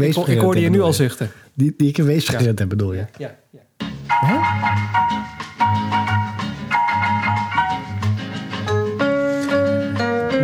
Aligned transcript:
Ik, 0.00 0.16
ik 0.16 0.38
hoorde 0.38 0.60
je 0.60 0.70
nu 0.70 0.80
al 0.80 0.92
zuchten. 0.92 1.30
Die, 1.54 1.74
die 1.76 1.88
ik 1.88 1.96
wees 1.96 2.28
gerend 2.28 2.58
heb, 2.58 2.68
bedoel 2.68 2.92
je? 2.92 3.04
Ja. 3.18 3.36
ja. 3.50 3.60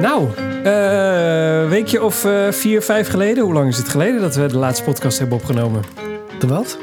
Nou, 0.01 0.29
eh 0.65 1.69
weekje 1.69 2.03
of 2.03 2.25
eh, 2.25 2.53
vier, 2.53 2.83
vijf 2.83 3.09
geleden. 3.09 3.45
Hoe 3.45 3.53
lang 3.53 3.69
is 3.69 3.77
het 3.77 3.89
geleden 3.89 4.21
dat 4.21 4.35
we 4.35 4.47
de 4.47 4.57
laatste 4.57 4.85
podcast 4.85 5.19
hebben 5.19 5.37
opgenomen? 5.39 5.83
De 6.39 6.47
wat? 6.47 6.79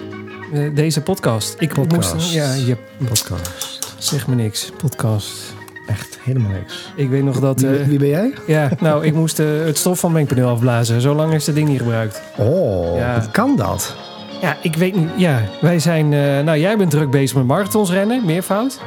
Eh, 0.54 0.76
deze 0.76 1.02
podcast. 1.02 1.56
Ik 1.60 1.74
Podcast. 1.74 2.14
moest. 2.14 2.34
Ja, 2.34 2.54
je 2.54 2.78
Podcast. 3.08 3.80
zeg 3.98 4.28
me 4.28 4.36
niks. 4.36 4.72
Podcast. 4.78 5.55
Echt 5.88 6.18
helemaal 6.24 6.52
niks. 6.52 6.92
Ik 6.96 7.10
weet 7.10 7.24
nog 7.24 7.40
dat. 7.40 7.62
Wie, 7.62 7.78
eh, 7.78 7.86
wie 7.88 8.00
ben 8.00 8.08
jij? 8.08 8.34
ja, 8.48 8.70
nou, 8.80 9.06
ik 9.06 9.14
moest 9.14 9.40
eh, 9.40 9.46
het 9.66 9.78
stof 9.78 10.00
van 10.00 10.12
mijn 10.12 10.26
paneel 10.26 10.50
afblazen. 10.50 11.02
Zo 11.02 11.14
lang 11.16 11.34
is 11.34 11.46
dat 11.46 11.56
ding 11.56 11.68
niet 11.70 11.78
gebruikt. 11.80 12.22
Oh, 12.38 12.98
Ja. 12.98 13.14
wat 13.16 13.32
kan 13.32 13.56
dat? 13.56 13.96
Ja, 14.42 14.58
ik 14.62 14.76
weet 14.76 14.96
niet. 14.96 15.10
Ja, 15.18 15.42
wij 15.62 15.80
zijn. 15.80 16.14
eh, 16.14 16.40
nou, 16.44 16.58
jij 16.60 16.78
bent 16.78 16.92
druk 16.92 17.10
bezig 17.12 17.38
met 17.38 17.46
marathons 17.46 17.92
rennen, 17.92 18.26
meervoud. 18.26 18.80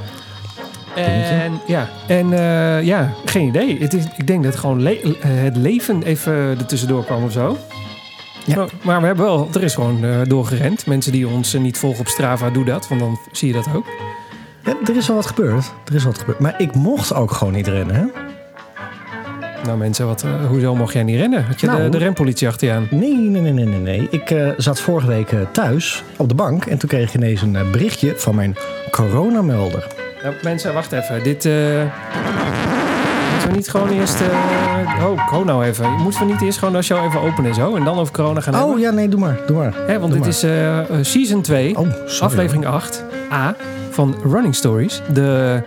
En 0.94 1.60
ja, 1.66 1.88
en 2.06 2.32
eh, 2.32 2.82
ja, 2.82 3.12
geen 3.24 3.46
idee. 3.48 3.78
Het 3.80 3.94
is, 3.94 4.04
ik 4.16 4.26
denk 4.26 4.44
dat 4.44 4.56
gewoon 4.56 4.82
le- 4.82 5.16
het 5.26 5.56
leven 5.56 6.02
even 6.02 6.32
er 6.32 6.66
tussendoor 6.66 7.04
kwam 7.04 7.24
of 7.24 7.32
zo. 7.32 7.56
Ja. 8.44 8.56
Maar, 8.56 8.68
maar 8.82 9.00
we 9.00 9.06
hebben 9.06 9.24
wel, 9.24 9.48
er 9.54 9.62
is 9.62 9.74
gewoon 9.74 10.04
eh, 10.04 10.10
doorgerend. 10.24 10.86
Mensen 10.86 11.12
die 11.12 11.28
ons 11.28 11.52
niet 11.52 11.78
volgen 11.78 12.00
op 12.00 12.08
Strava, 12.08 12.50
doe 12.50 12.64
dat, 12.64 12.88
want 12.88 13.00
dan 13.00 13.18
zie 13.32 13.48
je 13.48 13.54
dat 13.54 13.66
ook. 13.76 13.86
Ja, 14.68 14.74
er 14.86 14.96
is 14.96 15.08
al 15.08 15.14
wat 15.14 15.26
gebeurd. 15.26 15.72
Er 15.84 15.94
is 15.94 16.04
wat 16.04 16.18
gebeurd. 16.18 16.38
Maar 16.38 16.54
ik 16.58 16.74
mocht 16.74 17.14
ook 17.14 17.30
gewoon 17.32 17.52
niet 17.52 17.66
rennen, 17.66 17.94
hè? 17.96 18.04
Nou 19.64 19.78
mensen, 19.78 20.06
wat, 20.06 20.22
eh, 20.22 20.30
hoezo 20.46 20.74
mocht 20.74 20.92
jij 20.92 21.02
niet 21.02 21.16
rennen? 21.16 21.44
Had 21.44 21.60
je 21.60 21.66
de, 21.66 21.72
Nou. 21.72 21.90
de 21.90 21.98
rempolitie 21.98 22.48
achter 22.48 22.68
je 22.68 22.74
aan? 22.74 22.86
Nee, 22.90 23.14
nee, 23.14 23.40
nee, 23.40 23.52
nee, 23.52 23.64
nee. 23.64 23.80
nee. 23.80 24.08
Ik 24.10 24.30
eh, 24.30 24.48
zat 24.56 24.80
vorige 24.80 25.06
week 25.06 25.32
eh, 25.32 25.38
thuis 25.52 26.02
op 26.16 26.28
de 26.28 26.34
bank 26.34 26.64
en 26.64 26.78
toen 26.78 26.88
kreeg 26.88 27.08
ik 27.08 27.14
ineens 27.14 27.42
een 27.42 27.56
berichtje 27.72 28.14
van 28.16 28.34
mijn 28.34 28.56
coronamelder. 28.90 29.86
Nou, 30.22 30.34
mensen, 30.42 30.74
wacht 30.74 30.92
even. 30.92 31.22
Dit. 31.22 31.44
moeten 31.44 31.90
we 33.48 33.54
niet 33.54 33.70
gewoon 33.70 33.88
eerst. 33.88 34.20
oh, 35.00 35.28
ho 35.28 35.44
nou 35.44 35.64
even. 35.64 35.90
Moeten 35.90 36.26
we 36.26 36.32
niet 36.32 36.42
eerst 36.42 36.58
gewoon 36.58 36.74
de 36.74 36.82
show 36.82 37.04
even 37.04 37.20
openen 37.20 37.50
en 37.50 37.56
zo? 37.56 37.74
En 37.76 37.84
dan 37.84 37.98
over 37.98 38.14
corona 38.14 38.40
gaan 38.40 38.54
hebben? 38.54 38.72
Oh 38.74 38.80
ja, 38.80 38.90
nee, 38.90 39.08
doe 39.08 39.20
maar, 39.20 39.38
doe 39.46 39.56
maar. 39.56 39.72
Hè, 39.86 39.98
want 39.98 40.12
Doe 40.12 40.22
dit 40.22 40.28
is 40.28 40.38
season 41.10 41.42
2, 41.42 41.76
Oh, 41.78 41.86
sorry. 42.06 42.24
aflevering 42.24 42.66
8, 42.66 43.04
A 43.32 43.54
van 43.98 44.16
Running 44.22 44.54
Stories. 44.54 45.00
De 45.12 45.62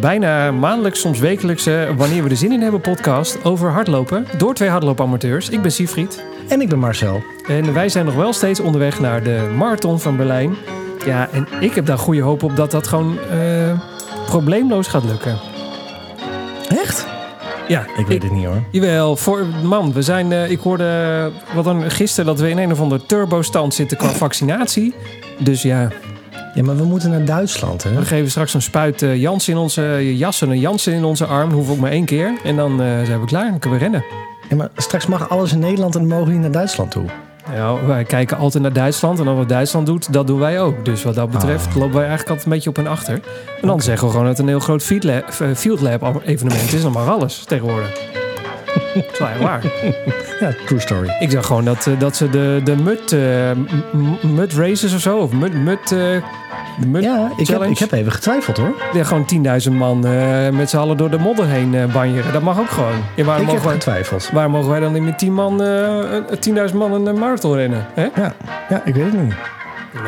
bijna 0.00 0.50
maandelijks, 0.50 1.00
soms 1.00 1.18
wekelijkse, 1.18 1.94
wanneer 1.96 2.22
we 2.22 2.30
er 2.30 2.36
zin 2.36 2.52
in 2.52 2.60
hebben, 2.60 2.80
podcast 2.80 3.44
over 3.44 3.70
hardlopen. 3.70 4.26
Door 4.38 4.54
twee 4.54 4.68
hardloopamateurs. 4.68 5.48
Ik 5.48 5.62
ben 5.62 5.72
Siegfried. 5.72 6.24
En 6.48 6.60
ik 6.60 6.68
ben 6.68 6.78
Marcel. 6.78 7.22
En 7.46 7.74
wij 7.74 7.88
zijn 7.88 8.04
nog 8.04 8.14
wel 8.14 8.32
steeds 8.32 8.60
onderweg 8.60 9.00
naar 9.00 9.22
de 9.22 9.52
marathon 9.56 10.00
van 10.00 10.16
Berlijn. 10.16 10.54
Ja, 11.04 11.28
en 11.32 11.48
ik 11.60 11.74
heb 11.74 11.86
daar 11.86 11.98
goede 11.98 12.20
hoop 12.20 12.42
op 12.42 12.56
dat 12.56 12.70
dat 12.70 12.86
gewoon 12.86 13.18
eh, 13.30 13.80
probleemloos 14.26 14.88
gaat 14.88 15.04
lukken. 15.04 15.38
Echt? 16.68 17.06
Ja, 17.68 17.86
Ik 17.96 18.06
weet 18.06 18.22
het 18.22 18.32
niet 18.32 18.46
hoor. 18.46 18.62
Jawel, 18.70 19.16
voor, 19.16 19.46
man, 19.62 19.92
we 19.92 20.02
zijn, 20.02 20.32
eh, 20.32 20.50
ik 20.50 20.60
hoorde 20.60 20.84
eh, 20.84 21.54
wat 21.54 21.64
dan 21.64 21.90
gisteren 21.90 22.26
dat 22.26 22.40
we 22.40 22.50
in 22.50 22.58
een 22.58 22.72
of 22.72 22.80
andere 22.80 23.06
turbo-stand 23.06 23.74
zitten 23.74 23.96
qua 23.96 24.08
vaccinatie. 24.08 24.94
Dus 25.38 25.62
ja, 25.62 25.88
Ja, 26.54 26.62
maar 26.62 26.76
we 26.76 26.84
moeten 26.84 27.10
naar 27.10 27.24
Duitsland, 27.24 27.82
hè? 27.82 27.94
we 27.94 28.04
geven 28.04 28.30
straks 28.30 28.54
een 28.54 28.62
spuit 28.62 29.02
eh, 29.02 29.16
Jans 29.16 29.48
in 29.48 29.56
onze 29.56 30.16
jas 30.16 30.42
en 30.42 30.50
een 30.50 30.58
Jansen 30.60 30.92
in 30.92 31.04
onze 31.04 31.26
arm. 31.26 31.50
Hoef 31.52 31.70
ook 31.70 31.78
maar 31.78 31.90
één 31.90 32.04
keer. 32.04 32.32
En 32.44 32.56
dan 32.56 32.80
eh, 32.82 32.86
zijn 33.04 33.20
we 33.20 33.26
klaar. 33.26 33.50
Dan 33.50 33.58
kunnen 33.58 33.78
we 33.78 33.84
rennen. 33.84 34.04
Ja, 34.48 34.56
maar 34.56 34.68
straks 34.76 35.06
mag 35.06 35.28
alles 35.28 35.52
in 35.52 35.58
Nederland 35.58 35.94
en 35.94 36.00
dan 36.00 36.08
mogen 36.10 36.26
we 36.26 36.32
niet 36.32 36.40
naar 36.42 36.50
Duitsland 36.50 36.90
toe. 36.90 37.04
Nou, 37.56 37.86
wij 37.86 38.04
kijken 38.04 38.36
altijd 38.36 38.62
naar 38.62 38.72
Duitsland. 38.72 39.18
En 39.18 39.24
dan 39.24 39.36
wat 39.36 39.48
Duitsland 39.48 39.86
doet, 39.86 40.12
dat 40.12 40.26
doen 40.26 40.38
wij 40.38 40.60
ook. 40.60 40.84
Dus 40.84 41.02
wat 41.02 41.14
dat 41.14 41.30
betreft 41.30 41.66
Ah. 41.66 41.74
lopen 41.76 41.92
wij 41.94 42.06
eigenlijk 42.08 42.28
altijd 42.28 42.46
een 42.46 42.52
beetje 42.52 42.70
op 42.70 42.78
en 42.78 42.86
achter. 42.86 43.14
En 43.60 43.68
dan 43.68 43.80
zeggen 43.80 44.04
we 44.06 44.10
gewoon 44.12 44.26
dat 44.26 44.36
het 44.36 44.46
een 44.46 44.52
heel 44.52 44.60
groot 44.60 44.82
field 44.82 45.04
lab, 45.04 45.28
eh, 45.40 45.46
field 45.54 45.80
lab 45.80 46.22
evenement 46.24 46.72
is. 46.72 46.82
Dan 46.82 46.92
mag 46.92 47.08
alles 47.08 47.44
tegenwoordig. 47.46 47.90
dat 48.94 49.04
is 49.12 49.18
wel 49.18 49.28
waar. 49.40 49.62
Ja, 50.40 50.54
true 50.66 50.80
story. 50.80 51.16
Ik 51.20 51.30
zag 51.30 51.46
gewoon 51.46 51.64
dat, 51.64 51.88
dat 51.98 52.16
ze 52.16 52.30
de, 52.30 52.60
de 52.64 52.76
mud, 52.76 53.12
eh, 53.12 53.20
m- 53.52 54.18
m- 54.22 54.34
mud 54.34 54.52
races 54.52 54.94
of 54.94 55.00
zo, 55.00 55.18
of 55.18 55.32
mud, 55.32 55.54
mud, 55.54 55.88
de 55.88 55.96
mud 55.96 56.22
Ja, 57.00 57.30
ik 57.36 57.46
heb, 57.48 57.62
ik 57.62 57.78
heb 57.78 57.92
even 57.92 58.12
getwijfeld 58.12 58.56
hoor. 58.56 58.74
Ja, 58.92 59.04
gewoon 59.04 59.26
10.000 59.66 59.72
man 59.72 60.06
eh, 60.06 60.48
met 60.48 60.70
z'n 60.70 60.76
allen 60.76 60.96
door 60.96 61.10
de 61.10 61.18
modder 61.18 61.46
heen 61.46 61.74
eh, 61.74 61.92
banjeren. 61.92 62.32
Dat 62.32 62.42
mag 62.42 62.58
ook 62.58 62.70
gewoon. 62.70 62.94
Ja, 63.16 63.24
waarom, 63.24 63.42
Ik 63.46 63.50
heb 63.52 63.62
mogen 63.62 63.64
wij, 63.64 63.72
getwijfeld. 63.74 64.30
waarom 64.32 64.52
mogen 64.52 64.70
wij 64.70 64.80
dan 64.80 64.92
niet 64.92 65.02
met 65.02 65.18
10 65.18 65.34
man, 65.34 65.62
eh, 65.62 65.68
een- 66.28 66.38
10.000 66.40 66.78
man 66.78 66.92
een 66.92 67.08
eh, 67.08 67.14
marathon 67.20 67.54
rennen? 67.56 67.86
Hè? 67.94 68.02
Ja, 68.14 68.34
ja, 68.68 68.82
ik 68.84 68.94
weet 68.94 69.04
het 69.04 69.22
niet. 69.22 69.34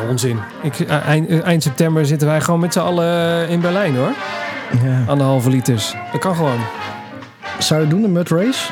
Onzin. 0.09 0.39
Ik, 0.61 0.79
eh, 0.79 1.07
eind, 1.07 1.27
eh, 1.27 1.45
eind 1.45 1.63
september 1.63 2.05
zitten 2.05 2.27
wij 2.27 2.41
gewoon 2.41 2.59
met 2.59 2.73
z'n 2.73 2.79
allen 2.79 3.05
eh, 3.43 3.51
in 3.51 3.59
Berlijn 3.59 3.95
hoor. 3.95 4.11
Ja. 4.83 5.03
Anderhalve 5.07 5.49
liters. 5.49 5.93
Dat 6.11 6.21
kan 6.21 6.35
gewoon. 6.35 6.59
Zou 7.57 7.81
je 7.81 7.87
doen, 7.87 8.01
de 8.01 8.07
mud 8.07 8.29
race? 8.29 8.71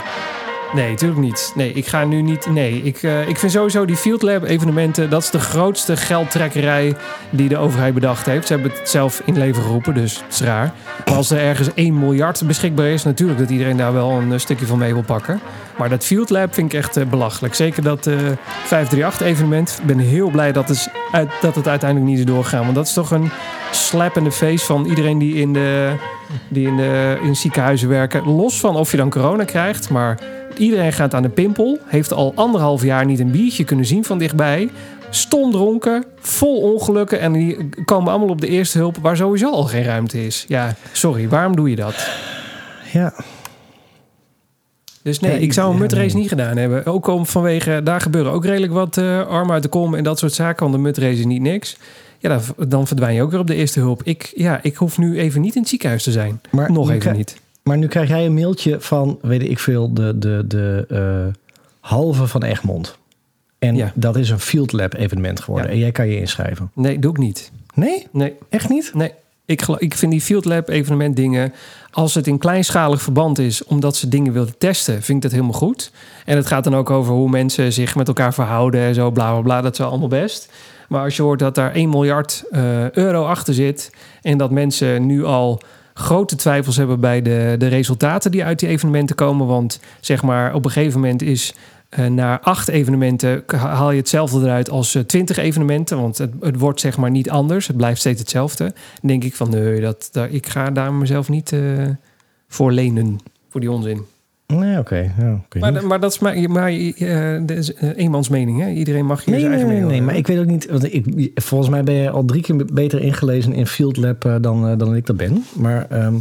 Nee, 0.74 0.90
natuurlijk 0.90 1.22
niet. 1.22 1.52
Nee, 1.56 1.74
ik 1.74 1.88
ga 1.88 2.06
nu 2.06 2.22
niet. 2.22 2.46
Nee, 2.46 2.82
ik, 2.84 3.04
eh, 3.04 3.28
ik 3.28 3.38
vind 3.38 3.52
sowieso 3.52 3.86
die 3.86 3.96
Field 3.96 4.22
Lab 4.22 4.44
evenementen. 4.44 5.10
Dat 5.10 5.24
is 5.24 5.30
de 5.30 5.40
grootste 5.40 5.98
geldtrekkerij 5.98 6.96
die 7.30 7.50
de 7.50 7.58
overheid 7.58 7.94
bedacht 7.94 8.26
heeft. 8.26 8.48
Ze 8.48 8.54
hebben 8.54 8.72
het 8.72 8.90
zelf 8.90 9.22
in 9.26 9.38
leven 9.38 9.64
geroepen, 9.64 9.94
dus 9.94 10.22
het 10.24 10.34
is 10.34 10.42
raar. 10.42 10.74
Maar 11.06 11.16
als 11.16 11.32
er 11.32 11.40
ergens 11.40 11.70
1 11.74 12.00
miljard 12.00 12.48
beschikbaar 12.48 12.86
is, 12.86 13.04
natuurlijk 13.04 13.40
dat 13.40 13.50
iedereen 13.50 13.78
daar 13.78 13.94
wel 13.94 14.12
een 14.12 14.34
eh, 14.34 14.40
stukje 14.40 14.66
van 14.66 14.78
mee 14.78 14.94
wil 14.94 15.04
pakken. 15.04 15.40
Maar 15.78 15.90
dat 15.90 16.06
Field 16.06 16.30
Lab 16.30 16.54
vind 16.54 16.74
ik 16.74 16.80
echt 16.80 16.98
eh, 16.98 17.06
belachelijk. 17.06 17.54
Zeker 17.54 17.84
dat 17.84 18.08
eh 18.08 18.16
538-evenement. 18.66 19.78
Ik 19.80 19.86
ben 19.86 20.00
heel 20.00 20.30
blij 20.30 20.52
dat 20.52 20.68
het, 20.68 20.90
uit, 21.12 21.32
dat 21.42 21.56
het 21.56 21.68
uiteindelijk 21.68 22.12
niet 22.12 22.20
is 22.20 22.26
doorgegaan. 22.26 22.64
Want 22.64 22.76
dat 22.76 22.88
is 22.88 22.94
toch 22.94 23.12
een 23.12 23.32
slap 23.72 24.18
in 24.18 24.24
de 24.24 24.32
face 24.32 24.66
van 24.66 24.86
iedereen 24.86 25.18
die 25.18 25.36
in 25.36 25.54
de, 25.54 25.94
die 26.48 26.68
in 26.68 26.78
de 26.78 27.18
in 27.24 27.36
ziekenhuizen 27.36 27.90
werken. 27.90 28.24
Los 28.28 28.60
van 28.60 28.76
of 28.76 28.92
je 28.92 28.98
dan 28.98 29.10
corona 29.10 29.44
krijgt, 29.44 29.90
maar 29.90 30.20
iedereen 30.58 30.94
gaat 30.94 31.14
aan 31.14 31.22
de 31.22 31.30
pimpel. 31.30 31.80
Heeft 31.86 32.14
al 32.14 32.32
anderhalf 32.36 32.84
jaar 32.84 33.06
niet 33.06 33.20
een 33.20 33.32
biertje 33.32 33.64
kunnen 33.64 33.86
zien 33.86 34.04
van 34.04 34.18
dichtbij. 34.18 34.70
Stom 35.10 35.52
dronken, 35.52 36.06
vol 36.20 36.74
ongelukken. 36.74 37.20
En 37.20 37.34
die 37.34 37.70
komen 37.86 38.10
allemaal 38.10 38.30
op 38.30 38.42
de 38.42 38.48
eerste 38.48 38.78
hulp 38.78 38.98
waar 39.02 39.18
sowieso 39.18 39.52
al 39.52 39.64
geen 39.64 39.84
ruimte 39.84 40.26
is. 40.26 40.46
Ja, 40.48 40.76
sorry, 40.92 41.30
waarom 41.30 41.56
doe 41.56 41.70
je 41.70 41.76
dat? 41.76 42.08
Ja. 42.94 43.14
Dus 45.04 45.20
nee, 45.20 45.32
Ja, 45.32 45.38
ik 45.38 45.54
zou 45.54 45.82
een 45.82 45.88
nee. 45.98 46.14
niet 46.14 46.28
gedaan 46.28 46.58
hebben. 46.58 46.86
Ook 46.86 47.08
om 47.08 47.26
vanwege, 47.26 47.82
daar 47.84 48.02
gebeuren 48.02 48.32
ook 48.32 48.46
redelijk 48.46 48.74
wat 48.74 48.98
armen 48.98 49.52
uit 49.54 49.64
de 49.64 49.70
kom 49.70 49.96
en 49.96 50.04
dat 50.04 50.20
soort 50.20 50.34
zaken. 50.34 50.62
Want 50.62 50.76
de 50.76 50.82
mudrace 50.82 51.20
is 51.20 51.26
niet 51.26 51.42
niks. 51.42 51.78
Ja, 52.20 52.30
dan, 52.30 52.68
dan 52.68 52.88
verdwijn 52.88 53.16
je 53.16 53.22
ook 53.22 53.32
weer 53.32 53.40
op 53.40 53.48
de 53.48 53.56
eerste 53.56 53.80
hulp. 53.80 54.04
Ik, 54.04 54.32
ja, 54.36 54.60
ik 54.62 54.76
hoef 54.76 54.98
nu 54.98 55.20
even 55.20 55.42
niet 55.42 55.56
in 55.56 55.62
het 55.62 55.70
ziekenhuis 55.70 56.04
te 56.04 56.12
zijn. 56.12 56.42
Maar 56.50 56.72
Nog 56.72 56.92
even 56.92 57.16
niet. 57.16 57.42
Maar 57.64 57.78
nu 57.78 57.88
krijg 57.88 58.10
jij 58.10 58.26
een 58.26 58.34
mailtje 58.34 58.80
van, 58.82 59.20
weet 59.22 59.42
ik 59.50 59.60
veel, 59.60 59.94
de, 59.94 60.18
de, 60.18 60.44
de 60.48 60.86
eh, 60.90 61.42
halve 61.80 62.28
van 62.28 62.44
Egmond. 62.44 62.98
En 63.60 63.76
Ja. 63.76 63.92
dat 63.96 64.16
is 64.16 64.30
een 64.30 64.40
Field 64.40 64.72
Lab 64.72 64.94
evenement 64.94 65.40
geworden. 65.40 65.68
Ja. 65.70 65.74
En 65.74 65.80
jij 65.80 65.92
kan 65.92 66.08
je 66.08 66.20
inschrijven. 66.20 66.72
Nee, 66.74 67.00
doe 67.00 67.12
ik 67.12 67.18
niet. 67.18 67.52
Nee? 67.74 68.08
Nee, 68.12 68.34
Echt 68.50 68.70
niet? 68.70 68.92
Nee, 68.94 69.12
ik, 69.46 69.62
ik 69.78 69.94
vind 69.94 70.12
die 70.12 70.22
Field 70.22 70.46
Lab 70.46 70.70
evenement 70.70 71.16
dingen... 71.16 71.54
als 71.92 72.14
het 72.16 72.28
in 72.28 72.38
kleinschalig 72.38 73.02
verband 73.02 73.40
is 73.40 73.64
omdat 73.64 73.96
ze 73.96 74.08
dingen 74.08 74.34
willen 74.34 74.58
testen... 74.58 74.94
vind 74.94 75.18
ik 75.18 75.22
dat 75.22 75.32
helemaal 75.32 75.54
goed. 75.60 75.92
En 76.26 76.36
het 76.36 76.48
gaat 76.48 76.64
dan 76.64 76.76
ook 76.76 76.90
over 76.90 77.14
hoe 77.14 77.30
mensen 77.30 77.74
zich 77.74 77.96
met 77.96 78.08
elkaar 78.08 78.34
verhouden... 78.34 78.82
en 78.82 78.94
zo, 78.94 79.12
bla, 79.12 79.32
bla, 79.32 79.42
bla. 79.42 79.62
Dat 79.62 79.72
is 79.72 79.78
wel 79.78 79.90
allemaal 79.90 80.08
best. 80.08 80.52
Maar 80.90 81.04
als 81.04 81.16
je 81.16 81.22
hoort 81.22 81.40
dat 81.40 81.56
daar 81.56 81.72
1 81.72 81.90
miljard 81.90 82.44
eh, 82.52 82.92
euro 82.92 83.26
achter 83.26 83.54
zit... 83.54 83.92
en 84.22 84.38
dat 84.38 84.52
mensen 84.52 85.06
nu 85.06 85.24
al 85.26 85.62
grote 85.94 86.36
twijfels 86.36 86.78
hebben 86.78 87.00
bij 87.00 87.22
de, 87.22 87.56
de 87.58 87.68
resultaten... 87.68 88.32
die 88.32 88.44
uit 88.44 88.60
die 88.60 88.70
evenementen 88.70 89.16
komen. 89.16 89.48
Want 89.48 89.80
zeg 90.00 90.24
maar, 90.24 90.54
op 90.54 90.66
een 90.66 90.72
gegeven 90.72 91.00
moment 91.00 91.22
is... 91.22 91.54
eh, 91.90 92.06
na 92.06 92.42
acht 92.42 92.68
evenementen 92.68 93.44
haal 93.48 93.92
je 93.92 93.98
hetzelfde 93.98 94.40
eruit 94.40 94.70
als 94.70 94.96
eh, 94.96 95.04
twintig 95.04 95.38
evenementen. 95.38 96.02
Want 96.02 96.18
het, 96.18 96.32
het 96.40 96.60
wordt 96.60 96.80
zeg 96.80 96.98
maar 96.98 97.12
niet 97.12 97.30
anders. 97.30 97.68
Het 97.68 97.78
blijft 97.78 98.00
steeds 98.00 98.20
hetzelfde. 98.20 98.74
Denk 99.02 99.24
ik 99.24 99.36
van 99.36 99.50
nee, 99.50 99.82
dat, 99.82 100.10
dat, 100.12 100.28
ik 100.32 100.48
ga 100.48 100.72
daar 100.72 100.94
mezelf 100.94 101.30
niet 101.30 101.52
eh, 101.52 101.60
voor 102.48 102.72
lenen. 102.72 103.20
Voor 103.50 103.62
die 103.62 103.72
onzin. 103.72 104.06
Nee, 104.60 104.78
oké. 104.78 105.12
Ja. 105.20 105.42
Maar, 105.60 105.86
maar 105.86 106.00
dat 106.00 106.12
is 106.12 106.20
maar, 106.20 106.50
maar 106.50 106.72
eh, 106.72 107.40
dat 107.46 107.58
is 107.58 107.74
eh, 107.74 107.90
eenmans 107.96 108.30
mening. 108.30 108.62
Hè? 108.62 108.70
Iedereen 108.70 109.06
mag 109.06 109.26
hier 109.26 109.34
Nee, 109.34 109.44
zijn 109.44 109.52
nee, 109.52 109.60
eigen 109.60 109.68
nee, 109.68 109.90
nee, 109.90 109.90
mening 109.90 110.06
maar 110.06 110.16
ik 110.16 110.28
weet 110.28 110.40
ook 110.40 110.46
niet. 110.46 110.70
Want 110.70 110.94
ik, 110.94 111.32
volgens 111.36 111.70
mij 111.70 111.84
ben 111.84 111.94
je 111.94 112.10
al 112.10 112.26
drie 112.26 112.42
keer 112.42 112.66
beter 112.74 113.02
ingelezen 113.02 113.54
in 113.54 113.68
Field 113.68 113.98
Lab 113.98 114.26
eh, 114.26 114.36
dan, 114.42 114.68
eh, 114.68 114.78
dan 114.78 114.96
ik 114.96 115.06
dat 115.06 115.18
ben. 115.18 115.44
Maar 115.54 115.88
ehm, 115.90 116.16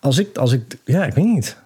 als 0.00 0.18
ik, 0.18 0.36
als 0.36 0.52
ik, 0.52 0.62
ja, 0.84 1.04
ik 1.04 1.14
weet 1.14 1.24
niet. 1.24 1.56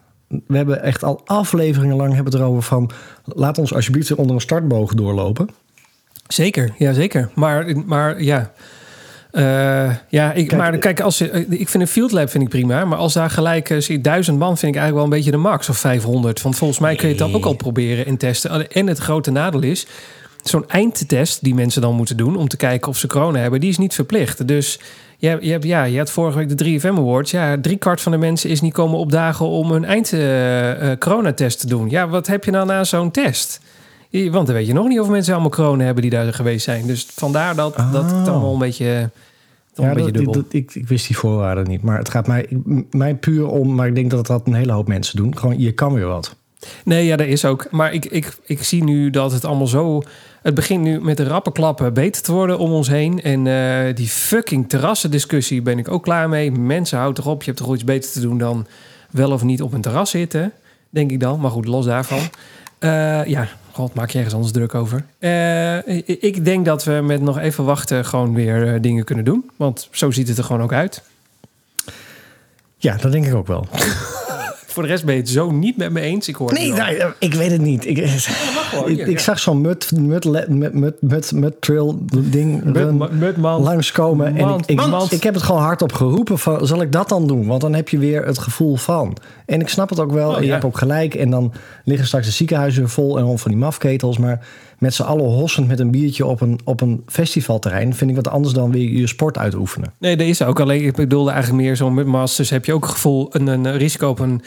We 0.47 0.57
hebben 0.57 0.83
echt 0.83 1.05
al 1.05 1.21
afleveringen 1.25 1.97
lang 1.97 2.15
hebben 2.15 2.33
het 2.33 2.43
erover 2.43 2.63
van. 2.63 2.91
Laat 3.25 3.59
ons 3.59 3.75
alsjeblieft 3.75 4.15
onder 4.15 4.35
een 4.35 4.41
startboog 4.41 4.95
doorlopen. 4.95 5.49
Zeker, 6.27 6.75
ja 6.79 6.93
zeker. 6.93 7.31
Maar, 7.35 7.77
maar 7.87 8.23
ja, 8.23 8.53
Eh, 9.33 9.43
ja, 10.09 10.33
ik, 10.33 10.49
Kijk, 10.49 10.61
maar 10.61 10.73
eh, 10.75 10.81
kijk, 10.81 11.01
als, 11.01 11.21
eh, 11.21 11.41
ik 11.51 11.69
vind 11.69 11.83
een 11.83 11.89
field 11.89 12.13
lab 12.13 12.31
vind 12.31 12.43
ik 12.43 12.49
prima. 12.49 12.85
Maar 12.85 12.99
als 12.99 13.13
daar 13.13 13.31
gelijk 13.31 13.75
zie 13.79 14.01
duizend 14.01 14.39
man, 14.39 14.59
vind 14.59 14.75
ik 14.75 14.81
eigenlijk 14.81 14.95
wel 14.95 15.05
een 15.05 15.11
beetje 15.25 15.31
de 15.43 15.49
max. 15.49 15.69
Of 15.69 15.77
500. 15.79 16.43
Want 16.43 16.57
volgens 16.57 16.79
mij 16.79 16.95
kun 16.95 17.09
je 17.09 17.15
het 17.15 17.23
dan 17.23 17.35
ook 17.35 17.45
al 17.45 17.55
proberen 17.55 18.07
en 18.07 18.17
testen. 18.17 18.69
En 18.71 18.87
het 18.87 18.99
grote 18.99 19.31
nadeel 19.31 19.63
is, 19.63 19.87
zo'n 20.43 20.65
eindtest 20.69 21.45
die 21.45 21.55
mensen 21.55 21.83
dan 21.83 21.95
moeten 21.95 22.17
doen... 22.17 22.37
om 22.37 22.49
te 22.49 22.57
kijken 22.57 22.89
of 22.89 22.97
ze 22.99 23.07
corona 23.07 23.39
hebben, 23.39 23.61
die 23.61 23.71
is 23.71 23.79
niet 23.79 23.95
verplicht. 23.95 24.49
Dus 24.49 24.79
je, 25.19 25.29
hebt- 25.29 25.45
je, 25.45 25.51
hebt, 25.51 25.65
ja, 25.65 25.85
je 25.85 25.99
had 25.99 26.11
vorige 26.11 26.39
week 26.39 26.59
de 26.59 26.81
3FM 26.81 26.99
Awards. 26.99 27.31
Ja, 27.31 27.57
drie 27.61 27.77
kwart 27.77 28.01
van 28.01 28.13
de 28.13 28.19
mensen 28.19 28.51
is 28.51 28.61
niet 28.61 28.73
komen 28.73 28.99
opdagen 28.99 29.47
om 29.47 29.71
een 29.71 29.85
eind 29.85 30.13
eh, 30.13 30.91
eh, 30.91 30.99
coronatest 30.99 31.61
te 31.61 31.67
doen. 31.67 31.91
Ja, 31.91 32.09
wat 32.09 32.27
heb 32.27 32.45
je 32.45 32.51
dan 32.51 32.73
aan 32.73 32.87
zo'n 32.87 33.11
test? 33.11 33.61
Want 34.13 34.47
dan 34.47 34.55
weet 34.57 34.67
je 34.67 34.73
nog 34.73 34.89
niet 34.89 35.01
of 35.01 35.09
mensen 35.09 35.33
allemaal 35.33 35.51
corona 35.51 35.85
hebben 35.85 36.03
die 36.03 36.11
daar 36.11 36.35
geweest 36.35 36.65
zijn. 36.65 36.87
Dus 36.87 37.07
vandaar 37.15 37.55
dat, 37.55 37.77
dat 37.93 38.11
het 38.11 38.29
Oh. 38.29 38.29
allemaal 38.29 38.53
een 38.53 38.59
beetje, 38.59 39.11
dan 39.75 39.85
Ja, 39.85 39.91
een 39.91 39.97
beetje 39.97 40.13
dat, 40.13 40.23
dubbel. 40.25 40.43
dat- 40.43 40.53
ik, 40.53 40.75
ik 40.75 40.89
wist 40.89 41.07
die 41.07 41.17
voorwaarden 41.17 41.69
niet. 41.69 41.83
Maar 41.83 41.99
het 41.99 42.09
gaat 42.11 42.27
mij, 42.27 42.47
mij 42.91 43.15
puur 43.15 43.47
om... 43.47 43.75
Maar 43.75 43.87
ik 43.87 43.95
denk 43.95 44.11
dat 44.11 44.27
dat 44.27 44.47
een 44.47 44.55
hele 44.55 44.73
hoop 44.73 44.89
mensen 44.89 45.17
doen. 45.17 45.39
Gewoon, 45.39 45.59
je 45.61 45.73
kan 45.73 45.93
weer 45.93 46.07
wat. 46.07 46.37
Nee, 46.85 47.07
ja, 47.07 47.17
dat 47.17 47.27
is 47.27 47.45
ook. 47.45 47.67
Maar 47.71 47.93
ik, 47.93 48.05
ik, 48.05 48.37
ik 48.45 48.63
zie 48.63 48.85
nu 48.85 49.11
dat 49.11 49.33
het 49.33 49.45
allemaal 49.45 49.67
zo... 49.67 50.03
Het 50.43 50.55
begint 50.55 50.83
nu 50.83 51.01
met 51.01 51.17
de 51.17 51.25
rappe 51.25 51.53
klappen 51.53 51.95
beter 51.95 52.23
te 52.23 52.33
worden 52.33 52.59
om 52.59 52.73
ons 52.73 52.89
heen. 52.89 53.23
En 53.23 53.47
eh, 53.47 53.95
die 53.95 54.09
fucking 54.09 54.69
terrassendiscussie 54.69 55.63
ben 55.63 55.79
ik 55.79 55.89
ook 55.89 56.03
klaar 56.03 56.29
mee. 56.29 56.53
Mensen, 56.53 56.99
houd 56.99 57.15
toch 57.15 57.27
op. 57.27 57.39
Je 57.41 57.45
hebt 57.47 57.57
toch 57.57 57.67
wel 57.67 57.77
iets 57.77 57.85
beter 57.85 58.11
te 58.11 58.21
doen 58.21 58.39
dan 58.39 58.67
wel 59.11 59.31
of 59.33 59.43
niet 59.43 59.63
op 59.63 59.73
een 59.73 59.81
terras 59.81 60.11
zitten. 60.11 60.53
Denk 60.91 61.11
ik 61.11 61.21
dan. 61.21 61.41
Maar 61.41 61.51
goed, 61.51 61.67
los 61.67 61.85
daarvan. 61.87 62.19
Eh, 62.79 63.25
ja, 63.25 63.49
god, 63.73 63.95
maak 63.95 64.11
je 64.11 64.17
ergens 64.17 64.35
anders 64.35 64.53
druk 64.53 64.75
over. 64.75 65.05
Eh, 65.19 65.87
ik- 65.97 66.45
denk 66.45 66.65
dat 66.65 66.85
we 66.85 66.93
met 66.93 67.21
nog 67.21 67.39
even 67.39 67.65
wachten 67.65 68.05
gewoon 68.05 68.35
weer 68.35 68.75
eh, 68.75 68.81
dingen 68.81 69.05
kunnen 69.05 69.25
doen. 69.25 69.51
Want 69.57 69.89
zo 69.91 70.11
ziet 70.11 70.29
het 70.29 70.39
er 70.39 70.45
gewoon 70.45 70.63
ook 70.63 70.73
uit. 70.73 71.03
Ja, 72.77 72.97
dat 72.97 73.13
denk 73.13 73.27
ik 73.27 73.35
ook 73.35 73.47
wel. 73.47 73.67
Voor 74.73 74.83
de 74.83 74.89
rest 74.89 75.05
ben 75.05 75.15
je 75.15 75.21
het 75.21 75.31
zo 75.31 75.51
niet 75.51 75.77
met 75.77 75.93
me 75.93 76.01
eens. 76.01 76.29
Ik 76.29 76.35
hoor 76.35 76.53
Nee, 76.53 76.73
nou, 76.73 77.13
ik 77.19 77.35
weet 77.35 77.51
het 77.51 77.61
niet. 77.61 77.87
Ik, 77.87 77.99
gewoon, 77.99 78.91
ik, 78.91 78.97
ja, 78.97 79.05
ik 79.05 79.17
ja. 79.17 79.19
zag 79.19 79.39
zo'n 79.39 79.61
mud, 79.61 79.91
mud, 79.97 80.25
mud, 80.25 80.49
mud, 80.75 81.03
mud, 81.03 81.33
mud 81.33 81.61
trail 81.61 81.99
ding 82.07 82.63
man. 83.37 83.63
langskomen. 83.63 84.37
En 84.37 84.49
ik, 84.67 84.81
ik, 84.81 85.11
ik 85.11 85.23
heb 85.23 85.35
het 85.35 85.43
gewoon 85.43 85.63
hardop 85.63 85.93
geroepen 85.93 86.39
van, 86.39 86.67
zal 86.67 86.83
ik 86.83 86.93
dat 86.93 87.09
dan 87.09 87.27
doen? 87.27 87.47
Want 87.47 87.61
dan 87.61 87.75
heb 87.75 87.89
je 87.89 87.99
weer 87.99 88.27
het 88.27 88.39
gevoel 88.39 88.77
van. 88.77 89.17
En 89.47 89.61
ik 89.61 89.69
snap 89.69 89.89
het 89.89 90.01
ook 90.01 90.13
wel. 90.13 90.29
Oh, 90.29 90.35
en 90.35 90.41
je 90.41 90.47
ja. 90.47 90.53
hebt 90.53 90.65
ook 90.65 90.79
gelijk. 90.79 91.15
En 91.15 91.31
dan 91.31 91.53
liggen 91.85 92.07
straks 92.07 92.27
de 92.27 92.33
ziekenhuizen 92.33 92.89
vol 92.89 93.19
en 93.19 93.39
van 93.39 93.51
die 93.51 93.61
mafketels. 93.61 94.19
Maar 94.19 94.47
met 94.83 94.95
z'n 94.95 95.03
allen 95.03 95.25
hossend 95.25 95.69
met 95.69 95.81
een 95.81 95.91
biertje 95.91 96.27
op 96.27 96.41
een, 96.41 96.61
op 96.65 96.81
een 96.81 97.03
festivalterrein... 97.07 97.95
vind 97.95 98.11
ik 98.11 98.17
wat 98.17 98.29
anders 98.29 98.55
dan 98.55 98.73
weer 98.73 98.91
je 98.91 99.07
sport 99.07 99.39
uitoefenen. 99.39 99.93
Nee, 99.99 100.17
dat 100.17 100.27
is 100.27 100.43
ook. 100.43 100.61
Alleen, 100.61 100.85
ik 100.85 100.95
bedoelde 100.95 101.31
eigenlijk 101.31 101.63
meer 101.63 101.77
zo'n 101.77 102.09
masters. 102.09 102.51
Heb 102.51 102.65
je 102.65 102.73
ook 102.73 102.83
het 102.83 102.93
gevoel, 102.93 103.29
een, 103.31 103.47
een 103.47 103.77
risico 103.77 104.09
op 104.09 104.19
een, 104.19 104.43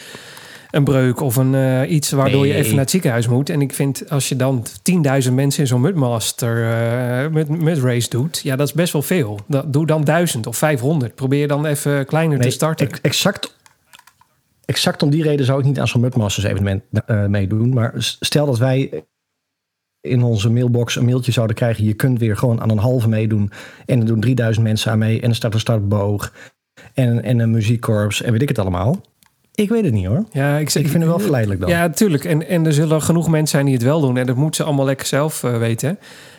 een 0.70 0.84
breuk 0.84 1.20
of 1.20 1.36
een, 1.36 1.54
eh, 1.54 1.90
iets 1.90 2.10
waardoor 2.10 2.46
je 2.46 2.54
even 2.54 2.70
naar 2.70 2.80
het 2.80 2.90
ziekenhuis 2.90 3.28
moet. 3.28 3.50
En 3.50 3.60
ik 3.60 3.74
vind, 3.74 4.10
als 4.10 4.28
je 4.28 4.36
dan 4.36 4.66
10.000 5.26 5.32
mensen 5.32 5.60
in 5.60 5.66
zo'n 5.66 5.80
mudmaster 5.80 6.70
eh 6.70 7.30
met, 7.32 7.62
met 7.62 7.78
race 7.78 8.08
doet, 8.08 8.40
ja, 8.42 8.56
dat 8.56 8.66
is 8.66 8.72
best 8.72 8.92
wel 8.92 9.02
veel. 9.02 9.40
Dat, 9.46 9.72
doe 9.72 9.86
dan 9.86 10.04
1000 10.04 10.46
of 10.46 10.56
500. 10.56 11.14
Probeer 11.14 11.48
dan 11.48 11.66
even 11.66 12.06
kleiner 12.06 12.40
te 12.40 12.50
starten. 12.50 12.88
ex- 12.88 13.00
exact, 13.00 13.56
exact 14.64 15.02
om 15.02 15.10
die 15.10 15.22
reden 15.22 15.46
zou 15.46 15.58
ik 15.58 15.64
niet 15.64 15.80
aan 15.80 15.88
zo'n 15.88 16.00
Mudmasters 16.00 16.46
evenement 16.46 16.82
eh, 17.06 17.26
meedoen. 17.26 17.74
Maar 17.74 17.92
stel 18.20 18.46
dat 18.46 18.58
wij 18.58 19.04
in 20.06 20.22
onze 20.22 20.50
mailbox 20.50 20.96
een 20.96 21.04
mailtje 21.04 21.32
zouden 21.32 21.56
krijgen. 21.56 21.84
Je 21.84 21.94
kunt 21.94 22.18
weer 22.18 22.36
gewoon 22.36 22.60
aan 22.60 22.70
een 22.70 22.78
halve 22.78 23.08
meedoen. 23.08 23.50
En 23.86 24.00
er 24.00 24.06
doen 24.06 24.20
3000 24.20 24.66
mensen 24.66 24.92
aan 24.92 24.98
mee. 24.98 25.20
En 25.20 25.28
er 25.28 25.34
staat 25.34 25.54
een 25.54 25.60
startboog. 25.60 26.32
En, 26.94 27.22
en 27.22 27.38
een 27.38 27.50
muziekkorps. 27.50 28.22
En 28.22 28.32
weet 28.32 28.42
ik 28.42 28.48
het 28.48 28.58
allemaal. 28.58 29.00
Ik 29.54 29.68
weet 29.68 29.84
het 29.84 29.92
niet 29.92 30.06
hoor. 30.06 30.24
ja, 30.32 30.58
Ik 30.58 30.70
vind 30.70 30.92
het 30.92 31.04
wel 31.04 31.18
verleidelijk 31.18 31.60
dan. 31.60 31.70
Ja, 31.70 31.90
tuurlijk. 31.90 32.24
En, 32.24 32.48
en 32.48 32.66
er 32.66 32.72
zullen 32.72 33.02
genoeg 33.02 33.28
mensen 33.28 33.48
zijn 33.48 33.64
die 33.64 33.74
het 33.74 33.82
wel 33.82 34.00
doen. 34.00 34.16
En 34.16 34.26
dat 34.26 34.36
moeten 34.36 34.56
ze 34.56 34.62
allemaal 34.62 34.84
lekker 34.84 35.06
zelf 35.06 35.42
eh, 35.42 35.58
weten. 35.58 35.98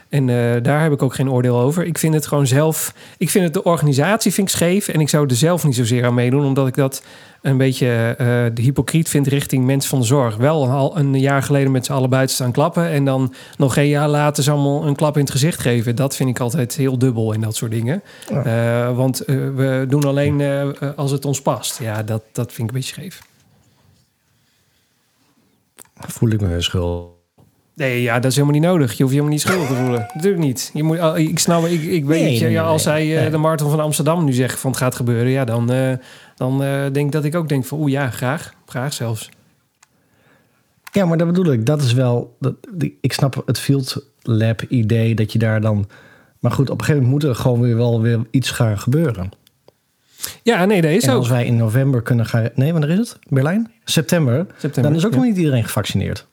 En 0.10 0.30
eh, 0.30 0.64
daar 0.64 0.82
heb 0.82 0.92
ik 0.92 1.02
ook 1.02 1.14
geen 1.14 1.30
oordeel 1.30 1.60
over. 1.60 1.86
Ik 1.86 1.98
vind 1.98 2.14
het 2.14 2.28
gewoon 2.28 2.48
zelf... 2.48 2.94
Ik 3.18 3.30
vind 3.30 3.44
het 3.44 3.54
de 3.54 3.64
organisatie 3.64 4.34
vind 4.34 4.50
ik 4.50 4.56
scheef. 4.56 4.88
En 4.88 5.00
ik 5.00 5.10
zou 5.10 5.28
er 5.28 5.36
zelf 5.36 5.64
niet 5.64 5.76
zozeer 5.76 6.06
aan 6.06 6.14
meedoen. 6.14 6.46
Omdat 6.46 6.68
ik 6.68 6.76
dat 6.76 7.04
een 7.42 7.58
beetje 7.58 8.16
eh, 8.18 8.26
de 8.54 8.62
hypocriet 8.62 9.10
vind 9.10 9.28
richting 9.28 9.66
mensen 9.66 9.90
van 9.90 10.00
de 10.00 10.06
zorg. 10.06 10.36
Wel 10.36 10.70
al 10.70 10.98
een 10.98 11.20
jaar 11.20 11.44
geleden 11.44 11.72
met 11.72 11.86
z'n 11.86 11.92
allen 11.92 12.10
buiten 12.10 12.36
staan 12.36 12.52
klappen. 12.52 12.90
En 12.90 13.06
dan 13.06 13.34
nog 13.58 13.78
een 13.78 13.88
jaar 13.88 14.10
later 14.10 14.44
ze 14.44 14.52
allemaal 14.52 14.88
een 14.88 14.96
klap 14.96 15.16
in 15.16 15.22
het 15.22 15.32
gezicht 15.32 15.60
geven. 15.60 15.96
Dat 15.96 16.16
vind 16.16 16.30
ik 16.30 16.40
altijd 16.40 16.76
heel 16.76 16.98
dubbel 16.98 17.34
en 17.34 17.42
dat 17.42 17.56
soort 17.56 17.72
dingen. 17.72 18.04
Ja. 18.30 18.44
Eh, 18.44 18.96
want 18.96 19.18
we 19.26 19.86
doen 19.88 20.04
alleen 20.04 20.42
als 20.96 21.12
het 21.12 21.26
ons 21.26 21.42
past. 21.42 21.80
Ja, 21.80 22.04
dat, 22.04 22.22
dat 22.32 22.54
vind 22.54 22.70
ik 22.70 22.76
een 22.76 22.82
beetje 22.82 22.94
scheef. 22.94 23.22
Voel 25.94 26.30
ik 26.30 26.42
me 26.42 26.48
weer 26.48 26.64
schuldig. 26.64 27.17
Nee, 27.78 28.02
ja, 28.02 28.20
dat 28.20 28.32
is 28.32 28.38
helemaal 28.38 28.60
niet 28.60 28.70
nodig. 28.70 28.94
Je 28.94 29.04
hoeft 29.04 29.16
je 29.16 29.22
helemaal 29.22 29.30
niet 29.30 29.42
schuldig 29.42 29.68
te 29.68 29.76
voelen. 29.76 30.08
Natuurlijk 30.14 30.44
niet. 30.44 30.72
Je 30.74 30.84
moet, 30.84 31.00
oh, 31.00 31.18
ik 31.18 31.40
snap, 31.40 31.66
ik, 31.66 31.82
ik 31.82 32.06
weet 32.06 32.42
Nee, 32.42 32.52
ja, 32.52 32.64
als 32.64 32.84
zij 32.84 33.26
eh, 33.26 33.32
de 33.32 33.38
marathon 33.38 33.70
van 33.70 33.80
Amsterdam 33.80 34.26
nu 34.26 34.34
zegt 34.34 34.60
van 34.60 34.72
het 34.72 34.80
gaat 34.80 34.96
gebeuren, 34.96 35.32
ja, 35.32 35.46
dan, 35.46 35.72
eh, 35.72 35.94
dan 36.36 36.64
eh, 36.64 36.86
denk 36.92 37.12
dat 37.12 37.24
ik 37.24 37.36
ook 37.36 37.50
denk 37.50 37.66
van 37.66 37.80
oeh 37.80 37.92
ja, 37.92 38.10
graag. 38.10 38.54
Graag 38.66 38.94
zelfs. 38.94 39.30
Ja, 40.92 41.06
maar 41.06 41.18
dat 41.18 41.28
bedoel 41.28 41.52
ik. 41.52 41.66
Dat 41.66 41.82
is 41.82 41.94
wel. 41.94 42.36
Dat, 42.40 42.54
ik 43.02 43.14
snap 43.14 43.44
het 43.46 43.60
field 43.60 44.06
lab 44.22 44.62
idee 44.62 45.16
dat 45.16 45.32
je 45.32 45.40
daar 45.40 45.62
dan. 45.62 45.88
Maar 46.40 46.52
goed, 46.52 46.70
op 46.70 46.80
een 46.80 46.86
gegeven 46.86 47.04
moment 47.04 47.24
moet 47.24 47.32
er 47.32 47.42
gewoon 47.42 47.62
weer 47.62 47.76
wel 47.76 48.02
weer 48.02 48.20
iets 48.32 48.52
gaan 48.52 48.80
gebeuren. 48.80 49.30
Ja, 50.44 50.66
nee, 50.66 50.82
dat 50.82 50.92
is 50.92 51.04
en 51.04 51.12
ook. 51.12 51.18
als 51.18 51.30
wij 51.30 51.46
in 51.46 51.56
november 51.56 52.02
kunnen 52.02 52.26
gaan. 52.26 52.50
Nee, 52.56 52.72
wanneer 52.72 52.90
is 52.90 52.98
het? 52.98 53.18
Berlijn? 53.30 53.72
September. 53.84 54.46
September, 54.58 54.92
dan 54.92 54.96
is 54.96 55.06
ook 55.06 55.12
ja. 55.12 55.18
nog 55.18 55.28
niet 55.28 55.38
iedereen 55.38 55.64
gevaccineerd. 55.64 56.28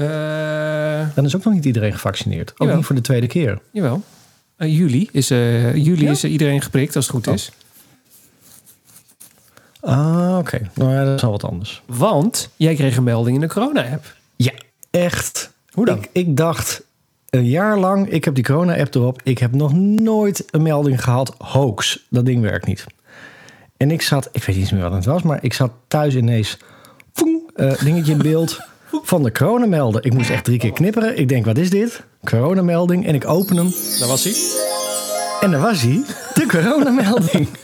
Eh, 0.00 1.06
Dan 1.14 1.24
is 1.24 1.36
ook 1.36 1.44
nog 1.44 1.54
niet 1.54 1.64
iedereen 1.64 1.92
gevaccineerd. 1.92 2.50
Ook 2.52 2.58
Jawel. 2.58 2.76
niet 2.76 2.84
voor 2.86 2.94
de 2.96 3.00
tweede 3.02 3.26
keer. 3.26 3.58
jawel. 3.70 4.02
Eh, 4.56 4.76
juli 4.76 5.08
is, 5.12 5.30
eh, 5.30 5.74
juli 5.74 6.04
Ja? 6.04 6.10
is 6.10 6.24
iedereen 6.24 6.62
geprikt, 6.62 6.96
als 6.96 7.06
het 7.06 7.14
goed 7.14 7.26
Oh. 7.28 7.34
is. 7.34 7.52
Ah, 9.80 10.36
oké. 10.38 10.70
Nou 10.74 10.92
ja, 10.92 11.04
dat 11.04 11.16
is 11.16 11.22
al 11.24 11.30
wat 11.30 11.44
anders. 11.44 11.82
Want 11.86 12.48
jij 12.56 12.74
kreeg 12.74 12.96
een 12.96 13.02
melding 13.04 13.34
in 13.34 13.40
de 13.40 13.48
corona-app. 13.48 14.14
Ja, 14.36 14.52
echt. 14.90 15.52
Hoe 15.70 15.84
dan? 15.84 15.98
Ik, 15.98 16.08
ik 16.12 16.36
dacht 16.36 16.82
een 17.30 17.46
jaar 17.46 17.78
lang, 17.78 18.08
ik 18.10 18.24
heb 18.24 18.34
die 18.34 18.44
corona-app 18.44 18.94
erop. 18.94 19.20
Ik 19.24 19.38
heb 19.38 19.52
nog 19.54 19.72
nooit 19.74 20.44
een 20.50 20.62
melding 20.62 21.04
gehad. 21.04 21.34
Hoax, 21.38 22.06
dat 22.10 22.26
ding 22.26 22.42
werkt 22.42 22.66
niet. 22.66 22.84
En 23.76 23.90
ik 23.90 24.02
zat, 24.02 24.28
ik 24.32 24.44
weet 24.44 24.56
niet 24.56 24.72
meer 24.72 24.82
wat 24.82 24.92
het 24.92 25.04
was, 25.04 25.22
maar 25.22 25.38
ik 25.44 25.52
zat 25.52 25.70
thuis 25.88 26.14
ineens. 26.14 26.56
Poeng, 27.12 27.56
dingetje 27.84 28.12
in 28.12 28.18
beeld 28.18 28.58
van 29.02 29.22
de 29.22 29.32
coronamelder. 29.32 30.04
Ik 30.04 30.14
moest 30.14 30.30
echt 30.30 30.44
drie 30.44 30.58
keer 30.58 30.72
knipperen. 30.72 31.18
Ik 31.18 31.28
denk, 31.28 31.44
wat 31.44 31.58
is 31.58 31.70
dit? 31.70 32.02
Coronamelding. 32.24 33.06
En 33.06 33.14
ik 33.14 33.28
open 33.28 33.56
hem. 33.56 33.70
Dat 33.98 34.08
was 34.08 34.24
hij. 34.24 34.34
En 35.40 35.50
daar 35.50 35.60
was 35.60 35.82
hij. 35.82 36.02
De 36.34 36.46
coronamelding. 36.46 37.48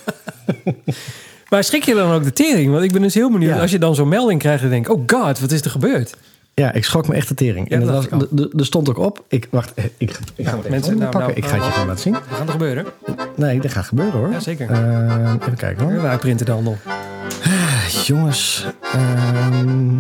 Maar 1.49 1.65
schrik 1.65 1.85
je 1.85 1.95
dan 1.95 2.13
ook 2.13 2.25
de 2.25 2.33
tering? 2.33 2.71
Want 2.73 2.85
ik 2.85 2.93
ben 2.93 3.03
dus 3.03 3.15
heel 3.15 3.31
benieuwd. 3.31 3.55
Ja. 3.55 3.61
Als 3.61 3.71
je 3.71 3.79
dan 3.79 3.95
zo'n 3.95 4.09
melding 4.09 4.41
krijgt 4.41 4.63
en 4.63 4.71
denkt... 4.71 4.89
Oh 4.89 5.03
god, 5.07 5.41
wat 5.41 5.51
is 5.51 5.61
er 5.61 5.71
gebeurd? 5.71 6.17
Ja, 6.55 6.73
ik 6.73 6.85
schrok 6.85 7.09
me 7.09 7.15
echt 7.15 7.29
de 7.29 7.35
tering. 7.35 7.69
Ja, 7.69 7.77
en 7.77 7.87
dat 7.87 8.09
was, 8.11 8.21
ik 8.21 8.49
er 8.59 8.67
stond 8.67 8.89
ook 8.89 8.99
op. 8.99 9.25
Ik, 9.29 9.49
wacht, 9.51 9.75
eh, 9.75 9.85
ik, 9.85 10.19
ik 10.35 10.47
ga 10.47 10.57
het 10.57 10.69
mensen, 10.69 10.99
nou, 10.99 11.11
pakken. 11.11 11.21
nou, 11.21 11.33
ik 11.33 11.45
ga 11.45 11.55
het 11.55 11.65
je 11.65 11.71
gewoon 11.71 11.87
laten 11.87 12.03
zien. 12.03 12.13
Wat 12.13 12.23
gaat 12.31 12.47
er 12.47 12.53
gebeuren? 12.53 12.87
Nee, 13.37 13.61
dat 13.61 13.73
gaat 13.73 13.85
gebeuren 13.85 14.21
hoor. 14.21 14.31
Ja, 14.31 14.41
zeker. 14.41 14.71
Eh, 14.71 15.35
even 15.41 15.57
kijken 15.57 15.85
hoor. 15.85 16.03
Waar 16.03 16.19
printen 16.19 16.47
de 16.47 16.53
handel? 16.53 16.77
Jongens, 18.05 18.67
ehm, 18.93 19.95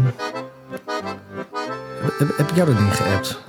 heb, 2.18 2.49
ik 2.50 2.54
jou 2.56 2.68
dat 2.68 2.78
ding 2.78 2.96
geappt? 2.96 3.40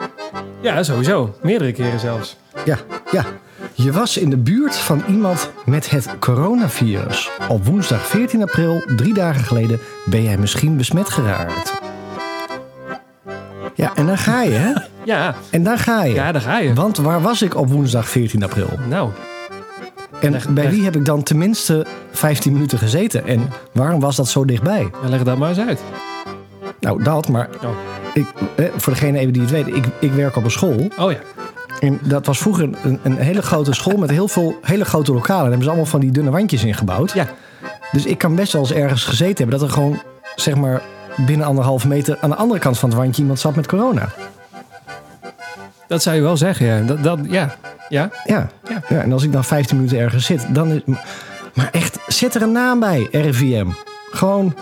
Ja, 0.62 0.84
sowieso. 0.84 1.36
Meerdere 1.42 1.72
keren 1.72 2.00
zelfs. 2.00 2.38
Ja, 2.66 2.78
ja. 3.12 3.26
Je 3.74 3.92
was 3.92 4.18
in 4.18 4.30
de 4.30 4.38
buurt 4.38 4.76
van 4.76 5.04
iemand 5.08 5.50
met 5.66 5.90
het 5.90 6.10
coronavirus. 6.20 7.30
Op 7.48 7.66
woensdag 7.66 8.06
14 8.08 8.42
april, 8.42 8.82
drie 8.96 9.14
dagen 9.14 9.44
geleden, 9.44 9.80
ben 10.06 10.24
jij 10.24 10.38
misschien 10.38 10.78
besmet 10.78 11.10
geraakt. 11.10 11.74
Ja, 13.76 13.92
en 13.96 14.06
dan 14.06 14.18
ga 14.18 14.42
je, 14.42 14.52
hè? 14.52 14.72
Ja, 15.04 15.36
En 15.50 15.64
dan 15.64 15.78
ga 15.78 16.04
je. 16.04 16.14
ja 16.14 16.32
daar 16.32 16.42
ga 16.42 16.60
je. 16.60 16.74
Want 16.74 16.98
waar 16.98 17.22
was 17.22 17.42
ik 17.42 17.56
op 17.56 17.70
woensdag 17.70 18.08
14 18.10 18.44
april? 18.44 18.70
Nou, 18.90 19.10
En 20.20 20.32
Leg- 20.32 20.50
bij 20.50 20.64
leg- 20.64 20.74
wie 20.74 20.84
heb 20.84 20.96
ik 20.96 21.06
dan 21.06 21.24
tenminste 21.24 21.86
15 22.12 22.54
minuten 22.54 22.78
gezeten? 22.78 23.26
En 23.28 23.50
waarom 23.72 24.00
was 24.00 24.16
dat 24.16 24.28
zo 24.28 24.46
dichtbij? 24.46 24.90
dan 25.02 25.10
leg 25.10 25.24
dat 25.24 25.38
maar 25.38 25.50
eens 25.50 25.60
uit. 25.60 25.82
Nou, 26.80 27.04
dat, 27.04 27.28
maar 27.28 27.50
Oh, 27.64 27.70
ik, 28.18 28.28
eh, 28.56 28.66
voor 28.76 28.94
degene 28.94 29.20
even 29.20 29.34
die 29.34 29.42
het 29.42 29.52
weet, 29.52 29.68
ik, 29.68 29.86
ik 30.00 30.12
werk 30.12 30.36
op 30.36 30.44
een 30.44 30.52
school. 30.52 30.88
oh 30.98 31.12
ja. 31.12 31.18
En 31.80 32.00
dat 32.02 32.26
was 32.26 32.38
vroeger 32.38 32.70
een, 32.84 33.00
een 33.04 33.18
hele 33.18 33.42
grote 33.42 33.74
school 33.74 33.98
met 33.98 34.10
heel 34.10 34.28
veel 34.28 34.56
hele 34.62 34.86
grote 34.86 35.14
lokalen. 35.14 35.42
Daar 35.42 35.50
hebben 35.50 35.64
ze 35.64 35.70
allemaal 35.70 35.90
van 35.90 36.00
die 36.00 36.12
dunne 36.12 36.32
wandjes 36.32 36.64
in 36.64 36.74
gebouwd. 36.74 37.12
Ja. 37.14 37.28
Dus 37.92 38.06
ik 38.06 38.18
kan 38.18 38.36
best 38.36 38.54
wel 38.54 38.62
eens 38.62 38.74
ergens 38.74 39.04
gezeten 39.04 39.38
hebben 39.38 39.60
dat 39.60 39.68
er 39.68 39.74
gewoon, 39.74 40.02
zeg 40.36 40.56
maar, 40.56 40.82
binnen 41.16 41.48
anderhalve 41.48 41.88
meter 41.88 42.18
aan 42.22 42.30
de 42.30 42.36
andere 42.36 42.60
kant 42.60 42.78
van 42.78 42.90
het 42.90 42.98
wandje 42.98 43.22
iemand 43.22 43.40
zat 43.40 43.56
met 43.56 43.68
corona. 43.68 44.10
Dat 45.88 46.02
zou 46.02 46.16
je 46.16 46.22
wel 46.22 46.38
zeggen, 46.38 46.66
ja. 46.66 46.82
Dat, 46.82 47.04
dat, 47.04 47.20
ja. 47.24 47.56
Ja? 47.90 48.10
Ja. 48.26 48.50
Ja. 48.70 48.82
ja. 48.90 49.02
En 49.02 49.12
als 49.12 49.24
ik 49.24 49.32
dan 49.32 49.44
15 49.44 49.76
minuten 49.76 50.00
ergens 50.00 50.26
zit, 50.26 50.46
dan 50.50 50.72
is. 50.72 50.82
Maar 51.54 51.70
echt, 51.72 52.00
zet 52.08 52.36
er 52.36 52.42
een 52.42 52.52
naam 52.52 52.80
bij, 52.80 53.08
RIVM. 53.12 53.68
Gewoon 54.12 54.56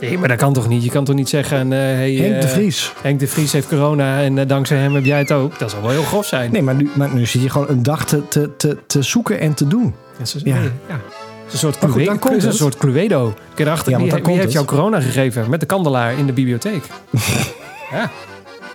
Nee, 0.00 0.18
maar 0.18 0.28
dat 0.28 0.38
kan 0.38 0.52
toch 0.52 0.68
niet? 0.68 0.84
Je 0.84 0.90
kan 0.90 1.04
toch 1.04 1.14
niet 1.14 1.28
zeggen... 1.28 1.72
eh 1.72 1.78
hey, 1.78 2.12
Henk 2.14 2.40
de 2.40 2.46
eh, 2.46 2.52
Vries. 2.52 2.92
Henk 3.02 3.20
de 3.20 3.26
Vries 3.28 3.52
heeft 3.52 3.68
corona 3.68 4.20
en 4.20 4.38
eh, 4.38 4.48
dankzij 4.48 4.78
hem 4.78 4.94
heb 4.94 5.04
jij 5.04 5.18
het 5.18 5.32
ook. 5.32 5.58
Dat 5.58 5.70
zou 5.70 5.82
wel 5.82 5.90
heel 5.90 6.02
grof 6.02 6.26
zijn. 6.26 6.52
Nee, 6.52 6.62
maar 6.62 6.74
nu, 6.74 6.90
maar 6.94 7.14
nu 7.14 7.26
zit 7.26 7.42
je 7.42 7.50
gewoon 7.50 7.68
een 7.68 7.82
dag 7.82 8.04
te, 8.04 8.28
te, 8.28 8.56
te, 8.56 8.78
te 8.86 9.02
zoeken 9.02 9.40
en 9.40 9.54
te 9.54 9.66
doen. 9.66 9.94
Ja. 10.18 10.54
ja. 10.54 10.62
ja. 10.88 11.00
Het 11.44 11.52
is 11.52 11.52
een 11.52 11.58
soort, 11.58 11.80
Maar 11.80 11.90
goed, 11.90 11.92
Clue- 11.92 12.04
dan 12.04 12.14
het 12.14 12.24
komt 12.24 12.36
is 12.36 12.44
een 12.44 12.52
soort 12.52 12.76
Cluedo. 12.76 13.34
Kijk 13.54 13.58
erachter, 13.58 13.92
Ja, 13.92 13.98
want 13.98 14.26
wie, 14.26 14.36
heeft 14.36 14.52
jou 14.52 14.64
corona 14.64 15.00
gegeven? 15.00 15.50
Met 15.50 15.60
de 15.60 15.66
kandelaar 15.66 16.18
in 16.18 16.26
de 16.26 16.32
bibliotheek. 16.32 16.84
ja, 17.92 18.10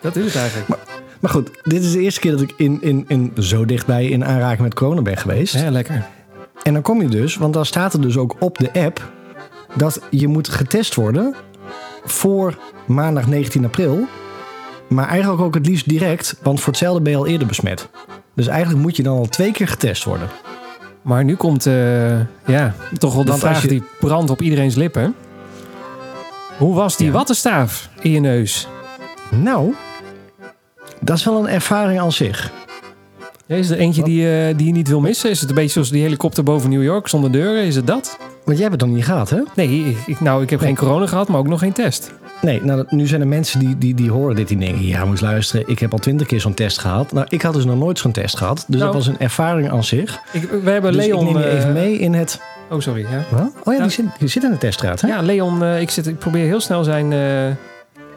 dat 0.02 0.16
is 0.16 0.26
het 0.26 0.36
eigenlijk. 0.36 0.82
Maar 1.20 1.32
goed, 1.32 1.50
dit 1.64 1.84
is 1.84 1.92
de 1.92 2.00
eerste 2.00 2.20
keer 2.20 2.32
dat 2.32 2.42
ik 2.42 2.54
in, 2.58 2.78
in, 2.82 3.06
in 3.08 3.34
zo 3.40 3.66
dichtbij 3.66 4.06
in 4.06 4.26
aanraking 4.26 4.62
met 4.62 4.74
corona 4.74 5.02
ben 5.02 5.18
geweest. 5.18 5.54
Ja, 5.54 5.72
lekker. 5.72 6.06
En 6.64 6.74
dan 6.74 6.82
kom 6.82 7.02
je 7.02 7.08
dus, 7.08 7.36
want 7.36 7.54
dan 7.54 7.66
staat 7.66 7.94
er 7.94 8.02
dus 8.02 8.18
ook 8.18 8.36
op 8.40 8.58
de 8.58 8.70
app 8.74 9.12
dat 9.76 10.00
je 10.10 10.28
moet 10.28 10.48
getest 10.50 10.96
worden 10.96 11.36
voor 12.06 12.58
maandag 12.86 13.28
19 13.28 13.66
april. 13.66 14.08
Maar 14.88 15.08
eigenlijk 15.08 15.42
ook 15.42 15.54
het 15.54 15.66
liefst 15.66 15.90
direct, 15.90 16.40
want 16.44 16.60
voor 16.60 16.68
hetzelfde 16.74 17.02
ben 17.02 17.12
je 17.12 17.18
al 17.18 17.28
eerder 17.28 17.48
besmet. 17.48 17.90
Dus 18.34 18.48
eigenlijk 18.48 18.82
moet 18.82 18.96
je 18.96 19.04
dan 19.04 19.18
al 19.18 19.26
twee 19.26 19.52
keer 19.52 19.68
getest 19.68 20.04
worden. 20.04 20.28
Maar 21.02 21.24
nu 21.24 21.36
komt 21.36 21.66
eh, 21.66 22.20
ja, 22.46 22.74
toch 22.98 23.14
wel 23.14 23.24
de 23.24 23.30
Want 23.30 23.42
vraag 23.42 23.62
je- 23.62 23.68
die 23.68 23.84
brandt 24.00 24.30
op 24.32 24.42
iedereen's 24.42 24.76
lippen. 24.76 25.16
Hoe 26.58 26.76
was 26.76 26.98
die 26.98 27.08
Ja. 27.08 27.12
wattenstaaf 27.14 27.90
in 28.02 28.12
je 28.12 28.20
neus? 28.20 28.68
Nou, 29.32 29.74
dat 31.02 31.18
is 31.18 31.24
wel 31.24 31.40
een 31.40 31.48
ervaring 31.50 32.00
aan 32.00 32.12
zich. 32.12 32.52
Is 33.48 33.70
er 33.70 33.78
eentje 33.78 34.04
die, 34.04 34.30
eh, 34.48 34.58
die 34.58 34.66
je 34.68 34.72
niet 34.74 34.88
wil 34.88 35.00
missen? 35.00 35.30
Is 35.30 35.40
het 35.40 35.50
een 35.50 35.56
beetje 35.56 35.72
zoals 35.72 35.90
die 35.90 36.02
helikopter 36.02 36.44
boven 36.44 36.70
New 36.70 36.84
York 36.84 37.08
zonder 37.08 37.32
deuren? 37.32 37.64
Is 37.64 37.76
het 37.76 37.88
dat? 37.88 38.18
Want 38.46 38.58
jij 38.58 38.68
hebt 38.68 38.82
het 38.82 38.90
nog 38.90 38.96
niet 39.00 39.06
gehad, 39.06 39.30
hè? 39.30 39.42
Nee, 39.56 39.98
ik, 40.06 40.20
nou, 40.20 40.44
ik 40.44 40.50
heb 40.50 40.60
geen 40.60 40.76
corona 40.76 41.08
gehad, 41.08 41.28
maar 41.28 41.40
ook 41.40 41.48
nog 41.48 41.60
geen 41.60 41.74
test. 41.74 42.14
Nee, 42.42 42.64
nou, 42.64 42.86
nu 42.90 43.08
zijn 43.08 43.22
er 43.22 43.28
mensen 43.28 43.60
die, 43.60 43.78
die, 43.78 43.94
die 43.94 44.12
horen 44.12 44.36
dit. 44.36 44.48
Die 44.48 44.58
denken, 44.58 44.86
ja, 44.86 45.06
moet 45.06 45.22
luisteren. 45.22 45.68
Ik 45.70 45.80
heb 45.80 45.92
al 45.92 45.98
twintig 46.00 46.28
keer 46.28 46.42
zo'n 46.42 46.54
test 46.54 46.80
gehad. 46.80 47.12
Nou, 47.12 47.26
ik 47.30 47.42
had 47.42 47.54
dus 47.54 47.66
nog 47.66 47.78
nooit 47.78 48.00
zo'n 48.00 48.12
test 48.12 48.38
gehad. 48.38 48.66
Dus 48.68 48.80
Nou. 48.80 48.92
dat 48.92 48.94
was 48.94 49.08
een 49.08 49.20
ervaring 49.20 49.70
aan 49.72 49.84
zich. 49.84 50.20
Ik, 50.32 50.50
we 50.64 50.70
hebben 50.72 50.92
Dus 50.94 51.06
Leon... 51.06 51.28
ik 51.28 51.34
neem 51.34 51.42
je 51.44 51.50
eh, 51.50 51.58
even 51.58 51.74
mee 51.74 51.98
in 51.98 52.14
het... 52.14 52.42
Oh, 52.70 52.80
sorry. 52.80 53.02
Ja? 53.02 53.50
Oh 53.64 53.74
ja. 53.74 53.82
Die, 53.82 53.90
zit, 53.90 54.06
die 54.20 54.28
zit 54.28 54.44
in 54.44 54.52
de 54.52 54.58
teststraat, 54.58 55.02
hè? 55.02 55.08
ja 55.08 55.22
Leon, 55.22 55.64
eh, 55.64 55.82
ik, 55.82 55.90
zit, 55.90 56.08
ik 56.08 56.18
probeer 56.18 56.46
heel 56.46 56.60
snel 56.62 56.84
zijn... 56.84 57.14
eh 57.14 57.20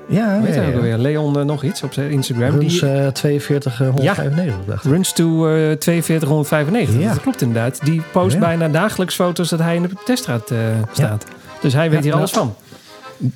ja, 0.08 0.40
heet 0.40 0.54
ja, 0.54 0.66
ook 0.66 0.74
alweer? 0.74 0.98
Leon 0.98 1.38
eh, 1.38 1.44
nog 1.44 1.62
iets 1.62 1.82
op 1.82 1.92
zijn 1.92 2.10
Instagram. 2.10 2.50
Runs 2.50 2.80
die, 2.80 3.12
42, 3.12 3.80
eh, 3.80 3.88
195, 3.88 4.64
dacht 4.66 4.84
ik. 4.84 4.90
Runs 4.90 5.12
to 5.12 5.48
eh 5.48 5.76
4295. 5.78 7.00
Ja. 7.00 7.12
Dat 7.12 7.20
klopt 7.22 7.40
inderdaad. 7.42 7.80
Die 7.84 8.02
post 8.12 8.34
Ja. 8.34 8.40
bijna 8.40 8.68
dagelijks 8.68 9.14
foto's 9.14 9.48
dat 9.48 9.58
hij 9.58 9.76
in 9.76 9.82
de 9.82 9.88
teststraat 10.04 10.52
staat. 10.92 11.24
Dus 11.60 11.72
hij 11.72 11.90
weet 11.90 11.98
hier 11.98 12.08
nou, 12.08 12.18
alles 12.18 12.30
van. 12.30 12.54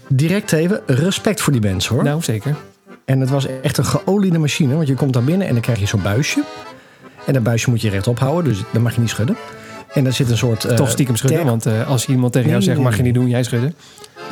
Direct 0.09 0.53
even, 0.53 0.81
respect 0.87 1.41
voor 1.41 1.53
die 1.53 1.63
mensen, 1.63 1.95
hoor. 1.95 2.05
Nou, 2.05 2.23
zeker. 2.23 2.55
En 3.05 3.21
het 3.21 3.31
was 3.31 3.47
echt 3.63 3.79
een 3.79 3.85
geoliede 3.85 4.39
machine. 4.39 4.75
Want 4.75 4.89
je 4.89 4.95
komt 4.95 5.13
daar 5.13 5.25
binnen 5.25 5.47
en 5.47 5.53
dan 5.53 5.63
krijg 5.63 5.79
je 5.79 5.87
zo'n 5.87 6.03
buisje. 6.03 6.43
En 7.27 7.33
dat 7.33 7.43
buisje 7.43 7.71
moet 7.71 7.81
je 7.81 7.91
rechtop 7.91 8.19
houden, 8.19 8.53
dus 8.53 8.63
dat 8.73 8.83
mag 8.83 8.95
je 8.95 9.01
niet 9.01 9.11
schudden. 9.11 9.37
En 9.93 10.05
daar 10.05 10.13
zit 10.13 10.31
een 10.31 10.37
soort... 10.37 10.77
Toch 10.77 10.91
stiekem 10.91 11.17
schudden, 11.17 11.45
want 11.45 11.67
als 11.87 12.07
iemand 12.07 12.33
tegen 12.33 12.49
Nee, 12.49 12.59
jou 12.59 12.71
zegt, 12.71 12.85
mag 12.85 12.97
je 12.97 13.03
niet 13.03 13.15
doen, 13.15 13.29
jij 13.29 13.43
schudden. 13.43 13.75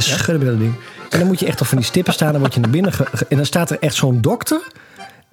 Schudden 0.02 0.38
met 0.38 0.46
dat 0.48 0.58
ding. 0.58 0.74
En 1.10 1.18
dan 1.18 1.28
moet 1.28 1.40
je 1.40 1.46
echt 1.46 1.60
op 1.60 1.66
van 1.66 1.78
die 1.78 1.86
stippen 1.86 2.12
staan. 2.12 2.32
Dan 2.32 2.40
word 2.40 2.54
je 2.54 2.60
naar 2.60 2.70
binnen. 2.70 2.92
ge- 2.92 3.06
ge- 3.12 3.26
en 3.28 3.36
dan 3.36 3.46
staat 3.46 3.70
er 3.70 3.76
echt 3.80 3.94
zo'n 3.94 4.20
dokter. 4.20 4.60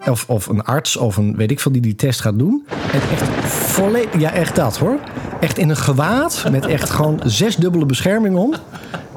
Of, 0.06 0.26
of 0.28 0.48
een 0.48 0.62
arts 0.64 0.96
of 0.98 1.18
een 1.18 1.36
weet 1.36 1.52
ik 1.52 1.60
veel 1.60 1.72
die 1.72 1.82
die 1.82 1.96
test 1.96 2.22
gaat 2.22 2.40
doen. 2.40 2.66
En 2.92 3.02
echt 3.12 3.24
volledig. 3.48 4.20
Ja, 4.20 4.32
echt 4.34 4.56
dat 4.56 4.78
hoor. 4.78 5.00
Echt 5.40 5.58
in 5.58 5.70
een 5.70 5.78
gewaad. 5.78 6.46
Met 6.52 6.66
echt 6.66 6.90
gewoon 6.90 7.20
zesdubbele 7.26 7.86
bescherming 7.86 8.36
om. 8.36 8.54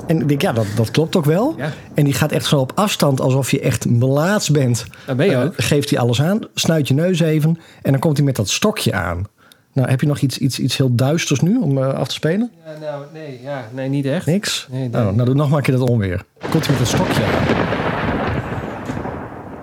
En 0.06 0.20
ik 0.20 0.28
denk, 0.28 0.42
ja, 0.42 0.52
dat, 0.52 0.66
dat 0.76 0.90
klopt 0.90 1.16
ook 1.16 1.24
wel. 1.24 1.54
Ja. 1.56 1.72
En 1.94 2.04
die 2.04 2.14
gaat 2.14 2.32
echt 2.32 2.46
zo 2.46 2.56
op 2.58 2.72
afstand 2.74 3.20
alsof 3.20 3.50
je 3.50 3.60
echt 3.60 3.88
melaats 3.88 4.50
bent. 4.50 4.84
Dat 5.06 5.16
ben 5.16 5.26
je 5.26 5.32
Eh, 5.32 5.42
ook. 5.42 5.52
geeft 5.56 5.90
hij 5.90 5.98
alles 5.98 6.22
aan. 6.22 6.38
Snuit 6.54 6.88
je 6.88 6.94
neus 6.94 7.20
even. 7.20 7.58
En 7.82 7.90
dan 7.90 8.00
komt 8.00 8.16
hij 8.16 8.26
met 8.26 8.36
dat 8.36 8.48
stokje 8.48 8.92
aan. 8.92 9.26
Nou, 9.72 9.88
heb 9.90 10.00
je 10.00 10.06
nog 10.06 10.18
iets, 10.20 10.38
iets, 10.38 10.58
iets 10.58 10.76
heel 10.76 10.94
duisters 10.94 11.40
nu 11.40 11.56
om 11.58 11.78
eh, 11.78 11.94
af 11.94 12.08
te 12.08 12.14
spelen? 12.14 12.50
Ja, 12.64 12.72
nou, 12.80 13.04
nee, 13.12 13.40
ja, 13.42 13.64
nee, 13.74 13.88
niet 13.88 14.06
echt. 14.06 14.26
Niks? 14.26 14.66
Nee, 14.70 14.88
nee. 14.88 15.02
Oh, 15.06 15.10
nou, 15.12 15.24
doe 15.24 15.34
nog 15.34 15.48
maar 15.48 15.58
een 15.58 15.64
keer 15.64 15.78
dat 15.78 15.88
onweer. 15.88 16.22
Komt 16.50 16.66
hij 16.66 16.76
met 16.76 16.78
dat 16.78 16.88
stokje 16.88 17.22
aan. 17.24 17.56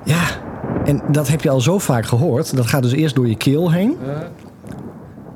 Ja, 0.06 0.24
en 0.86 1.02
dat 1.12 1.28
heb 1.28 1.42
je 1.42 1.50
al 1.50 1.62
zo 1.62 1.78
vaak 1.80 2.06
gehoord. 2.06 2.56
Dat 2.56 2.68
gaat 2.68 2.84
dus 2.84 2.92
eerst 2.92 3.16
door 3.16 3.28
je 3.28 3.38
keel 3.38 3.72
heen. 3.72 3.98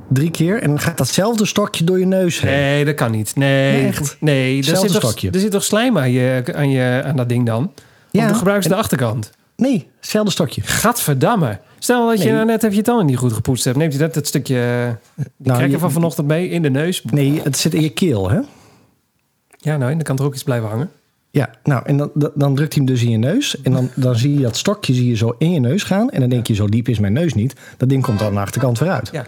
Drie 0.09 0.31
keer. 0.31 0.61
En 0.61 0.67
dan 0.69 0.79
gaat 0.79 0.97
datzelfde 0.97 1.45
stokje 1.45 1.83
door 1.83 1.99
je 1.99 2.05
neus 2.05 2.41
heen. 2.41 2.51
nee, 2.51 2.85
dat 2.85 2.95
kan 2.95 3.11
niet. 3.11 3.35
Nee, 3.35 3.71
Nee, 3.73 3.87
echt. 3.87 4.17
Nee, 4.19 4.57
er 4.57 4.63
zit, 4.63 4.75
toch, 4.75 4.87
stokje. 4.89 5.29
er 5.31 5.39
zit 5.39 5.51
toch 5.51 5.63
slijm 5.63 5.97
aan, 5.97 6.11
je, 6.11 6.43
aan, 6.55 6.69
je, 6.69 7.01
aan 7.05 7.15
dat 7.15 7.29
ding 7.29 7.45
dan? 7.45 7.73
Ja, 8.11 8.27
dan 8.27 8.35
gebruiken 8.35 8.69
ze 8.69 8.75
de 8.75 8.81
achterkant? 8.81 9.31
Nee, 9.55 9.89
hetzelfde 9.99 10.31
stokje. 10.31 10.61
Gadverdamme. 10.61 11.59
Stel 11.83 12.07
dat 12.07 12.21
je 12.23 12.31
nou 12.31 12.45
net 12.45 12.63
even 12.63 12.75
je 12.75 12.81
tanden 12.81 13.05
niet 13.05 13.17
goed 13.17 13.33
gepoetst 13.33 13.63
hebt. 13.65 13.77
Neemt 13.77 13.93
je 13.93 13.99
dat, 13.99 14.13
dat 14.13 14.27
stukje 14.27 14.55
eh, 14.55 14.63
Nou, 14.65 14.97
krekker 15.37 15.69
je- 15.69 15.77
van 15.79 15.91
vanochtend 15.91 16.27
mee 16.27 16.49
in 16.49 16.61
de 16.61 16.69
neus? 16.69 17.03
Nee, 17.11 17.41
het 17.43 17.57
zit 17.57 17.73
in 17.73 17.81
je 17.81 17.89
keel, 17.89 18.29
hè? 18.29 18.39
Ja, 19.57 19.77
nou, 19.77 19.91
en 19.91 19.97
dan 19.97 20.01
kan 20.03 20.17
er 20.17 20.23
ook 20.23 20.33
iets 20.33 20.43
blijven 20.43 20.69
hangen. 20.69 20.89
Ja, 21.31 21.49
nou, 21.63 21.81
en 21.85 21.97
dan, 21.97 22.11
dan- 22.13 22.55
drukt 22.55 22.73
hij 22.73 22.83
hem 22.83 22.93
dus 22.93 23.03
in 23.03 23.09
je 23.09 23.17
neus. 23.17 23.61
En 23.61 23.71
dan, 23.71 23.89
dan 23.95 24.15
zie 24.15 24.33
je 24.33 24.39
dat 24.39 24.57
stokje 24.57 24.93
zie 24.93 25.07
je 25.09 25.15
zo 25.15 25.35
in 25.37 25.51
je 25.51 25.59
neus 25.59 25.83
gaan. 25.83 26.09
En 26.09 26.19
dan 26.19 26.29
denk 26.29 26.47
je, 26.47 26.53
zo 26.53 26.67
diep 26.67 26.87
is 26.87 26.99
mijn 26.99 27.13
neus 27.13 27.33
niet. 27.33 27.53
Dat 27.77 27.89
ding 27.89 28.03
komt 28.03 28.19
dan 28.19 28.27
aan 28.27 28.33
de 28.33 28.39
achterkant 28.39 28.79
weer 28.79 28.89
uit. 28.89 29.09
Ja. 29.11 29.25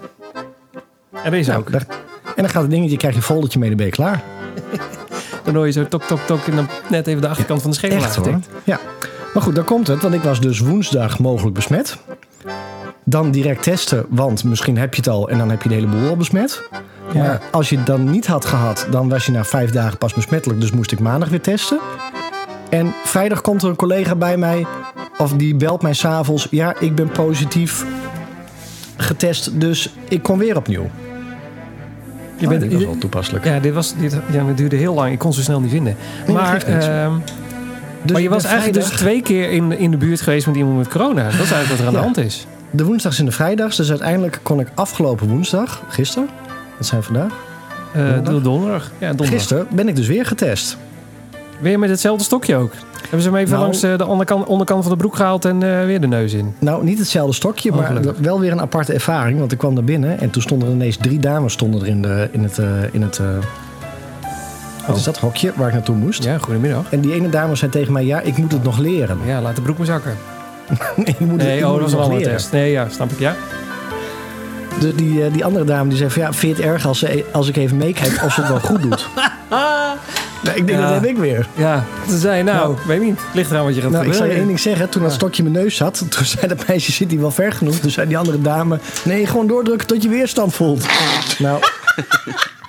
En 1.24 1.32
deze 1.32 1.50
Nou, 1.50 1.62
ook. 1.62 1.72
daar- 1.72 1.88
en 2.26 2.34
dan 2.44 2.50
gaat 2.50 2.62
het 2.62 2.72
dingetje, 2.72 2.98
krijg 2.98 3.14
je 3.14 3.20
een 3.20 3.26
foldertje 3.26 3.60
mee, 3.60 3.68
dan 3.68 3.78
ben 3.78 3.86
je 3.86 3.92
klaar. 3.92 4.24
Dan 5.44 5.56
hoor 5.56 5.66
je 5.66 5.72
zo 5.72 5.88
tok, 5.88 6.04
tok, 6.04 6.20
tok 6.20 6.46
en 6.48 6.56
dan 6.56 6.68
net 6.90 7.08
even 7.08 7.22
de 7.22 7.28
achterkant 7.28 7.62
van 7.62 7.70
de 7.72 7.76
schedel 7.76 7.98
Echt. 7.98 8.20
Ja. 8.64 8.80
Maar 9.34 9.44
goed, 9.44 9.56
dan 9.56 9.64
komt 9.64 9.88
het. 9.88 10.02
Want 10.02 10.14
ik 10.14 10.22
was 10.22 10.42
dus 10.42 10.60
woensdag 10.60 11.20
mogelijk 11.20 11.56
besmet. 11.56 11.98
Dan 13.06 13.32
direct 13.32 13.64
testen, 13.64 14.06
want 14.10 14.44
misschien 14.44 14.78
heb 14.78 14.94
je 14.94 15.02
het 15.02 15.10
al 15.10 15.30
en 15.30 15.38
dan 15.38 15.50
heb 15.50 15.62
je 15.62 15.70
de 15.70 15.76
hele 15.76 15.88
boel 15.88 16.10
al 16.10 16.18
besmet. 16.18 16.62
Ja. 17.14 17.24
Maar 17.24 17.42
als 17.52 17.70
je 17.70 17.78
het 17.78 17.86
dan 17.86 18.10
niet 18.10 18.28
had 18.28 18.46
gehad, 18.46 18.88
dan 18.92 19.10
was 19.10 19.26
je 19.26 19.32
na 19.32 19.44
vijf 19.44 19.72
dagen 19.72 19.98
pas 19.98 20.14
besmettelijk. 20.14 20.60
Dus 20.60 20.72
moest 20.72 20.92
ik 20.92 21.00
maandag 21.00 21.30
weer 21.30 21.42
testen. 21.42 21.80
En 22.70 22.94
vrijdag 23.04 23.42
komt 23.42 23.62
er 23.64 23.70
een 23.70 23.76
collega 23.76 24.16
bij 24.16 24.38
mij, 24.38 24.66
of 25.18 25.34
die 25.34 25.56
belt 25.56 25.82
mij 25.82 25.94
s'avonds. 25.94 26.48
Ja, 26.50 26.76
ik 26.80 26.96
ben 26.96 27.10
positief 27.10 27.86
getest, 28.98 29.60
dus 29.60 29.94
ik 30.10 30.24
kom 30.24 30.38
weer 30.40 30.58
opnieuw. 30.58 30.90
Je 32.38 32.44
Oh, 32.44 32.50
bent, 32.50 32.62
dit 32.62 32.74
was 32.74 32.84
wel 32.84 32.98
toepasselijk. 32.98 33.46
ja, 33.46 33.60
dit, 33.60 33.74
was, 33.74 33.94
dit 33.98 34.18
ja, 34.32 34.46
het 34.46 34.58
duurde 34.58 34.76
heel 34.76 34.94
lang. 34.94 35.12
Ik 35.12 35.20
kon 35.20 35.34
ze 35.34 35.44
snel 35.44 35.60
niet 35.60 35.72
vinden. 35.72 35.96
Maar, 36.28 36.64
ehm, 36.64 37.12
Dus 38.04 38.12
maar 38.12 38.22
je 38.22 38.30
was 38.30 38.44
eigenlijk 38.44 38.74
dus 38.74 38.90
twee 38.90 39.22
keer 39.22 39.52
in, 39.52 39.78
in 39.78 39.92
de 39.92 39.98
buurt 39.98 40.22
geweest 40.22 40.48
met 40.48 40.56
iemand 40.56 40.78
met 40.78 40.88
corona. 40.88 41.24
Dat 41.24 41.34
is 41.34 41.38
eigenlijk 41.52 41.70
wat 41.70 41.80
er 41.80 41.88
aan 41.88 41.94
de 41.94 42.00
hand 42.00 42.18
is. 42.18 42.48
De 42.72 42.86
woensdags 42.86 43.20
en 43.20 43.26
de 43.26 43.32
vrijdags. 43.32 43.76
Dus 43.78 43.90
uiteindelijk 43.90 44.40
kon 44.44 44.60
ik 44.60 44.68
afgelopen 44.74 45.28
woensdag, 45.28 45.84
gisteren, 45.90 46.30
wat 46.78 46.88
zijn 46.88 47.04
vandaag? 47.04 47.32
Eh 47.94 48.02
Donderdag? 48.14 48.42
donderdag. 48.44 48.92
Ja, 48.98 49.08
donderdag. 49.08 49.36
Gisteren 49.36 49.68
ben 49.72 49.88
ik 49.88 49.96
dus 49.96 50.08
weer 50.08 50.26
getest. 50.26 50.78
Weer 51.60 51.80
met 51.80 51.90
hetzelfde 51.90 52.24
stokje 52.24 52.56
ook. 52.56 52.72
Hebben 53.02 53.22
ze 53.22 53.28
hem 53.30 53.38
even 53.38 53.50
Nou- 53.52 53.62
langs 53.64 53.84
eh, 53.84 53.98
de 53.98 54.06
onderkant, 54.06 54.46
onderkant 54.46 54.82
van 54.84 54.92
de 54.92 54.98
broek 54.98 55.16
gehaald 55.16 55.46
en 55.46 55.64
eh, 55.64 55.86
weer 55.86 56.02
de 56.02 56.08
neus 56.08 56.34
in. 56.34 56.54
Nou, 56.60 56.84
niet 56.84 57.00
hetzelfde 57.00 57.34
stokje, 57.34 57.70
Oh, 57.72 57.76
maar 57.78 57.86
gelukkig. 57.88 58.18
wel 58.20 58.40
weer 58.40 58.52
een 58.52 58.62
aparte 58.62 58.94
ervaring. 58.94 59.40
Want 59.40 59.52
ik 59.52 59.58
kwam 59.58 59.74
naar 59.74 59.84
binnen 59.84 60.20
en 60.20 60.30
toen 60.30 60.42
stonden 60.42 60.68
er 60.68 60.74
ineens 60.74 60.98
drie 60.98 61.20
dames 61.20 61.54
stonden 61.54 61.82
er 61.82 61.88
in, 61.88 62.02
de, 62.02 62.30
in 62.32 62.44
het, 62.44 62.58
in 62.92 63.02
het 63.02 63.20
wat 64.88 64.98
is 64.98 65.04
dat, 65.04 65.18
hokje 65.18 65.52
waar 65.56 65.68
ik 65.68 65.74
naartoe 65.74 65.96
moest. 65.96 66.24
Ja, 66.24 66.38
goedemiddag. 66.38 66.84
En 66.90 67.00
die 67.00 67.14
ene 67.14 67.30
dame 67.30 67.56
zei 67.56 67.72
tegen 67.72 67.94
mij, 67.94 68.06
ja, 68.06 68.20
ik 68.22 68.38
moet 68.38 68.52
het 68.52 68.64
nog 68.64 68.78
leren. 68.78 69.18
Ja, 69.26 69.42
laat 69.42 69.56
de 69.56 69.62
broek 69.62 69.78
maar 69.78 69.88
zakken. 69.88 70.18
Nee, 70.96 71.06
ik 71.06 71.20
moet, 71.20 71.40
het- 71.42 71.48
Nee, 71.50 71.66
oh, 71.68 71.72
dat 71.72 71.82
was 71.82 71.92
het 71.92 72.00
een 72.00 72.06
andere 72.06 72.20
leren. 72.20 72.38
test. 72.38 72.52
Nee, 72.52 72.72
ja, 72.72 72.88
snap 72.90 73.12
ik, 73.12 73.20
ja. 73.20 73.36
Dus 74.80 74.96
die, 74.96 75.24
eh, 75.26 75.34
die 75.34 75.46
andere 75.46 75.66
dame 75.66 75.90
die 75.90 75.98
zei 75.98 76.10
van, 76.10 76.22
ja, 76.22 76.34
vind 76.34 76.58
je 76.58 76.64
het 76.64 76.72
erg 76.74 76.86
als, 76.86 77.00
ze, 77.00 77.26
als 77.32 77.48
ik 77.48 77.56
even 77.58 77.78
meekijk 77.78 78.24
of 78.24 78.34
ze 78.34 78.40
het 78.42 78.50
wel 78.50 78.60
goed 78.60 78.82
doet? 78.82 79.08
nee, 80.44 80.56
ik 80.56 80.68
denk, 80.68 80.80
Ja. 80.80 80.86
dat 80.92 80.94
heb 81.02 81.10
ik 81.10 81.18
weer. 81.18 81.48
Ja, 81.56 81.84
toen 82.08 82.18
zei 82.18 82.44
nou, 82.44 82.58
Nou. 82.58 82.78
weet 82.88 83.02
niet. 83.02 83.20
Ligt 83.34 83.52
eraan 83.52 83.64
wat 83.64 83.76
je 83.76 83.82
gaat 83.82 83.92
Nou, 83.92 84.06
ik 84.08 84.14
zal 84.14 84.26
je 84.26 84.32
één 84.34 84.48
ding 84.48 84.60
zeggen. 84.60 84.90
Toen 84.90 85.02
dat 85.02 85.12
stokje 85.14 85.44
in 85.44 85.52
mijn 85.52 85.64
neus 85.64 85.76
zat, 85.76 86.06
toen 86.10 86.26
zei 86.26 86.48
dat 86.48 86.68
meisje, 86.68 86.92
zit 86.92 87.12
hij 87.12 87.20
wel 87.20 87.32
ver 87.32 87.52
genoeg? 87.54 87.76
Toen 87.76 87.92
zei 87.92 88.08
die 88.08 88.18
andere 88.18 88.42
dame, 88.42 88.80
nee, 89.04 89.26
gewoon 89.26 89.48
doordrukken 89.48 89.88
tot 89.88 90.04
je 90.04 90.10
weerstand 90.10 90.54
voelt. 90.54 90.86
Nou, 91.40 91.60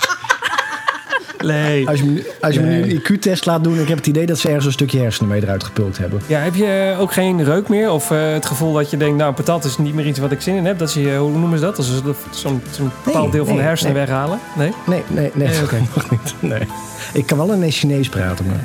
Nee. 1.47 1.89
als 1.89 1.99
je, 1.99 2.05
me, 2.05 2.35
als 2.41 2.55
je 2.55 2.61
me 2.61 2.67
nu 2.67 2.83
een 2.83 3.01
IQ-test 3.01 3.47
laat 3.47 3.65
doen, 3.65 3.81
ik 3.81 3.89
heb 3.89 3.97
het 3.97 4.07
idee 4.07 4.27
dat 4.27 4.39
ze 4.39 4.47
ergens 4.47 4.67
een 4.67 4.73
stukje 4.73 5.01
hersenen 5.01 5.31
mee 5.31 5.43
eruit 5.43 5.65
gepulkt 5.65 5.99
hebben. 5.99 6.21
Ja, 6.27 6.39
heb 6.39 6.55
je 6.55 6.97
ook 6.99 7.13
geen 7.13 7.45
reuk 7.45 7.69
meer? 7.69 7.91
Of 7.91 8.11
eh, 8.11 8.33
het 8.33 8.47
gevoel 8.47 8.73
dat 8.73 8.91
je 8.91 8.97
denkt, 8.97 9.17
nou, 9.17 9.35
patat 9.35 9.65
is 9.65 9.79
niet 9.79 9.95
meer 9.95 10.07
iets 10.07 10.19
wat 10.19 10.33
ik 10.33 10.41
zin 10.41 10.55
in 10.55 10.65
heb? 10.65 10.79
Dat 10.79 10.91
ze 10.91 11.17
hoe 11.17 11.39
noemen 11.39 11.59
ze 11.59 11.65
dat? 11.65 11.77
Dat 11.77 11.85
ze 11.85 12.15
zo'n 12.31 12.63
bepaald 13.05 13.33
deel 13.33 13.47
van 13.47 13.57
de 13.57 13.63
hersenen 13.63 13.95
weghalen? 13.95 14.39
Nee? 14.57 14.73
Nee, 14.87 15.03
nee, 15.09 15.31
nee. 15.35 15.49
Nee, 15.49 15.63
oké. 15.63 15.77
nog 15.95 16.11
niet. 16.11 16.35
Nee. 16.41 16.63
Ik 17.13 17.27
kan 17.27 17.39
wel 17.39 17.53
een 17.53 17.71
Chinees 17.71 18.09
praten, 18.09 18.47
maar... 18.47 18.65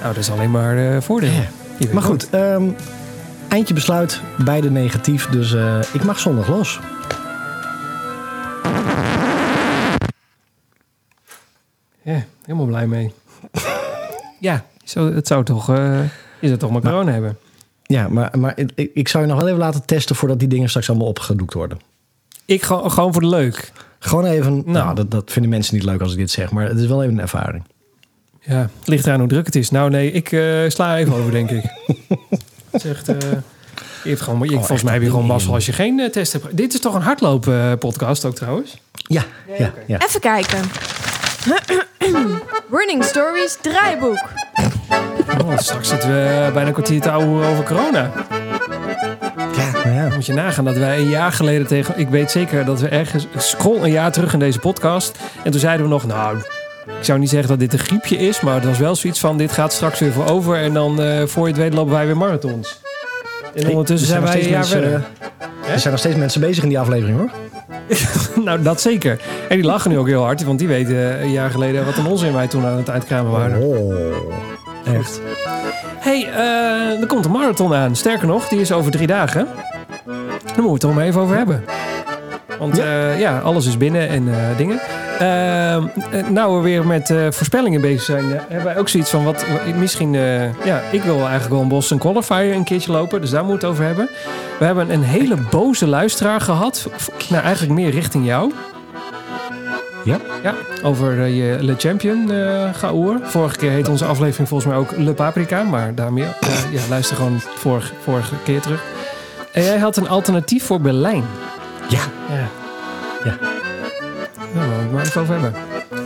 Nou, 0.00 0.14
dat 0.14 0.22
is 0.22 0.30
alleen 0.30 0.50
maar 0.50 0.94
eh 0.94 1.00
voordeel. 1.00 1.30
Ja. 1.78 1.88
Maar 1.92 2.02
goed, 2.02 2.30
ehm, 2.30 2.64
Eindje 3.50 3.74
besluit, 3.74 4.20
beide 4.44 4.70
negatief. 4.70 5.26
Dus 5.26 5.54
eh, 5.54 5.78
ik 5.92 6.04
mag 6.04 6.18
zondag 6.18 6.48
los. 6.48 6.80
Ja, 12.02 12.24
helemaal 12.42 12.66
blij 12.66 12.86
mee. 12.86 13.12
ja, 14.40 14.64
zo, 14.84 15.12
het 15.12 15.26
zou 15.26 15.44
toch... 15.44 15.68
eh 15.68 16.00
je 16.40 16.46
zou 16.46 16.58
toch 16.58 16.70
maar 16.70 16.80
corona 16.80 17.12
hebben. 17.12 17.38
Ja, 17.82 18.08
maar, 18.08 18.38
maar 18.38 18.52
ik, 18.56 18.90
ik 18.94 19.08
zou 19.08 19.24
je 19.24 19.30
nog 19.30 19.38
wel 19.38 19.48
even 19.48 19.60
laten 19.60 19.84
testen 19.84 20.16
voordat 20.16 20.38
die 20.38 20.48
dingen 20.48 20.68
straks 20.68 20.88
allemaal 20.88 21.08
opgedoekt 21.08 21.54
worden. 21.54 21.78
Ik 22.44 22.62
ga 22.62 22.88
gewoon 22.88 23.12
voor 23.12 23.22
de 23.22 23.28
leuk. 23.28 23.72
Gewoon 23.98 24.24
even, 24.24 24.62
nou, 24.66 24.94
dat, 24.94 25.10
dat 25.10 25.32
vinden 25.32 25.50
mensen 25.50 25.74
niet 25.74 25.84
leuk 25.84 26.00
als 26.00 26.12
ik 26.12 26.18
dit 26.18 26.30
zeg, 26.30 26.50
maar 26.50 26.68
het 26.68 26.78
is 26.78 26.86
wel 26.86 27.02
even 27.02 27.14
een 27.14 27.20
ervaring. 27.20 27.62
Ja, 28.40 28.60
het 28.78 28.88
ligt 28.88 29.06
eraan 29.06 29.18
hoe 29.18 29.28
druk 29.28 29.46
het 29.46 29.54
is. 29.54 29.70
Nou 29.70 29.90
nee, 29.90 30.12
ik 30.12 30.32
eh, 30.32 30.68
sla 30.68 30.96
even 30.98 31.14
over, 31.14 31.30
denk 31.30 31.50
ik. 31.50 31.64
Het 32.70 32.84
is 32.84 32.90
echt... 32.90 33.08
eh, 33.08 33.16
je 34.02 34.08
hebt 34.08 34.20
gewoon, 34.20 34.42
ik, 34.42 34.50
volgens 34.50 34.70
echt 34.70 34.82
mij 34.82 34.92
heb 34.92 35.02
je 35.02 35.10
gewoon 35.10 35.26
mazzel 35.26 35.54
als 35.54 35.66
je 35.66 35.72
geen 35.72 36.00
eh, 36.00 36.10
test 36.10 36.32
hebt. 36.32 36.56
Dit 36.56 36.74
is 36.74 36.80
toch 36.80 36.94
een 36.94 37.02
hardlopen 37.02 37.78
podcast 37.78 38.24
ook 38.24 38.34
trouwens? 38.34 38.80
Ja, 38.92 39.24
ja. 39.86 39.98
Even 39.98 40.20
kijken. 40.20 40.60
Running 42.70 43.04
Stories 43.04 43.58
draaiboek. 43.60 44.28
Oh, 45.44 45.58
straks 45.58 45.88
zitten 45.88 46.08
we 46.08 46.50
bijna 46.52 46.66
een 46.66 46.72
kwartier 46.72 47.00
te 47.00 47.10
ouwe 47.10 47.46
over 47.46 47.64
corona. 47.64 48.10
ja, 49.56 49.70
nou 49.84 49.94
ja. 49.94 50.08
Moet 50.14 50.26
je 50.26 50.32
nagaan 50.32 50.64
dat 50.64 50.76
wij 50.76 50.98
een 50.98 51.08
jaar 51.08 51.32
geleden 51.32 51.66
tegen... 51.66 51.98
Ik 51.98 52.08
weet 52.08 52.30
zeker 52.30 52.64
dat 52.64 52.80
we 52.80 52.88
ergens... 52.88 53.26
Scroll 53.36 53.82
een 53.82 53.90
jaar 53.90 54.12
terug 54.12 54.32
in 54.32 54.38
deze 54.38 54.58
podcast. 54.58 55.18
En 55.42 55.50
toen 55.50 55.60
zeiden 55.60 55.86
we 55.86 55.92
nog... 55.92 56.06
Nou, 56.06 56.38
ik 56.98 57.04
zou 57.04 57.18
niet 57.18 57.30
zeggen 57.30 57.48
dat 57.48 57.58
dit 57.58 57.72
een 57.72 57.78
griepje 57.78 58.16
is. 58.16 58.40
Maar 58.40 58.54
het 58.54 58.64
was 58.64 58.78
wel 58.78 58.94
zoiets 58.94 59.20
van... 59.20 59.38
Dit 59.38 59.52
gaat 59.52 59.72
straks 59.72 59.98
weer 59.98 60.12
voor 60.12 60.26
over. 60.26 60.56
En 60.56 60.74
dan 60.74 61.02
eh, 61.02 61.26
voor 61.26 61.46
je 61.46 61.52
het 61.52 61.62
weet 61.62 61.74
lopen 61.74 61.92
wij 61.92 62.06
weer 62.06 62.16
marathons. 62.16 62.80
En 63.54 63.68
ondertussen 63.68 64.08
er 64.08 64.22
zijn 64.22 64.32
wij 64.32 64.42
een 64.42 64.50
jaar 64.50 64.64
steeds 64.64 64.80
verder. 64.80 65.00
mensen, 65.00 65.72
Er 65.72 65.78
zijn 65.78 65.90
nog 65.90 66.00
steeds 66.00 66.16
mensen 66.16 66.40
bezig 66.40 66.62
in 66.62 66.68
die 66.68 66.78
aflevering 66.78 67.18
hoor. 67.18 67.30
nou, 68.44 68.62
dat 68.62 68.80
zeker. 68.80 69.20
En 69.48 69.56
die 69.56 69.64
lachen 69.64 69.90
nu 69.90 69.98
ook 69.98 70.06
heel 70.06 70.22
hard. 70.22 70.44
Want 70.44 70.58
die 70.58 70.68
weten 70.68 70.96
eh, 70.96 71.20
een 71.20 71.30
jaar 71.30 71.50
geleden 71.50 71.84
wat 71.84 71.96
een 71.96 72.06
onzin 72.06 72.32
wij 72.32 72.48
toen 72.48 72.64
aan 72.64 72.76
het 72.76 72.90
uitkramen 72.90 73.32
waren. 73.32 73.62
Oh, 73.62 73.94
echt. 74.94 75.20
hey, 75.98 76.28
eh, 76.32 77.00
er 77.00 77.06
komt 77.06 77.24
een 77.24 77.30
marathon 77.30 77.74
aan. 77.74 77.96
Sterker 77.96 78.26
nog, 78.26 78.48
die 78.48 78.60
is 78.60 78.72
over 78.72 78.90
drie 78.90 79.06
dagen. 79.06 79.48
Daar 80.06 80.62
moeten 80.62 80.64
we 80.64 80.72
het 80.72 80.82
er 80.82 80.94
maar 80.94 81.04
even 81.04 81.20
over 81.20 81.36
hebben. 81.36 81.64
Want 82.60 82.76
ja, 82.76 83.10
ja 83.12 83.38
alles 83.38 83.66
is 83.66 83.76
binnen 83.76 84.08
en 84.08 84.28
eh, 84.28 84.56
dingen. 84.56 84.80
Ehm, 85.18 85.86
eh, 86.10 86.28
nou 86.28 86.56
we 86.56 86.62
weer 86.62 86.86
met 86.86 87.10
eh, 87.10 87.16
voorspellingen 87.30 87.80
bezig 87.80 88.02
zijn, 88.02 88.24
eh, 88.32 88.40
hebben 88.48 88.64
wij 88.64 88.78
ook 88.78 88.88
zoiets 88.88 89.10
van 89.10 89.24
wat 89.24 89.44
misschien. 89.76 90.14
eh, 90.14 90.64
ja, 90.64 90.80
ik 90.92 91.02
wil 91.02 91.16
eigenlijk 91.18 91.48
wel 91.50 91.60
een 91.60 91.68
Boston 91.68 91.98
Qualifier 91.98 92.54
een 92.54 92.64
keertje 92.64 92.92
lopen, 92.92 93.20
dus 93.20 93.30
daar 93.30 93.44
moeten 93.44 93.68
we 93.68 93.74
het 93.74 93.74
over 93.74 93.84
hebben. 93.96 94.08
We 94.58 94.64
hebben 94.64 94.90
een 94.90 95.02
hele 95.02 95.36
boze 95.50 95.86
luisteraar 95.86 96.40
gehad. 96.40 96.88
Nou, 97.28 97.42
eigenlijk 97.44 97.74
meer 97.74 97.90
richting 97.90 98.26
jou. 98.26 98.52
Ja? 100.04 100.16
Ja, 100.42 100.54
over 100.82 101.20
eh, 101.22 101.36
je 101.36 101.56
Le 101.60 101.74
Champion 101.78 102.30
eh 102.32 102.68
gaoer. 102.74 103.18
Vorige 103.22 103.56
keer 103.56 103.70
heet 103.70 103.88
onze 103.88 104.04
aflevering 104.04 104.48
volgens 104.48 104.70
mij 104.70 104.78
ook 104.80 104.96
Le 104.96 105.12
Paprika. 105.12 105.62
Maar 105.62 105.94
daar 105.94 106.12
meer. 106.12 106.36
eh, 106.40 106.72
ja, 106.72 106.80
luister 106.88 107.16
gewoon 107.16 107.40
vorige, 107.40 107.92
vorige 108.02 108.34
keer 108.44 108.60
terug. 108.60 108.82
En 109.52 109.62
jij 109.64 109.78
had 109.78 109.96
een 109.96 110.08
alternatief 110.08 110.64
voor 110.64 110.80
Berlijn. 110.80 111.24
Ja. 111.90 112.02
Ja. 112.28 112.48
Ja. 113.24 113.38
Daar 114.54 114.64
gaan 114.64 114.68
we 114.68 114.74
het 114.82 114.92
maar 114.92 115.04
even 115.04 115.20
over 115.20 115.32
hebben. 115.40 115.54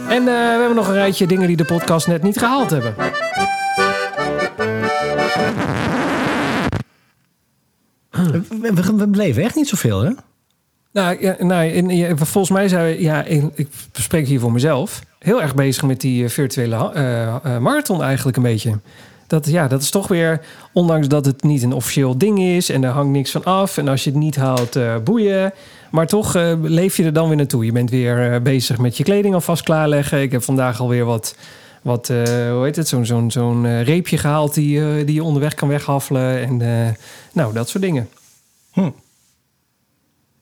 En 0.09 0.19
eh, 0.19 0.25
we 0.25 0.31
hebben 0.59 0.75
nog 0.75 0.89
een 0.89 0.95
rijtje 0.95 1.27
dingen 1.27 1.47
die 1.47 1.57
de 1.57 1.65
podcast 1.65 2.07
net 2.07 2.23
niet 2.23 2.39
gehaald 2.39 2.71
hebben. 2.71 2.95
We, 8.11 8.43
we, 8.75 8.95
we 8.97 9.09
bleven 9.09 9.43
echt 9.43 9.55
niet 9.55 9.69
zoveel 9.69 10.03
hè? 10.03 10.11
Nou, 10.93 11.17
ja, 11.21 11.37
nou 11.39 11.65
in, 11.67 12.17
volgens 12.19 12.51
mij 12.51 12.69
zijn 12.69 12.85
we, 12.85 13.01
ja, 13.03 13.23
in- 13.23 13.53
ik 13.55 13.69
spreek 13.93 14.27
hier 14.27 14.41
voor 14.41 14.53
mezelf, 14.53 15.01
heel 15.19 15.43
erg 15.43 15.55
bezig 15.55 15.83
met 15.83 16.01
die 16.01 16.25
eh, 16.25 16.31
virtuele 16.31 16.93
eh, 16.93 17.59
marathon 17.59 18.03
eigenlijk 18.03 18.37
een 18.37 18.43
beetje. 18.43 18.79
Dat, 19.27 19.47
ja, 19.47 19.69
dat 19.69 19.83
is 19.83 19.91
toch 19.91 20.09
weer, 20.09 20.41
ondanks 20.73 21.09
dat 21.09 21.25
het 21.27 21.43
niet 21.43 21.63
een 21.63 21.73
officieel 21.73 22.19
ding 22.19 22.39
is 22.41 22.69
en 22.69 22.85
er 22.85 22.91
hangt 22.91 23.13
niks 23.13 23.31
van 23.31 23.45
af. 23.45 23.79
En 23.79 23.89
als 23.89 24.05
je 24.05 24.11
het 24.11 24.19
niet 24.19 24.37
haalt, 24.37 24.77
eh, 24.77 24.97
boeien. 25.05 25.53
Maar 25.91 26.07
toch 26.07 26.35
eh, 26.35 26.53
leef 26.63 26.97
je 26.97 27.05
er 27.05 27.13
dan 27.13 27.29
weer 27.29 27.37
naartoe. 27.37 27.65
Je 27.65 27.73
bent 27.73 27.91
weer 27.91 28.33
eh, 28.33 28.41
bezig 28.41 28.79
met 28.79 28.97
je 28.97 29.05
kleding 29.05 29.35
alvast 29.35 29.63
klaarleggen. 29.63 30.23
Ik 30.23 30.33
heb 30.33 30.43
vandaag 30.43 30.81
alweer 30.81 31.05
wat, 31.05 31.37
wat 31.83 32.09
hoe 32.09 32.61
heet 32.63 32.77
het, 32.77 32.89
zo'n 32.89 33.07
zo'n 33.07 33.31
zo'n 33.31 33.83
reepje 33.83 34.19
gehaald 34.19 34.55
die, 34.55 35.05
die 35.05 35.15
je 35.15 35.23
onderweg 35.25 35.55
kan 35.55 35.69
weghaffelen. 35.69 36.39
En 36.61 36.97
nou, 37.33 37.53
dat 37.53 37.69
soort 37.69 37.83
dingen. 37.85 38.09
Hm. 38.73 38.91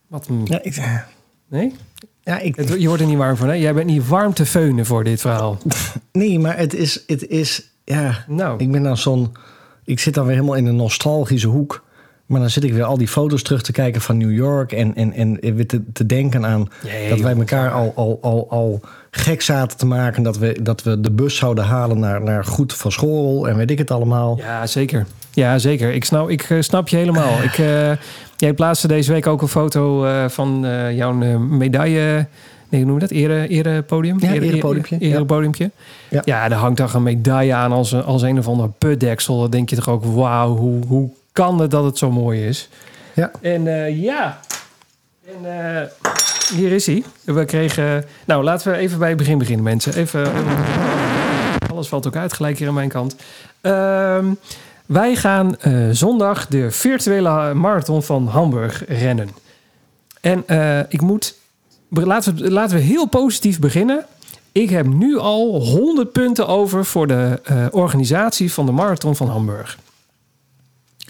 Wat 0.07 0.27
een, 0.29 0.41
Ja, 0.45 0.63
ik, 0.63 0.83
nee? 1.49 1.75
ja, 2.23 2.39
ik, 2.39 2.57
Het- 2.57 2.69
Je 2.81 2.87
wordt 2.87 3.03
er 3.03 3.09
niet 3.09 3.17
warm 3.19 3.37
van, 3.37 3.49
hè? 3.49 3.55
Jij 3.55 3.75
bent 3.75 3.87
niet 3.87 4.09
warm 4.09 4.35
te 4.35 4.47
feunen 4.47 4.87
voor 4.87 5.05
dit 5.05 5.21
verhaal. 5.21 5.59
nee, 6.13 6.39
maar 6.39 6.57
het 6.59 6.75
is, 6.75 7.03
het 7.07 7.27
is, 7.29 7.72
ja, 7.85 8.25
Nou, 8.29 8.59
ik 8.59 8.73
ben 8.73 8.83
dan 8.83 8.97
zo'n, 8.97 9.33
ik 9.85 10.01
zit 10.01 10.15
dan 10.15 10.25
weer 10.25 10.35
helemaal 10.35 10.57
in 10.57 10.67
een 10.67 10.77
nostalgische 10.77 11.49
hoek. 11.49 11.85
Maar 12.27 12.41
dan 12.41 12.51
zit 12.51 12.65
ik 12.65 12.73
weer 12.73 12.85
al 12.85 12.99
die 12.99 13.09
foto's 13.09 13.43
terug 13.43 13.63
te 13.63 13.73
kijken 13.73 14.01
van 14.01 14.17
New 14.17 14.33
York 14.33 14.73
en, 14.73 14.95
en, 14.95 15.13
en 15.13 15.39
weer 15.41 15.67
te, 15.67 15.83
te 15.93 16.07
denken 16.07 16.47
aan 16.47 16.69
Jee, 16.83 17.09
dat 17.09 17.21
wij 17.21 17.37
elkaar 17.37 17.71
al, 17.71 17.93
al, 17.97 18.19
al, 18.23 18.47
al 18.51 18.81
gek 19.11 19.43
zaten 19.43 19.79
te 19.79 19.87
maken. 19.87 20.23
Dat 20.23 20.39
we, 20.39 20.59
dat 20.63 20.83
we 20.83 21.01
de 21.01 21.11
bus 21.11 21.37
zouden 21.37 21.65
halen 21.65 21.99
naar, 21.99 22.23
naar 22.23 22.45
Goed 22.45 22.73
van 22.73 22.93
School 22.93 23.49
en 23.49 23.57
weet 23.57 23.71
ik 23.71 23.79
het 23.79 23.91
allemaal. 23.91 24.37
ja, 24.39 24.67
zeker. 24.67 25.07
Ja, 25.31 25.59
zeker. 25.59 25.93
Ik 25.93 26.05
snap, 26.05 26.31
ik, 26.31 26.43
eh, 26.43 26.61
snap 26.61 26.89
je 26.89 26.97
helemaal. 26.97 27.43
Ik, 27.43 27.59
eh, 27.59 27.91
jij 28.37 28.53
plaatste 28.55 28.89
deze 28.89 29.13
week 29.13 29.27
ook 29.27 29.43
een 29.43 29.49
foto 29.49 30.05
eh, 30.05 30.29
van 30.29 30.67
jouw 30.95 31.13
medaille... 31.39 32.27
Nee, 32.73 32.85
noem 32.85 32.95
je 32.95 33.01
dat? 33.01 33.11
Ere, 33.11 33.49
erepodium? 33.49 34.17
Ja, 34.21 34.33
Ere- 34.33 34.45
erepodiumpje, 34.47 34.97
ere- 34.99 35.15
erepodiumpje. 35.15 35.71
Ja. 36.11 36.23
Ja. 36.25 36.49
daar 36.49 36.59
hangt 36.59 36.77
toch 36.77 36.95
een 36.95 37.03
medaille 37.03 37.55
aan 37.55 37.73
als, 37.73 37.93
een- 37.93 38.05
als 38.05 38.23
een 38.23 38.39
of 38.39 38.47
ander 38.49 38.69
putdeksel. 38.79 39.41
Dan 39.41 39.51
denk 39.51 39.71
je 39.71 39.77
toch 39.77 39.89
ook, 39.89 40.05
wauw, 40.05 40.57
hoe, 40.57 40.87
hoe 40.87 41.11
kan 41.33 41.59
het 41.61 41.71
dat 41.71 41.85
het 41.85 41.99
zo 41.99 42.11
mooi 42.11 42.47
is? 42.47 42.69
Ja. 43.15 43.31
En 43.41 43.67
eh, 43.67 44.03
ja, 44.03 44.41
en, 45.27 45.67
eh, 45.77 45.83
hier 46.57 46.73
is 46.73 46.87
hij. 46.87 47.03
We 47.25 47.45
kregen... 47.45 48.05
Nou, 48.25 48.45
laten 48.45 48.73
we 48.73 48.79
even 48.79 48.99
bij 48.99 49.09
het 49.09 49.17
begin 49.19 49.39
beginnen, 49.39 49.65
mensen. 49.65 49.95
Even... 49.95 50.27
alles 51.73 51.89
valt 51.89 52.07
ook 52.07 52.17
uit, 52.17 52.33
gelijk 52.33 52.59
hier 52.59 52.69
aan 52.69 52.75
mijn 52.75 52.89
kant. 52.89 53.17
Ehm, 53.61 54.27
wij 54.87 55.15
gaan 55.17 55.57
eh, 55.61 55.73
zondag 55.91 56.47
de 56.47 56.71
virtuele 56.71 57.55
marathon 57.55 58.03
van 58.03 58.27
Hamburg 58.27 58.85
rennen. 58.89 59.29
En 60.21 60.45
ik 60.89 61.01
moet... 61.01 61.41
Laten 62.01 62.37
we, 62.37 62.51
laten 62.51 62.77
we 62.77 62.83
heel 62.83 63.07
positief 63.07 63.59
beginnen. 63.59 64.07
Ik 64.53 64.71
heb 64.71 64.87
nu 64.87 65.19
al 65.19 65.61
100 65.65 66.13
punten 66.13 66.49
over 66.49 66.85
voor 66.85 67.07
de 67.07 67.41
eh, 67.45 67.67
organisatie 67.71 68.53
van 68.53 68.67
de 68.67 68.73
marathon 68.73 69.17
van 69.17 69.29
Hamburg. 69.29 69.79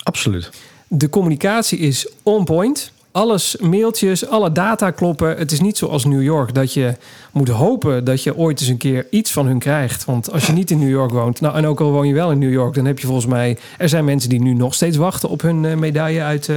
Absoluut. 0.03 0.51
De 0.89 1.09
communicatie 1.09 1.79
is 1.79 2.09
on 2.23 2.45
point. 2.45 2.93
Alles, 3.13 3.57
mailtjes, 3.61 4.27
alle 4.27 4.53
data 4.53 4.91
kloppen. 4.91 5.37
Het 5.37 5.53
is 5.53 5.61
niet 5.61 5.77
zoals 5.77 6.05
New 6.05 6.23
York 6.23 6.55
dat 6.55 6.73
je 6.73 6.97
moet 7.33 7.49
hopen 7.49 8.05
dat 8.05 8.23
je 8.23 8.37
ooit 8.37 8.61
eens 8.61 8.69
een 8.69 8.77
keer 8.77 9.07
iets 9.11 9.33
van 9.33 9.47
hun 9.47 9.59
krijgt. 9.59 10.05
Want 10.05 10.33
als 10.33 10.47
je 10.47 10.53
niet 10.53 10.71
in 10.71 10.79
New 10.79 10.91
York 10.91 11.11
woont, 11.11 11.41
nou 11.41 11.57
en 11.57 11.67
ook 11.67 11.81
al 11.81 11.91
woon 11.91 12.07
je 12.07 12.15
wel 12.15 12.31
in 12.31 12.39
New 12.39 12.53
York, 12.53 12.75
dan 12.75 12.85
heb 12.85 12.99
je 12.99 13.07
volgens 13.07 13.27
mij. 13.27 13.59
Er 13.79 13.89
zijn 13.89 14.05
mensen 14.05 14.31
die 14.31 14.41
nu 14.41 14.55
nog 14.55 14.75
steeds 14.75 14.97
wachten 14.97 15.29
op 15.29 15.43
hun 15.43 15.65
eh, 15.65 15.77
medaille 15.77 16.23
uit, 16.23 16.49
eh, 16.49 16.57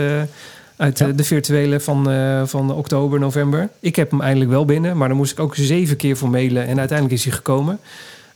uit 0.77 1.01
eh, 1.01 1.07
Ja. 1.07 1.13
de 1.13 1.23
virtuele 1.23 1.79
van, 1.79 2.09
eh, 2.09 2.41
van 2.45 2.71
oktober, 2.73 3.19
november. 3.19 3.69
Ik 3.79 3.95
heb 3.95 4.11
hem 4.11 4.21
eindelijk 4.21 4.51
wel 4.51 4.65
binnen, 4.65 4.97
maar 4.97 5.07
dan 5.07 5.17
moest 5.17 5.31
ik 5.31 5.39
ook 5.39 5.55
zeven 5.55 5.97
keer 5.97 6.17
voor 6.17 6.29
mailen 6.29 6.67
en 6.67 6.77
uiteindelijk 6.79 7.17
is 7.17 7.25
hij 7.25 7.33
gekomen. 7.33 7.79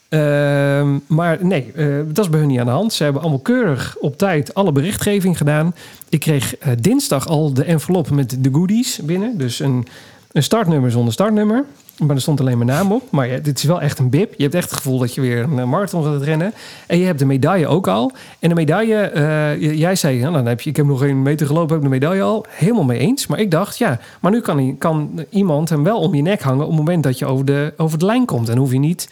Ehm, 0.10 0.98
maar 1.08 1.38
nee, 1.42 1.72
eh, 1.76 1.86
dat 2.08 2.26
is 2.26 2.30
bij 2.32 2.40
hun 2.40 2.50
niet 2.50 2.60
aan 2.60 2.66
de 2.66 2.72
hand. 2.72 2.94
Ze 2.94 3.04
hebben 3.04 3.22
allemaal 3.22 3.40
keurig 3.40 3.96
op 4.00 4.18
tijd 4.18 4.54
alle 4.54 4.72
berichtgeving 4.72 5.38
gedaan. 5.38 5.76
Ik 6.10 6.20
kreeg 6.20 6.56
dinsdag 6.80 7.28
al 7.28 7.54
de 7.54 7.64
envelop 7.64 8.10
met 8.10 8.38
de 8.44 8.50
goodies 8.54 9.00
binnen. 9.04 9.38
Dus 9.38 9.60
een, 9.60 9.88
een 10.32 10.44
startnummer 10.44 10.92
zonder 10.92 11.14
startnummer. 11.14 11.66
Maar 12.00 12.16
er 12.16 12.22
stond 12.22 12.40
alleen 12.40 12.58
mijn 12.58 12.70
naam 12.70 12.92
op. 12.92 13.12
Maar 13.12 13.28
ja, 13.28 13.38
dit 13.38 13.58
is 13.58 13.64
wel 13.64 13.82
echt 13.82 14.00
een 14.00 14.10
bib. 14.10 14.34
Je 14.38 14.44
hebt 14.44 14.56
echt 14.56 14.70
het 14.70 14.78
gevoel 14.78 15.00
dat 15.00 15.14
je 15.14 15.22
weer 15.22 15.44
een 15.44 15.60
eh, 15.60 15.66
marathon 15.66 16.04
gaat 16.04 16.22
rennen. 16.22 16.54
En 16.88 16.98
je 16.98 17.06
hebt 17.06 17.20
de 17.20 17.26
medaille 17.26 17.68
ook 17.68 17.88
al. 17.88 18.12
En 18.40 18.50
de 18.50 18.56
medaille, 18.56 18.96
eh, 18.96 19.78
jij 19.78 19.96
zei, 19.96 20.20
ja, 20.20 20.32
dan 20.32 20.46
heb 20.46 20.62
je, 20.62 20.70
ik 20.70 20.76
heb 20.76 20.86
nog 20.86 21.00
geen 21.00 21.22
meter 21.22 21.48
gelopen, 21.48 21.74
heb 21.74 21.84
de 21.84 21.90
medaille 21.90 22.22
al. 22.22 22.46
Helemaal 22.50 22.84
mee 22.84 23.00
eens. 23.00 23.28
Maar 23.28 23.40
ik 23.40 23.52
dacht, 23.52 23.78
ja, 23.78 24.00
maar 24.20 24.32
nu 24.32 24.42
kan, 24.42 24.78
kan 24.78 25.26
iemand 25.30 25.70
hem 25.70 25.84
wel 25.84 26.00
om 26.00 26.16
je 26.16 26.22
nek 26.22 26.42
hangen 26.42 26.64
op 26.64 26.70
het 26.70 26.78
moment 26.78 27.04
dat 27.04 27.20
je 27.20 27.26
over 27.26 27.46
de, 27.46 27.74
over 27.78 28.00
de 28.00 28.06
lijn 28.06 28.26
komt. 28.26 28.50
En 28.50 28.58
hoef 28.58 28.72
je 28.72 28.80
niet 28.80 29.08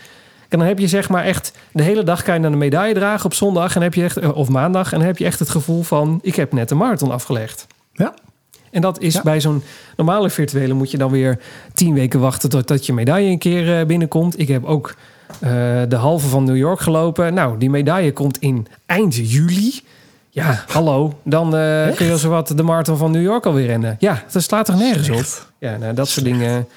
en 0.50 0.60
dan 0.60 0.68
heb 0.68 0.80
je 0.80 0.88
zeg 0.88 1.10
maar 1.10 1.24
echt 1.24 1.52
de 1.72 1.84
hele 1.84 2.04
dag 2.04 2.24
kan 2.24 2.36
je 2.36 2.42
dan 2.42 2.52
een 2.52 2.58
medaille 2.58 2.94
dragen 2.94 3.26
op 3.26 3.34
zondag 3.34 3.76
en 3.76 3.82
heb 3.82 3.94
je 3.94 4.04
echt, 4.04 4.34
of 4.34 4.50
maandag 4.50 4.92
en 4.92 4.98
dan 4.98 5.08
heb 5.08 5.18
je 5.18 5.26
echt 5.26 5.40
het 5.40 5.50
gevoel 5.50 5.84
van 5.84 6.20
ik 6.22 6.36
heb 6.36 6.54
net 6.54 6.72
een 6.72 6.78
marathon 6.78 7.12
afgelegd. 7.12 7.68
Ja. 7.94 8.14
En 8.72 8.82
dat 8.82 9.00
is 9.00 9.14
Ja. 9.14 9.22
bij 9.22 9.42
zo'n 9.42 9.64
normale 9.96 10.30
virtuele 10.30 10.74
moet 10.74 10.92
je 10.92 10.98
dan 10.98 11.12
weer 11.12 11.40
tien 11.74 11.94
weken 11.94 12.20
wachten 12.20 12.50
totdat 12.50 12.86
je 12.86 12.94
medaille 12.94 13.30
een 13.30 13.38
keer 13.38 13.80
eh, 13.80 13.86
binnenkomt. 13.86 14.40
Ik 14.40 14.48
heb 14.48 14.66
ook 14.66 14.96
eh, 15.40 15.50
de 15.88 15.96
halve 15.96 16.28
van 16.28 16.44
New 16.44 16.58
York 16.58 16.80
gelopen. 16.80 17.34
Nou, 17.34 17.58
die 17.58 17.70
medaille 17.70 18.12
komt 18.14 18.38
in 18.40 18.68
eind 18.86 19.16
juli. 19.16 19.80
Ja, 20.30 20.64
hallo. 20.68 21.20
Dan 21.24 21.56
eh, 21.58 21.96
kun 21.96 22.06
je 22.06 22.18
zo 22.18 22.30
wat 22.30 22.48
de 22.56 22.64
marathon 22.64 22.98
van 22.98 23.12
New 23.12 23.22
York 23.24 23.46
alweer 23.46 23.66
rennen. 23.66 23.96
Ja, 24.00 24.24
dat 24.32 24.44
slaat 24.44 24.66
toch 24.66 24.78
nergens 24.80 25.10
op? 25.10 25.48
Ja, 25.60 25.78
nou, 25.78 25.94
dat 25.94 26.08
soort 26.08 26.26
dingen. 26.26 26.68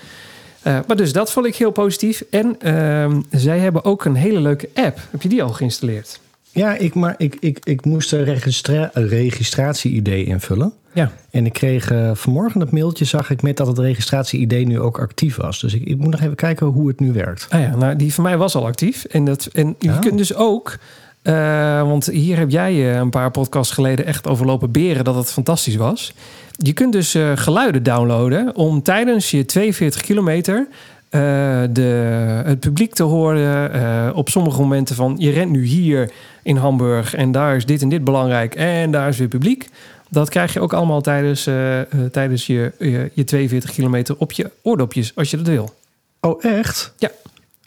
Maar 0.63 0.97
dus 0.97 1.13
dat 1.13 1.33
vond 1.33 1.47
ik 1.47 1.57
heel 1.57 1.71
positief. 1.71 2.23
En 2.31 2.57
ehm, 2.61 3.21
zij 3.31 3.59
hebben 3.59 3.85
ook 3.85 4.05
een 4.05 4.15
hele 4.15 4.41
leuke 4.41 4.69
app. 4.75 4.99
Heb 5.11 5.23
je 5.23 5.29
die 5.29 5.43
al 5.43 5.49
geïnstalleerd? 5.53 6.21
Ja, 6.53 6.75
ik, 6.77 6.95
maar 6.95 7.15
ik, 7.19 7.37
ik, 7.41 7.59
ik 7.63 7.85
moest 7.85 8.13
een, 8.13 8.25
registra 8.25 8.91
een 8.93 9.09
registratie-ID 9.09 10.09
invullen. 10.09 10.73
Ja. 10.93 11.13
En 11.31 11.47
ik 11.47 11.53
kreeg 11.53 11.91
eh, 11.91 12.11
vanmorgen 12.15 12.61
het 12.61 12.71
mailtje, 12.71 13.05
zag 13.05 13.31
ik 13.31 13.43
met 13.43 13.57
dat 13.57 13.67
het 13.67 13.79
registratie-ID 13.79 14.67
nu 14.67 14.81
ook 14.81 14.99
actief 15.01 15.37
was. 15.37 15.61
Dus 15.61 15.75
ik, 15.75 15.85
ik 15.85 15.99
moet 15.99 16.11
nog 16.11 16.21
even 16.21 16.35
kijken 16.35 16.67
hoe 16.67 16.89
het 16.89 17.01
nu 17.01 17.13
werkt. 17.13 17.47
Ah 17.51 17.61
ja, 17.61 17.77
nou, 17.77 17.97
die 17.97 18.15
van 18.15 18.25
mij 18.25 18.37
was 18.37 18.55
al 18.55 18.67
actief. 18.67 19.05
En, 19.05 19.25
dat, 19.25 19.49
en 19.53 19.75
je 19.79 19.89
Oh. 19.91 20.01
kunt 20.01 20.19
dus 20.19 20.35
ook... 20.35 20.79
eh, 21.23 21.83
want 21.83 22.07
hier 22.07 22.37
heb 22.39 22.51
jij 22.51 22.73
eh, 22.73 22.97
een 22.97 23.11
paar 23.11 23.31
podcasts 23.31 23.75
geleden 23.75 24.07
echt 24.07 24.27
overlopen 24.29 24.71
beren 24.71 25.05
dat 25.05 25.15
het 25.15 25.31
fantastisch 25.33 25.77
was. 25.77 26.13
Je 26.57 26.73
kunt 26.73 26.93
dus 26.93 27.17
geluiden 27.35 27.83
downloaden 27.83 28.57
om 28.57 28.83
tijdens 28.83 29.31
je 29.31 29.45
42 29.45 30.01
kilometer 30.01 30.67
de, 31.11 32.43
het 32.45 32.61
publiek 32.61 32.95
te 32.95 33.03
horen. 33.03 34.15
op 34.15 34.29
sommige 34.29 34.61
momenten 34.61 34.95
van 34.95 35.15
je 35.19 35.31
rent 35.31 35.51
nu 35.51 35.65
hier 35.65 36.11
in 36.43 36.57
Hamburg 36.57 37.15
en 37.15 37.33
daar 37.33 37.57
is 37.57 37.67
dit 37.67 37.83
en 37.83 37.89
dit 37.89 38.05
belangrijk 38.05 38.55
en 38.55 38.91
daar 38.91 39.09
is 39.09 39.19
weer 39.19 39.29
publiek. 39.29 39.69
Dat 40.09 40.29
krijg 40.29 40.53
je 40.53 40.61
ook 40.61 40.73
allemaal 40.73 41.01
tijdens, 41.01 41.47
eh, 41.47 41.81
eh, 41.81 41.87
tijdens 42.13 42.47
je, 42.47 42.73
je, 42.79 43.11
je 43.15 43.25
42 43.25 43.71
kilometer 43.71 44.15
op 44.19 44.33
je 44.33 44.51
oordopjes, 44.63 45.13
als 45.15 45.31
je 45.31 45.37
dat 45.37 45.47
wil. 45.47 45.75
Oh, 46.21 46.45
echt? 46.45 46.93
Ja. 46.99 47.11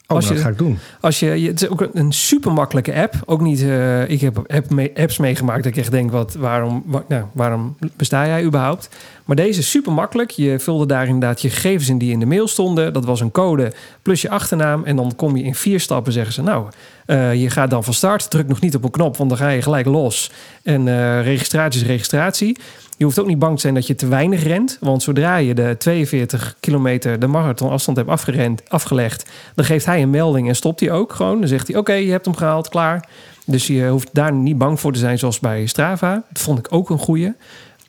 Oh, 0.07 0.15
Als 0.19 0.27
dat 0.27 0.37
je- 0.37 0.43
ga 0.43 0.49
ik 0.49 0.57
doen. 0.57 0.77
Als 1.01 1.19
je, 1.19 1.25
het 1.25 1.61
is 1.61 1.67
ook 1.69 1.87
een, 1.93 2.11
super 2.11 2.51
makkelijke 2.53 2.93
app. 2.93 3.13
Ook 3.25 3.41
niet, 3.41 3.61
eh, 3.61 4.09
ik 4.09 4.21
heb 4.21 4.37
app 4.37 4.89
apps 4.95 5.17
meegemaakt 5.17 5.63
dat 5.63 5.71
ik 5.71 5.77
echt 5.77 5.91
denk, 5.91 6.11
wat, 6.11 6.33
waarom, 6.33 6.83
wa- 6.85 7.03
nou, 7.07 7.23
waarom 7.31 7.77
besta 7.95 8.25
jij 8.27 8.43
überhaupt? 8.43 8.89
Maar 9.25 9.35
deze 9.35 9.59
is 9.59 9.69
super 9.69 9.93
makkelijk. 9.93 10.31
Je 10.31 10.59
vulde 10.59 10.85
daar 10.85 11.05
inderdaad 11.05 11.41
je 11.41 11.49
gegevens 11.49 11.89
in 11.89 11.97
die 11.97 12.11
in 12.11 12.19
de 12.19 12.25
mail 12.25 12.47
stonden. 12.47 12.93
Dat 12.93 13.05
was 13.05 13.19
een 13.19 13.31
code 13.31 13.73
plus 14.01 14.21
je 14.21 14.29
achternaam. 14.29 14.83
En 14.83 14.95
dan 14.95 15.15
kom 15.15 15.37
je 15.37 15.43
in 15.43 15.55
vier 15.55 15.79
stappen, 15.79 16.13
zeggen 16.13 16.33
ze. 16.33 16.41
Nou, 16.41 16.67
eh, 17.05 17.33
je 17.41 17.49
gaat 17.49 17.69
dan 17.69 17.83
van 17.83 17.93
start. 17.93 18.29
Druk 18.29 18.47
nog 18.47 18.61
niet 18.61 18.75
op 18.75 18.83
een 18.83 18.91
knop, 18.91 19.17
want 19.17 19.29
dan 19.29 19.37
ga 19.37 19.49
je 19.49 19.61
gelijk 19.61 19.85
los. 19.85 20.31
En 20.63 20.87
eh, 20.87 21.23
registratie 21.23 21.81
is 21.81 21.87
registratie. 21.87 22.57
Je 22.97 23.03
hoeft 23.03 23.19
ook 23.19 23.27
niet 23.27 23.39
bang 23.39 23.55
te 23.55 23.61
zijn 23.61 23.73
dat 23.73 23.87
je 23.87 23.95
te 23.95 24.07
weinig 24.07 24.43
rent. 24.43 24.77
Want 24.79 25.03
zodra 25.03 25.35
je 25.35 25.53
de 25.53 25.75
42 25.77 26.55
kilometer 26.59 27.19
de 27.19 27.27
marathonafstand 27.27 27.97
hebt 27.97 28.09
afgerend, 28.09 28.69
afgelegd... 28.69 29.29
dan 29.55 29.65
geeft 29.65 29.85
hij 29.85 30.01
een 30.01 30.09
melding 30.09 30.47
en 30.47 30.55
stopt 30.55 30.79
hij 30.79 30.91
ook 30.91 31.13
gewoon. 31.13 31.39
Dan 31.39 31.47
zegt 31.47 31.67
hij, 31.67 31.77
oké, 31.77 31.93
je 31.93 32.11
hebt 32.11 32.25
hem 32.25 32.35
gehaald, 32.35 32.69
klaar. 32.69 33.09
Dus 33.45 33.67
je 33.67 33.87
hoeft 33.87 34.09
daar 34.11 34.33
niet 34.33 34.57
bang 34.57 34.79
voor 34.79 34.93
te 34.93 34.99
zijn 34.99 35.19
zoals 35.19 35.39
bij 35.39 35.65
Strava. 35.65 36.23
Dat 36.29 36.41
vond 36.41 36.59
ik 36.59 36.67
ook 36.69 36.89
een 36.89 36.97
goeie. 36.97 37.33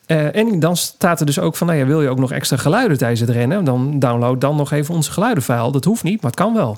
Eh, 0.05 0.35
en 0.35 0.59
dan 0.59 0.77
staat 0.77 1.19
er 1.19 1.25
dus 1.25 1.39
ook 1.39 1.55
van, 1.55 1.67
nou 1.67 1.79
ja, 1.79 1.85
wil 1.85 2.01
je 2.01 2.09
ook 2.09 2.19
nog 2.19 2.31
extra 2.31 2.57
geluiden 2.57 2.97
tijdens 2.97 3.19
het 3.19 3.29
rennen? 3.29 3.63
Dan 3.63 3.99
download 3.99 4.41
dan 4.41 4.55
nog 4.55 4.71
even 4.71 4.95
onze 4.95 5.11
geluidenfile. 5.11 5.71
Dat 5.71 5.85
hoeft 5.85 6.03
niet, 6.03 6.21
maar 6.21 6.31
het 6.31 6.39
kan 6.39 6.53
wel. 6.53 6.77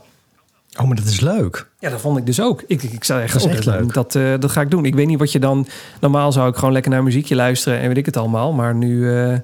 Oh, 0.79 0.85
maar 0.87 0.95
dat 0.95 1.05
is 1.05 1.19
leuk. 1.19 1.67
Ja, 1.79 1.89
dat 1.89 2.01
vond 2.01 2.17
ik 2.17 2.25
dus 2.25 2.41
ook. 2.41 2.63
Ik, 2.67 2.83
ik 2.83 3.03
zou 3.03 3.21
echt, 3.21 3.33
Dat 3.33 3.41
is 3.41 3.47
echt 3.51 3.63
dat- 3.65 3.79
leuk. 3.79 3.93
Dat, 3.93 4.15
eh, 4.15 4.33
dat 4.39 4.51
ga 4.51 4.61
ik 4.61 4.71
doen. 4.71 4.85
Ik 4.85 4.95
weet 4.95 5.07
niet 5.07 5.19
wat 5.19 5.31
je 5.31 5.39
dan... 5.39 5.67
Normaal 6.01 6.31
zou 6.31 6.49
ik 6.49 6.55
gewoon 6.55 6.71
lekker 6.73 6.91
naar 6.91 7.03
muziekje 7.03 7.35
luisteren 7.35 7.79
en 7.79 7.87
weet 7.87 7.97
ik 7.97 8.05
het 8.05 8.17
allemaal. 8.17 8.53
Maar 8.53 8.75
nu, 8.75 9.15
eh, 9.15 9.37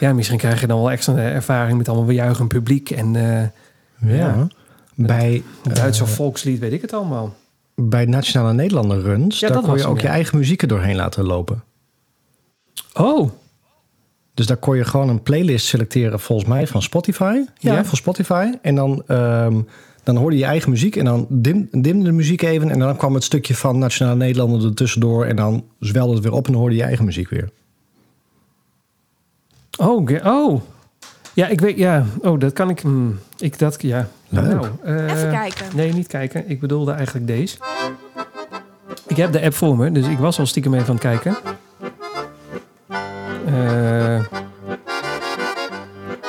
ja, 0.00 0.12
misschien 0.12 0.38
krijg 0.38 0.60
je 0.60 0.66
dan 0.66 0.78
wel 0.78 0.90
extra 0.90 1.16
ervaring 1.16 1.78
met 1.78 1.88
allemaal 1.88 2.06
bejuichend 2.06 2.48
publiek. 2.48 2.90
En 2.90 3.16
eh 3.16 4.18
Ja. 4.18 4.46
Bij, 4.94 5.42
Duitse 5.72 6.06
volkslied, 6.06 6.58
weet 6.58 6.72
ik 6.72 6.80
het 6.82 6.92
allemaal. 6.92 7.34
bij 7.74 8.04
Nationale 8.04 8.52
Nederlander 8.52 9.00
Runs, 9.02 9.38
Ja, 9.38 9.48
daar 9.48 9.62
kon 9.62 9.76
je 9.76 9.86
ook 9.86 9.96
ja. 9.96 10.02
je 10.02 10.08
eigen 10.08 10.38
muziek 10.38 10.62
er 10.62 10.68
doorheen 10.68 10.96
laten 10.96 11.24
lopen. 11.24 11.62
Oh, 12.94 13.30
Dus 14.34 14.46
daar 14.46 14.56
kon 14.56 14.76
je 14.76 14.84
gewoon 14.84 15.08
een 15.08 15.22
playlist 15.22 15.66
selecteren, 15.66 16.20
volgens 16.20 16.48
mij, 16.48 16.66
van 16.66 16.82
Spotify. 16.82 17.40
Ja, 17.58 17.74
Ja. 17.74 17.84
van 17.84 17.96
Spotify. 17.96 18.52
En 18.62 18.74
dan, 18.74 19.02
ehm, 19.06 19.60
dan 20.02 20.16
hoorde 20.16 20.36
je 20.36 20.42
je 20.42 20.48
eigen 20.48 20.70
muziek 20.70 20.96
en 20.96 21.04
dan 21.04 21.26
dim, 21.28 21.68
dimde 21.70 22.04
de 22.04 22.12
muziek 22.12 22.42
even. 22.42 22.70
En 22.70 22.78
dan 22.78 22.96
kwam 22.96 23.14
het 23.14 23.24
stukje 23.24 23.54
van 23.54 23.78
Nationale 23.78 24.16
Nederlander 24.16 24.64
er 24.68 24.74
tussendoor. 24.74 25.24
En 25.24 25.36
dan 25.36 25.64
zwelde 25.80 26.14
het 26.14 26.22
weer 26.22 26.32
op 26.32 26.46
en 26.46 26.52
dan 26.52 26.60
hoorde 26.60 26.74
je 26.76 26.80
je 26.80 26.86
eigen 26.86 27.04
muziek 27.04 27.28
weer. 27.30 27.50
oh, 29.78 30.08
oh. 30.24 30.60
Ja, 31.34 31.46
ik 31.48 31.60
weet, 31.60 31.78
ja. 31.78 32.04
Oh, 32.20 32.40
dat 32.40 32.52
kan 32.52 32.70
ik, 32.70 32.80
hmm, 32.80 33.18
ik 33.38 33.58
dat, 33.58 33.82
ja. 33.82 34.08
Leuk. 34.28 34.44
Nou, 34.44 34.66
eh, 34.82 35.04
Even 35.12 35.30
kijken. 35.30 35.66
Nee, 35.74 35.92
niet 35.92 36.06
kijken. 36.06 36.50
Ik 36.50 36.60
bedoelde 36.60 36.92
eigenlijk 36.92 37.26
deze. 37.26 37.56
Ik 39.06 39.16
heb 39.16 39.32
de 39.32 39.40
app 39.42 39.54
voor 39.54 39.76
me, 39.76 39.92
dus 39.92 40.06
ik 40.06 40.18
was 40.18 40.38
al 40.38 40.46
stiekem 40.46 40.74
even 40.74 40.86
aan 40.86 40.92
het 40.94 41.00
kijken. 41.02 41.36
Eh, 43.52 44.14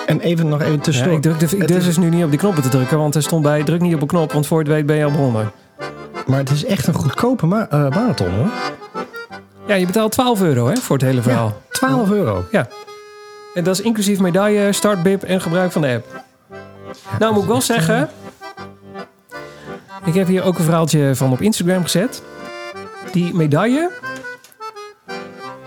En 0.05 0.19
even 0.19 0.47
nog 0.47 0.61
even 0.61 0.73
ja, 0.73 0.79
tussendoor. 0.79 1.13
ik 1.13 1.21
druk, 1.21 1.39
de, 1.39 1.45
ik 1.45 1.51
Het 1.59 1.67
durf 1.67 1.79
is- 1.79 1.85
dus 1.85 1.97
nu 1.97 2.09
niet 2.09 2.23
op 2.23 2.29
die 2.29 2.39
knoppen 2.39 2.63
te 2.63 2.69
drukken, 2.69 2.97
want 2.97 3.15
er 3.15 3.21
stond 3.23 3.43
bij 3.43 3.63
druk 3.63 3.81
niet 3.81 3.95
op 3.95 4.01
een 4.01 4.07
knop, 4.07 4.31
want 4.31 4.47
voor 4.47 4.59
het 4.59 4.67
weet 4.67 4.85
ben 4.85 4.95
je 4.95 5.03
al 5.03 5.11
begonnen. 5.11 5.51
Maar 6.25 6.39
het 6.39 6.49
is 6.49 6.65
echt 6.65 6.87
een 6.87 6.93
goedkope 6.93 7.45
ma- 7.45 7.67
eh, 7.69 7.79
marathon 7.89 8.29
hoor. 8.29 8.47
Ja, 9.67 9.75
je 9.75 9.85
betaalt 9.85 10.11
12 10.11 10.41
euro 10.41 10.67
hè, 10.67 10.75
voor 10.75 10.95
het 10.97 11.05
hele 11.05 11.21
verhaal. 11.21 11.61
12 11.71 12.11
euro. 12.11 12.45
En 13.53 13.63
dat 13.63 13.79
is 13.79 13.81
inclusief 13.85 14.19
medaille, 14.19 14.71
startbib 14.73 15.23
en 15.23 15.41
gebruik 15.41 15.71
van 15.71 15.81
de 15.81 15.87
app. 15.93 16.23
nou, 17.19 17.33
moet 17.33 17.43
ik 17.43 17.49
wel 17.49 17.61
zeggen... 17.61 18.09
Ik 20.05 20.13
heb 20.13 20.27
hier 20.27 20.43
ook 20.43 20.57
een 20.57 20.63
verhaaltje 20.63 21.15
van 21.15 21.31
op 21.31 21.41
Instagram 21.41 21.83
gezet. 21.83 22.21
Die 23.11 23.33
medaille... 23.33 23.89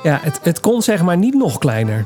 Ja, 0.03 0.19
het, 0.23 0.41
het 0.43 0.61
kon 0.61 0.83
zeg 0.83 1.03
maar 1.03 1.17
niet 1.17 1.35
nog 1.35 1.59
kleiner. 1.59 2.05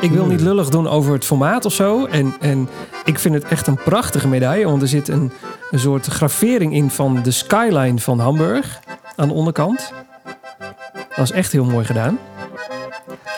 Ik 0.00 0.10
wil 0.10 0.26
niet 0.26 0.40
lullig 0.40 0.68
doen 0.68 0.88
over 0.88 1.12
het 1.12 1.24
formaat 1.24 1.64
of 1.64 1.72
zo. 1.72 2.06
En, 2.06 2.34
en 2.40 2.68
ik 3.04 3.18
vind 3.18 3.34
het 3.34 3.44
echt 3.44 3.66
een 3.66 3.78
prachtige 3.84 4.28
medaille. 4.28 4.64
Want 4.64 4.82
er 4.82 4.88
zit 4.88 5.08
een, 5.08 5.32
een 5.70 5.78
soort 5.78 6.06
gravering 6.06 6.74
in 6.74 6.90
van 6.90 7.22
de 7.22 7.30
skyline 7.30 7.98
van 7.98 8.18
Hamburg. 8.18 8.80
Aan 9.16 9.28
de 9.28 9.34
onderkant. 9.34 9.92
Dat 11.16 11.24
is 11.24 11.30
echt 11.30 11.52
heel 11.52 11.64
mooi 11.64 11.84
gedaan. 11.84 12.18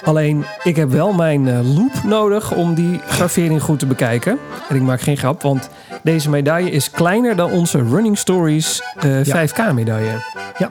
Alleen, 0.04 0.44
ik 0.62 0.76
heb 0.76 0.90
wel 0.90 1.12
mijn 1.12 1.48
eh, 1.48 1.76
loop 1.76 2.02
nodig 2.04 2.52
om 2.54 2.74
die 2.74 3.00
gravering 3.06 3.62
goed 3.62 3.78
te 3.78 3.86
bekijken. 3.86 4.38
En 4.68 4.76
ik 4.76 4.82
maak 4.82 5.00
geen 5.00 5.16
grap, 5.16 5.42
want 5.42 5.70
deze 6.02 6.30
medaille 6.30 6.70
is 6.70 6.90
kleiner 6.90 7.36
dan 7.36 7.50
onze 7.50 7.78
Running 7.78 8.18
Stories 8.18 8.82
eh, 9.00 9.24
Ja. 9.24 9.46
5K 9.48 9.74
medaille. 9.74 10.22
Ja. 10.58 10.70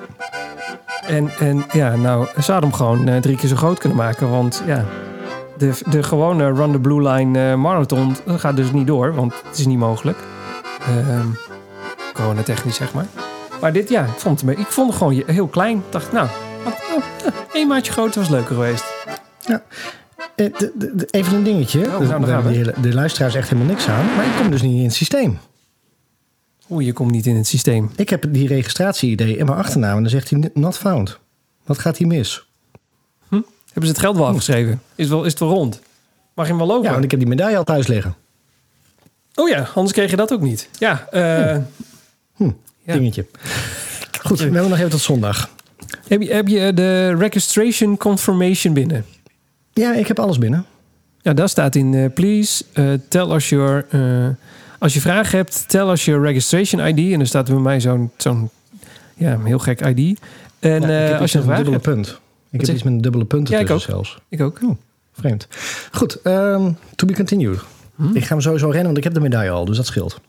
En, 1.08 1.30
en 1.40 1.64
ja, 1.72 1.96
nou, 1.96 2.28
hem 2.64 2.74
gewoon 2.74 3.08
eh, 3.08 3.18
drie 3.22 3.38
keer 3.38 3.50
zo 3.50 3.56
groot 3.56 3.80
kunnen 3.80 3.98
maken. 3.98 4.30
Want 4.30 4.64
ja, 4.66 4.86
de, 5.58 5.72
de 5.90 6.04
gewone 6.04 6.54
Run 6.54 6.72
the 6.72 6.80
Blue 6.80 7.10
Line 7.10 7.50
eh, 7.52 7.56
marathon 7.56 8.16
dat 8.26 8.40
gaat 8.40 8.56
dus 8.56 8.72
niet 8.72 8.88
door, 8.88 9.14
want 9.16 9.34
het 9.48 9.58
is 9.58 9.66
niet 9.66 9.78
mogelijk. 9.78 10.18
Ehm 10.88 11.28
corona 12.14 12.42
technisch, 12.44 12.76
zeg 12.76 12.94
maar. 12.94 13.06
Maar 13.62 13.74
dit, 13.74 13.90
ja, 13.90 14.04
ik 14.04 14.18
vond 14.20 14.42
het, 14.42 14.50
ik 14.60 14.68
vond 14.68 14.88
het 14.90 14.98
gewoon 14.98 15.24
heel 15.26 15.48
klein. 15.48 15.78
Ik 15.78 15.84
dacht, 15.90 16.12
nou, 16.12 16.28
ja, 16.66 17.32
één 17.54 17.68
maatje 17.68 17.92
groter 17.92 18.20
was 18.20 18.30
leuker 18.30 18.56
geweest. 18.56 18.84
Eh, 19.46 19.56
de- 20.36 20.72
de- 20.76 20.92
de- 20.96 21.08
even 21.12 21.36
een 21.36 21.44
dingetje. 21.44 21.88
nou, 21.88 22.26
de, 22.26 22.42
we. 22.42 22.62
de, 22.64 22.74
de 22.82 22.94
luisteraars 22.94 23.36
echt 23.36 23.50
helemaal 23.50 23.72
niks 23.72 23.88
aan. 23.88 24.06
Maar 24.16 24.26
ik 24.26 24.32
kom 24.38 24.50
dus 24.52 24.62
niet 24.62 24.78
in 24.78 24.84
het 24.84 24.94
systeem. 24.94 25.40
Oeh, 26.72 26.86
je 26.86 26.94
komt 26.94 27.12
niet 27.12 27.26
in 27.26 27.36
het 27.36 27.48
systeem. 27.48 27.92
Ik 27.96 28.10
heb 28.10 28.26
die 28.30 28.48
registratie-idee 28.48 29.38
in 29.38 29.46
mijn 29.46 29.58
achternaam. 29.58 29.96
En 29.96 30.02
dan 30.02 30.12
zegt 30.12 30.30
hij 30.30 30.50
not 30.54 30.78
found. 30.78 31.20
Wat 31.66 31.80
gaat 31.80 31.98
hier 31.98 32.08
mis? 32.08 32.46
Hebben 33.30 33.90
ze 33.90 33.96
het 33.96 34.00
geld 34.00 34.18
wel 34.18 34.28
afgeschreven? 34.28 34.82
Is 34.96 35.04
het 35.06 35.14
wel, 35.14 35.24
is 35.24 35.32
het 35.32 35.40
wel 35.40 35.50
rond? 35.50 35.80
Mag 36.34 36.46
je 36.46 36.52
hem 36.52 36.60
wel 36.62 36.68
lopen? 36.72 36.84
Ja, 36.86 36.92
want 36.92 37.04
ik 37.04 37.12
heb 37.12 37.20
die 37.20 37.30
medaille 37.30 37.58
al 37.58 37.64
thuis 37.64 37.88
liggen. 37.88 38.16
Oh 39.36 39.50
ja, 39.50 39.68
anders 39.74 39.92
kreeg 39.94 40.10
je 40.10 40.16
dat 40.16 40.34
ook 40.34 40.42
niet. 40.42 40.70
Ja, 40.80 41.08
eh, 41.12 41.58
Hm, 42.36 42.50
Ja. 42.84 42.94
Dingetje. 42.94 43.26
Goed, 44.22 44.38
we 44.38 44.44
hebben 44.44 44.70
nog 44.70 44.78
even 44.78 44.90
tot 44.90 45.00
zondag. 45.02 45.50
heb, 46.08 46.22
je, 46.22 46.34
heb 46.34 46.48
je 46.48 46.74
de 46.74 47.16
registration 47.16 47.98
confirmation 47.98 48.74
binnen? 48.74 49.06
Ja, 49.74 49.94
ik 49.94 50.08
heb 50.08 50.20
alles 50.20 50.38
binnen. 50.38 50.66
Ja, 51.22 51.34
daar 51.34 51.50
staat 51.50 51.76
in, 51.76 51.94
eh, 51.94 52.06
please 52.14 52.64
eh, 52.74 52.94
tell 53.08 53.30
us 53.30 53.50
your... 53.50 53.86
als 54.82 54.94
je 54.94 55.02
vragen 55.02 55.38
hebt, 55.38 55.70
tell 55.70 55.88
us 55.90 56.06
your 56.06 56.22
registration 56.26 56.88
ID. 56.88 57.14
En 57.14 57.20
er 57.20 57.28
staat 57.28 57.46
bij 57.50 57.56
mij 57.60 57.80
zo'n 57.80 58.12
zo'n 58.18 58.50
ja, 59.16 59.40
heel 59.44 59.60
gek 59.60 59.82
ID. 59.86 60.20
En 60.60 60.82
Ja, 60.82 60.88
eh, 60.88 61.04
ik 61.06 61.12
heb 61.12 61.22
als 61.22 61.32
je 61.32 61.40
een 61.40 61.46
dubbele 61.48 61.72
hebt... 61.72 61.82
punt. 61.84 62.08
Ik 62.50 62.58
heb 62.58 62.66
zeg- 62.66 62.76
iets 62.76 62.84
met 62.84 62.94
een 62.94 63.02
dubbele 63.02 63.26
punt 63.26 63.48
Ja, 63.50 63.60
ik 63.60 63.68
ertussen 63.70 63.94
ook. 63.94 64.06
zelfs. 64.06 64.22
Ik 64.30 64.42
ook. 64.42 64.60
Vreemd. 65.14 65.48
Goed, 65.92 66.22
ehm, 66.22 66.72
to 66.96 67.06
be 67.08 67.14
continued. 67.14 67.60
Hm? 67.96 68.16
Ik 68.16 68.24
ga 68.24 68.30
hem 68.34 68.42
sowieso 68.42 68.66
rennen, 68.66 68.86
want 68.86 68.98
ik 68.98 69.04
heb 69.04 69.14
de 69.14 69.20
medaille 69.20 69.50
al. 69.50 69.66
Dus 69.66 69.78
dat 69.78 69.86
scheelt. 69.86 70.20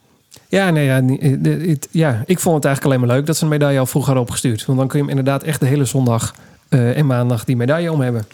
Ja, 0.49 0.71
nee, 0.71 0.85
ja, 0.85 1.03
eh, 1.19 1.77
ja, 1.91 2.23
ik 2.27 2.39
vond 2.39 2.55
het 2.55 2.65
eigenlijk 2.65 2.85
alleen 2.85 3.07
maar 3.07 3.17
leuk 3.17 3.27
dat 3.27 3.37
ze 3.37 3.43
een 3.45 3.49
medaille 3.51 3.79
al 3.79 3.87
vroeg 3.87 4.05
hadden 4.05 4.23
opgestuurd. 4.23 4.65
Want 4.65 4.79
dan 4.79 4.89
kun 4.89 4.99
je 4.99 5.05
hem 5.07 5.17
inderdaad 5.17 5.43
echt 5.43 5.61
de 5.61 5.67
hele 5.67 5.85
zondag 5.85 6.35
eh, 6.69 6.97
en 6.97 7.07
maandag 7.07 7.45
die 7.45 7.57
medaille 7.57 7.93
om 7.93 8.01
hebben. 8.01 8.25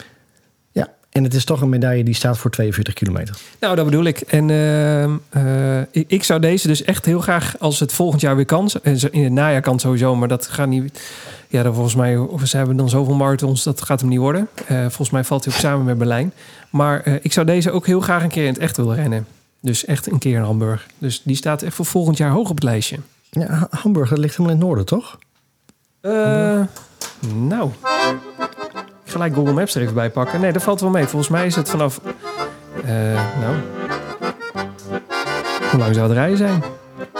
En 1.09 1.23
het 1.23 1.33
is 1.33 1.45
toch 1.45 1.61
een 1.61 1.69
medaille 1.69 2.03
die 2.03 2.13
staat 2.13 2.37
voor 2.37 2.51
42 2.51 2.93
kilometer. 2.93 3.37
Nou, 3.59 3.75
dat 3.75 3.85
bedoel 3.85 4.03
ik. 4.03 4.19
En 4.21 4.49
ehm, 4.49 5.11
eh, 5.29 5.81
ik, 6.07 6.23
zou 6.23 6.39
deze 6.39 6.67
dus 6.67 6.83
echt 6.83 7.05
heel 7.05 7.19
graag, 7.19 7.55
als 7.59 7.79
het 7.79 7.93
volgend 7.93 8.21
jaar 8.21 8.35
weer 8.35 8.45
kan, 8.45 8.69
zo- 8.69 8.79
in 9.11 9.23
het 9.23 9.31
najaar 9.33 9.61
kan 9.61 9.73
het 9.73 9.81
sowieso, 9.81 10.15
maar 10.15 10.27
dat 10.27 10.47
gaat 10.47 10.67
niet. 10.67 11.01
Ja, 11.47 11.63
dan 11.63 11.73
volgens 11.73 11.95
mij, 11.95 12.17
of 12.17 12.41
ze 12.47 12.57
hebben 12.57 12.77
dan 12.77 12.89
zoveel 12.89 13.13
marathons, 13.15 13.63
dat 13.63 13.81
gaat 13.81 13.99
hem 13.99 14.09
niet 14.09 14.19
worden. 14.19 14.47
Eh, 14.67 14.79
volgens 14.79 15.09
mij 15.09 15.23
valt 15.23 15.45
hij 15.45 15.53
ook 15.53 15.59
samen 15.59 15.85
met 15.85 15.97
Berlijn. 15.97 16.33
Maar 16.69 17.01
eh, 17.01 17.13
ik 17.21 17.33
zou 17.33 17.45
deze 17.45 17.71
ook 17.71 17.85
heel 17.85 18.01
graag 18.01 18.23
een 18.23 18.29
keer 18.29 18.45
in 18.45 18.53
het 18.53 18.61
echt 18.61 18.77
willen 18.77 18.95
rennen. 18.95 19.27
Dus 19.61 19.85
echt 19.85 20.11
een 20.11 20.19
keer 20.19 20.35
in 20.35 20.41
Hamburg. 20.43 20.85
Dus 20.97 21.21
die 21.23 21.35
staat 21.35 21.61
echt 21.61 21.75
voor 21.75 21.85
volgend 21.85 22.17
jaar 22.17 22.31
hoog 22.31 22.49
op 22.49 22.55
het 22.55 22.63
lijstje. 22.63 22.97
Ja, 23.29 23.47
Ha- 23.47 23.67
Hamburg, 23.71 24.09
dat 24.09 24.17
ligt 24.17 24.35
helemaal 24.37 24.51
in 24.55 24.59
het 24.61 24.67
noorden, 24.67 24.85
toch? 24.85 25.17
Eh, 26.01 26.61
nou, 27.35 27.69
gelijk 29.11 29.33
Google 29.33 29.53
Maps 29.53 29.75
er 29.75 29.81
even 29.81 29.93
bij 29.93 30.09
pakken. 30.09 30.39
Nee, 30.41 30.51
dat 30.51 30.63
valt 30.63 30.81
wel 30.81 30.89
mee. 30.89 31.05
Volgens 31.05 31.31
mij 31.31 31.45
is 31.45 31.55
het 31.55 31.69
vanaf. 31.69 31.99
eh, 32.85 32.91
nou, 33.41 33.55
hoe 35.71 35.79
lang 35.79 35.95
zou 35.95 36.07
het 36.07 36.17
rijden 36.17 36.37
zijn? 36.37 36.63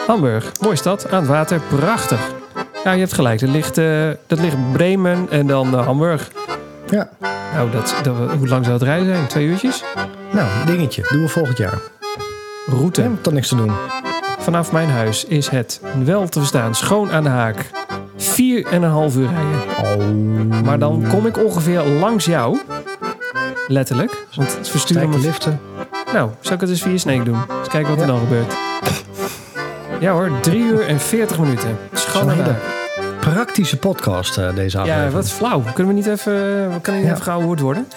Hamburg, 0.07 0.51
mooie 0.61 0.75
stad, 0.75 1.11
aan 1.11 1.19
het 1.19 1.27
water, 1.27 1.59
prachtig. 1.75 2.19
Ja, 2.83 2.91
je 2.91 2.99
hebt 2.99 3.13
gelijk. 3.13 3.39
Dat 3.39 3.49
ligt, 3.49 3.77
eh, 3.77 4.09
dat 4.27 4.39
ligt 4.39 4.71
Bremen 4.71 5.27
en 5.29 5.47
dan 5.47 5.73
eh, 5.77 5.85
Hamburg. 5.85 6.31
Ja. 6.89 7.09
Nou, 7.53 7.71
dat, 7.71 7.95
dat, 8.03 8.15
hoe 8.37 8.47
lang 8.47 8.65
zou 8.65 8.77
het 8.77 8.87
rijden 8.87 9.07
zijn? 9.07 9.27
Twee 9.27 9.45
uurtjes? 9.45 9.83
Nou, 10.31 10.47
dingetje. 10.65 11.03
Doen 11.09 11.21
we 11.21 11.27
volgend 11.27 11.57
jaar. 11.57 11.77
Route. 12.65 13.01
Hebben 13.01 13.21
toch 13.21 13.33
niks 13.33 13.47
te 13.47 13.55
doen. 13.55 13.71
Vanaf 14.39 14.71
mijn 14.71 14.89
huis 14.89 15.25
is 15.25 15.47
het 15.49 15.81
wel 16.03 16.27
te 16.27 16.39
verstaan, 16.39 16.75
schoon 16.75 17.11
aan 17.11 17.23
de 17.23 17.29
haak. 17.29 17.69
Vier 18.23 18.65
en 18.65 18.83
een 18.83 18.89
half 18.89 19.15
uur 19.15 19.29
rijden. 19.29 19.59
Oh. 20.01 20.61
Maar 20.63 20.79
dan 20.79 21.03
kom 21.09 21.25
ik 21.25 21.37
ongeveer 21.45 21.81
langs 21.83 22.25
jou. 22.25 22.59
Letterlijk. 23.67 24.25
Want 24.35 24.57
het 24.57 24.69
versturen 24.69 25.01
Stijke 25.03 25.17
me... 25.21 25.25
liften. 25.27 25.59
Nou, 26.13 26.29
zou 26.39 26.55
ik 26.55 26.61
het 26.61 26.69
eens 26.69 26.81
via 26.81 26.97
Snake 26.97 27.23
doen? 27.23 27.37
Eens 27.59 27.67
kijken 27.67 27.89
wat 27.89 27.99
er 28.01 28.05
Ja. 28.07 28.11
dan 28.11 28.19
gebeurt. 28.19 28.53
Ja 29.99 30.11
hoor, 30.11 30.31
3 30.41 30.61
uur 30.63 30.85
en 30.87 30.99
40 30.99 31.39
minuten. 31.39 31.77
Schoon 31.93 32.21
Zo'n 32.21 32.31
aan 32.31 32.37
de 32.37 32.43
hele 32.43 32.55
haak. 32.55 33.19
Praktische 33.19 33.77
podcast, 33.77 34.37
eh, 34.37 34.55
deze 34.55 34.77
aflevering. 34.77 35.09
Ja, 35.11 35.15
wat 35.17 35.29
flauw. 35.29 35.63
Kunnen 35.73 35.93
we 35.93 35.99
niet 35.99 36.07
even, 36.09 36.69
kan 36.81 36.93
niet 36.95 37.03
Ja. 37.03 37.09
even 37.11 37.23
gehouden 37.23 37.63
worden? 37.63 37.87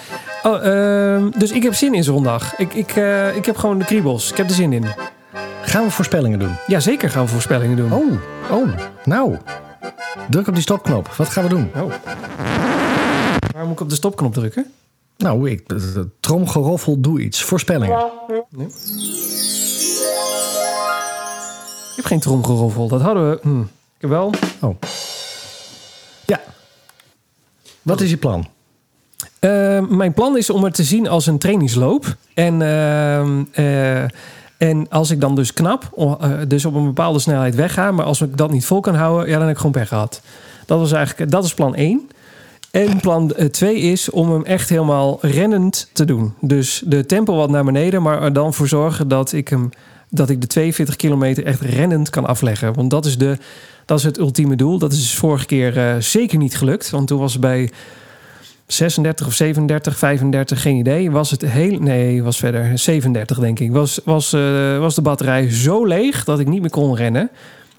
Oh, 0.43 0.67
ehm, 0.67 1.31
dus 1.39 1.51
ik 1.51 1.63
heb 1.63 1.75
zin 1.75 1.95
in 1.95 2.05
zondag. 2.05 2.57
Ik, 2.59 2.75
ik, 2.75 2.91
eh, 2.97 3.37
ik 3.37 3.47
heb 3.47 3.57
gewoon 3.57 3.79
de 3.79 3.85
kriebels. 3.85 4.31
Ik 4.31 4.37
heb 4.37 4.49
er 4.49 4.55
zin 4.55 4.73
in. 4.73 4.85
Gaan 5.63 5.85
we 5.85 5.91
voorspellingen 5.91 6.39
doen? 6.39 6.55
Ja, 6.67 6.81
zeker 6.81 7.11
gaan 7.11 7.25
we 7.25 7.29
voorspellingen 7.31 7.77
doen. 7.77 7.93
Oh, 7.93 8.13
oh. 8.51 8.69
Nou. 9.05 9.37
Druk 10.31 10.47
op 10.47 10.55
die 10.55 10.63
stopknop. 10.63 11.09
Wat 11.09 11.29
gaan 11.29 11.43
we 11.43 11.49
doen? 11.49 11.71
Oh. 11.77 11.93
Waar 13.53 13.65
moet 13.65 13.73
ik 13.73 13.81
op 13.81 13.89
de 13.89 13.95
stopknop 13.95 14.35
drukken? 14.35 14.73
Nou, 15.17 15.51
ik, 15.51 15.73
eh, 15.73 16.03
tromgeroffel, 16.21 17.01
doe 17.01 17.21
iets. 17.21 17.43
Voorspellingen. 17.43 18.11
Ik 21.91 21.99
heb 21.99 22.05
geen 22.05 22.21
tromgeroffel. 22.21 22.89
Dat 22.89 23.01
hadden 23.01 23.31
we. 23.31 23.39
Hm. 23.43 23.61
Ik 23.61 23.67
heb 23.99 24.11
wel. 24.11 24.33
Oh. 24.61 24.77
Ja. 26.27 26.41
Wat 27.83 28.01
is 28.01 28.11
je 28.11 28.17
plan? 28.17 28.49
Eh, 29.39 29.81
mijn 29.89 30.13
plan 30.13 30.37
is 30.37 30.51
om 30.51 30.65
het 30.65 30.75
te 30.75 30.85
zien 30.85 31.09
als 31.09 31.27
een 31.27 31.39
trainingsloop. 31.39 32.17
En, 32.35 32.63
ehm, 32.63 33.45
eh, 33.53 34.05
en 34.69 34.87
als 34.89 35.11
ik 35.11 35.21
dan 35.21 35.35
dus 35.35 35.53
knap, 35.53 35.91
eh, 35.97 36.31
dus 36.49 36.65
op 36.65 36.75
een 36.75 36.85
bepaalde 36.85 37.19
snelheid 37.19 37.55
wegga, 37.55 37.93
maar 37.93 38.05
als 38.05 38.21
ik 38.21 38.37
dat 38.37 38.51
niet 38.51 38.65
vol 38.65 38.81
kan 38.81 38.95
houden, 38.95 39.27
ja, 39.27 39.33
dan 39.33 39.43
heb 39.43 39.51
ik 39.51 39.57
gewoon 39.57 39.73
pech 39.73 39.89
gehad. 39.89 40.21
Dat 40.67 40.79
was 40.79 40.93
eigenlijk, 40.93 41.31
dat 41.31 41.45
is 41.45 41.55
plan 41.55 41.75
1. 41.75 42.11
En 42.71 43.01
plan 43.01 43.33
2 43.51 43.77
is 43.77 44.11
om 44.11 44.33
hem 44.33 44.45
echt 44.45 44.69
helemaal 44.69 45.19
rennend 45.21 45.91
te 45.93 46.05
doen. 46.05 46.35
Dus 46.41 46.83
de 46.87 47.07
tempo 47.07 47.37
wat 47.37 47.51
naar 47.51 47.65
beneden, 47.65 48.03
maar 48.03 48.23
er 48.23 48.33
dan 48.33 48.55
voor 48.55 48.69
zorgen 48.69 49.09
dat 49.09 49.33
ik 49.33 49.49
hem 49.49 49.71
dat 50.09 50.31
ik 50.31 50.41
de 50.41 50.47
42 50.47 50.97
kilometer 50.97 51.45
echt 51.45 51.61
rennend 51.61 52.11
kan 52.11 52.27
afleggen. 52.27 52.75
Want 52.75 52.91
dat 52.91 53.07
is, 53.07 53.19
de, 53.19 53.39
dat 53.85 53.99
is 53.99 54.05
het 54.05 54.19
ultieme 54.19 54.57
doel. 54.57 54.79
Dat 54.79 54.93
is 54.93 54.99
dus 54.99 55.15
vorige 55.15 55.47
keer 55.47 55.79
eh, 55.79 55.97
zeker 55.99 56.39
niet 56.39 56.57
gelukt. 56.57 56.91
Want 56.91 57.07
toen 57.07 57.19
was 57.19 57.39
bij 57.39 57.71
36 58.73 59.27
of 59.27 59.33
37, 59.35 59.99
35, 59.99 60.63
geen 60.63 60.77
idee. 60.77 61.11
Was 61.11 61.31
het 61.31 61.43
heel. 61.43 61.79
Nee, 61.79 62.23
was 62.23 62.39
verder 62.39 62.79
37, 62.79 63.39
denk 63.39 63.59
ik. 63.61 63.73
Was, 63.73 64.01
was, 64.05 64.33
eh, 64.33 64.79
was 64.79 64.95
de 64.95 65.03
batterij 65.03 65.51
zo 65.51 65.85
leeg 65.87 66.25
dat 66.25 66.41
ik 66.41 66.49
niet 66.49 66.61
meer 66.61 66.71
kon 66.71 66.97
rennen. 66.97 67.31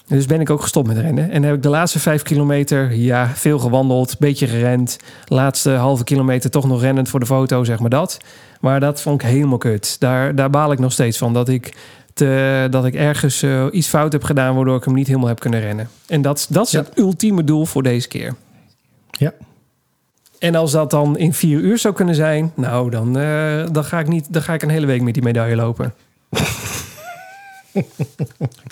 En 0.07 0.15
Dus 0.17 0.25
ben 0.25 0.41
ik 0.41 0.49
ook 0.49 0.61
gestopt 0.61 0.87
met 0.87 0.97
rennen. 0.97 1.31
En 1.31 1.43
heb 1.43 1.55
ik 1.55 1.61
de 1.63 1.69
laatste 1.69 1.99
vijf 1.99 2.21
kilometer, 2.21 2.93
ja, 2.95 3.27
veel 3.33 3.59
gewandeld, 3.59 4.19
beetje 4.19 4.47
gerend. 4.47 4.97
Laatste 5.27 5.69
halve 5.69 6.03
kilometer 6.03 6.49
toch 6.49 6.67
nog 6.67 6.81
rennend 6.81 7.09
voor 7.09 7.19
de 7.19 7.25
foto, 7.25 7.63
zeg 7.63 7.79
maar 7.79 7.89
dat. 7.89 8.17
Maar 8.59 8.79
dat 8.79 9.01
vond 9.01 9.21
ik 9.21 9.27
helemaal 9.27 9.57
kut. 9.57 9.95
Daar, 9.99 10.35
daar 10.35 10.49
baal 10.49 10.71
ik 10.71 10.79
nog 10.79 10.91
steeds 10.91 11.17
van. 11.17 11.33
Dat 11.33 11.49
ik, 11.49 11.75
te, 12.13 12.67
dat 12.69 12.85
ik 12.85 12.95
ergens 12.95 13.41
eh, 13.41 13.65
iets 13.71 13.87
fout 13.87 14.11
heb 14.11 14.23
gedaan, 14.23 14.55
waardoor 14.55 14.77
ik 14.77 14.83
hem 14.83 14.93
niet 14.93 15.07
helemaal 15.07 15.27
heb 15.27 15.39
kunnen 15.39 15.59
rennen. 15.59 15.89
En 16.07 16.21
dat, 16.21 16.47
dat 16.49 16.65
is 16.65 16.71
Ja. 16.71 16.79
het 16.79 16.97
ultieme 16.99 17.43
doel 17.43 17.65
voor 17.65 17.83
deze 17.83 18.07
keer. 18.07 18.35
Ja. 19.11 19.33
En 20.43 20.55
als 20.55 20.71
dat 20.71 20.89
dan 20.89 21.17
in 21.17 21.33
vier 21.33 21.59
uur 21.59 21.77
zou 21.77 21.93
kunnen 21.93 22.15
zijn, 22.15 22.51
nou, 22.55 22.89
dan, 22.89 23.17
eh, 23.19 23.65
dan, 23.71 23.83
ga, 23.83 23.99
ik 23.99 24.07
niet, 24.07 24.33
dan 24.33 24.41
ga 24.41 24.53
ik 24.53 24.61
een 24.61 24.69
hele 24.69 24.85
week 24.85 25.01
met 25.01 25.13
die 25.13 25.23
medaille 25.23 25.55
lopen. 25.55 25.93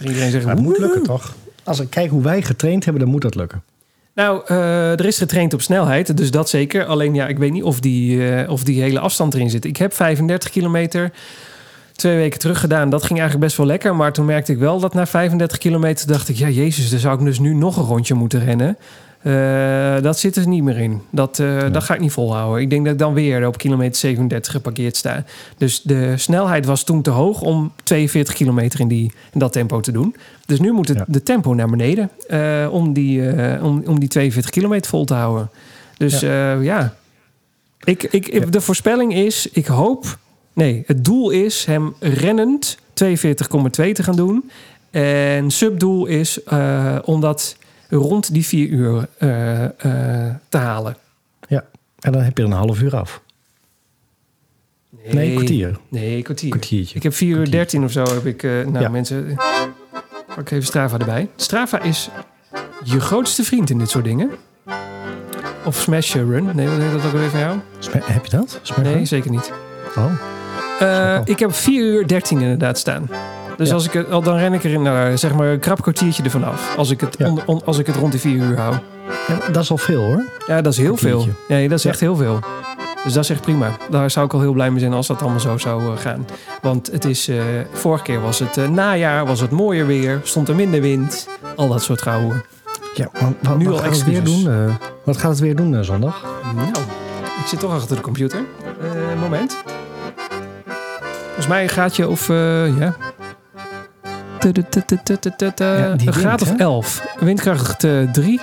Iedereen 0.02 0.32
zeggen, 0.32 0.46
Maar 0.46 0.56
het 0.56 0.66
moet 0.66 0.78
lukken, 0.78 1.04
toch? 1.04 1.36
Als 1.64 1.80
ik 1.80 1.90
kijk 1.90 2.10
hoe 2.10 2.22
wij 2.22 2.42
getraind 2.42 2.84
hebben, 2.84 3.04
dan 3.04 3.12
moet 3.12 3.22
dat 3.22 3.36
lukken. 3.36 3.64
Nou, 4.16 4.42
eh, 4.46 4.92
er 4.92 5.06
is 5.06 5.18
getraind 5.18 5.54
op 5.54 5.62
snelheid, 5.62 6.18
dus 6.18 6.32
dat 6.32 6.50
zeker. 6.50 6.86
Alleen 6.86 7.14
ja, 7.14 7.28
ik 7.28 7.38
weet 7.38 7.52
niet 7.52 7.64
of 7.64 7.80
die, 7.80 8.30
eh, 8.30 8.50
of 8.50 8.64
die 8.64 8.82
hele 8.82 9.00
afstand 9.00 9.34
erin 9.34 9.50
zit. 9.50 9.66
Ik 9.66 9.78
heb 9.78 9.94
35 9.94 10.50
kilometer 10.50 11.12
twee 11.92 12.16
weken 12.16 12.40
terug 12.40 12.60
gedaan. 12.60 12.90
Dat 12.90 13.04
ging 13.04 13.20
eigenlijk 13.20 13.48
best 13.48 13.58
wel 13.58 13.68
lekker. 13.68 13.96
Maar 13.96 14.14
toen 14.14 14.26
merkte 14.26 14.52
ik 14.52 14.58
wel 14.58 14.80
dat 14.80 14.94
na 14.94 15.06
35 15.06 15.58
kilometer 15.58 16.08
dacht 16.08 16.30
ik... 16.30 16.36
ja, 16.36 16.50
jezus, 16.50 16.90
dan 16.90 17.00
zou 17.00 17.20
ik 17.20 17.26
dus 17.26 17.40
nu 17.40 17.54
nog 17.54 17.78
een 17.78 17.84
rondje 17.84 18.14
moeten 18.14 18.46
rennen. 18.46 18.78
Eh, 19.24 20.02
dat 20.02 20.20
zit 20.20 20.36
er 20.36 20.48
niet 20.48 20.64
meer 20.64 20.78
in. 20.78 21.02
Dat, 21.10 21.40
eh, 21.40 21.72
dat 21.72 21.84
ga 21.84 21.94
ik 21.94 22.00
niet 22.00 22.12
volhouden. 22.12 22.62
Ik 22.62 22.70
denk 22.70 22.84
dat 22.84 22.94
ik 22.94 23.00
dan 23.00 23.14
weer 23.14 23.48
op 23.48 23.58
kilometer 23.58 23.96
37 23.96 24.52
geparkeerd 24.52 24.96
sta. 24.96 25.24
Dus 25.58 25.82
de 25.82 26.14
snelheid 26.18 26.66
was 26.66 26.84
toen 26.84 27.02
te 27.02 27.10
hoog 27.10 27.42
om 27.42 27.72
42 27.84 28.34
kilometer 28.34 28.80
in, 28.80 28.88
die, 28.88 29.12
in 29.34 29.40
dat 29.40 29.52
tempo 29.54 29.80
te 29.80 29.92
doen. 29.92 30.16
Dus 30.46 30.60
nu 30.60 30.72
moet 30.72 30.88
het, 30.88 30.98
Ja. 30.98 31.06
de 31.08 31.24
tempo 31.24 31.54
naar 31.54 31.70
beneden 31.70 32.10
eh, 32.28 32.68
om, 32.72 32.94
die, 32.94 33.22
om, 33.62 33.84
om 33.86 34.00
die 34.00 34.10
42 34.10 34.52
kilometer 34.52 34.90
vol 34.90 35.06
te 35.06 35.14
houden. 35.14 35.50
Dus 35.98 36.20
ja, 36.20 36.54
ja. 36.54 36.94
Ik, 37.84 38.04
ik, 38.04 38.52
de 38.52 38.62
voorspelling 38.62 39.16
is, 39.16 39.48
ik 39.52 39.66
hoop... 39.66 40.18
Nee, 40.54 40.84
het 40.86 41.06
doel 41.06 41.30
is 41.30 41.66
hem 41.66 41.94
rennend 42.00 42.78
42,2 42.78 42.84
te 43.94 44.04
gaan 44.04 44.16
doen. 44.16 44.50
En 44.92 45.52
subdoel 45.52 46.06
is 46.06 46.44
eh, 46.44 46.96
om 47.04 47.22
dat 47.22 47.56
rond 47.96 48.34
die 48.34 48.46
4 48.46 48.68
uur 48.68 49.08
eh, 49.18 49.64
eh, 49.66 50.36
te 50.50 50.58
halen. 50.58 50.96
Ja. 51.48 51.66
En 52.00 52.12
dan 52.12 52.22
heb 52.22 52.38
je 52.38 52.44
er 52.44 52.50
een 52.50 52.56
half 52.56 52.82
uur 52.82 52.96
af. 52.96 53.22
Nee, 55.12 55.30
een 55.30 55.36
kwartier. 55.36 55.78
Nee, 55.90 56.22
kwartier. 56.22 56.50
Kwartiertje. 56.50 56.96
Ik 56.96 57.04
heb 57.04 57.14
4 57.14 57.28
uur 57.28 57.34
Kwartier. 57.36 57.54
13 57.54 57.84
of 57.84 57.92
zo 57.92 58.04
heb 58.04 58.26
ik... 58.26 58.44
eh, 58.44 58.52
nou, 58.52 58.80
Ja. 58.80 58.90
mensen... 58.90 59.36
Pak 60.36 60.50
even 60.50 60.66
Strava 60.66 60.98
erbij. 60.98 61.30
Strava 61.36 61.82
is 61.82 62.10
je 62.84 63.00
grootste 63.00 63.44
vriend 63.44 63.70
in 63.70 63.78
dit 63.78 63.90
soort 63.90 64.04
dingen. 64.04 64.30
Of 65.66 65.76
Smash 65.76 66.14
Run. 66.14 66.50
Nee, 66.56 66.68
wat 66.68 66.78
heet 66.78 66.92
dat 66.92 67.06
ook 67.06 67.12
weer 67.12 67.30
van 67.30 67.40
jou? 67.40 67.60
Sma- 67.80 68.00
heb 68.04 68.26
je 68.26 68.38
dat? 68.38 68.60
Smash 68.62 68.78
Nee, 68.86 68.94
Run? 68.94 69.08
zeker 69.08 69.32
niet. 69.32 69.52
Oh. 69.96 71.18
Ik 71.26 71.40
heb 71.40 71.54
4 71.54 71.84
uur 71.84 72.08
13 72.08 72.40
inderdaad 72.42 72.78
staan. 72.78 73.10
Dus 73.62 73.70
Ja. 73.70 73.76
als 73.76 73.86
ik 73.86 73.94
het, 73.94 74.10
dan 74.10 74.36
ren 74.38 74.54
ik 74.54 74.64
er 74.64 74.72
in, 74.72 74.82
nou, 74.82 75.18
zeg 75.18 75.34
maar 75.34 75.48
een 75.48 75.60
krap 75.60 75.82
kwartiertje 75.82 76.24
ervan 76.24 76.44
af. 76.44 76.74
Als 76.78 76.90
ik 76.90 77.02
het, 77.02 77.16
Ja. 77.18 77.28
on- 77.28 77.42
on- 77.46 77.62
als 77.66 77.78
ik 77.78 77.88
het 77.88 77.96
rond 77.96 78.12
de 78.12 78.20
4 78.20 78.36
uur 78.36 78.58
hou. 78.60 78.76
Ja, 79.28 79.38
dat 79.52 79.64
is 79.64 79.72
al 79.72 79.78
veel 79.78 80.04
hoor. 80.04 80.24
Ja, 80.48 80.62
dat 80.62 80.72
is 80.74 80.78
heel 80.80 80.98
veel. 80.98 81.28
Nee, 81.48 81.68
dat 81.70 81.78
is 81.78 81.84
Ja. 81.84 81.90
echt 81.90 82.00
heel 82.00 82.16
veel. 82.16 82.40
Dus 83.04 83.14
dat 83.14 83.24
is 83.24 83.30
echt 83.30 83.42
prima. 83.42 83.78
Daar 83.90 84.12
zou 84.12 84.26
ik 84.26 84.34
al 84.34 84.40
heel 84.40 84.54
blij 84.54 84.70
mee 84.72 84.80
zijn 84.80 84.94
als 84.94 85.08
dat 85.08 85.22
allemaal 85.22 85.40
zo 85.40 85.58
zou 85.58 85.82
eh, 85.94 86.00
gaan. 86.02 86.26
Want 86.62 86.92
het 86.92 87.06
is, 87.06 87.28
eh, 87.28 87.38
vorige 87.74 88.04
keer 88.04 88.22
was 88.22 88.40
het 88.40 88.58
eh, 88.58 88.68
najaar, 88.70 89.26
was 89.26 89.40
het 89.42 89.52
mooier 89.52 89.86
weer, 89.88 90.20
stond 90.24 90.50
er 90.50 90.56
minder 90.56 90.82
wind. 90.82 91.28
Al 91.56 91.68
dat 91.70 91.84
soort 91.84 92.02
gouden. 92.02 92.44
Ja, 92.96 93.10
maar 93.42 93.58
Nu 93.58 93.66
wat 93.66 93.74
al 93.74 93.84
gaat 93.84 93.96
het 93.96 94.04
weer 94.04 94.24
doen? 94.24 94.50
wat 95.04 95.18
gaat 95.18 95.30
het 95.32 95.40
weer 95.40 95.56
doen 95.56 95.84
zondag? 95.84 96.26
Nou, 96.56 96.68
ik 97.42 97.46
zit 97.48 97.60
toch 97.60 97.74
achter 97.74 97.96
de 97.96 98.02
computer. 98.02 98.40
Moment. 99.20 99.58
Volgens 101.26 101.48
mij 101.48 101.64
een 101.64 101.70
gaatje 101.70 102.08
of, 102.08 102.28
ja... 102.28 102.96
Een 106.06 106.14
graad 106.14 106.42
of 106.42 106.50
hè? 106.50 106.56
11. 106.58 107.16
Windkracht 107.20 107.80
3 108.12 108.42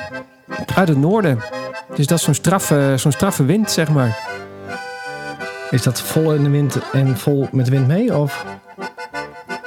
uit 0.74 0.88
het 0.88 0.98
noorden. 0.98 1.38
Dus 1.94 2.06
dat 2.06 2.18
is 2.18 2.24
zo'n 2.24 2.34
straffe, 2.34 2.92
zo'n 2.96 3.12
straffe 3.12 3.44
wind, 3.44 3.70
zeg 3.70 3.88
maar. 3.90 4.18
Is 5.70 5.82
dat 5.82 6.00
vol 6.00 6.34
in 6.34 6.42
de 6.42 6.50
wind 6.50 6.78
en 6.92 7.16
vol 7.18 7.48
met 7.52 7.64
de 7.64 7.70
wind 7.70 7.86
mee? 7.86 8.16
Of 8.16 8.44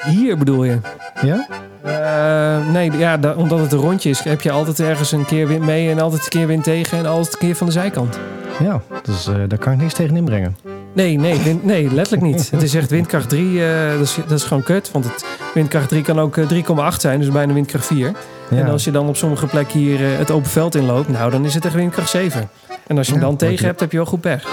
Hier 0.06 0.38
bedoel 0.38 0.64
je? 0.64 0.80
ja? 1.22 1.48
Eh, 1.84 2.72
nee, 2.72 2.92
ja, 2.92 3.18
da- 3.18 3.34
omdat 3.34 3.60
het 3.60 3.72
een 3.72 3.80
rondje 3.80 4.10
is, 4.10 4.20
heb 4.24 4.42
je 4.42 4.52
altijd 4.52 4.80
ergens 4.80 5.12
een 5.12 5.26
keer 5.26 5.48
wind 5.48 5.66
mee 5.66 5.90
en 5.92 6.00
altijd 6.00 6.24
een 6.24 6.30
keer 6.30 6.48
wind 6.48 6.64
tegen 6.64 6.98
en 6.98 7.06
altijd 7.06 7.34
een 7.34 7.40
keer 7.40 7.56
van 7.56 7.68
de 7.68 7.74
zijkant. 7.74 8.20
Ja, 8.60 8.82
dus 9.04 9.28
eh, 9.28 9.36
daar 9.48 9.58
kan 9.60 9.74
ik 9.74 9.80
niks 9.80 9.94
tegen 9.94 10.16
inbrengen. 10.16 10.58
Nee, 10.94 11.18
nee, 11.18 11.40
wind- 11.40 11.64
nee, 11.66 11.94
letterlijk 11.94 12.26
niet. 12.34 12.52
Het 12.52 12.62
is 12.62 12.74
echt 12.76 12.90
windkracht 12.90 13.30
3. 13.30 13.66
eh, 13.66 13.92
dat, 13.92 14.02
is, 14.02 14.16
dat 14.28 14.38
is 14.40 14.44
gewoon 14.44 14.64
kut. 14.64 14.92
Want 14.92 15.06
het, 15.06 15.26
windkracht 15.54 15.90
3 15.90 16.02
kan 16.02 16.20
ook 16.20 16.38
eh, 16.38 16.48
3,8 16.94 16.98
zijn, 17.02 17.20
dus 17.20 17.30
bijna 17.30 17.54
windkracht 17.54 17.86
4. 17.86 18.12
Ja. 18.50 18.58
En 18.58 18.68
als 18.70 18.84
je 18.84 18.92
dan 18.92 19.08
op 19.08 19.16
sommige 19.16 19.46
plekken 19.46 19.80
hier 19.80 20.12
eh, 20.12 20.18
het 20.18 20.32
open 20.32 20.50
veld 20.50 20.76
inloopt, 20.76 21.08
nou, 21.10 21.32
dan 21.32 21.46
is 21.46 21.54
het 21.54 21.66
echt 21.66 21.74
windkracht 21.74 22.10
7. 22.10 22.50
En 22.88 22.98
als 22.98 23.08
je 23.08 23.14
hem 23.14 23.22
Ja, 23.22 23.28
dan 23.28 23.38
tegen 23.38 23.66
hebt, 23.66 23.80
heb 23.80 23.92
je 23.92 23.98
wel 23.98 24.06
goed 24.06 24.22
pech. 24.22 24.44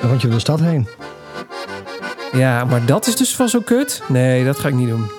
Dan 0.00 0.08
rond 0.08 0.20
je 0.20 0.26
door 0.26 0.36
de 0.36 0.42
stad 0.42 0.60
heen. 0.60 0.88
Ja, 2.32 2.64
maar 2.64 2.84
dat 2.86 3.06
is 3.06 3.16
dus 3.16 3.34
van 3.36 3.48
zo 3.48 3.60
kut? 3.60 4.02
Nee, 4.08 4.44
dat 4.44 4.58
ga 4.58 4.68
ik 4.68 4.74
niet 4.74 4.88
doen. 4.88 5.10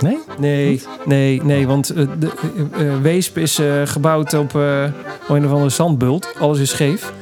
Nee? 0.00 0.18
Nee, 0.38 0.82
nee, 1.04 1.42
nee, 1.42 1.66
want 1.66 1.90
eh, 1.90 2.06
de, 2.18 2.28
eh, 2.76 2.86
eh, 2.88 3.00
Weesp 3.02 3.38
is 3.38 3.58
eh, 3.58 3.66
gebouwd 3.84 4.34
op 4.34 4.54
eh, 4.56 4.82
een 5.28 5.44
of 5.44 5.52
andere 5.52 5.70
zandbult. 5.70 6.28
Alles 6.38 6.58
is 6.58 6.70
scheef. 6.70 7.12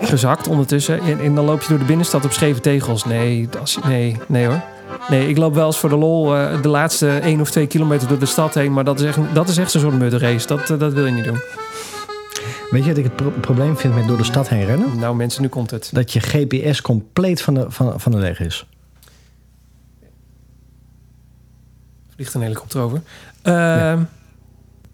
Gezakt 0.00 0.48
ondertussen. 0.48 1.00
En, 1.00 1.20
en 1.20 1.34
dan 1.34 1.44
loop 1.44 1.62
je 1.62 1.68
door 1.68 1.78
de 1.78 1.84
binnenstad 1.84 2.24
op 2.24 2.32
scheve 2.32 2.60
tegels. 2.60 3.04
Nee, 3.04 3.48
dat 3.50 3.78
nee, 3.86 4.16
nee 4.26 4.46
hoor. 4.46 4.60
Nee, 5.08 5.28
ik 5.28 5.36
loop 5.36 5.54
wel 5.54 5.66
eens 5.66 5.78
voor 5.78 5.88
de 5.88 5.96
lol 5.96 6.36
eh, 6.36 6.62
de 6.62 6.68
laatste 6.68 7.08
1 7.18 7.40
of 7.40 7.50
2 7.50 7.66
kilometer 7.66 8.08
door 8.08 8.18
de 8.18 8.26
stad 8.26 8.54
heen. 8.54 8.72
Maar 8.72 8.84
dat 8.84 9.00
is 9.00 9.06
echt, 9.06 9.18
dat 9.34 9.48
is 9.48 9.56
echt 9.58 9.70
zo'n 9.70 9.80
soort 9.80 9.98
mudderrace. 9.98 10.46
Dat, 10.46 10.70
eh, 10.70 10.78
dat 10.78 10.92
wil 10.92 11.06
je 11.06 11.12
niet 11.12 11.24
doen. 11.24 11.38
Weet 12.70 12.82
je 12.82 12.88
wat 12.88 12.98
ik 12.98 13.04
het 13.04 13.16
pro- 13.16 13.32
probleem 13.40 13.76
vind 13.76 13.94
met 13.94 14.06
door 14.06 14.16
de 14.16 14.24
stad 14.24 14.48
heen 14.48 14.64
rennen? 14.64 14.98
Nou 14.98 15.16
mensen, 15.16 15.42
nu 15.42 15.48
komt 15.48 15.70
het. 15.70 15.90
Dat 15.92 16.12
je 16.12 16.20
GPS 16.20 16.82
compleet 16.82 17.42
van 17.42 17.54
de, 17.54 17.64
van, 17.68 18.00
van 18.00 18.12
de 18.12 18.18
leg 18.18 18.40
is. 18.40 18.66
Vliegt 22.14 22.34
een 22.34 22.40
helikopter 22.40 22.80
over. 22.80 23.00
Ehm, 23.42 24.00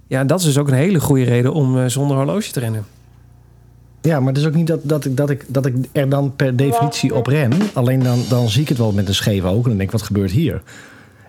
ja. 0.07 0.25
dat 0.25 0.39
is 0.39 0.45
dus 0.45 0.59
ook 0.59 0.69
een 0.69 0.75
hele 0.75 1.01
goede 1.01 1.25
reden 1.25 1.53
om 1.53 1.79
eh, 1.79 1.85
zonder 1.87 2.17
horloge 2.17 2.51
te 2.53 2.61
rennen. 2.61 2.87
Ja, 4.03 4.19
maar 4.21 4.29
het 4.33 4.43
is 4.43 4.47
ook 4.47 4.55
niet 4.55 4.67
dat, 4.67 4.81
dat, 4.83 5.05
ik, 5.05 5.17
dat, 5.17 5.31
ik, 5.31 5.45
dat 5.49 5.67
ik 5.67 5.75
er 5.93 6.09
dan 6.09 6.37
per 6.37 6.57
definitie 6.57 7.15
op 7.15 7.27
ren. 7.27 7.53
Alleen 7.73 8.03
dan, 8.03 8.25
dan 8.29 8.49
zie 8.49 8.63
ik 8.63 8.69
het 8.69 8.79
wel 8.79 8.93
met 8.93 9.09
een 9.09 9.15
scheef 9.15 9.45
oog. 9.45 9.57
En 9.63 9.69
dan 9.69 9.77
denk 9.77 9.81
ik, 9.83 9.91
wat 9.91 10.03
gebeurt 10.03 10.31
hier? 10.31 10.63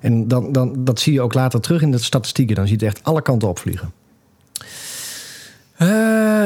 En 0.02 0.28
dan, 0.28 0.52
dan, 0.52 0.74
dat 0.78 1.00
zie 1.00 1.14
je 1.14 1.22
ook 1.22 1.34
later 1.34 1.60
terug 1.62 1.82
in 1.82 1.92
de 1.92 1.98
statistieken. 1.98 2.56
Dan 2.56 2.68
zie 2.68 2.80
je 2.80 2.86
het 2.86 2.96
echt 2.96 3.06
alle 3.06 3.22
kanten 3.22 3.48
opvliegen. 3.48 3.92
Eh, 5.78 5.88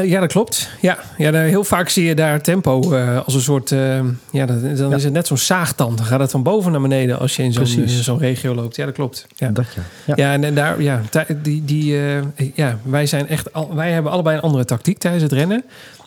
ja, 0.06 0.20
dat 0.20 0.32
klopt. 0.32 0.70
Ja, 0.82 0.98
ja 1.18 1.32
daar- 1.32 1.44
heel 1.46 1.64
vaak 1.64 1.90
zie 1.90 2.06
je 2.06 2.16
daar 2.16 2.42
tempo 2.42 2.92
eh, 2.94 3.20
als 3.26 3.34
een 3.34 3.42
soort... 3.42 3.72
eh, 3.72 4.00
ja, 4.32 4.46
dat, 4.46 4.62
dan 4.78 4.90
Ja. 4.90 4.96
is 4.96 5.04
het 5.04 5.14
net 5.14 5.28
zo'n 5.28 5.38
zaagtand. 5.38 5.98
Dan 5.98 6.06
gaat 6.06 6.20
het 6.20 6.32
van 6.32 6.44
boven 6.44 6.72
naar 6.72 6.82
beneden 6.82 7.20
als 7.20 7.36
je 7.36 7.44
in 7.44 7.54
zo'n, 7.54 7.88
zo'n 7.88 8.18
regio 8.20 8.56
loopt. 8.56 8.76
Ja, 8.76 8.86
dat 8.86 8.94
klopt. 8.94 9.28
Ja, 9.36 9.50
Dat 9.50 9.66
ja. 9.76 9.82
ja. 10.06 10.14
ja 10.16 10.34
en, 10.34 10.44
en 10.44 10.56
daar, 10.56 10.82
ja, 10.82 11.02
die, 11.42 11.66
die, 11.66 12.00
eh, 12.00 12.50
ja, 12.56 12.78
wij 12.84 13.06
zijn 13.06 13.28
echt... 13.28 13.54
Al, 13.54 13.76
wij 13.76 13.92
hebben 13.92 14.12
allebei 14.12 14.36
een 14.38 14.42
andere 14.44 14.66
tactiek 14.66 14.98
tijdens 14.98 15.24
het 15.24 15.32
rennen. 15.32 15.64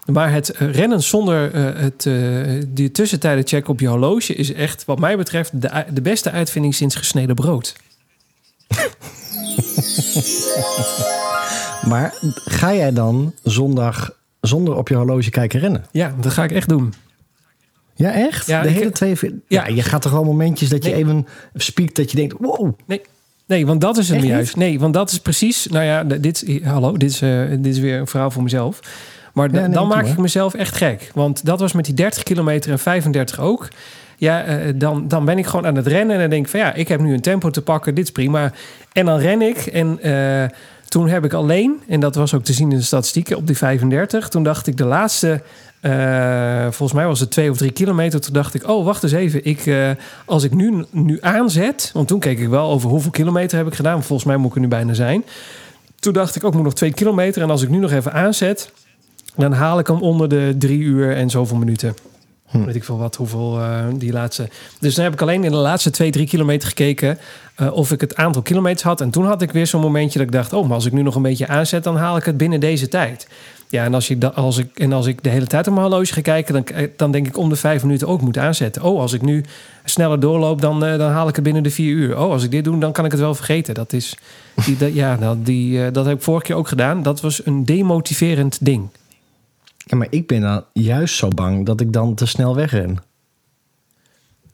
Maar 0.06 0.32
het 0.32 0.50
eh, 0.50 0.72
rennen 0.72 1.02
zonder 1.02 1.52
eh, 1.54 1.82
het, 1.82 2.06
eh, 2.06 2.62
die 2.68 2.90
tussentijden 2.90 3.46
checken 3.46 3.70
op 3.70 3.80
je 3.80 3.88
horloge... 3.88 4.34
is 4.34 4.52
echt, 4.52 4.84
wat 4.84 4.98
mij 4.98 5.16
betreft, 5.16 5.60
de, 5.62 5.84
de 5.92 6.00
beste 6.00 6.30
uitvinding 6.30 6.74
sinds 6.74 6.94
gesneden 6.94 7.34
brood. 7.34 7.76
Maar 11.88 12.14
ga 12.34 12.74
jij 12.74 12.92
dan 12.92 13.34
zondag 13.42 14.16
zonder 14.40 14.76
op 14.76 14.88
je 14.88 14.94
horloge 14.94 15.30
kijken 15.30 15.60
rennen? 15.60 15.86
Ja, 15.90 16.14
dat 16.20 16.32
ga 16.32 16.44
ik 16.44 16.52
echt 16.52 16.68
doen. 16.68 16.94
Ja, 17.94 18.12
echt? 18.12 18.46
Ja, 18.46 18.62
de 18.62 18.68
ik- 18.68 18.74
hele 18.74 18.90
twee... 18.90 19.16
Ja, 19.48 19.66
je 19.66 19.82
gaat 19.82 20.02
toch 20.02 20.12
wel 20.12 20.24
momentjes 20.24 20.68
dat 20.68 20.84
je 20.84 20.94
even 20.94 21.26
spiekt 21.54 21.96
dat 21.96 22.10
je 22.10 22.16
denkt... 22.16 22.34
Wow, 22.38 22.72
Nee. 22.86 23.00
Nee, 23.46 23.66
want 23.66 23.80
dat 23.80 23.96
is 23.98 24.08
het 24.08 24.22
juist. 24.22 24.56
Nee, 24.56 24.78
want 24.80 24.94
dat 24.94 25.10
is 25.10 25.18
precies. 25.20 25.66
Nou 25.66 25.84
ja, 25.84 26.04
dit, 26.04 26.60
hallo, 26.64 26.96
dit 26.96 27.10
is, 27.10 27.18
dit 27.48 27.66
is 27.66 27.78
weer 27.78 27.98
een 27.98 28.06
verhaal 28.06 28.30
voor 28.30 28.42
mezelf. 28.42 28.80
Maar 29.32 29.48
d- 29.48 29.52
Ja, 29.54 29.60
nee, 29.60 29.68
dan 29.70 29.88
maak 29.88 30.06
ik 30.06 30.18
mezelf 30.18 30.54
echt 30.54 30.76
gek. 30.76 31.10
Want 31.14 31.44
dat 31.44 31.60
was 31.60 31.72
met 31.72 31.84
die 31.84 31.94
30 31.94 32.22
kilometer 32.22 32.70
en 32.70 32.78
35 32.78 33.40
ook. 33.40 33.68
Ja, 34.16 34.42
eh, 34.44 34.72
dan, 34.74 35.08
dan 35.08 35.24
ben 35.24 35.38
ik 35.38 35.46
gewoon 35.46 35.66
aan 35.66 35.76
het 35.76 35.86
rennen 35.86 36.14
en 36.14 36.20
dan 36.20 36.30
denk 36.30 36.44
ik 36.44 36.50
van 36.50 36.60
ja, 36.60 36.74
ik 36.74 36.88
heb 36.88 37.00
nu 37.00 37.12
een 37.14 37.20
tempo 37.20 37.50
te 37.50 37.62
pakken, 37.62 37.94
dit 37.94 38.04
is 38.04 38.12
prima. 38.12 38.52
En 38.92 39.06
dan 39.06 39.18
ren 39.18 39.42
ik 39.42 39.56
en 39.56 39.98
eh, 40.02 40.48
toen 40.88 41.08
heb 41.08 41.24
ik 41.24 41.32
alleen, 41.32 41.80
en 41.88 42.00
dat 42.00 42.14
was 42.14 42.34
ook 42.34 42.42
te 42.44 42.52
zien 42.52 42.70
in 42.70 42.76
de 42.78 42.82
statistieken 42.84 43.36
op 43.36 43.46
die 43.46 43.56
35, 43.56 44.28
toen 44.28 44.42
dacht 44.42 44.66
ik 44.66 44.76
de 44.76 44.84
laatste, 44.84 45.42
eh, 45.80 46.62
volgens 46.62 46.92
mij 46.92 47.06
was 47.06 47.20
het 47.20 47.30
twee 47.30 47.50
of 47.50 47.56
drie 47.56 47.70
kilometer, 47.70 48.20
toen 48.20 48.32
dacht 48.32 48.54
ik, 48.54 48.68
oh 48.68 48.84
wacht 48.84 49.02
eens 49.02 49.12
even, 49.12 49.44
ik, 49.44 49.66
eh, 49.66 49.90
als 50.24 50.44
ik 50.44 50.54
nu, 50.54 50.84
nu 50.90 51.18
aanzet, 51.20 51.90
want 51.94 52.08
toen 52.08 52.20
keek 52.20 52.38
ik 52.38 52.48
wel 52.48 52.70
over 52.70 52.90
hoeveel 52.90 53.10
kilometer 53.10 53.58
heb 53.58 53.66
ik 53.66 53.74
gedaan, 53.74 54.02
volgens 54.02 54.28
mij 54.28 54.36
moet 54.36 54.48
ik 54.50 54.54
er 54.54 54.60
nu 54.60 54.68
bijna 54.68 54.92
zijn. 54.94 55.24
Toen 56.00 56.12
dacht 56.12 56.36
ik 56.36 56.42
ook, 56.44 56.50
ik 56.50 56.54
moet 56.56 56.64
nog 56.64 56.74
twee 56.74 56.92
kilometer 56.92 57.42
en 57.42 57.50
als 57.50 57.62
ik 57.62 57.68
nu 57.68 57.78
nog 57.78 57.92
even 57.92 58.12
aanzet, 58.12 58.72
dan 59.36 59.52
haal 59.52 59.78
ik 59.78 59.86
hem 59.86 60.02
onder 60.02 60.28
de 60.28 60.54
drie 60.58 60.78
uur 60.78 61.16
en 61.16 61.30
zoveel 61.30 61.56
minuten. 61.56 61.94
Hm. 62.50 62.64
Weet 62.64 62.74
ik 62.74 62.84
veel 62.84 62.98
wat, 62.98 63.16
hoeveel 63.16 63.60
eh, 63.60 63.84
die 63.94 64.12
laatste. 64.12 64.48
Dus 64.80 64.94
dan 64.94 65.04
heb 65.04 65.12
ik 65.12 65.20
alleen 65.20 65.44
in 65.44 65.50
de 65.50 65.56
laatste 65.56 65.90
twee, 65.90 66.10
drie 66.10 66.26
kilometer 66.26 66.68
gekeken 66.68 67.18
eh, 67.54 67.72
of 67.72 67.92
ik 67.92 68.00
het 68.00 68.16
aantal 68.16 68.42
kilometers 68.42 68.82
had. 68.82 69.00
En 69.00 69.10
toen 69.10 69.24
had 69.24 69.42
ik 69.42 69.52
weer 69.52 69.66
zo'n 69.66 69.80
momentje 69.80 70.18
dat 70.18 70.26
ik 70.26 70.34
dacht: 70.34 70.52
oh, 70.52 70.66
maar 70.66 70.74
als 70.74 70.86
ik 70.86 70.92
nu 70.92 71.02
nog 71.02 71.14
een 71.14 71.22
beetje 71.22 71.48
aanzet, 71.48 71.84
dan 71.84 71.96
haal 71.96 72.16
ik 72.16 72.24
het 72.24 72.36
binnen 72.36 72.60
deze 72.60 72.88
tijd. 72.88 73.28
Ja, 73.68 73.84
en 73.84 73.94
als, 73.94 74.08
je 74.08 74.32
als, 74.32 74.58
ik, 74.58 74.78
en 74.78 74.92
als 74.92 75.06
ik 75.06 75.22
de 75.22 75.28
hele 75.28 75.46
tijd 75.46 75.66
op 75.66 75.74
mijn 75.74 75.86
horloge 75.86 76.12
ga 76.12 76.20
kijken, 76.20 76.54
dan, 76.54 76.64
eh, 76.64 76.88
dan 76.96 77.10
denk 77.10 77.26
ik 77.26 77.36
om 77.36 77.48
de 77.48 77.56
vijf 77.56 77.82
minuten 77.82 78.08
ook 78.08 78.20
moet 78.20 78.38
aanzetten. 78.38 78.82
Oh, 78.82 79.00
als 79.00 79.12
ik 79.12 79.22
nu 79.22 79.44
sneller 79.84 80.20
doorloop, 80.20 80.60
dan, 80.60 80.80
dan 80.80 81.10
haal 81.10 81.28
ik 81.28 81.34
het 81.34 81.44
binnen 81.44 81.62
de 81.62 81.70
vier 81.70 81.94
uur. 81.94 82.18
Oh, 82.18 82.30
als 82.30 82.44
ik 82.44 82.50
dit 82.50 82.64
doe, 82.64 82.78
dan 82.78 82.92
kan 82.92 83.04
ik 83.04 83.10
het 83.10 83.20
wel 83.20 83.34
vergeten. 83.34 83.74
Dat 83.74 83.92
is, 83.92 84.14
die, 84.64 84.76
dat, 84.76 84.94
ja, 84.94 85.16
nou, 85.16 85.36
die, 85.42 85.90
dat 85.90 86.06
heb 86.06 86.16
ik 86.16 86.22
vorige 86.22 86.44
keer 86.44 86.56
ook 86.56 86.68
gedaan. 86.68 87.02
Dat 87.02 87.20
was 87.20 87.46
een 87.46 87.64
demotiverend 87.64 88.58
ding. 88.60 88.88
Ja, 89.90 89.96
maar 89.96 90.06
ik 90.10 90.26
ben 90.26 90.40
dan 90.40 90.64
juist 90.72 91.16
zo 91.16 91.28
bang 91.28 91.66
dat 91.66 91.80
ik 91.80 91.92
dan 91.92 92.14
te 92.14 92.26
snel 92.26 92.54
wegren. 92.54 92.96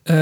Eh, 0.02 0.14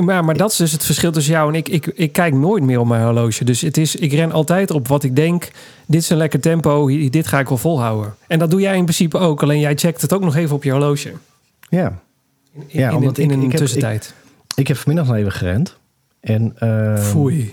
maar, 0.00 0.24
maar, 0.24 0.36
dat 0.36 0.50
is 0.50 0.56
dus 0.56 0.72
het 0.72 0.84
verschil 0.84 1.12
tussen 1.12 1.32
jou 1.32 1.48
en 1.48 1.54
ik. 1.54 1.68
ik. 1.68 1.86
Ik 1.86 2.12
kijk 2.12 2.34
nooit 2.34 2.62
meer 2.62 2.78
op 2.80 2.86
mijn 2.86 3.02
horloge. 3.04 3.44
Dus 3.44 3.60
het 3.60 3.76
is, 3.76 3.96
ik 3.96 4.12
ren 4.12 4.32
altijd 4.32 4.70
op 4.70 4.88
wat 4.88 5.02
ik 5.04 5.16
denk. 5.16 5.50
Dit 5.86 6.00
is 6.00 6.10
een 6.10 6.16
lekker 6.16 6.40
tempo. 6.40 6.86
Dit 7.10 7.26
ga 7.26 7.38
ik 7.38 7.48
wel 7.48 7.58
volhouden. 7.58 8.14
En 8.26 8.38
dat 8.38 8.50
doe 8.50 8.60
jij 8.60 8.76
in 8.76 8.82
principe 8.84 9.18
ook. 9.18 9.42
Alleen 9.42 9.60
jij 9.60 9.76
checkt 9.76 10.02
het 10.02 10.12
ook 10.12 10.22
nog 10.22 10.36
even 10.36 10.56
op 10.56 10.64
je 10.64 10.70
horloge. 10.70 11.12
Ja. 11.68 11.98
In, 12.52 12.64
Ja, 12.68 12.94
omdat 12.96 13.18
in 13.18 13.24
ik- 13.30 13.36
een 13.36 13.42
ik 13.42 13.50
heb- 13.50 13.60
tussentijd. 13.60 14.14
Ik 14.54 14.68
heb 14.68 14.76
vanmiddag 14.76 15.08
nog 15.10 15.16
even 15.20 15.32
gerend. 15.32 15.76
En, 16.20 16.52
ehm, 16.58 16.96
Foei. 16.98 17.50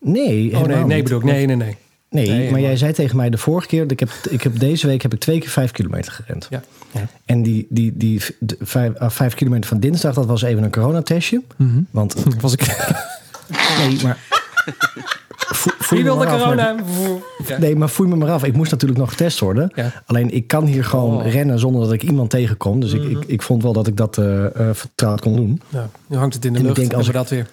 Nee, 0.00 0.56
Oh 0.56 0.62
nee, 0.66 0.84
nee 0.84 1.02
bedoel 1.02 1.18
ik. 1.18 1.24
Nee, 1.24 1.46
nee, 1.46 1.56
nee. 1.56 1.76
Nee, 2.14 2.28
Nee, 2.28 2.42
maar 2.42 2.50
maar- 2.50 2.60
jij 2.60 2.76
zei 2.76 2.92
tegen 2.92 3.16
mij 3.16 3.30
de 3.30 3.38
vorige 3.38 3.66
keer... 3.66 3.82
dat 3.82 3.90
Ik 3.90 4.00
heb, 4.00 4.10
ik 4.30 4.42
heb 4.42 4.58
deze 4.58 4.86
week 4.86 5.02
heb 5.02 5.12
ik 5.14 5.20
twee 5.20 5.38
keer 5.38 5.48
vijf 5.50 5.70
kilometer 5.70 6.12
gerend. 6.12 6.46
Ja. 6.50 6.62
Ja. 6.92 7.06
En 7.24 7.42
die, 7.42 7.66
die, 7.70 7.92
die 7.96 8.20
v- 8.22 8.30
de 8.40 8.56
vijf, 8.60 8.94
ah, 8.98 9.10
vijf 9.10 9.34
kilometer 9.34 9.68
van 9.68 9.80
dinsdag... 9.80 10.14
dat 10.14 10.26
was 10.26 10.42
even 10.42 10.62
een 10.62 10.70
coronatestje. 10.70 11.42
Want 11.90 12.14
Was 12.40 12.52
ik... 12.52 12.66
nee, 13.78 13.98
maar... 14.02 14.18
Vo- 15.36 15.70
voel 15.78 15.98
Wie 15.98 15.98
me 15.98 16.04
wilde 16.14 16.24
maar 16.24 16.34
af, 16.34 16.54
maar- 16.54 16.74
corona? 16.74 16.82
Ja. 17.46 17.58
Nee, 17.58 17.76
maar 17.76 17.88
voel 17.88 18.06
me 18.06 18.16
maar 18.16 18.30
af. 18.30 18.44
Ik 18.44 18.52
moest 18.56 18.70
natuurlijk 18.70 19.00
nog 19.00 19.10
getest 19.10 19.40
worden. 19.40 19.72
Ja. 19.74 19.92
Alleen 20.06 20.30
ik 20.34 20.46
kan 20.46 20.64
hier 20.66 20.84
gewoon 20.84 21.16
Oh. 21.24 21.32
rennen 21.32 21.58
zonder 21.58 21.82
dat 21.82 21.92
ik 21.92 22.02
iemand 22.02 22.30
tegenkom. 22.30 22.80
Dus 22.80 22.92
ik, 22.92 23.02
ik, 23.02 23.24
ik 23.26 23.42
vond 23.42 23.62
wel 23.62 23.72
dat 23.72 23.86
ik 23.86 23.96
dat 23.96 24.18
eh 24.18 24.44
eh, 24.44 24.74
vertrouwd 24.74 25.20
kon 25.20 25.36
doen. 25.36 25.60
Nou, 25.68 25.86
nu 26.06 26.16
hangt 26.16 26.34
het 26.34 26.44
in 26.44 26.52
de 26.52 26.58
En 26.58 26.64
ik 26.64 26.76
lucht. 26.76 26.80
denk 26.88 26.92
als 27.00 27.10
dat 27.10 27.28
weer. 27.30 27.46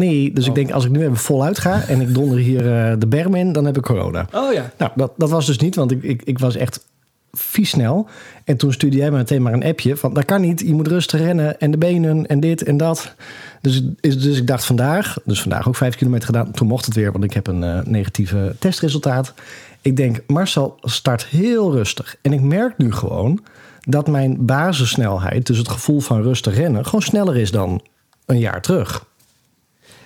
Nee, 0.00 0.32
dus 0.32 0.44
ik 0.44 0.50
Oh. 0.50 0.56
denk 0.56 0.70
als 0.70 0.84
ik 0.84 0.90
nu 0.90 1.02
even 1.02 1.16
voluit 1.16 1.58
ga 1.58 1.82
en 1.82 2.00
ik 2.00 2.14
donder 2.14 2.38
hier 2.38 2.60
eh, 2.60 2.94
de 2.98 3.06
berm 3.06 3.34
in, 3.34 3.52
dan 3.52 3.64
heb 3.64 3.76
ik 3.76 3.82
corona. 3.82 4.26
Oh 4.34 4.52
ja. 4.52 4.72
Nou, 4.78 4.90
dat, 4.94 5.12
dat 5.16 5.30
was 5.30 5.46
dus 5.46 5.58
niet, 5.58 5.74
want 5.74 5.90
ik, 5.90 6.02
ik, 6.02 6.22
ik 6.22 6.38
was 6.38 6.56
echt 6.56 6.88
vies 7.32 7.70
snel. 7.70 8.08
En 8.44 8.56
toen 8.56 8.72
stuurde 8.72 8.96
jij 8.96 9.10
me 9.10 9.16
meteen 9.16 9.42
maar 9.42 9.52
een 9.52 9.64
appje 9.64 9.96
van... 9.96 10.14
dat 10.14 10.24
kan 10.24 10.40
niet, 10.40 10.60
je 10.60 10.74
moet 10.74 10.86
rustig 10.86 11.20
rennen 11.20 11.60
en 11.60 11.70
de 11.70 11.78
benen 11.78 12.26
en 12.26 12.40
dit 12.40 12.62
en 12.62 12.76
dat. 12.76 13.14
Dus, 13.60 13.82
dus 14.00 14.38
ik 14.38 14.46
dacht 14.46 14.64
vandaag, 14.64 15.18
dus 15.24 15.40
vandaag 15.40 15.68
ook 15.68 15.76
vijf 15.76 15.96
kilometer 15.96 16.26
gedaan. 16.26 16.50
Toen 16.50 16.66
mocht 16.66 16.84
het 16.84 16.94
weer, 16.94 17.12
want 17.12 17.24
ik 17.24 17.32
heb 17.32 17.46
een 17.46 17.64
eh, 17.64 17.80
negatieve 17.84 18.56
testresultaat. 18.58 19.34
Ik 19.80 19.96
denk, 19.96 20.20
Marcel 20.26 20.76
start 20.82 21.26
heel 21.26 21.72
rustig. 21.72 22.16
En 22.22 22.32
ik 22.32 22.40
merk 22.40 22.78
nu 22.78 22.92
gewoon 22.92 23.40
dat 23.80 24.08
mijn 24.08 24.46
basissnelheid... 24.46 25.46
dus 25.46 25.58
het 25.58 25.68
gevoel 25.68 26.00
van 26.00 26.22
rustig 26.22 26.56
rennen... 26.56 26.84
gewoon 26.84 27.02
sneller 27.02 27.36
is 27.36 27.50
dan 27.50 27.82
een 28.26 28.38
jaar 28.38 28.62
terug. 28.62 29.08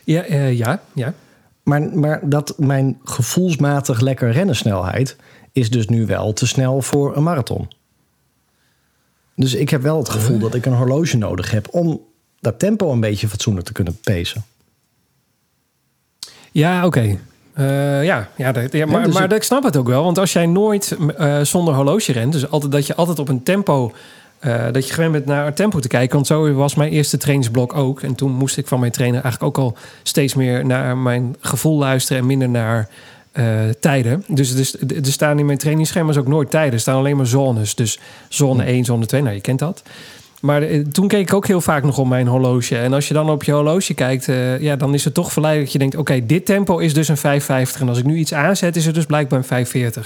Ja, 0.04 0.22
eh, 0.22 0.52
ja, 0.58 0.82
ja. 0.92 1.14
Maar, 1.62 1.82
maar 1.82 2.20
dat 2.28 2.54
mijn 2.58 2.98
gevoelsmatig 3.04 4.00
lekker 4.00 4.30
rennensnelheid 4.30 5.16
is 5.52 5.70
dus 5.70 5.88
nu 5.88 6.06
wel 6.06 6.32
te 6.32 6.46
snel 6.46 6.82
voor 6.82 7.16
een 7.16 7.22
marathon. 7.22 7.68
Dus 9.36 9.54
ik 9.54 9.68
heb 9.68 9.82
wel 9.82 9.98
het 9.98 10.08
gevoel 10.08 10.38
dat 10.38 10.54
ik 10.54 10.66
een 10.66 10.72
horloge 10.74 11.16
nodig 11.16 11.50
heb 11.50 11.68
om 11.70 12.00
dat 12.40 12.58
tempo 12.58 12.92
een 12.92 13.00
beetje 13.00 13.28
fatsoenlijk 13.28 13.66
te 13.66 13.72
kunnen 13.72 13.98
pacen. 14.00 14.44
Ja, 16.52 16.86
oké. 16.86 17.18
Eh, 17.52 18.04
ja, 18.04 18.28
ja, 18.36 18.52
dat- 18.52 18.72
ja, 18.72 18.86
maar, 18.86 18.98
Ja, 19.00 19.04
dus 19.04 19.14
maar 19.14 19.24
ik- 19.24 19.32
ik 19.32 19.42
snap 19.42 19.62
het 19.62 19.76
ook 19.76 19.86
wel. 19.88 20.04
Want 20.04 20.18
als 20.18 20.32
jij 20.32 20.46
nooit 20.46 20.96
eh, 21.16 21.40
zonder 21.40 21.74
horloge 21.74 22.12
rent... 22.12 22.32
dus 22.32 22.50
altijd, 22.50 22.72
dat 22.72 22.86
je 22.86 22.94
altijd 22.94 23.18
op 23.18 23.28
een 23.28 23.42
tempo... 23.42 23.92
eh, 24.44 24.64
dat 24.72 24.86
je 24.88 24.94
gewend 24.94 25.12
bent 25.12 25.26
naar 25.26 25.44
het 25.44 25.56
tempo 25.56 25.78
te 25.78 25.88
kijken. 25.88 26.14
Want 26.14 26.26
zo 26.26 26.52
was 26.52 26.74
mijn 26.74 26.90
eerste 26.90 27.16
trainingsblok 27.16 27.74
ook. 27.74 28.02
En 28.02 28.14
toen 28.14 28.32
moest 28.32 28.56
ik 28.56 28.66
van 28.66 28.80
mijn 28.80 28.92
trainer 28.92 29.22
eigenlijk 29.22 29.58
ook 29.58 29.64
al 29.64 29.76
steeds 30.02 30.34
meer 30.34 30.66
naar 30.66 30.96
mijn 30.96 31.36
gevoel 31.40 31.78
luisteren... 31.78 32.22
en 32.22 32.26
minder 32.26 32.48
naar 32.48 32.88
eh, 33.32 33.44
tijden. 33.80 34.24
Dus, 34.28 34.54
dus 34.54 34.80
er 34.80 35.12
staan 35.12 35.38
in 35.38 35.46
mijn 35.46 35.58
trainingsschema's 35.58 36.16
ook 36.16 36.26
nooit 36.26 36.50
tijden. 36.50 36.72
Er 36.72 36.80
staan 36.80 36.96
alleen 36.96 37.16
maar 37.16 37.26
zones. 37.26 37.74
Dus 37.74 37.98
zone 38.28 38.64
1, 38.64 38.84
zone 38.84 39.06
2, 39.06 39.22
nou 39.22 39.34
je 39.34 39.40
kent 39.40 39.58
dat. 39.58 39.82
Maar 40.40 40.62
eh, 40.62 40.80
toen 40.80 41.08
keek 41.08 41.28
ik 41.28 41.34
ook 41.34 41.46
heel 41.46 41.60
vaak 41.60 41.82
nog 41.82 41.98
op 41.98 42.08
mijn 42.08 42.26
horloge. 42.26 42.78
En 42.78 42.92
als 42.92 43.08
je 43.08 43.14
dan 43.14 43.30
op 43.30 43.44
je 43.44 43.52
horloge 43.52 43.94
kijkt, 43.94 44.26
ja, 44.60 44.76
dan 44.76 44.94
is 44.94 45.04
het 45.04 45.14
toch 45.14 45.32
verleidelijk 45.32 45.72
dat 45.72 45.82
je 45.82 45.90
denkt... 45.90 46.08
oké, 46.08 46.26
dit 46.26 46.46
tempo 46.46 46.78
is 46.78 46.94
dus 46.94 47.08
een 47.08 47.40
5,50. 47.40 47.80
En 47.80 47.88
als 47.88 47.98
ik 47.98 48.04
nu 48.04 48.16
iets 48.16 48.34
aanzet, 48.34 48.76
is 48.76 48.86
het 48.86 48.94
dus 48.94 49.06
blijkbaar 49.06 49.44
een 49.48 49.66
5,40. 49.66 50.00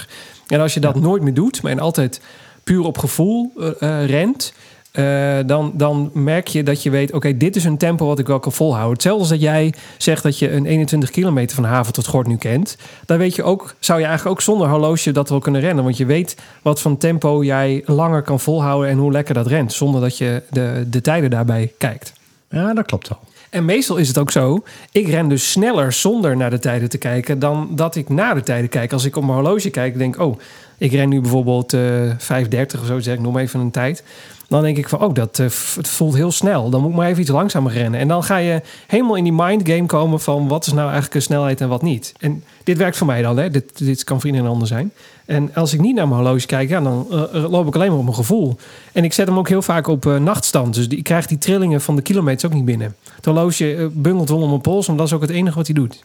En 0.47 0.59
als 0.59 0.73
je 0.73 0.79
dat 0.79 0.99
nooit 0.99 1.21
meer 1.21 1.33
doet, 1.33 1.61
maar 1.61 1.71
en 1.71 1.79
altijd 1.79 2.21
puur 2.69 2.83
op 2.83 2.97
gevoel 2.97 3.51
eh, 3.57 3.67
eh, 3.79 4.09
rent... 4.09 4.53
eh, 4.91 5.37
dan, 5.45 5.71
dan 5.75 6.09
merk 6.13 6.47
je 6.47 6.63
dat 6.63 6.83
je 6.83 6.89
weet, 6.89 7.13
oké, 7.13 7.37
dit 7.37 7.55
is 7.55 7.63
een 7.63 7.77
tempo 7.77 8.05
wat 8.05 8.19
ik 8.19 8.27
wel 8.27 8.39
kan 8.39 8.51
volhouden. 8.51 8.93
Hetzelfde 8.93 9.21
als 9.21 9.29
dat 9.29 9.41
jij 9.41 9.73
zegt 9.97 10.23
dat 10.23 10.39
je 10.39 10.51
een 10.51 10.65
21 10.65 11.09
kilometer 11.09 11.55
van 11.55 11.63
Haven 11.63 11.93
tot 11.93 12.07
Gort 12.07 12.27
nu 12.27 12.37
kent. 12.37 12.77
Dan 13.05 13.17
weet 13.17 13.35
je 13.35 13.43
ook, 13.43 13.75
zou 13.79 13.99
je 13.99 14.05
eigenlijk 14.05 14.35
ook 14.35 14.43
zonder 14.43 14.67
horloge 14.67 15.11
dat 15.11 15.29
wel 15.29 15.39
kunnen 15.39 15.61
rennen. 15.61 15.83
Want 15.83 15.97
je 15.97 16.05
weet 16.05 16.37
wat 16.61 16.81
van 16.81 16.97
tempo 16.97 17.43
jij 17.43 17.81
langer 17.85 18.21
kan 18.21 18.39
volhouden 18.39 18.89
en 18.89 18.97
hoe 18.97 19.11
lekker 19.11 19.33
dat 19.33 19.47
rent. 19.47 19.73
Zonder 19.73 20.01
dat 20.01 20.17
je 20.17 20.43
de, 20.49 20.85
de 20.89 21.01
tijden 21.01 21.29
daarbij 21.29 21.71
kijkt. 21.77 22.13
Ja, 22.49 22.73
dat 22.73 22.85
klopt 22.85 23.07
wel. 23.07 23.19
En 23.49 23.65
meestal 23.65 23.97
is 23.97 24.07
het 24.07 24.17
ook 24.17 24.31
zo, 24.31 24.63
ik 24.91 25.07
ren 25.07 25.27
dus 25.27 25.51
sneller 25.51 25.91
zonder 25.91 26.37
naar 26.37 26.49
de 26.49 26.59
tijden 26.59 26.89
te 26.89 26.97
kijken 26.97 27.39
dan 27.39 27.69
dat 27.71 27.95
ik 27.95 28.09
naar 28.09 28.35
de 28.35 28.43
tijden 28.43 28.69
kijk. 28.69 28.93
Als 28.93 29.05
ik 29.05 29.15
op 29.15 29.23
mijn 29.23 29.35
horloge 29.35 29.69
kijk, 29.69 29.97
denk 29.97 30.19
oh, 30.19 30.39
ik 30.77 30.91
ren 30.91 31.09
nu 31.09 31.21
bijvoorbeeld 31.21 31.73
eh 31.73 32.09
5.30 32.09 32.79
of 32.79 32.85
zo, 32.85 32.99
zeg 32.99 33.17
ik 33.17 33.21
maar 33.21 33.41
even 33.41 33.59
een 33.59 33.71
tijd. 33.71 34.03
Dan 34.47 34.61
denk 34.61 34.77
ik 34.77 34.89
van, 34.89 35.01
oh, 35.01 35.13
dat 35.13 35.39
eh, 35.39 35.45
het 35.75 35.87
voelt 35.87 36.15
heel 36.15 36.31
snel. 36.31 36.69
Dan 36.69 36.81
moet 36.81 36.89
ik 36.89 36.95
maar 36.95 37.07
even 37.07 37.21
iets 37.21 37.31
langzamer 37.31 37.71
rennen. 37.71 37.99
En 37.99 38.07
dan 38.07 38.23
ga 38.23 38.37
je 38.37 38.61
helemaal 38.87 39.15
in 39.15 39.23
die 39.23 39.33
mind 39.33 39.69
game 39.69 39.85
komen 39.85 40.19
van 40.19 40.47
wat 40.47 40.65
is 40.65 40.73
nou 40.73 40.83
eigenlijk 40.83 41.15
een 41.15 41.21
snelheid 41.21 41.61
en 41.61 41.69
wat 41.69 41.81
niet. 41.81 42.13
En 42.19 42.43
dit 42.63 42.77
werkt 42.77 42.97
voor 42.97 43.07
mij 43.07 43.21
dan, 43.21 43.37
hè. 43.37 43.49
Dit, 43.49 43.77
dit 43.77 44.03
kan 44.03 44.19
vrienden 44.19 44.43
en 44.43 44.49
ander 44.49 44.67
zijn. 44.67 44.91
En 45.29 45.53
als 45.53 45.73
ik 45.73 45.81
niet 45.81 45.95
naar 45.95 46.07
mijn 46.07 46.21
horloge 46.21 46.45
kijk, 46.45 46.69
ja, 46.69 46.81
dan 46.81 47.07
eh, 47.11 47.51
loop 47.51 47.67
ik 47.67 47.75
alleen 47.75 47.89
maar 47.89 47.97
op 47.97 48.03
mijn 48.03 48.15
gevoel. 48.15 48.55
En 48.91 49.03
ik 49.03 49.13
zet 49.13 49.27
hem 49.27 49.37
ook 49.37 49.49
heel 49.49 49.61
vaak 49.61 49.87
op 49.87 50.05
eh, 50.05 50.15
nachtstand. 50.15 50.73
Dus 50.73 50.87
ik 50.87 51.03
krijg 51.03 51.25
die 51.25 51.37
trillingen 51.37 51.81
van 51.81 51.95
de 51.95 52.01
kilometers 52.01 52.45
ook 52.45 52.53
niet 52.53 52.65
binnen. 52.65 52.95
Het 53.15 53.25
horloge 53.25 53.75
eh, 53.75 53.85
bungelt 53.91 54.29
wel 54.29 54.41
om 54.41 54.49
mijn 54.49 54.61
pols, 54.61 54.87
en 54.87 54.95
dat 54.95 55.05
is 55.05 55.13
ook 55.13 55.21
het 55.21 55.29
enige 55.29 55.55
wat 55.55 55.65
hij 55.67 55.75
doet. 55.75 56.01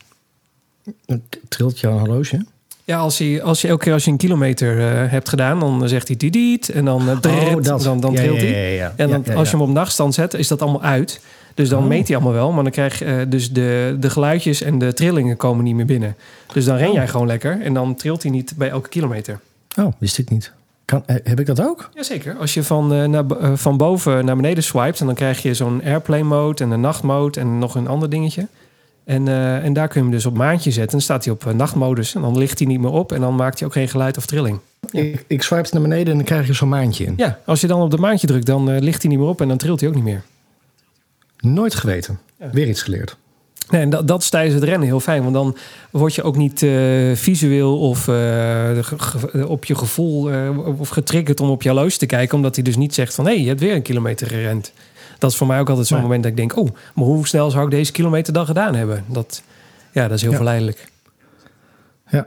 Trilt 1.49 1.81
jouw 1.81 1.99
horloge? 1.99 2.45
Ja, 2.85 2.99
als 2.99 3.18
je, 3.18 3.43
als 3.43 3.61
je 3.61 3.68
elke 3.68 3.85
keer 3.85 3.93
als 3.93 4.05
je 4.05 4.11
een 4.11 4.16
kilometer 4.16 4.79
eh, 4.79 5.11
hebt 5.11 5.29
gedaan, 5.29 5.61
dan 5.61 5.89
zegt 5.89 6.09
hij 6.09 6.16
didiet 6.16 6.68
en 6.68 6.85
dan, 6.85 7.01
uh, 7.09 7.20
dan, 7.62 8.01
dan 8.01 8.14
trilt 8.14 8.41
hij. 8.41 8.75
ja, 8.75 8.85
ja. 8.85 8.93
En 8.97 9.09
dan, 9.09 9.37
als 9.37 9.51
je 9.51 9.57
hem 9.57 9.66
op 9.66 9.72
nachtstand 9.72 10.14
zet, 10.14 10.35
is 10.35 10.49
dat 10.49 10.62
allemaal 10.62 10.83
uit. 10.83 11.20
Dus 11.55 11.69
dan 11.69 11.83
Oh. 11.83 11.89
meet 11.89 12.07
hij 12.09 12.17
allemaal 12.17 12.35
wel, 12.35 12.53
maar 12.53 12.63
dan 12.63 12.73
krijg 12.73 12.99
je 12.99 13.05
eh, 13.05 13.17
dus 13.29 13.53
de, 13.53 13.97
de 14.01 14.11
geluidjes 14.11 14.63
en 14.63 14.79
de 14.79 14.93
trillingen 14.93 15.37
komen 15.37 15.65
niet 15.65 15.75
meer 15.75 15.87
binnen. 15.87 16.17
Dus 16.53 16.65
dan 16.65 16.77
ren 16.77 16.89
Oh. 16.89 16.95
jij 16.95 17.09
gewoon 17.09 17.27
lekker 17.27 17.61
en 17.61 17.75
dan 17.75 17.95
trilt 17.95 18.23
hij 18.23 18.31
niet 18.33 18.53
bij 18.57 18.69
elke 18.69 18.89
kilometer. 18.89 19.41
Oh, 19.79 19.93
wist 19.99 20.19
ik 20.19 20.31
niet. 20.31 20.53
Kan, 20.85 21.03
eh, 21.07 21.17
heb 21.25 21.41
ik 21.41 21.47
dat 21.47 21.61
ook? 21.63 21.91
Jazeker. 21.95 22.37
Als 22.37 22.55
je 22.55 22.63
van, 22.63 22.93
eh, 22.93 23.05
naar, 23.05 23.25
van 23.55 23.77
boven 23.77 24.25
naar 24.25 24.37
beneden 24.37 24.63
swipet... 24.65 25.01
en 25.01 25.07
dan 25.07 25.15
krijg 25.15 25.43
je 25.43 25.55
zo'n 25.55 25.83
airplane 25.85 26.23
mode 26.23 26.65
en 26.65 26.71
een 26.71 26.81
nachtmode... 26.81 27.41
en 27.41 27.59
nog 27.59 27.75
een 27.75 27.87
ander 27.89 28.11
dingetje. 28.11 28.47
En, 29.05 29.29
en 29.63 29.73
daar 29.73 29.89
kun 29.89 30.01
je 30.01 30.07
hem 30.07 30.17
dus 30.17 30.27
op 30.27 30.37
maandje 30.37 30.71
zetten. 30.71 30.83
En 30.83 30.91
dan 30.91 31.01
staat 31.01 31.25
hij 31.25 31.33
op 31.35 31.53
nachtmodus. 31.55 32.15
En 32.15 32.21
dan 32.21 32.39
ligt 32.39 32.59
hij 32.59 32.69
niet 32.69 32.81
meer 32.81 32.91
op. 32.91 33.13
En 33.13 33.21
dan 33.21 33.35
maakt 33.35 33.59
hij 33.59 33.69
ook 33.69 33.75
geen 33.75 33.89
geluid 33.89 34.17
of 34.17 34.27
trilling. 34.27 34.59
Ja. 34.91 35.01
Ik, 35.01 35.25
ik 35.27 35.43
swipe 35.43 35.69
naar 35.73 35.83
beneden 35.83 36.07
en 36.11 36.17
dan 36.17 36.25
krijg 36.25 36.47
je 36.47 36.53
zo'n 36.53 36.69
maandje 36.69 37.05
in. 37.05 37.15
Ja, 37.17 37.39
als 37.45 37.61
je 37.61 37.67
dan 37.67 37.81
op 37.81 37.91
de 37.91 37.99
maandje 37.99 38.27
drukt... 38.27 38.47
dan 38.47 38.79
ligt 38.79 39.03
hij 39.03 39.11
niet 39.11 39.21
meer 39.21 39.29
op 39.29 39.41
en 39.41 39.49
dan 39.49 39.57
trilt 39.57 39.81
hij 39.81 39.89
ook 39.89 39.95
niet 39.95 40.05
meer. 40.05 40.23
Nooit 41.45 41.74
geweten. 41.74 42.18
Weer 42.53 42.68
iets 42.68 42.82
geleerd. 42.82 43.16
Nee, 43.70 43.80
en 43.80 43.90
dat, 43.90 44.09
dat 44.09 44.22
is 44.22 44.28
tijdens 44.30 44.55
het 44.55 44.64
rennen 44.64 44.88
heel 44.88 45.01
fijn. 45.01 45.22
Want 45.22 45.34
dan 45.34 45.57
word 45.90 46.14
je 46.14 46.22
ook 46.22 46.36
niet 46.36 46.62
eh, 46.62 46.70
visueel 47.14 47.78
of 47.78 48.05
ge- 48.05 49.45
op 49.49 49.64
je 49.64 49.74
gevoel 49.74 50.30
eh, 50.32 50.78
of 50.80 50.88
getriggerd 50.88 51.40
om 51.40 51.51
op 51.51 51.62
je 51.62 51.68
horloge 51.70 51.97
te 51.99 52.07
kijken. 52.07 52.36
Omdat 52.36 52.55
hij 52.55 52.64
dus 52.64 52.76
niet 52.76 52.95
zegt 52.95 53.14
van 53.14 53.24
hé, 53.26 53.32
hey, 53.32 53.40
je 53.42 53.49
hebt 53.49 53.61
weer 53.61 53.74
een 53.74 53.82
kilometer 53.82 54.26
gerend. 54.26 54.72
Dat 55.18 55.30
is 55.30 55.36
voor 55.36 55.47
mij 55.47 55.61
ook 55.61 55.68
altijd 55.68 55.86
zo'n 55.86 55.97
Nee. 55.97 56.07
moment 56.07 56.22
dat 56.22 56.32
ik 56.32 56.38
denk, 56.38 56.57
oh, 56.57 56.68
maar 56.95 57.05
hoe 57.05 57.26
snel 57.26 57.51
zou 57.51 57.64
ik 57.64 57.70
deze 57.70 57.92
kilometer 57.92 58.32
dan 58.32 58.47
gedaan 58.47 58.74
hebben? 58.74 59.05
Dat, 59.09 59.42
ja, 59.92 60.03
dat 60.09 60.16
is 60.16 60.20
heel 60.22 60.30
Ja. 60.30 60.36
verleidelijk. 60.36 60.88
Ja, 62.11 62.26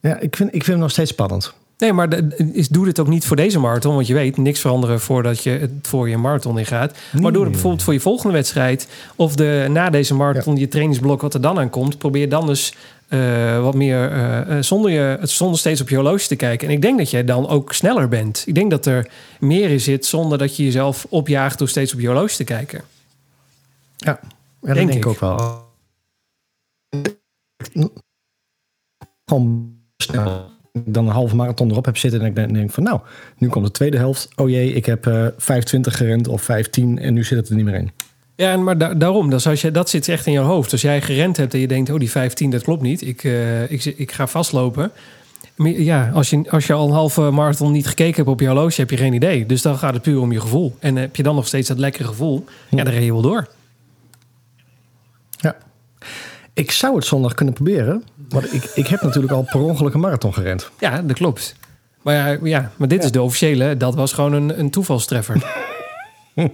ja 0.00 0.18
ik, 0.18 0.36
vind, 0.36 0.48
ik 0.48 0.54
vind 0.64 0.66
hem 0.66 0.78
nog 0.78 0.90
steeds 0.90 1.10
spannend. 1.10 1.54
Nee, 1.78 1.92
maar 1.92 2.08
is, 2.52 2.68
doe 2.68 2.84
dit 2.84 3.00
ook 3.00 3.08
niet 3.08 3.26
voor 3.26 3.36
deze 3.36 3.58
marathon. 3.58 3.94
Want 3.94 4.06
je 4.06 4.14
weet, 4.14 4.36
niks 4.36 4.60
veranderen 4.60 5.00
voordat 5.00 5.42
je 5.42 5.50
het 5.50 5.70
voor 5.82 6.08
je 6.08 6.16
marathon 6.16 6.58
ingaat. 6.58 6.98
Maar 7.20 7.32
doe 7.32 7.42
het 7.42 7.52
bijvoorbeeld 7.52 7.82
voor 7.82 7.92
je 7.92 8.00
volgende 8.00 8.32
wedstrijd. 8.32 8.88
Of 9.16 9.36
de, 9.36 9.66
na 9.70 9.90
deze 9.90 10.14
marathon, 10.14 10.56
je 10.56 10.68
trainingsblok 10.68 11.20
wat 11.20 11.34
er 11.34 11.40
dan 11.40 11.58
aan 11.58 11.70
komt. 11.70 11.98
Probeer 11.98 12.28
dan 12.28 12.46
dus 12.46 12.74
eh, 13.08 13.62
wat 13.62 13.74
meer 13.74 14.10
eh, 14.10 14.56
eh, 14.56 14.62
zonder, 14.62 14.90
je, 14.90 15.18
zonder 15.22 15.58
steeds 15.58 15.80
op 15.80 15.88
je 15.88 15.94
horloge 15.94 16.26
te 16.26 16.36
kijken. 16.36 16.68
En 16.68 16.74
ik 16.74 16.82
denk 16.82 16.98
dat 16.98 17.10
jij 17.10 17.24
dan 17.24 17.48
ook 17.48 17.72
sneller 17.72 18.08
bent. 18.08 18.42
Ik 18.46 18.54
denk 18.54 18.70
dat 18.70 18.86
er 18.86 19.10
meer 19.40 19.70
in 19.70 19.80
zit 19.80 20.06
zonder 20.06 20.38
dat 20.38 20.56
je 20.56 20.64
jezelf 20.64 21.06
opjaagt 21.08 21.58
door 21.58 21.68
steeds 21.68 21.92
op 21.92 22.00
je 22.00 22.06
horloge 22.06 22.36
te 22.36 22.44
kijken. 22.44 22.84
Ja, 23.96 24.20
ja 24.20 24.20
dat 24.60 24.74
Denk 24.74 24.76
denk, 24.76 24.90
ik 24.90 24.96
ik. 24.96 25.06
ook 25.06 25.20
wel. 25.20 25.66
Gewoon 29.24 29.76
snel. 29.96 30.56
Dan 30.84 31.06
een 31.06 31.12
halve 31.12 31.36
marathon 31.36 31.70
erop 31.70 31.84
heb 31.84 31.96
zitten 31.96 32.20
en 32.20 32.26
ik 32.26 32.54
denk, 32.54 32.70
van 32.70 32.82
nou, 32.82 33.00
nu 33.38 33.48
komt 33.48 33.64
de 33.64 33.70
tweede 33.70 33.96
helft. 33.96 34.28
Oh 34.36 34.50
jee, 34.50 34.72
ik 34.72 34.86
heb 34.86 35.06
eh 35.06 35.26
25 35.36 35.96
gerend 35.96 36.28
of 36.28 36.42
15 36.42 36.98
en 36.98 37.14
nu 37.14 37.24
zit 37.24 37.38
het 37.38 37.48
er 37.48 37.56
niet 37.56 37.64
meer 37.64 37.74
in. 37.74 37.90
Ja, 38.34 38.56
maar 38.56 38.78
da- 38.78 38.94
daarom, 38.94 39.30
dus 39.30 39.46
als 39.46 39.60
je, 39.60 39.70
dat 39.70 39.88
zit 39.90 40.08
echt 40.08 40.26
in 40.26 40.32
je 40.32 40.38
hoofd. 40.38 40.72
Als 40.72 40.82
jij 40.82 41.00
gerend 41.00 41.36
hebt 41.36 41.54
en 41.54 41.60
je 41.60 41.68
denkt, 41.68 41.90
oh 41.90 41.98
die 41.98 42.10
15, 42.10 42.50
dat 42.50 42.62
klopt 42.62 42.82
niet. 42.82 43.02
Ik, 43.02 43.24
eh, 43.24 43.70
ik, 43.70 43.84
ik 43.84 44.12
ga 44.12 44.26
vastlopen. 44.26 44.90
Ja, 45.64 46.10
als 46.14 46.30
je, 46.30 46.50
als 46.50 46.66
je 46.66 46.72
al 46.72 46.86
een 46.86 46.92
halve 46.94 47.20
marathon 47.30 47.72
niet 47.72 47.86
gekeken 47.86 48.14
hebt 48.16 48.28
op 48.28 48.40
je 48.40 48.46
horloge, 48.46 48.80
heb 48.80 48.90
je 48.90 48.96
geen 48.96 49.12
idee. 49.12 49.46
Dus 49.46 49.62
dan 49.62 49.78
gaat 49.78 49.94
het 49.94 50.02
puur 50.02 50.20
om 50.20 50.32
je 50.32 50.40
gevoel. 50.40 50.76
En 50.78 50.96
heb 50.96 51.16
je 51.16 51.22
dan 51.22 51.34
nog 51.34 51.46
steeds 51.46 51.68
dat 51.68 51.78
lekkere 51.78 52.04
gevoel, 52.04 52.44
ja, 52.68 52.84
dan 52.84 52.92
ren 52.92 53.02
je 53.04 53.12
wel 53.12 53.22
door. 53.22 53.48
Ja. 55.30 55.56
Ik 56.52 56.70
zou 56.70 56.94
het 56.96 57.04
zondag 57.04 57.34
kunnen 57.34 57.54
proberen. 57.54 58.02
Want 58.28 58.54
ik, 58.54 58.64
ik 58.64 58.86
heb 58.86 59.02
natuurlijk 59.02 59.32
al 59.32 59.42
per 59.42 59.60
ongeluk 59.60 59.94
een 59.94 60.00
marathon 60.00 60.34
gerend. 60.34 60.70
Ja, 60.78 61.02
dat 61.02 61.16
klopt. 61.16 61.54
Maar 62.02 62.14
ja, 62.14 62.38
ja 62.42 62.70
maar 62.76 62.88
dit 62.88 63.04
is 63.04 63.12
de 63.12 63.22
officiële. 63.22 63.76
Dat 63.76 63.94
was 63.94 64.12
gewoon 64.12 64.32
een, 64.32 64.58
een 64.58 64.70
toevalstreffer. 64.70 65.42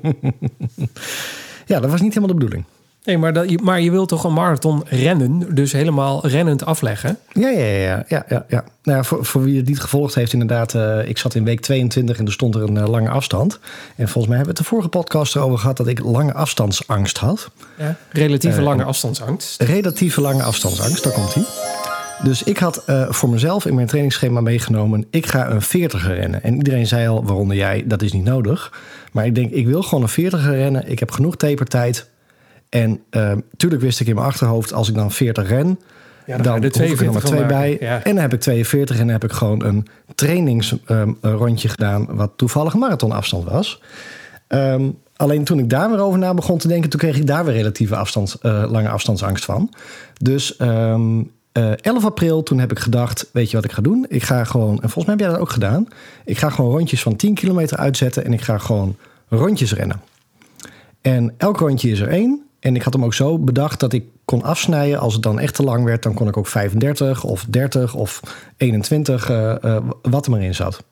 Ja, 1.66 1.81
dat 1.81 1.91
was 1.91 2.01
niet 2.01 2.14
helemaal 2.14 2.37
de 2.37 2.45
bedoeling. 2.45 2.64
Nee, 3.05 3.18
maar, 3.18 3.32
dat, 3.32 3.50
je- 3.50 3.59
maar 3.62 3.80
je 3.80 3.90
wilt 3.90 4.09
toch 4.09 4.24
een 4.24 4.32
marathon 4.32 4.82
rennen, 4.88 5.55
dus 5.55 5.72
helemaal 5.72 6.26
rennend 6.26 6.64
afleggen? 6.64 7.18
Ja, 7.32 7.48
ja, 7.48 7.64
ja. 7.64 8.05
ja, 8.09 8.24
ja, 8.28 8.44
ja. 8.48 8.64
Nou, 8.82 8.98
ja, 8.98 9.05
voor, 9.05 9.24
voor 9.24 9.42
wie 9.42 9.57
het 9.57 9.66
niet 9.68 9.80
gevolgd 9.80 10.14
heeft, 10.14 10.32
inderdaad. 10.32 10.74
eh, 10.74 11.09
ik 11.09 11.18
zat 11.18 11.34
in 11.34 11.44
week 11.44 11.61
22 11.61 12.18
en 12.18 12.26
er 12.26 12.32
stond 12.32 12.55
er 12.55 12.62
een 12.62 12.76
eh, 12.76 12.88
lange 12.88 13.09
afstand. 13.09 13.59
En 13.96 14.09
volgens 14.09 14.26
mij 14.26 14.36
hebben 14.36 14.44
we 14.44 14.48
het 14.48 14.57
de 14.57 14.64
vorige 14.64 14.88
podcast 14.88 15.36
erover 15.36 15.59
gehad 15.59 15.76
dat 15.76 15.86
ik 15.86 15.98
lange 16.00 16.32
afstandsangst 16.34 17.18
had. 17.18 17.50
Ja. 17.78 17.96
Relatieve 18.11 18.59
Eh, 18.59 18.64
lange 18.64 18.84
afstandsangst. 18.84 19.62
Relatieve 19.62 20.20
lange 20.20 20.42
afstandsangst, 20.42 21.05
daar 21.05 21.12
komt 21.12 21.34
hij. 21.34 21.44
Dus 22.22 22.42
ik 22.42 22.59
had 22.59 22.82
voor 23.09 23.28
mezelf 23.28 23.66
in 23.66 23.74
mijn 23.74 23.86
trainingsschema 23.86 24.40
meegenomen... 24.40 25.07
ik 25.11 25.26
ga 25.26 25.50
een 25.50 25.62
40 25.62 26.07
rennen. 26.07 26.42
En 26.42 26.57
iedereen 26.57 26.86
zei 26.86 27.09
al, 27.09 27.24
waaronder 27.24 27.57
jij, 27.57 27.84
dat 27.86 28.02
is 28.02 28.12
niet 28.12 28.24
nodig. 28.24 28.72
Maar 29.12 29.26
ik 29.26 29.34
denk, 29.34 29.50
ik 29.50 29.66
wil 29.66 29.82
gewoon 29.82 30.02
een 30.02 30.09
40 30.11 30.44
rennen. 30.46 30.90
Ik 30.90 30.98
heb 30.98 31.11
genoeg 31.11 31.36
tapertijd. 31.36 32.09
En 32.75 33.01
eh, 33.11 33.33
tuurlijk 33.57 33.83
wist 33.83 34.01
ik 34.01 34.07
in 34.07 34.14
mijn 34.14 34.27
achterhoofd... 34.27 34.72
als 34.72 34.89
ik 34.89 34.95
dan 34.95 35.12
40 35.12 35.49
ren, 35.49 35.81
Ja, 36.27 36.39
dan, 36.39 36.62
hoef 36.62 36.75
ik 36.79 36.99
er 36.99 37.05
nog 37.05 37.14
maar 37.14 37.22
twee 37.22 37.47
bij. 37.47 37.77
Ja. 37.81 38.03
En 38.03 38.12
dan 38.14 38.22
heb 38.22 38.33
ik 38.33 38.41
42 38.41 38.97
en 38.97 39.03
dan 39.03 39.12
heb 39.12 39.25
ik 39.25 39.33
gewoon 39.33 39.64
een 39.64 39.87
trainingsrondje 40.14 41.68
gedaan... 41.68 42.07
wat 42.16 42.33
toevallig 42.37 42.75
marathonafstand 42.75 43.45
was. 43.45 43.83
Ehm, 44.47 44.91
alleen 45.16 45.45
toen 45.45 45.59
ik 45.59 45.70
daar 45.70 45.91
weer 45.91 45.99
over 45.99 46.18
na 46.18 46.35
begon 46.35 46.59
te 46.59 46.68
denken... 46.68 46.91
toen 46.91 47.01
kreeg 47.01 47.16
ik 47.16 47.27
daar 47.27 47.45
weer 47.45 47.55
relatieve 47.55 47.97
afstands, 47.97 48.39
eh, 48.39 48.64
lange 48.68 48.89
afstandsangst 48.89 49.45
van. 49.45 49.70
Dus 50.18 50.57
ehm, 50.57 51.22
eh, 51.53 51.72
11 51.72 52.05
april, 52.05 52.43
toen 52.43 52.59
heb 52.59 52.70
ik 52.70 52.79
gedacht... 52.79 53.31
weet 53.33 53.51
je 53.51 53.57
wat 53.57 53.64
ik 53.64 53.72
ga 53.72 53.83
doen? 53.83 54.07
Ik 54.09 54.22
ga 54.22 54.45
gewoon, 54.45 54.72
en 54.72 54.91
volgens 54.91 55.05
mij 55.05 55.14
heb 55.14 55.25
jij 55.25 55.33
dat 55.33 55.41
ook 55.41 55.51
gedaan... 55.51 55.87
ik 56.25 56.39
ga 56.39 56.51
gewoon 56.51 56.70
rondjes 56.70 57.03
van 57.03 57.16
10 57.16 57.35
kilometer 57.35 57.77
uitzetten... 57.77 58.25
en 58.25 58.33
ik 58.33 58.41
ga 58.41 58.59
gewoon 58.59 58.97
rondjes 59.29 59.75
rennen. 59.75 60.01
En 61.01 61.35
elk 61.37 61.59
rondje 61.59 61.91
is 61.91 62.01
er 62.01 62.09
één. 62.09 62.43
En 62.64 62.74
ik 62.74 62.82
had 62.82 62.92
hem 62.92 63.04
ook 63.04 63.14
zo 63.14 63.38
bedacht 63.38 63.80
dat 63.80 63.92
ik 63.92 64.04
kon 64.24 64.42
afsnijden. 64.42 64.98
Als 64.98 65.12
het 65.14 65.22
dan 65.22 65.38
echt 65.38 65.54
te 65.54 65.62
lang 65.62 65.84
werd, 65.84 66.02
dan 66.02 66.14
kon 66.14 66.28
ik 66.28 66.36
ook 66.36 66.46
35 66.46 67.24
of 67.24 67.46
30 67.48 67.94
of 67.94 68.20
21, 68.56 69.30
eh, 69.30 69.64
eh, 69.64 69.84
wat 70.02 70.24
er 70.24 70.30
maar 70.30 70.42
in 70.42 70.54
zat. 70.54 70.82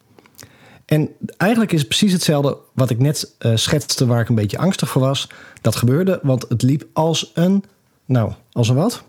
En 0.84 1.08
eigenlijk 1.36 1.72
is 1.72 1.78
het 1.78 1.88
precies 1.88 2.12
hetzelfde 2.12 2.56
wat 2.74 2.90
ik 2.90 2.98
net 2.98 3.34
eh, 3.38 3.52
schetste, 3.54 4.06
waar 4.06 4.20
ik 4.20 4.28
een 4.28 4.34
beetje 4.34 4.58
angstig 4.58 4.88
voor 4.88 5.02
was. 5.02 5.28
Dat 5.60 5.76
gebeurde, 5.76 6.20
want 6.22 6.46
het 6.48 6.62
liep 6.62 6.86
als 6.92 7.30
een, 7.34 7.64
nou, 8.04 8.32
als 8.52 8.68
een 8.68 8.76
wat? 8.76 9.02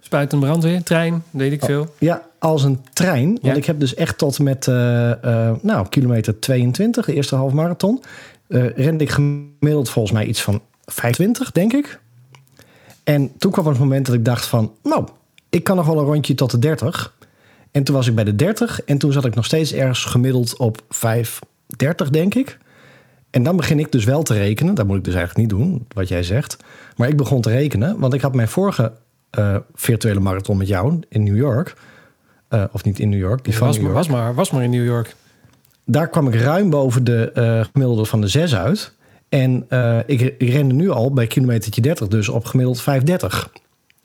Spuitend 0.00 0.40
brandweer, 0.40 0.82
trein, 0.82 1.22
weet 1.30 1.52
ik 1.52 1.64
veel. 1.64 1.94
Ja, 1.98 2.22
als 2.38 2.62
een 2.64 2.80
trein. 2.92 3.28
Want 3.28 3.42
Ja. 3.42 3.54
ik 3.54 3.64
heb 3.64 3.80
dus 3.80 3.94
echt 3.94 4.18
tot 4.18 4.38
met, 4.38 4.66
nou, 5.62 5.88
kilometer 5.88 6.38
22, 6.40 7.06
de 7.06 7.14
eerste 7.14 7.36
half 7.36 7.52
marathon, 7.52 8.02
rende 8.48 9.04
ik 9.04 9.10
gemiddeld 9.10 9.90
volgens 9.90 10.14
mij 10.14 10.24
iets 10.26 10.42
van 10.42 10.60
25, 10.86 11.52
denk 11.52 11.72
ik. 11.72 12.00
En 13.04 13.32
toen 13.38 13.52
kwam 13.52 13.66
het 13.66 13.78
moment 13.78 14.06
dat 14.06 14.14
ik 14.14 14.24
dacht 14.24 14.46
van, 14.46 14.72
nou, 14.82 15.06
ik 15.50 15.64
kan 15.64 15.76
nog 15.76 15.86
wel 15.86 15.98
een 15.98 16.04
rondje 16.04 16.34
tot 16.34 16.50
de 16.50 16.58
30. 16.58 17.14
En 17.70 17.84
toen 17.84 17.94
was 17.94 18.06
ik 18.06 18.14
bij 18.14 18.24
de 18.24 18.36
30 18.36 18.82
en 18.84 18.98
toen 18.98 19.12
zat 19.12 19.24
ik 19.24 19.34
nog 19.34 19.44
steeds 19.44 19.72
ergens 19.72 20.04
gemiddeld 20.04 20.56
op 20.56 20.82
5,30, 20.82 22.10
denk 22.10 22.34
ik. 22.34 22.58
En 23.30 23.42
dan 23.42 23.56
begin 23.56 23.78
ik 23.78 23.92
dus 23.92 24.04
wel 24.04 24.22
te 24.22 24.34
rekenen. 24.34 24.74
Dat 24.74 24.86
moet 24.86 24.96
ik 24.96 25.04
dus 25.04 25.14
eigenlijk 25.14 25.50
niet 25.50 25.58
doen, 25.60 25.86
wat 25.94 26.08
jij 26.08 26.22
zegt. 26.22 26.56
Maar 26.96 27.08
ik 27.08 27.16
begon 27.16 27.40
te 27.40 27.50
rekenen, 27.50 27.98
want 27.98 28.14
ik 28.14 28.20
had 28.20 28.34
mijn 28.34 28.48
vorige 28.48 28.92
eh, 29.30 29.56
virtuele 29.74 30.20
marathon 30.20 30.56
met 30.56 30.68
jou 30.68 31.00
in 31.08 31.22
New 31.22 31.36
York. 31.36 31.74
eh, 32.48 32.64
of 32.72 32.84
niet 32.84 32.98
in 32.98 33.08
New 33.08 33.18
York, 33.18 33.44
die 33.44 33.58
maar, 33.58 33.92
was, 33.92 34.08
maar, 34.08 34.34
was 34.34 34.50
maar 34.50 34.62
in 34.62 34.70
New 34.70 34.84
York. 34.84 35.16
Daar 35.84 36.08
kwam 36.08 36.28
ik 36.28 36.34
ruim 36.34 36.70
boven 36.70 37.04
de 37.04 37.32
eh, 37.32 37.64
gemiddelde 37.72 38.04
van 38.04 38.20
de 38.20 38.28
6 38.28 38.54
uit. 38.54 38.92
En 39.28 39.64
eh, 39.68 39.98
ik, 40.06 40.20
ik 40.38 40.48
rende 40.48 40.74
nu 40.74 40.90
al 40.90 41.12
bij 41.12 41.26
kilometertje 41.26 41.80
30, 41.80 42.08
dus 42.08 42.28
op 42.28 42.44
gemiddeld 42.44 42.80
5,30. 42.80 42.84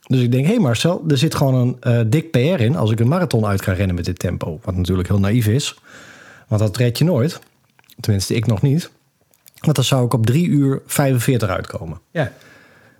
Dus 0.07 0.19
ik 0.19 0.31
denk, 0.31 0.45
hé 0.45 0.51
hey 0.51 0.61
Marcel, 0.61 1.03
er 1.07 1.17
zit 1.17 1.35
gewoon 1.35 1.55
een 1.55 1.77
eh, 1.79 1.99
dik 2.07 2.31
PR 2.31 2.37
in 2.37 2.75
als 2.75 2.91
ik 2.91 2.99
een 2.99 3.07
marathon 3.07 3.45
uit 3.45 3.61
kan 3.61 3.73
rennen 3.73 3.95
met 3.95 4.05
dit 4.05 4.19
tempo. 4.19 4.59
Wat 4.63 4.75
natuurlijk 4.75 5.07
heel 5.07 5.19
naïef 5.19 5.47
is, 5.47 5.79
want 6.47 6.61
dat 6.61 6.77
red 6.77 6.97
je 6.97 7.03
nooit. 7.03 7.39
Tenminste, 7.99 8.35
ik 8.35 8.45
nog 8.47 8.61
niet. 8.61 8.91
Want 9.59 9.75
dan 9.75 9.85
zou 9.85 10.05
ik 10.05 10.13
op 10.13 10.25
3 10.25 10.47
uur 10.47 10.81
45 10.85 11.49
uitkomen. 11.49 11.99
Ja. 12.11 12.31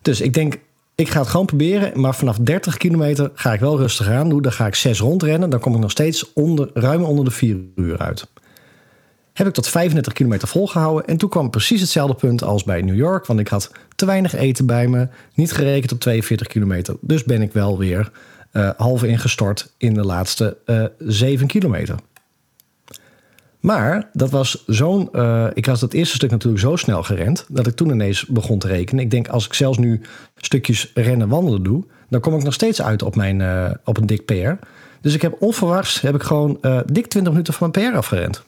Dus 0.01 0.21
ik 0.21 0.33
denk, 0.33 0.59
ik 0.95 1.09
ga 1.09 1.19
het 1.19 1.29
gewoon 1.29 1.45
proberen. 1.45 2.01
Maar 2.01 2.15
vanaf 2.15 2.37
30 2.37 2.77
kilometer 2.77 3.31
ga 3.33 3.53
ik 3.53 3.59
wel 3.59 3.77
rustig 3.77 4.07
aan 4.07 4.29
doen. 4.29 4.41
Dan 4.41 4.51
ga 4.51 4.65
ik 4.65 4.75
6 4.75 4.99
rondrennen. 4.99 5.49
Dan 5.49 5.59
kom 5.59 5.73
ik 5.73 5.79
nog 5.79 5.91
steeds 5.91 6.33
onder, 6.33 6.69
ruim 6.73 7.03
onder 7.03 7.25
de 7.25 7.31
4 7.31 7.57
uur 7.75 7.97
uit. 7.97 8.27
Heb 9.33 9.47
ik 9.47 9.53
tot 9.53 9.67
35 9.67 10.13
kilometer 10.13 10.47
volgehouden. 10.47 11.07
En 11.07 11.17
toen 11.17 11.29
kwam 11.29 11.49
precies 11.49 11.81
hetzelfde 11.81 12.15
punt 12.15 12.43
als 12.43 12.63
bij 12.63 12.81
New 12.81 12.95
York. 12.95 13.25
Want 13.25 13.39
ik 13.39 13.47
had 13.47 13.71
te 13.95 14.05
weinig 14.05 14.35
eten 14.35 14.65
bij 14.65 14.87
me. 14.87 15.07
Niet 15.33 15.51
gerekend 15.51 15.91
op 15.91 15.99
42 15.99 16.47
kilometer. 16.47 16.95
Dus 17.01 17.23
ben 17.23 17.41
ik 17.41 17.53
wel 17.53 17.77
weer 17.77 18.11
eh, 18.51 18.69
half 18.77 19.03
ingestort 19.03 19.73
in 19.77 19.93
de 19.93 20.05
laatste 20.05 20.57
eh 20.65 20.83
7 20.97 21.47
kilometer. 21.47 21.95
Maar 23.59 24.09
dat 24.13 24.29
was 24.29 24.63
zo'n. 24.65 25.09
eh, 25.11 25.47
ik 25.53 25.65
had 25.65 25.81
het 25.81 25.93
eerste 25.93 26.15
stuk 26.15 26.31
natuurlijk 26.31 26.61
zo 26.61 26.75
snel 26.75 27.03
gerend. 27.03 27.45
dat 27.49 27.67
ik 27.67 27.75
toen 27.75 27.89
ineens 27.89 28.25
begon 28.25 28.59
te 28.59 28.67
rekenen. 28.67 29.03
Ik 29.03 29.11
denk, 29.11 29.27
als 29.27 29.45
ik 29.45 29.53
zelfs 29.53 29.77
nu 29.77 30.01
stukjes 30.35 30.91
rennen 30.93 31.27
wandelen 31.27 31.63
doe. 31.63 31.83
dan 32.09 32.19
kom 32.21 32.35
ik 32.35 32.43
nog 32.43 32.53
steeds 32.53 32.81
uit 32.81 33.03
op, 33.03 33.15
mijn, 33.15 33.41
op 33.85 33.97
een 33.97 34.05
dik 34.05 34.25
PR. 34.25 34.65
Dus 35.01 35.13
ik 35.13 35.21
heb 35.21 35.35
onverwachts 35.39 36.01
heb 36.01 36.15
ik 36.15 36.23
gewoon 36.23 36.59
dik 36.85 37.07
20 37.07 37.31
minuten 37.31 37.53
van 37.53 37.69
mijn 37.71 37.91
PR 37.91 37.97
afgerend. 37.97 38.43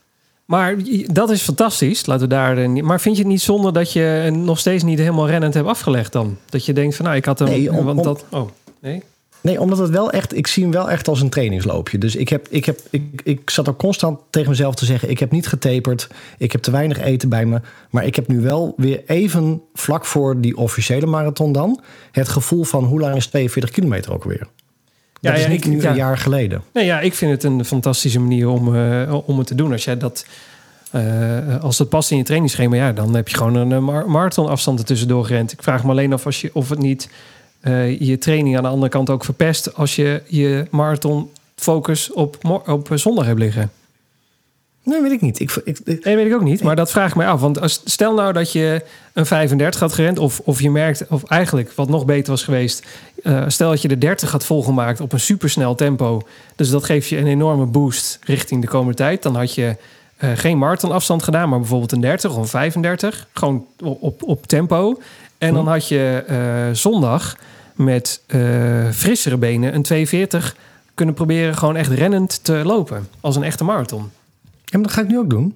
Maar 0.46 0.76
dat 1.12 1.30
is 1.30 1.42
fantastisch. 1.42 2.06
Laten 2.06 2.28
we 2.28 2.34
daar. 2.34 2.58
eh, 2.58 2.70
Maar 2.84 3.02
vind 3.02 3.16
je 3.16 3.22
het 3.22 3.32
niet 3.32 3.42
zonde 3.42 3.72
dat 3.72 3.94
je 3.94 4.30
nog 4.34 4.60
steeds 4.60 4.84
niet 4.84 5.00
helemaal 5.00 5.28
rennend 5.30 5.54
hebt 5.54 5.68
afgelegd 5.68 6.12
dan? 6.12 6.38
Dat 6.50 6.66
je 6.66 6.74
denkt 6.74 6.96
van 6.96 7.06
nou, 7.06 7.18
ik 7.18 7.26
had 7.26 7.40
hem. 7.40 7.48
Nee, 7.48 7.72
om- 7.74 7.86
want 7.86 7.98
om- 8.00 8.04
dat. 8.04 8.26
Oh, 8.30 8.50
nee. 8.82 9.04
Nee, 9.42 9.60
omdat 9.62 9.78
het 9.78 9.90
wel 9.90 10.12
echt. 10.12 10.36
Ik 10.38 10.48
zie 10.48 10.64
hem 10.64 10.72
wel 10.72 10.90
echt 10.90 11.08
als 11.08 11.22
een 11.22 11.30
trainingsloopje. 11.30 11.98
Dus 11.98 12.16
ik, 12.16 12.30
heb, 12.30 12.48
ik, 12.50 12.66
heb, 12.66 12.80
ik, 12.90 13.22
ik 13.24 13.50
zat 13.50 13.70
ook 13.70 13.78
constant 13.78 14.20
tegen 14.30 14.50
mezelf 14.50 14.76
te 14.76 14.86
zeggen: 14.86 15.10
ik 15.10 15.20
heb 15.20 15.32
niet 15.32 15.48
getaperd. 15.48 16.08
Ik 16.38 16.52
heb 16.52 16.62
te 16.62 16.72
weinig 16.72 17.00
eten 17.00 17.30
bij 17.30 17.46
me. 17.46 17.62
Maar 17.90 18.06
ik 18.06 18.16
heb 18.16 18.28
nu 18.28 18.42
wel 18.42 18.74
weer 18.78 19.02
even 19.06 19.62
vlak 19.74 20.06
voor 20.06 20.42
die 20.42 20.58
officiële 20.58 21.06
marathon 21.06 21.52
dan. 21.52 21.82
het 22.12 22.30
gevoel 22.30 22.64
van 22.64 22.84
hoe 22.84 23.00
lang 23.00 23.16
is 23.16 23.26
42 23.28 23.72
kilometer 23.72 24.14
ook 24.14 24.24
weer. 24.24 24.48
Dat 25.24 25.32
Ja, 25.32 25.38
is 25.38 25.44
ja, 25.44 25.50
niet 25.50 25.66
ik- 25.66 25.72
nu 25.72 25.82
ja. 25.82 25.90
een 25.90 25.96
jaar 25.96 26.18
geleden. 26.18 26.62
Nee, 26.74 26.86
ja, 26.86 27.00
ik 27.00 27.14
vind 27.14 27.32
het 27.32 27.44
een 27.44 27.66
fantastische 27.66 28.20
manier 28.20 28.48
om, 28.50 28.76
eh, 28.76 29.14
om 29.26 29.38
het 29.38 29.48
te 29.48 29.56
doen. 29.56 29.72
Als 29.72 29.84
jij 29.84 29.98
dat. 29.98 30.26
eh, 30.92 31.62
als 31.64 31.78
dat 31.78 31.90
past 31.90 32.12
in 32.12 32.18
je 32.18 32.24
trainingsschema, 32.24 32.76
ja, 32.76 32.92
dan 32.94 33.16
heb 33.16 33.28
je 33.28 33.36
gewoon 33.38 33.56
een 33.56 33.72
eh, 33.72 33.78
mar- 33.80 34.10
marathonafstand 34.10 34.80
ertussendoor 34.80 35.26
gerend. 35.26 35.52
Ik 35.52 35.64
vraag 35.64 35.84
me 35.84 35.90
alleen 35.90 36.14
af 36.14 36.26
als 36.26 36.42
je, 36.42 36.50
of 36.54 36.70
het 36.70 36.80
niet 36.80 37.10
je 38.00 38.18
training 38.20 38.58
aan 38.58 38.64
de 38.64 38.70
andere 38.70 38.90
kant 38.92 39.10
ook 39.10 39.24
verpest 39.26 39.76
als 39.76 39.96
je 39.96 40.22
je 40.28 40.66
marathon 40.72 41.30
focus 41.56 42.12
op, 42.12 42.62
op 42.68 42.90
zondag 42.94 43.26
hebt 43.26 43.40
liggen. 43.40 43.72
Nee, 44.84 45.02
weet 45.02 45.12
ik 45.12 45.22
niet. 45.22 45.40
Ik, 45.40 45.62
ik, 45.64 45.80
ik- 45.84 46.04
Nee, 46.06 46.16
weet 46.16 46.26
ik 46.26 46.34
ook 46.34 46.44
niet. 46.44 46.64
Maar 46.64 46.76
dat 46.76 46.92
vraag 46.92 47.10
ik 47.10 47.16
mij 47.16 47.28
af. 47.28 47.40
Want 47.42 47.62
als, 47.62 47.82
stel 47.86 48.14
nou 48.14 48.34
dat 48.34 48.52
je 48.52 48.82
een 49.14 49.26
35 49.26 49.80
had 49.80 49.94
gerend. 49.94 50.20
Of, 50.20 50.40
of 50.44 50.62
je 50.62 50.70
merkt, 50.72 51.06
of 51.10 51.24
eigenlijk 51.24 51.72
wat 51.76 51.90
nog 51.90 52.06
beter 52.06 52.32
was 52.32 52.44
geweest. 52.44 52.86
eh, 53.24 53.44
stel 53.48 53.70
dat 53.70 53.82
je 53.82 53.88
de 53.88 53.98
30 53.98 54.32
had 54.32 54.46
volgemaakt 54.46 55.00
op 55.00 55.14
een 55.14 55.20
supersnel 55.20 55.76
tempo. 55.76 56.22
Dus 56.56 56.70
dat 56.70 56.84
geeft 56.84 57.08
je 57.10 57.18
een 57.18 57.28
enorme 57.28 57.66
boost 57.66 58.20
richting 58.24 58.62
de 58.62 58.68
komende 58.68 58.94
tijd. 58.96 59.24
Dan 59.24 59.36
had 59.36 59.54
je 59.56 59.76
eh, 60.18 60.30
geen 60.36 60.58
marathonafstand 60.58 61.24
gedaan, 61.24 61.50
maar 61.50 61.60
bijvoorbeeld 61.60 61.92
een 61.92 62.02
30 62.02 62.32
of 62.32 62.38
een 62.38 62.48
35. 62.48 63.28
Gewoon 63.34 63.66
op, 64.00 64.24
op, 64.24 64.48
tempo. 64.48 65.02
En 65.38 65.54
dan 65.54 65.68
had 65.68 65.88
je 65.88 66.24
eh, 66.28 66.38
zondag 66.76 67.36
met 67.76 68.22
frissere 68.94 69.38
benen 69.38 69.76
een 69.76 69.82
240 69.84 70.56
kunnen 70.94 71.16
proberen 71.16 71.58
gewoon 71.58 71.76
echt 71.76 71.92
rennend 71.92 72.44
te 72.44 72.54
lopen. 72.54 73.08
Als 73.22 73.36
een 73.36 73.44
echte 73.44 73.64
marathon. 73.64 74.12
Maar 74.78 74.88
dat 74.88 74.98
ga 74.98 75.02
ik 75.02 75.08
nu 75.08 75.18
ook 75.18 75.30
doen. 75.30 75.56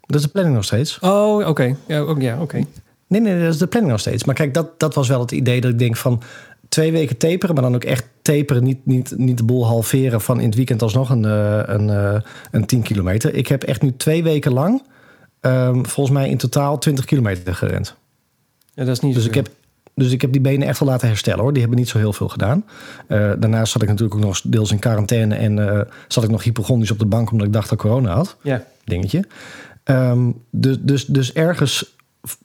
Dat 0.00 0.16
is 0.16 0.22
de 0.22 0.32
planning 0.32 0.56
nog 0.56 0.64
steeds. 0.64 0.98
Oh, 0.98 1.48
oké. 1.48 1.76
Ja, 1.86 1.98
ook, 1.98 2.20
ja 2.20 2.40
oké. 2.40 2.64
Nee, 3.06 3.20
nee, 3.20 3.42
dat 3.42 3.52
is 3.52 3.58
de 3.58 3.66
planning 3.66 3.92
nog 3.92 4.00
steeds. 4.00 4.24
Maar 4.24 4.34
kijk, 4.34 4.54
dat, 4.54 4.80
dat 4.80 4.94
was 4.94 5.08
wel 5.08 5.20
het 5.20 5.32
idee 5.32 5.60
dat 5.60 5.70
ik 5.70 5.78
denk 5.78 5.96
van 5.96 6.22
twee 6.68 6.92
weken 6.92 7.16
taperen, 7.16 7.54
maar 7.54 7.64
dan 7.64 7.74
ook 7.74 7.84
echt 7.84 8.04
taperen, 8.22 8.62
niet, 8.62 8.86
niet, 8.86 9.14
niet 9.16 9.36
de 9.36 9.44
boel 9.44 9.66
halveren 9.66 10.20
van 10.20 10.40
in 10.40 10.46
het 10.46 10.54
weekend 10.54 10.82
alsnog 10.82 11.10
een, 11.10 11.24
eh, 11.24 11.62
een, 11.64 11.90
eh, 11.90 12.20
een 12.50 12.66
10 12.66 12.82
kilometer. 12.82 13.34
Ik 13.34 13.46
heb 13.46 13.62
echt 13.62 13.82
nu 13.82 13.96
twee 13.96 14.22
weken 14.22 14.52
lang, 14.52 14.82
ehm, 15.40 15.84
volgens 15.84 16.16
mij 16.16 16.28
in 16.28 16.36
totaal 16.36 16.78
20 16.78 17.04
kilometer 17.04 17.54
gerend. 17.54 17.94
Ja, 18.74 18.84
dat 18.84 18.96
is 18.96 19.00
niet 19.00 19.14
Dus 19.14 19.26
ik, 19.26 19.34
heb, 19.34 19.48
dus 20.00 20.12
ik 20.12 20.20
heb 20.20 20.32
die 20.32 20.40
benen 20.40 20.68
echt 20.68 20.78
wel 20.78 20.88
laten 20.88 21.08
herstellen 21.08 21.40
hoor. 21.40 21.50
Die 21.52 21.60
hebben 21.60 21.78
niet 21.78 21.88
zo 21.88 21.98
heel 21.98 22.12
veel 22.12 22.28
gedaan. 22.28 22.64
Eh, 23.06 23.30
daarnaast 23.38 23.72
zat 23.72 23.82
ik 23.82 23.88
natuurlijk 23.88 24.18
ook 24.18 24.24
nog 24.26 24.40
deels 24.44 24.70
in 24.70 24.78
quarantaine 24.78 25.34
en 25.34 25.68
eh, 25.68 25.80
zat 26.08 26.24
ik 26.24 26.30
nog 26.30 26.42
hypochondrisch 26.42 26.90
op 26.90 26.98
de 26.98 27.06
bank 27.06 27.30
omdat 27.30 27.46
ik 27.46 27.52
dacht 27.52 27.68
dat 27.68 27.78
ik 27.84 27.90
corona 27.90 28.14
had 28.14 28.36
Ja. 28.42 28.64
dingetje. 28.84 29.24
Ehm, 29.84 30.30
dus, 30.50 30.76
dus, 30.80 31.04
dus 31.06 31.32
ergens, 31.32 31.96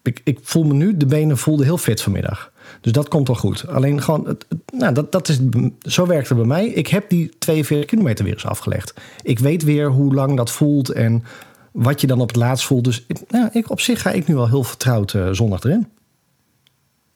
ik, 0.04 0.22
ik 0.24 0.40
voel 0.42 0.64
me 0.64 0.74
nu, 0.74 0.98
de 0.98 1.06
benen 1.06 1.38
voelden 1.38 1.66
heel 1.66 1.78
fit 1.78 2.02
vanmiddag. 2.02 2.52
Dus 2.82 2.92
dat 2.92 3.08
komt 3.08 3.28
wel 3.28 3.36
goed. 3.36 3.68
Alleen 3.68 4.02
gewoon, 4.02 4.28
het, 4.28 4.46
nou, 4.74 4.94
dat, 4.94 5.12
dat 5.12 5.30
is, 5.30 5.40
zo 5.80 6.06
werkt 6.06 6.30
het 6.30 6.38
bij 6.38 6.48
mij. 6.48 6.68
Ik 6.68 6.88
heb 6.88 7.10
die 7.10 7.32
42 7.40 7.88
kilometer 7.90 8.26
weer 8.26 8.34
eens 8.34 8.46
afgelegd. 8.46 8.94
Ik 9.24 9.40
weet 9.40 9.64
weer 9.64 9.90
hoe 9.90 10.14
lang 10.14 10.38
dat 10.38 10.52
voelt 10.52 10.90
en 10.90 11.24
wat 11.72 12.02
je 12.02 12.08
dan 12.08 12.22
op 12.22 12.28
het 12.28 12.38
laatst 12.38 12.66
voelt. 12.66 12.84
Dus 12.84 13.06
nou, 13.28 13.50
ik, 13.52 13.70
op 13.70 13.80
zich 13.80 14.02
ga 14.02 14.12
ik 14.12 14.28
nu 14.28 14.36
wel 14.36 14.48
heel 14.50 14.64
vertrouwd 14.64 15.14
eh, 15.14 15.28
zondag 15.32 15.64
erin. 15.64 15.88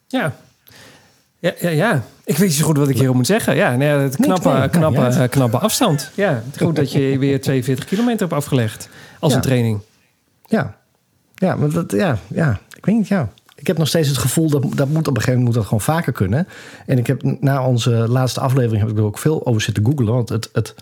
Ja. 0.09 0.35
Ja, 1.39 1.53
ja, 1.59 1.69
ja. 1.69 2.03
Ik 2.23 2.37
weet 2.37 2.47
niet 2.47 2.57
zo 2.57 2.65
goed 2.65 2.77
wat 2.77 2.89
ik 2.89 2.97
hierop 2.97 3.15
moet 3.15 3.25
zeggen. 3.25 3.55
Ja, 3.55 3.75
nee, 3.75 3.89
het 3.89 4.15
knappe, 4.15 4.49
nee, 4.49 4.69
knappe, 4.69 4.99
ja. 5.01 5.27
knappe 5.27 5.57
afstand. 5.57 6.11
Ja, 6.15 6.43
goed 6.57 6.75
dat 6.75 6.91
je 6.91 7.17
weer 7.17 7.41
42 7.51 7.85
kilometer 7.85 8.19
hebt 8.19 8.33
afgelegd 8.33 8.89
als 9.19 9.31
Ja. 9.31 9.37
een 9.37 9.43
training. 9.43 9.79
Ja, 10.45 10.75
ja, 11.35 11.55
maar 11.55 11.69
dat, 11.69 11.91
ja, 11.91 12.17
ja, 12.27 12.59
ik 12.77 12.85
weet 12.85 12.95
niet, 12.95 13.07
ja. 13.07 13.29
Ik 13.55 13.67
heb 13.67 13.77
nog 13.77 13.87
steeds 13.87 14.07
het 14.07 14.17
gevoel 14.17 14.49
dat 14.49 14.65
dat 14.75 14.87
moet 14.87 15.07
op 15.07 15.15
een 15.15 15.21
gegeven 15.21 15.27
moment 15.27 15.45
moet 15.45 15.53
dat 15.53 15.63
gewoon 15.63 15.81
vaker 15.81 16.13
kunnen. 16.13 16.47
En 16.85 16.97
ik 16.97 17.07
heb 17.07 17.23
na 17.39 17.65
onze 17.65 17.89
laatste 17.91 18.39
aflevering 18.39 18.81
heb 18.81 18.91
ik 18.91 18.97
er 18.97 19.03
ook 19.03 19.17
veel 19.17 19.45
over 19.45 19.61
zitten 19.61 19.85
googlen. 19.85 20.13
Want 20.13 20.29
het, 20.29 20.49
het, 20.53 20.75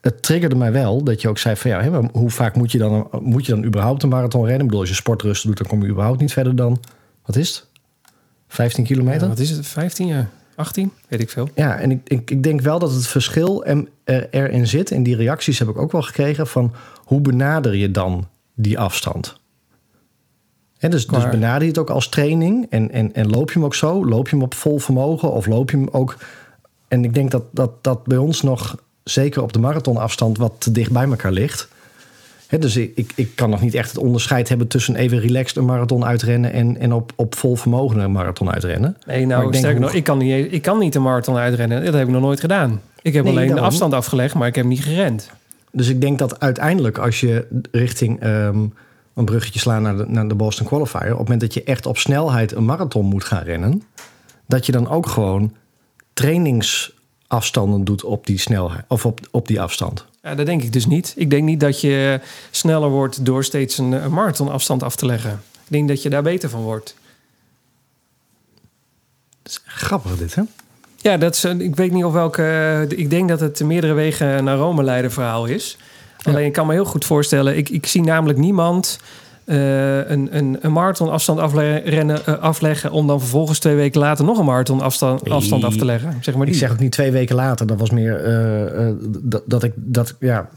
het 0.00 0.22
triggerde 0.22 0.54
mij 0.56 0.72
wel 0.72 1.02
dat 1.04 1.20
je 1.20 1.28
ook 1.28 1.38
zei 1.38 1.56
van 1.56 1.70
ja, 1.70 1.80
hè, 1.82 1.90
hoe 2.12 2.30
vaak 2.30 2.56
moet 2.56 2.72
je 2.72 2.78
dan 2.78 3.08
moet 3.20 3.46
je 3.46 3.52
dan 3.52 3.64
überhaupt 3.64 4.02
een 4.02 4.08
marathon 4.08 4.40
rennen? 4.42 4.60
Ik 4.60 4.66
bedoel, 4.66 4.80
als 4.80 4.88
je 4.88 4.94
sportrusten 4.94 5.48
doet, 5.48 5.58
dan 5.58 5.66
kom 5.66 5.82
je 5.82 5.88
überhaupt 5.88 6.20
niet 6.20 6.32
verder 6.32 6.56
dan 6.56 6.80
wat 7.26 7.36
is 7.36 7.48
het? 7.48 7.66
15 8.52 8.84
kilometer? 8.84 9.22
Ja, 9.22 9.28
wat 9.28 9.38
is 9.38 9.50
het? 9.50 9.66
15 9.66 10.06
jaar? 10.06 10.30
18? 10.54 10.92
Weet 11.08 11.20
ik 11.20 11.30
veel. 11.30 11.48
Ja, 11.54 11.78
en 11.78 11.90
ik, 11.90 12.00
ik, 12.04 12.30
ik 12.30 12.42
denk 12.42 12.60
wel 12.60 12.78
dat 12.78 12.92
het 12.92 13.06
verschil 13.06 13.64
er, 13.64 13.86
erin 14.30 14.66
zit. 14.66 14.90
En 14.90 15.02
die 15.02 15.16
reacties 15.16 15.58
heb 15.58 15.68
ik 15.68 15.78
ook 15.78 15.92
wel 15.92 16.02
gekregen 16.02 16.46
van 16.46 16.72
hoe 17.04 17.20
benader 17.20 17.74
je 17.74 17.90
dan 17.90 18.28
die 18.54 18.78
afstand? 18.78 19.36
Hè, 20.78 20.88
dus, 20.88 21.06
dus 21.06 21.28
benader 21.28 21.62
je 21.62 21.68
het 21.68 21.78
ook 21.78 21.90
als 21.90 22.08
training 22.08 22.66
en, 22.70 22.90
en, 22.90 23.14
en 23.14 23.30
loop 23.30 23.48
je 23.48 23.54
hem 23.54 23.64
ook 23.64 23.74
zo? 23.74 24.06
Loop 24.06 24.28
je 24.28 24.34
hem 24.34 24.44
op 24.44 24.54
vol 24.54 24.78
vermogen 24.78 25.32
of 25.32 25.46
loop 25.46 25.70
je 25.70 25.76
hem 25.76 25.88
ook... 25.90 26.16
En 26.88 27.04
ik 27.04 27.14
denk 27.14 27.30
dat 27.30 27.44
dat, 27.50 27.84
dat 27.84 28.04
bij 28.04 28.16
ons 28.16 28.42
nog, 28.42 28.76
zeker 29.04 29.42
op 29.42 29.52
de 29.52 29.58
marathonafstand, 29.58 30.38
wat 30.38 30.54
te 30.58 30.72
dicht 30.72 30.92
bij 30.92 31.04
elkaar 31.04 31.32
ligt. 31.32 31.68
Dus 32.60 32.76
ik, 32.76 32.92
ik, 32.94 33.12
ik 33.14 33.30
kan 33.34 33.50
nog 33.50 33.60
niet 33.60 33.74
echt 33.74 33.88
het 33.88 33.98
onderscheid 33.98 34.48
hebben 34.48 34.68
tussen 34.68 34.96
even 34.96 35.18
relaxed 35.18 35.56
een 35.56 35.64
marathon 35.64 36.04
uitrennen 36.04 36.52
en, 36.52 36.78
en 36.78 36.92
op, 36.92 37.12
op 37.16 37.34
vol 37.34 37.56
vermogen 37.56 37.98
een 37.98 38.12
marathon 38.12 38.50
uitrennen. 38.50 38.96
Nee, 39.06 39.26
nou, 39.26 39.44
ik 39.44 39.52
denk 39.52 39.64
sterker 39.64 39.80
nog, 39.80 39.92
ik 39.92 40.04
kan, 40.04 40.18
niet, 40.18 40.52
ik 40.52 40.62
kan 40.62 40.78
niet 40.78 40.94
een 40.94 41.02
marathon 41.02 41.36
uitrennen. 41.36 41.84
Dat 41.84 41.94
heb 41.94 42.06
ik 42.06 42.12
nog 42.12 42.22
nooit 42.22 42.40
gedaan. 42.40 42.80
Ik 43.02 43.12
heb 43.12 43.24
Nee, 43.24 43.32
alleen 43.32 43.54
de 43.54 43.60
afstand 43.60 43.92
afgelegd, 43.92 44.34
maar 44.34 44.48
ik 44.48 44.54
heb 44.54 44.64
niet 44.64 44.84
gerend. 44.84 45.30
Dus 45.72 45.88
ik 45.88 46.00
denk 46.00 46.18
dat 46.18 46.40
uiteindelijk 46.40 46.98
als 46.98 47.20
je 47.20 47.46
richting 47.70 48.20
ehm, 48.20 48.66
een 49.14 49.24
bruggetje 49.24 49.60
slaat 49.60 49.80
naar 49.80 49.96
de, 49.96 50.04
naar 50.08 50.28
de 50.28 50.34
Boston 50.34 50.66
Qualifier... 50.66 51.00
op 51.00 51.08
het 51.08 51.18
moment 51.18 51.40
dat 51.40 51.54
je 51.54 51.64
echt 51.64 51.86
op 51.86 51.98
snelheid 51.98 52.52
een 52.52 52.64
marathon 52.64 53.06
moet 53.06 53.24
gaan 53.24 53.42
rennen... 53.42 53.82
dat 54.46 54.66
je 54.66 54.72
dan 54.72 54.88
ook 54.88 55.06
gewoon 55.06 55.54
trainingsafstanden 56.12 57.84
doet 57.84 58.04
op 58.04 58.26
die 58.26 58.38
snelheid 58.38 58.84
of 58.88 59.06
op, 59.06 59.20
op 59.30 59.48
die 59.48 59.60
afstand. 59.60 60.06
Ja, 60.22 60.34
dat 60.34 60.46
denk 60.46 60.62
ik 60.62 60.72
dus 60.72 60.86
niet. 60.86 61.12
Ik 61.16 61.30
denk 61.30 61.42
niet 61.44 61.60
dat 61.60 61.80
je 61.80 62.20
sneller 62.50 62.88
wordt 62.88 63.24
door 63.24 63.44
steeds 63.44 63.78
een, 63.78 63.92
een 63.92 64.12
marathonafstand 64.12 64.82
af 64.82 64.96
te 64.96 65.06
leggen. 65.06 65.42
Ik 65.52 65.68
denk 65.68 65.88
dat 65.88 66.02
je 66.02 66.10
daar 66.10 66.22
beter 66.22 66.48
van 66.50 66.60
wordt. 66.62 66.96
Grappig 69.64 70.16
dit, 70.16 70.34
hè? 70.34 70.42
Ja, 70.96 71.16
dat 71.16 71.34
is, 71.34 71.42
een- 71.42 71.60
ik 71.60 71.76
weet 71.76 71.92
niet 71.92 72.04
of 72.04 72.12
welke. 72.12 72.86
Ik 72.88 73.10
denk 73.10 73.28
dat 73.28 73.40
het 73.40 73.60
meerdere 73.64 73.92
wegen 73.92 74.44
naar 74.44 74.56
Rome 74.56 74.82
leiden 74.82 75.12
verhaal 75.12 75.46
is. 75.46 75.76
Alleen 76.22 76.44
ik 76.46 76.52
kan 76.52 76.66
me 76.66 76.72
heel 76.72 76.84
goed 76.84 77.04
voorstellen. 77.04 77.56
Ik, 77.56 77.68
ik 77.68 77.86
zie 77.86 78.02
namelijk 78.02 78.38
niemand. 78.38 78.98
Eh, 79.52 80.10
een, 80.10 80.36
een, 80.36 80.58
een 80.60 80.72
marathonafstand 80.72 81.38
afle 81.38 81.80
eh, 81.80 82.38
afleggen... 82.38 82.90
om 82.90 83.06
dan 83.06 83.20
vervolgens 83.20 83.58
twee 83.58 83.74
weken 83.74 84.00
later 84.00 84.24
nog 84.24 84.38
een 84.38 84.44
marathonafstand 84.44 85.30
afstand 85.30 85.64
af 85.64 85.76
te 85.76 85.84
leggen. 85.84 86.16
Zeg 86.20 86.34
maar 86.34 86.46
Ik 86.48 86.54
zeg 86.54 86.70
ook 86.70 86.78
niet 86.78 86.92
twee 86.92 87.10
weken 87.10 87.36
later. 87.36 87.66
Dat 87.66 87.78
was 87.78 87.90
meer 87.90 88.24
eh, 88.24 88.88
dat, 89.22 89.42
dat 89.46 89.62
ik 89.62 89.72
dat 89.76 90.16
ja. 90.20 90.48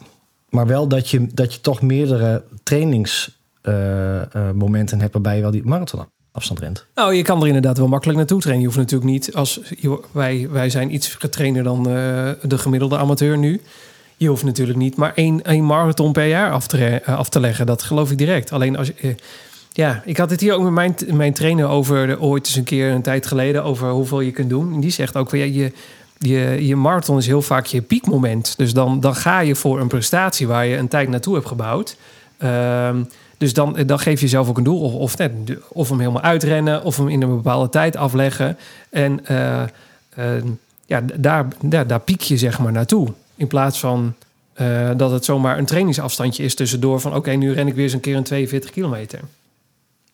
Maar 0.49 0.67
wel 0.67 0.87
dat 0.87 1.09
je, 1.09 1.27
dat 1.33 1.53
je 1.53 1.61
toch 1.61 1.81
meerdere 1.81 2.43
trainingsmomenten 2.63 4.99
hebt 4.99 5.13
waarbij 5.13 5.35
je 5.35 5.41
wel 5.41 5.51
die 5.51 5.63
marathonafstand 5.65 6.59
rent. 6.59 6.85
Nou, 6.95 7.13
je 7.13 7.21
kan 7.23 7.41
er 7.41 7.47
inderdaad 7.47 7.77
wel 7.77 7.87
makkelijk 7.87 8.17
naartoe 8.17 8.39
trainen. 8.39 8.61
Je 8.61 8.67
hoeft 8.73 8.79
natuurlijk 8.81 9.11
niet 9.11 9.33
als 9.33 9.59
je- 9.77 10.03
wij, 10.11 10.47
wij 10.51 10.69
zijn 10.69 10.93
iets 10.93 11.15
getrainder 11.15 11.63
dan 11.63 11.83
de 11.83 12.57
gemiddelde 12.57 12.97
amateur 12.97 13.37
nu. 13.37 13.61
Je 14.17 14.27
hoeft 14.27 14.43
natuurlijk 14.43 14.77
niet 14.77 14.95
maar 14.95 15.11
één, 15.15 15.43
één 15.43 15.65
marathon 15.65 16.11
per 16.11 16.27
jaar 16.27 16.51
af 16.51 16.67
te, 16.67 16.85
eh, 16.85 17.25
leggen. 17.31 17.65
Dat 17.65 17.83
geloof 17.83 18.11
ik 18.11 18.17
direct. 18.17 18.51
Alleen 18.51 18.77
als 18.77 18.87
je. 18.87 18.93
eh, 19.01 19.15
ja, 19.75 20.01
ik 20.05 20.17
had 20.17 20.29
het 20.29 20.41
hier 20.41 20.53
ook 20.53 20.63
met 20.63 20.71
mijn, 20.71 20.95
mijn 21.17 21.33
trainer 21.33 21.67
over 21.67 22.19
ooit 22.19 22.45
eens 22.45 22.55
een 22.55 22.63
keer 22.63 22.91
een 22.91 23.01
tijd 23.01 23.27
geleden 23.27 23.63
over 23.63 23.89
hoeveel 23.89 24.19
je 24.21 24.31
kunt 24.31 24.49
doen. 24.49 24.73
En 24.73 24.79
die 24.79 24.91
zegt 24.91 25.15
ook 25.15 25.29
van 25.29 25.39
ja, 25.39 25.45
je, 25.45 25.71
je, 26.17 26.65
je 26.67 26.75
marathon 26.75 27.17
is 27.17 27.27
heel 27.27 27.41
vaak 27.41 27.65
je 27.65 27.81
piekmoment. 27.81 28.53
Dus 28.57 28.73
dan, 28.73 28.99
dan 28.99 29.15
ga 29.15 29.39
je 29.39 29.55
voor 29.55 29.79
een 29.79 29.87
prestatie 29.87 30.47
waar 30.47 30.65
je 30.65 30.77
een 30.77 30.87
tijd 30.87 31.09
naartoe 31.09 31.33
hebt 31.35 31.47
gebouwd. 31.47 31.97
Ehm, 32.37 33.03
dus 33.37 33.53
dan, 33.53 33.77
dan 33.85 33.99
geef 33.99 34.19
je 34.19 34.25
jezelf 34.25 34.49
ook 34.49 34.57
een 34.57 34.63
doel. 34.63 34.81
Of, 34.81 34.93
of, 34.93 35.17
net, 35.17 35.31
of 35.67 35.89
hem 35.89 35.99
helemaal 35.99 36.21
uitrennen, 36.21 36.83
of 36.83 36.97
hem 36.97 37.07
in 37.07 37.21
een 37.21 37.35
bepaalde 37.35 37.69
tijd 37.69 37.95
afleggen. 37.95 38.57
En 38.89 39.25
eh, 39.25 39.61
eh, 40.09 40.43
ja, 40.85 41.01
daar, 41.15 41.47
daar 41.87 41.99
piek 41.99 42.21
je 42.21 42.37
zeg 42.37 42.59
maar 42.59 42.71
naartoe. 42.71 43.13
In 43.35 43.47
plaats 43.47 43.79
van 43.79 44.13
eh, 44.53 44.91
dat 44.97 45.11
het 45.11 45.25
zomaar 45.25 45.57
een 45.57 45.65
trainingsafstandje 45.65 46.43
is 46.43 46.55
tussendoor. 46.55 46.99
Van 46.99 47.15
oké, 47.15 47.31
nu 47.31 47.53
ren 47.53 47.67
ik 47.67 47.73
weer 47.73 47.83
eens 47.83 47.93
een 47.93 47.99
keer 47.99 48.15
een 48.15 48.23
42 48.23 48.69
kilometer. 48.69 49.19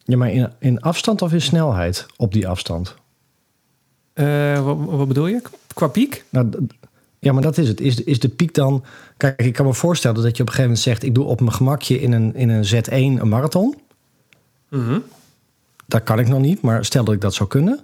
Ja, 0.03 0.17
maar 0.17 0.32
in, 0.32 0.51
in 0.59 0.82
afstand 0.82 1.22
of 1.22 1.34
in 1.34 1.41
snelheid 1.41 2.05
op 2.17 2.34
die 2.34 2.47
afstand? 2.47 2.95
Eh, 4.13 4.65
wat, 4.65 4.78
wat 4.86 5.07
bedoel 5.07 5.28
je? 5.28 5.41
Qua 5.74 5.88
piek? 5.88 6.24
Nou, 6.30 6.67
ja, 7.19 7.34
maar 7.34 7.41
dat 7.41 7.57
is 7.57 7.67
het. 7.67 7.82
Is, 7.82 8.03
is 8.03 8.19
de 8.19 8.30
piek 8.30 8.53
dan... 8.53 8.84
Kijk, 9.17 9.41
ik 9.41 9.53
kan 9.53 9.65
me 9.65 9.74
voorstellen 9.74 10.24
dat 10.24 10.38
je 10.38 10.43
op 10.43 10.49
een 10.49 10.55
gegeven 10.55 10.63
moment 10.63 10.80
zegt... 10.80 11.03
ik 11.03 11.15
doe 11.15 11.26
op 11.26 11.39
mijn 11.39 11.53
gemakje 11.53 12.01
in 12.01 12.11
een, 12.11 12.36
in 12.36 12.49
een 12.49 12.65
Z1 12.65 13.22
een 13.22 13.30
marathon. 13.30 13.76
Mhm. 14.69 14.99
Dat 15.86 16.03
kan 16.03 16.19
ik 16.19 16.28
nog 16.28 16.39
niet, 16.39 16.61
maar 16.61 16.86
stel 16.86 17.03
dat 17.03 17.13
ik 17.13 17.22
dat 17.22 17.34
zou 17.34 17.49
kunnen. 17.49 17.80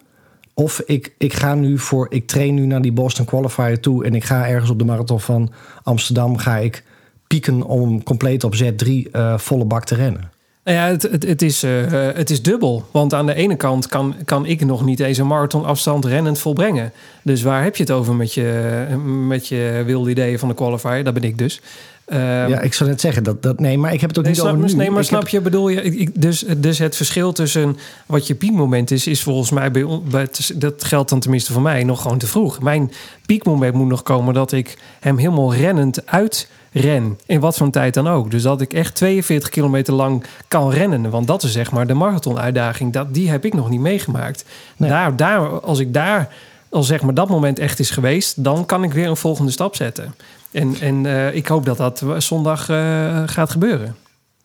Of 0.60 0.82
ik, 0.86 1.14
ik 1.18 1.34
ga 1.34 1.56
nu 1.56 1.80
voor... 1.80 2.08
Ik 2.10 2.28
train 2.28 2.54
nu 2.54 2.66
naar 2.66 2.82
die 2.82 2.92
Boston 2.92 3.26
Qualifier 3.26 3.80
toe... 3.80 4.06
en 4.06 4.16
ik 4.16 4.24
ga 4.24 4.48
ergens 4.48 4.70
op 4.70 4.80
de 4.80 4.86
marathon 4.86 5.20
van 5.20 5.52
Amsterdam... 5.84 6.38
ga 6.38 6.58
ik 6.58 6.84
pieken 7.28 7.64
om 7.64 8.04
compleet 8.04 8.44
op 8.44 8.56
Z3 8.56 9.12
eh, 9.12 9.38
volle 9.38 9.66
bak 9.66 9.86
te 9.86 9.96
rennen. 9.96 10.32
Nou 10.64 10.78
ja, 10.78 10.88
het, 10.88 11.02
het, 11.02 11.24
het, 11.24 11.42
is, 11.42 11.64
eh, 11.64 11.72
het 12.14 12.30
is 12.30 12.42
dubbel. 12.42 12.86
Want 12.92 13.14
aan 13.14 13.26
de 13.26 13.34
ene 13.34 13.56
kant 13.56 13.88
kan, 13.88 14.16
kan 14.26 14.46
ik 14.46 14.66
nog 14.66 14.86
niet 14.86 15.00
eens 15.00 15.18
een 15.18 15.28
marathonafstand 15.28 16.06
rennend 16.06 16.40
volbrengen. 16.40 16.92
Dus 17.24 17.42
waar 17.42 17.64
heb 17.64 17.76
je 17.76 17.84
het 17.84 17.92
over 17.92 18.16
met 18.16 18.34
je, 18.34 18.86
met 19.28 19.48
je 19.48 19.84
wilde 19.86 20.10
ideeën 20.10 20.40
van 20.40 20.48
de 20.48 20.56
qualifier? 20.56 21.04
Dat 21.04 21.14
ben 21.14 21.24
ik 21.24 21.38
dus. 21.38 21.62
Ehm, 22.08 22.20
ja, 22.50 22.60
ik 22.60 22.74
zou 22.74 22.90
net 22.90 23.02
zeggen 23.02 23.24
dat... 23.24 23.42
dat 23.44 23.60
nee, 23.60 23.78
maar 23.78 23.94
ik 23.94 24.02
heb 24.02 24.10
het 24.10 24.18
ook 24.18 24.24
Nee, 24.26 24.34
niet 24.34 24.42
snap, 24.42 24.56
over 24.56 24.68
nu. 24.70 24.74
nee, 24.76 24.90
maar 24.92 25.00
Ik 25.02 25.08
snap 25.08 25.20
heb- 25.20 25.30
je, 25.30 25.42
bedoel 25.42 25.70
je, 25.70 25.82
ik- 25.82 26.22
dus, 26.22 26.44
dus 26.58 26.78
het 26.78 26.96
verschil 26.96 27.32
tussen 27.32 27.78
wat 28.06 28.28
je 28.28 28.36
piekmoment 28.36 28.92
is, 28.92 29.08
is 29.08 29.24
volgens 29.24 29.52
mij, 29.52 29.72
bij, 29.72 29.86
bij 30.10 30.28
dat 30.56 30.84
geldt 30.84 31.10
dan 31.10 31.20
tenminste 31.20 31.54
voor 31.54 31.62
mij, 31.62 31.84
nog 31.84 32.02
gewoon 32.02 32.18
te 32.18 32.28
vroeg. 32.28 32.62
Mijn 32.62 32.92
piekmoment 33.26 33.74
moet 33.74 33.88
nog 33.88 34.04
komen 34.04 34.34
dat 34.34 34.52
ik 34.52 34.78
hem 35.00 35.18
helemaal 35.18 35.54
rennend 35.54 36.06
uitren, 36.06 37.18
in 37.26 37.40
wat 37.40 37.58
voor 37.58 37.70
tijd 37.70 37.94
dan 37.94 38.08
ook. 38.08 38.32
Dus 38.32 38.42
dat 38.44 38.62
ik 38.62 38.74
echt 38.74 38.96
42 38.96 39.50
kilometer 39.50 39.94
lang 39.94 40.24
kan 40.48 40.72
rennen, 40.72 41.10
want 41.10 41.28
dat 41.28 41.44
is 41.44 41.52
zeg 41.52 41.72
maar 41.72 41.88
de 41.88 41.94
marathonuitdaging, 41.94 42.94
dat, 42.94 43.14
die 43.14 43.30
heb 43.30 43.46
ik 43.46 43.54
nog 43.54 43.70
niet 43.70 43.80
meegemaakt. 43.80 44.46
Nee. 44.78 44.90
Daar, 44.90 45.16
daar, 45.16 45.40
als 45.60 45.80
ik 45.80 45.94
daar, 45.94 46.34
als 46.70 46.88
zeg 46.88 47.02
maar 47.02 47.14
dat 47.14 47.30
moment 47.30 47.60
echt 47.60 47.80
is 47.80 47.90
geweest, 47.90 48.44
dan 48.44 48.66
kan 48.66 48.84
ik 48.84 48.94
weer 48.94 49.08
een 49.08 49.18
volgende 49.18 49.52
stap 49.52 49.76
zetten. 49.76 50.14
En, 50.58 50.76
en 50.82 51.06
eh, 51.06 51.36
ik 51.36 51.48
hoop 51.48 51.66
dat 51.66 51.78
dat 51.78 52.04
zondag 52.18 52.70
eh, 52.70 53.24
gaat 53.26 53.50
gebeuren. 53.50 53.96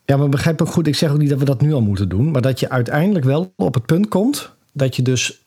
Ja, 0.05 0.17
maar 0.17 0.29
begrijp 0.29 0.63
ook 0.63 0.69
goed, 0.69 0.87
ik 0.87 0.95
zeg 0.95 1.11
ook 1.11 1.19
niet 1.19 1.31
dat 1.31 1.39
we 1.39 1.45
dat 1.45 1.61
nu 1.61 1.73
al 1.73 1.81
moeten 1.81 2.09
doen. 2.09 2.31
Maar 2.31 2.43
dat 2.43 2.61
je 2.61 2.69
uiteindelijk 2.69 3.25
wel 3.25 3.53
op 3.57 3.75
het 3.75 3.87
punt 3.87 4.09
komt 4.09 4.53
dat 4.73 4.97
je 4.97 5.03
dus 5.03 5.41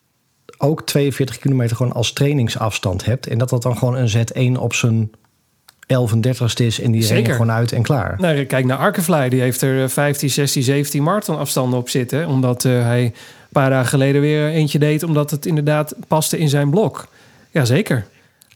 ook 0.58 0.86
42 0.86 1.38
kilometer 1.38 1.76
gewoon 1.76 1.94
als 1.94 2.14
trainingsafstand 2.14 3.06
hebt. 3.06 3.28
En 3.28 3.38
dat 3.38 3.50
dat 3.50 3.62
dan 3.62 3.78
gewoon 3.78 3.96
een 3.96 4.10
Z1 4.10 4.60
op 4.60 4.74
zijn 4.74 5.12
11 5.88 6.12
en 6.12 6.28
30ste 6.28 6.66
is. 6.66 6.82
En 6.82 6.92
die 6.92 7.04
Zeker. 7.04 7.32
gewoon 7.34 7.52
uit 7.52 7.72
en 7.72 7.82
klaar. 7.82 8.16
Nou, 8.18 8.44
kijk 8.44 8.66
naar 8.66 8.78
Arkefly. 8.78 9.30
Die 9.30 9.42
heeft 9.42 9.62
er 9.62 9.84
eh, 9.84 9.90
15, 9.90 10.30
16, 10.30 10.64
17 10.64 11.04
marathonafstanden 11.04 11.80
op 11.80 11.90
zitten. 11.90 12.28
Omdat 12.28 12.66
eh, 12.66 12.72
hij 12.72 13.04
een 13.04 13.14
paar 13.52 13.70
dagen 13.70 13.90
geleden 13.90 14.22
weer 14.22 14.48
eentje 14.48 14.80
deed. 14.80 15.04
Omdat 15.04 15.32
het 15.32 15.46
inderdaad 15.46 15.96
paste 16.08 16.38
in 16.38 16.50
zijn 16.50 16.70
blok. 16.70 17.08
Jazeker. 17.52 18.06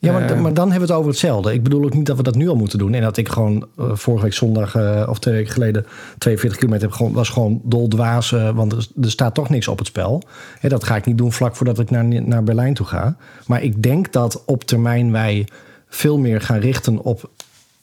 Ja, 0.01 0.11
maar, 0.11 0.21
Eh, 0.29 0.41
maar 0.41 0.53
dan 0.53 0.71
hebben 0.71 0.87
we 0.87 0.93
het 0.93 1.01
over 1.01 1.11
hetzelfde. 1.11 1.53
Ik 1.53 1.63
bedoel 1.63 1.83
ook 1.83 1.93
niet 1.93 2.05
dat 2.05 2.17
we 2.17 2.23
dat 2.23 2.35
nu 2.35 2.47
al 2.49 2.55
moeten 2.55 2.77
doen. 2.79 2.93
En 2.93 3.01
dat 3.01 3.17
ik 3.17 3.29
gewoon 3.29 3.67
eh, 3.77 3.85
vorige 3.93 4.23
week 4.23 4.33
zondag 4.33 4.75
eh, 4.75 5.07
of 5.09 5.19
twee 5.19 5.33
weken 5.33 5.51
geleden 5.53 5.85
42 6.17 6.59
kilometer 6.59 6.87
heb 6.87 6.97
gewoon, 6.97 7.13
was 7.13 7.29
gewoon 7.29 7.61
doldwaas. 7.63 8.31
eh, 8.31 8.49
want 8.49 8.71
er, 8.71 8.87
er 9.01 9.11
staat 9.11 9.33
toch 9.33 9.49
niks 9.49 9.67
op 9.67 9.77
het 9.77 9.87
spel. 9.87 10.23
Hè, 10.59 10.69
dat 10.69 10.83
ga 10.83 10.95
ik 10.95 11.05
niet 11.05 11.17
doen 11.17 11.31
vlak 11.31 11.55
voordat 11.55 11.79
ik 11.79 11.89
naar, 11.89 12.05
naar 12.05 12.43
Berlijn 12.43 12.73
toe 12.73 12.85
ga. 12.85 13.15
Maar 13.45 13.63
ik 13.63 13.83
denk 13.83 14.11
dat 14.11 14.43
op 14.45 14.63
termijn 14.63 15.11
wij 15.11 15.47
veel 15.89 16.17
meer 16.17 16.41
gaan 16.41 16.59
richten 16.59 16.97
op 17.03 17.29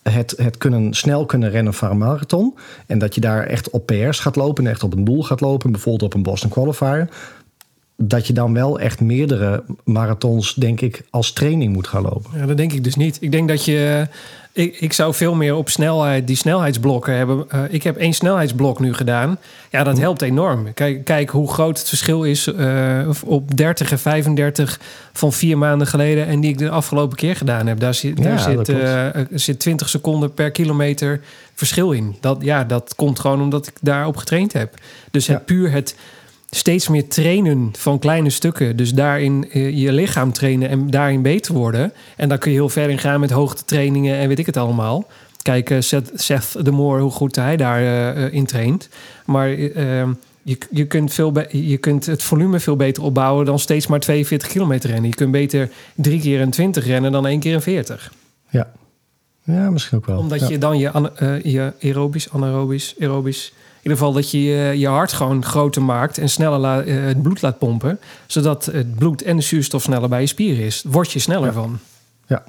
het, 0.03 0.35
het 0.37 0.57
kunnen, 0.59 0.95
snel 0.95 1.27
kunnen 1.27 1.51
rennen 1.51 1.75
van 1.75 1.91
een 1.91 1.99
marathon. 1.99 2.55
En 2.87 2.99
dat 2.99 3.15
je 3.15 3.21
daar 3.21 3.47
echt 3.47 3.71
op 3.71 3.87
PR's 3.87 4.19
gaat 4.19 4.37
lopen 4.37 4.65
en 4.65 4.71
echt 4.71 4.83
op 4.83 4.95
een 4.97 5.05
doel 5.05 5.23
gaat 5.23 5.41
lopen. 5.41 5.73
Bijvoorbeeld 5.73 6.03
op 6.03 6.15
een 6.15 6.23
Boston 6.23 6.51
Qualifier. 6.51 7.09
Dat 7.97 8.27
je 8.27 8.33
dan 8.33 8.55
wel 8.55 8.81
echt 8.81 9.01
meerdere 9.01 9.65
marathons, 9.85 10.55
denk 10.55 10.81
ik, 10.81 11.03
als 11.11 11.33
training 11.33 11.73
moet 11.73 11.87
gaan 11.89 12.03
lopen. 12.03 12.31
Ja, 12.35 12.47
dat 12.47 12.57
denk 12.57 12.73
ik 12.73 12.85
dus 12.85 12.95
niet. 12.95 13.17
Ik 13.21 13.33
denk 13.33 13.49
dat 13.49 13.65
je... 13.65 14.07
Ik, 14.53 14.81
ik 14.81 14.93
zou 14.93 15.15
veel 15.15 15.35
meer 15.35 15.55
op 15.55 15.69
snelheid, 15.69 16.27
die 16.27 16.37
snelheidsblokken 16.37 17.17
hebben. 17.17 17.45
Eh, 17.49 17.61
ik 17.69 17.83
heb 17.83 17.97
één 17.97 18.13
snelheidsblok 18.13 18.81
nu 18.81 18.95
gedaan. 18.95 19.39
Ja, 19.71 19.83
dat 19.85 19.99
helpt 19.99 20.23
enorm. 20.23 20.75
Kijk, 20.75 21.05
kijk 21.05 21.31
hoe 21.31 21.49
groot 21.53 21.79
het 21.79 21.89
verschil 21.89 22.23
is 22.25 22.47
eh, 22.47 23.09
op 23.25 23.57
30 23.57 23.91
en 23.91 23.99
35 23.99 24.81
van 25.13 25.33
vier 25.33 25.59
maanden 25.59 25.87
geleden... 25.87 26.27
en 26.27 26.41
die 26.41 26.51
ik 26.51 26.59
de 26.59 26.71
afgelopen 26.71 27.17
keer 27.17 27.37
gedaan 27.37 27.67
heb. 27.67 27.81
Daar 27.81 27.95
zit, 27.95 28.23
daar 28.23 28.39
zit, 28.39 28.69
eh, 28.69 29.09
zit 29.31 29.59
20 29.59 29.89
seconden 29.89 30.35
per 30.35 30.51
kilometer 30.51 31.21
verschil 31.55 31.93
in. 31.93 32.17
Dat, 32.21 32.39
ja, 32.41 32.65
dat 32.65 32.95
komt 32.95 33.21
gewoon 33.21 33.41
omdat 33.43 33.67
ik 33.67 33.75
daarop 33.81 34.17
getraind 34.17 34.53
heb. 34.53 34.75
Dus 35.11 35.27
het 35.27 35.39
Ja. 35.39 35.43
puur 35.45 35.71
het 35.73 35.97
steeds 36.57 36.89
meer 36.89 37.09
trainen 37.09 37.71
van 37.79 37.99
kleine 37.99 38.31
stukken. 38.31 38.77
Dus 38.77 38.93
daarin 38.95 39.49
eh, 39.51 39.79
je 39.79 39.93
lichaam 39.93 40.33
trainen 40.33 40.69
en 40.69 40.91
daarin 40.91 41.23
beter 41.23 41.55
worden. 41.55 41.93
En 42.17 42.29
dan 42.29 42.39
kun 42.39 42.51
je 42.51 42.57
heel 42.57 42.69
ver 42.69 42.91
in 42.91 42.99
gaan 42.99 43.21
met 43.21 43.31
hoogtetrainingen 43.31 44.17
en 44.17 44.29
weet 44.29 44.39
ik 44.39 44.47
het 44.47 44.57
allemaal. 44.57 45.07
Kijk, 45.43 45.71
eh, 45.71 45.81
Seth, 45.81 46.11
Seth 46.15 46.65
de 46.65 46.71
Moore, 46.71 47.03
hoe 47.03 47.11
goed 47.11 47.37
hij 47.37 47.57
daar 47.57 48.15
eh, 48.17 48.33
in 48.33 48.47
traint. 48.47 48.89
Maar 49.27 49.49
eh, 49.49 50.01
eh, 50.01 50.09
je, 50.43 50.59
je, 50.71 50.87
kunt 50.87 51.13
veel 51.13 51.33
je 51.51 51.77
kunt 51.77 52.07
het 52.07 52.23
volume 52.23 52.61
veel 52.61 52.77
beter 52.77 53.03
opbouwen 53.03 53.47
dan 53.47 53.59
steeds 53.59 53.87
maar 53.87 54.01
42 54.01 54.49
kilometer 54.49 54.91
rennen. 54.91 55.09
Je 55.11 55.17
kunt 55.17 55.31
beter 55.31 55.71
drie 55.95 56.21
keer 56.21 56.41
een 56.41 56.51
20 56.51 56.87
rennen 56.87 57.13
dan 57.13 57.27
één 57.27 57.41
keer 57.41 57.55
een 57.55 57.63
40. 57.63 58.13
Ja, 58.51 58.73
ja 59.45 59.71
misschien 59.71 59.99
ook 59.99 60.07
wel. 60.07 60.19
Omdat 60.19 60.41
Ja. 60.41 60.49
je 60.49 60.59
dan 60.59 60.79
je, 60.79 61.11
eh, 61.17 61.43
je 61.43 61.73
aerobisch, 61.83 62.31
anaerobisch, 62.33 62.95
aerobisch... 63.01 63.53
In 63.87 63.93
ieder 63.93 64.05
geval 64.07 64.21
dat 64.23 64.31
je 64.31 64.43
je, 64.43 64.79
je 64.79 64.87
hart 64.89 65.13
gewoon 65.13 65.45
groter 65.45 65.83
maakt 65.83 66.19
en 66.19 66.29
sneller 66.29 66.59
la- 66.59 66.83
eh, 66.83 67.05
het 67.05 67.23
bloed 67.23 67.43
laat 67.43 67.59
pompen. 67.59 67.99
Zodat 68.27 68.65
het 68.65 68.95
bloed 68.95 69.23
en 69.23 69.37
de 69.37 69.43
zuurstof 69.43 69.83
sneller 69.83 70.09
bij 70.09 70.21
je 70.21 70.27
spieren 70.27 70.65
is. 70.65 70.85
Word 70.87 71.13
je 71.13 71.19
sneller 71.19 71.47
Ja. 71.47 71.53
van. 71.53 71.79
Ja, 72.27 72.45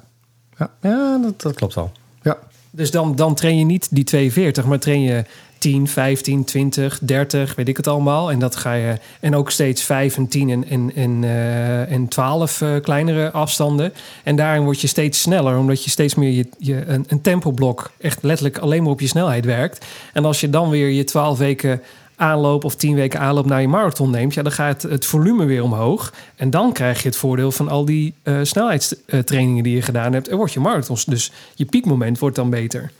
ja, 0.58 0.70
ja 0.82 1.18
dat, 1.22 1.40
dat 1.42 1.54
klopt 1.54 1.74
wel. 1.74 1.92
Ja. 2.22 2.38
Dus 2.70 2.90
dan, 2.90 3.16
dan 3.16 3.34
train 3.34 3.58
je 3.58 3.64
niet 3.64 3.88
die 3.90 4.04
42, 4.04 4.64
maar 4.64 4.78
train 4.78 5.00
je 5.02 5.24
10, 5.58 5.88
15, 5.88 6.44
20, 6.44 6.98
30, 7.02 7.54
weet 7.54 7.68
ik 7.68 7.76
het 7.76 7.86
allemaal. 7.86 8.30
En 8.30 8.38
dat 8.38 8.56
ga 8.56 8.72
je. 8.72 8.98
En 9.20 9.34
ook 9.34 9.50
steeds 9.50 9.82
5 9.82 10.16
en 10.16 10.28
10 10.28 10.50
en, 10.50 10.68
en, 10.68 10.92
en, 10.94 11.24
eh, 11.24 11.92
en 11.92 12.08
12 12.08 12.60
eh, 12.60 12.74
kleinere 12.82 13.30
afstanden. 13.30 13.92
En 14.24 14.36
daarin 14.36 14.64
word 14.64 14.80
je 14.80 14.86
steeds 14.86 15.20
sneller, 15.20 15.58
omdat 15.58 15.84
je 15.84 15.90
steeds 15.90 16.14
meer 16.14 16.30
je, 16.30 16.48
je, 16.58 16.86
een, 16.86 17.04
een 17.08 17.20
tempoblok 17.20 17.90
echt 18.00 18.22
letterlijk 18.22 18.58
alleen 18.58 18.82
maar 18.82 18.92
op 18.92 19.00
je 19.00 19.06
snelheid 19.06 19.44
werkt. 19.44 19.86
En 20.12 20.24
als 20.24 20.40
je 20.40 20.50
dan 20.50 20.70
weer 20.70 20.88
je 20.88 21.04
12 21.04 21.38
weken 21.38 21.80
aanloop 22.18 22.64
of 22.64 22.74
10 22.74 22.94
weken 22.94 23.20
aanloop 23.20 23.46
naar 23.46 23.60
je 23.60 23.68
marathon 23.68 24.10
neemt, 24.10 24.34
ja, 24.34 24.42
dan 24.42 24.52
gaat 24.52 24.82
het, 24.82 25.06
volume 25.06 25.44
weer 25.44 25.62
omhoog. 25.62 26.12
En 26.36 26.50
dan 26.50 26.72
krijg 26.72 27.02
je 27.02 27.08
het 27.08 27.16
voordeel 27.16 27.52
van 27.52 27.68
al 27.68 27.84
die 27.84 28.14
eh, 28.22 28.38
snelheidstrainingen 28.42 29.62
die 29.62 29.74
je 29.74 29.82
gedaan 29.82 30.12
hebt. 30.12 30.28
En 30.28 30.36
wordt 30.36 30.52
je 30.52 30.60
marathons. 30.60 31.04
Dus 31.04 31.32
je 31.54 31.64
piekmoment 31.64 32.18
wordt 32.18 32.36
dan 32.36 32.50
beter. 32.50 32.90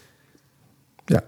ja. 1.06 1.22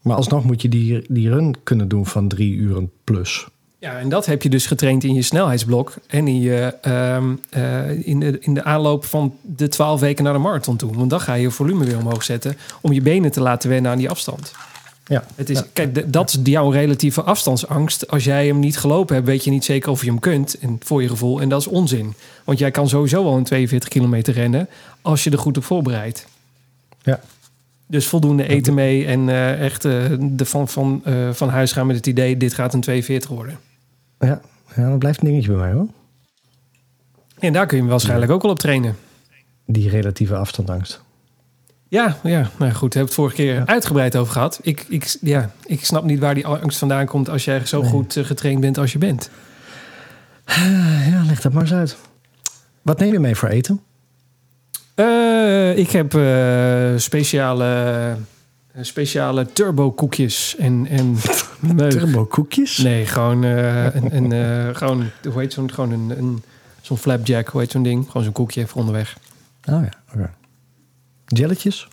Maar 0.00 0.16
alsnog 0.16 0.44
moet 0.44 0.62
je 0.62 0.68
die, 0.68 1.04
die 1.08 1.28
run 1.28 1.54
kunnen 1.62 1.88
doen 1.88 2.06
van 2.06 2.28
drie 2.28 2.54
uren 2.54 2.90
plus. 3.04 3.46
Ja, 3.78 3.98
en 3.98 4.08
dat 4.08 4.26
heb 4.26 4.42
je 4.42 4.48
dus 4.48 4.66
getraind 4.66 5.04
in 5.04 5.14
je 5.14 5.22
snelheidsblok 5.22 5.94
en 6.06 6.28
in, 6.28 6.40
je, 6.40 6.74
ehm, 6.80 7.34
eh, 7.50 8.06
in, 8.06 8.20
de, 8.20 8.38
in 8.40 8.54
de 8.54 8.64
aanloop 8.64 9.04
van 9.04 9.34
de 9.42 9.68
12 9.68 10.00
weken 10.00 10.24
naar 10.24 10.32
de 10.32 10.38
marathon 10.38 10.76
toe. 10.76 10.94
Want 10.94 11.10
dan 11.10 11.20
ga 11.20 11.34
je 11.34 11.42
je 11.42 11.50
volume 11.50 11.84
weer 11.84 11.98
omhoog 11.98 12.22
zetten 12.22 12.56
om 12.80 12.92
je 12.92 13.02
benen 13.02 13.30
te 13.30 13.40
laten 13.40 13.68
wennen 13.68 13.90
aan 13.90 13.98
die 13.98 14.10
afstand. 14.10 14.52
Ja. 15.06 15.24
Het 15.34 15.50
is, 15.50 15.58
Ja. 15.58 15.66
Kijk, 15.72 16.12
dat 16.12 16.28
is 16.28 16.38
jouw 16.42 16.70
relatieve 16.70 17.22
afstandsangst. 17.22 18.08
Als 18.08 18.24
jij 18.24 18.46
hem 18.46 18.58
niet 18.58 18.78
gelopen 18.78 19.14
hebt, 19.14 19.26
weet 19.26 19.44
je 19.44 19.50
niet 19.50 19.64
zeker 19.64 19.90
of 19.90 20.00
je 20.00 20.10
hem 20.10 20.18
kunt. 20.18 20.58
En 20.58 20.76
voor 20.80 21.02
je 21.02 21.08
gevoel. 21.08 21.40
En 21.40 21.48
dat 21.48 21.60
is 21.60 21.66
onzin. 21.66 22.14
Want 22.44 22.58
jij 22.58 22.70
kan 22.70 22.88
sowieso 22.88 23.24
al 23.24 23.36
een 23.36 23.44
42 23.44 23.88
kilometer 23.88 24.34
rennen. 24.34 24.68
Als 25.02 25.24
je 25.24 25.30
er 25.30 25.38
goed 25.38 25.56
op 25.56 25.64
voorbereidt. 25.64 26.26
Ja. 27.02 27.20
Dus 27.90 28.06
voldoende 28.06 28.48
eten 28.48 28.74
mee. 28.74 29.06
En 29.06 29.28
eh, 29.28 29.64
echt 29.64 29.84
eh, 29.84 30.04
de 30.20 30.44
van, 30.44 30.68
van, 30.68 31.00
eh, 31.04 31.30
van 31.32 31.48
huis 31.48 31.72
gaan 31.72 31.86
met 31.86 31.96
het 31.96 32.06
idee: 32.06 32.36
dit 32.36 32.54
gaat 32.54 32.74
een 32.74 32.80
42 32.80 33.30
worden. 33.30 33.58
Ja, 34.18 34.40
ja, 34.76 34.88
dat 34.88 34.98
blijft 34.98 35.20
een 35.20 35.26
dingetje 35.26 35.50
bij 35.50 35.60
mij 35.60 35.72
hoor. 35.72 35.86
En 37.38 37.52
daar 37.52 37.66
kun 37.66 37.82
je 37.82 37.84
waarschijnlijk 37.84 38.32
ook 38.32 38.42
wel 38.42 38.50
op 38.50 38.58
trainen. 38.58 38.96
Die 39.66 39.88
relatieve 39.88 40.36
afstandangst. 40.36 41.02
Ja, 41.88 42.16
ja, 42.22 42.50
nou 42.58 42.72
goed, 42.72 42.94
we 42.94 43.00
het 43.00 43.14
vorige 43.14 43.34
keer 43.34 43.66
uitgebreid 43.66 44.16
over 44.16 44.32
gehad. 44.32 44.58
Ik, 44.62 44.86
ik, 44.88 45.16
ja, 45.20 45.50
ik 45.64 45.84
snap 45.84 46.04
niet 46.04 46.18
waar 46.18 46.34
die 46.34 46.46
angst 46.46 46.78
vandaan 46.78 47.06
komt 47.06 47.28
als 47.28 47.44
jij 47.44 47.66
zo 47.66 47.80
Nee. 47.80 47.90
goed 47.90 48.16
getraind 48.22 48.60
bent 48.60 48.78
als 48.78 48.92
je 48.92 48.98
bent. 48.98 49.30
Ja, 51.10 51.22
leg 51.26 51.40
dat 51.40 51.52
maar 51.52 51.62
eens 51.62 51.72
uit. 51.72 51.96
Wat 52.82 52.98
neem 52.98 53.12
je 53.12 53.18
mee 53.18 53.34
voor 53.34 53.48
eten? 53.48 53.80
Eh, 54.94 55.78
ik 55.78 55.90
heb 55.90 56.14
eh, 56.14 56.92
speciale, 56.96 57.66
eh, 58.72 58.84
speciale 58.84 59.52
turbo 59.52 59.92
koekjes 59.92 60.56
en, 60.58 60.86
en. 60.86 61.16
Turbo 61.88 62.24
koekjes? 62.24 62.76
Nee, 62.78 63.06
gewoon, 63.06 63.42
een, 63.42 64.30
een, 64.32 64.76
gewoon 64.76 65.10
hoe 65.30 65.40
heet 65.40 65.52
zo'n 65.52 65.72
gewoon 65.72 65.90
een, 65.92 66.18
een, 66.18 66.42
zo'n 66.80 66.96
flapjack, 66.98 67.48
hoe 67.48 67.60
heet 67.60 67.70
zo'n 67.70 67.82
ding? 67.82 68.06
Gewoon 68.06 68.22
zo'n 68.22 68.32
koekje 68.32 68.66
voor 68.66 68.80
onderweg. 68.80 69.18
Oh 69.64 69.82
ja, 69.82 69.90
oké. 70.14 70.30
Jelletjes? 71.26 71.88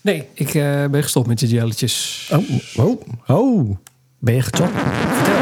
Nee, 0.00 0.28
ik 0.34 0.52
ben 0.90 1.02
gestopt 1.02 1.26
met 1.26 1.38
de 1.38 1.48
jelletjes. 1.48 2.28
Oh, 2.32 2.86
oh, 2.86 3.00
oh. 3.26 3.76
Ben 4.18 4.34
je 4.34 4.42
gechopt? 4.42 4.70
Vertel. 5.12 5.34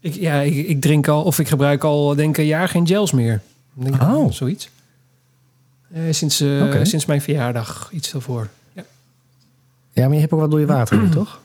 Ik, 0.00 0.14
ja, 0.14 0.40
ik, 0.40 0.54
ik 0.66 0.80
drink 0.80 1.08
al, 1.08 1.22
of 1.22 1.38
ik 1.38 1.48
gebruik 1.48 1.84
al 1.84 2.14
denk 2.14 2.30
ik 2.30 2.38
een 2.38 2.46
jaar 2.46 2.68
geen 2.68 2.86
gels 2.86 3.12
meer. 3.12 3.40
Denk, 3.74 4.02
Oh. 4.02 4.32
Zoiets. 4.32 4.70
Eh, 5.94 6.02
sinds, 6.10 6.40
eh, 6.40 6.82
sinds 6.82 7.06
mijn 7.06 7.20
verjaardag, 7.22 7.88
iets 7.92 8.10
daarvoor. 8.12 8.48
Ja. 8.72 8.82
Ja, 9.92 10.04
maar 10.04 10.14
je 10.14 10.20
hebt 10.20 10.32
ook 10.32 10.40
wat 10.40 10.50
door 10.50 10.60
je 10.60 10.66
water, 10.66 11.02
in, 11.02 11.10
toch? 11.20 11.40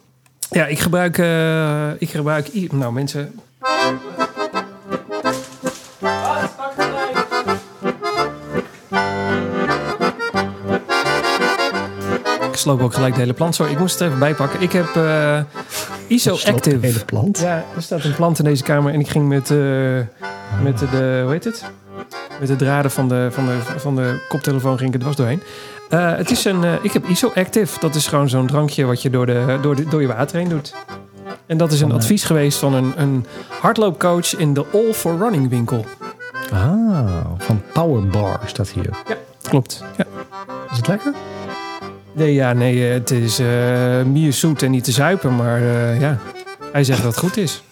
Ja, 0.50 0.66
ik 0.66 0.80
gebruik, 0.80 1.18
eh, 1.18 2.02
ik 2.02 2.10
gebruik, 2.10 2.72
nou 2.72 2.94
mensen. 2.94 3.34
Ik 12.52 12.56
sloop 12.66 12.82
ook 12.82 12.94
gelijk 12.94 13.14
de 13.14 13.20
hele 13.20 13.34
plant. 13.34 13.56
Sorry, 13.56 13.72
ik 13.72 13.80
moest 13.80 14.00
het 14.00 14.08
even 14.08 14.20
bijpakken. 14.20 14.62
Ik 14.62 14.72
heb 14.72 14.96
eh 14.96 15.42
ISO 16.08 16.36
Sloopt 16.36 16.46
de 16.46 16.52
Active. 16.52 16.86
hele 16.86 17.06
plant. 17.06 17.40
Ja, 17.40 17.66
er 17.76 17.82
staat 17.82 18.04
een 18.04 18.16
plant 18.16 18.40
in 18.40 18.46
deze 18.46 18.64
kamer 18.64 18.94
en 18.94 19.00
ik 19.00 19.08
ging 19.08 19.28
met, 19.28 19.50
met 20.64 20.80
de, 20.80 21.20
hoe 21.24 21.32
heet 21.32 21.44
het? 21.44 21.64
Met 22.40 22.48
de 22.48 22.56
draden 22.56 22.92
van 22.92 23.08
de, 23.08 23.28
van 23.32 23.46
de, 23.46 23.58
van 23.78 23.96
de 23.96 24.26
koptelefoon 24.28 24.78
ging 24.78 24.90
ik 24.90 24.94
er 24.96 25.00
dwars 25.00 25.16
doorheen. 25.16 25.42
Eh, 25.90 26.16
het 26.16 26.32
is 26.32 26.46
een, 26.46 26.64
eh, 26.64 26.74
ik 26.82 26.92
heb 26.92 27.06
ISO 27.08 27.32
Active. 27.36 27.80
Dat 27.80 27.96
is 27.96 28.08
gewoon 28.08 28.30
zo'n 28.30 28.48
drankje 28.48 28.86
wat 28.86 29.02
je 29.02 29.10
door, 29.10 29.26
de, 29.26 29.58
door, 29.62 29.76
de, 29.76 29.86
door 29.86 30.02
je 30.02 30.08
water 30.08 30.38
heen 30.38 30.50
doet. 30.50 30.74
En 31.50 31.58
dat 31.58 31.72
is 31.72 31.82
een 31.82 31.90
eh, 31.90 31.96
advies 31.96 32.24
geweest 32.24 32.58
van 32.58 32.74
een, 32.74 32.94
een 32.96 33.26
hardloopcoach 33.62 34.36
in 34.36 34.54
de 34.54 34.66
All 34.74 34.94
for 34.94 35.18
Running 35.18 35.50
winkel. 35.50 35.86
Ah, 36.52 37.26
van 37.38 37.62
Powerbar 37.74 38.40
staat 38.46 38.70
hier. 38.70 38.90
Klopt. 39.42 39.84
Ja. 39.98 40.06
Is 40.72 40.78
het 40.78 40.88
lekker? 40.88 41.14
Nee, 42.14 42.34
ja, 42.34 42.54
nee, 42.54 42.88
eh, 42.88 42.94
het 42.94 43.12
is 43.12 43.40
eh 43.40 44.04
meer 44.04 44.34
zoet 44.34 44.64
en 44.64 44.72
niet 44.72 44.84
te 44.84 44.92
zuipen, 44.92 45.36
maar 45.36 45.62
ja, 46.00 46.18
hij 46.72 46.84
zegt 46.84 47.04
dat 47.04 47.12
het 47.12 47.24
goed 47.24 47.38
is. 47.38 47.64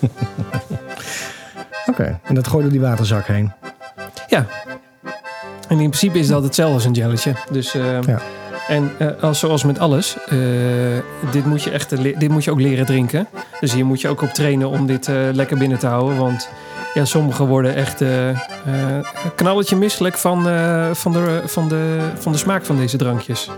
Oké, 1.90 2.20
en 2.22 2.34
dat 2.34 2.46
gooi 2.46 2.64
je 2.64 2.70
door 2.70 2.78
die 2.78 2.88
waterzak 2.88 3.26
heen. 3.26 3.52
Ja. 4.26 4.46
En 5.68 5.80
in 5.80 5.90
principe 5.90 6.18
is 6.18 6.28
dat 6.28 6.42
hetzelfde 6.42 6.74
als 6.74 6.84
een 6.84 6.94
gelletje. 6.94 7.34
Dus, 7.50 7.74
eh, 7.74 8.02
Ja. 8.02 8.20
En 8.68 8.90
eh, 8.98 9.08
als, 9.20 9.38
zoals 9.38 9.64
met 9.64 9.78
alles, 9.78 10.16
eh, 10.26 10.38
dit, 11.30 11.46
moet 11.46 11.62
je 11.62 11.70
echt, 11.70 12.02
dit 12.02 12.28
moet 12.28 12.44
je 12.44 12.50
ook 12.50 12.60
leren 12.60 12.86
drinken. 12.86 13.26
Dus 13.60 13.72
hier 13.72 13.86
moet 13.86 14.00
je 14.00 14.08
ook 14.08 14.22
op 14.22 14.28
trainen 14.28 14.68
om 14.68 14.86
dit 14.86 15.10
lekker 15.32 15.58
binnen 15.58 15.78
te 15.78 15.86
houden. 15.86 16.18
Want 16.18 16.48
ja, 16.94 17.04
sommigen 17.04 17.46
worden 17.46 17.74
echt 17.74 18.00
een 18.00 18.36
knalletje 19.34 19.76
misselijk 19.76 20.16
van, 20.16 20.42
van, 20.92 21.12
de, 21.12 21.42
van, 21.44 21.68
de, 21.68 21.98
van 22.14 22.32
de 22.32 22.38
smaak 22.38 22.64
van 22.64 22.76
deze 22.76 22.96
drankjes. 22.96 23.50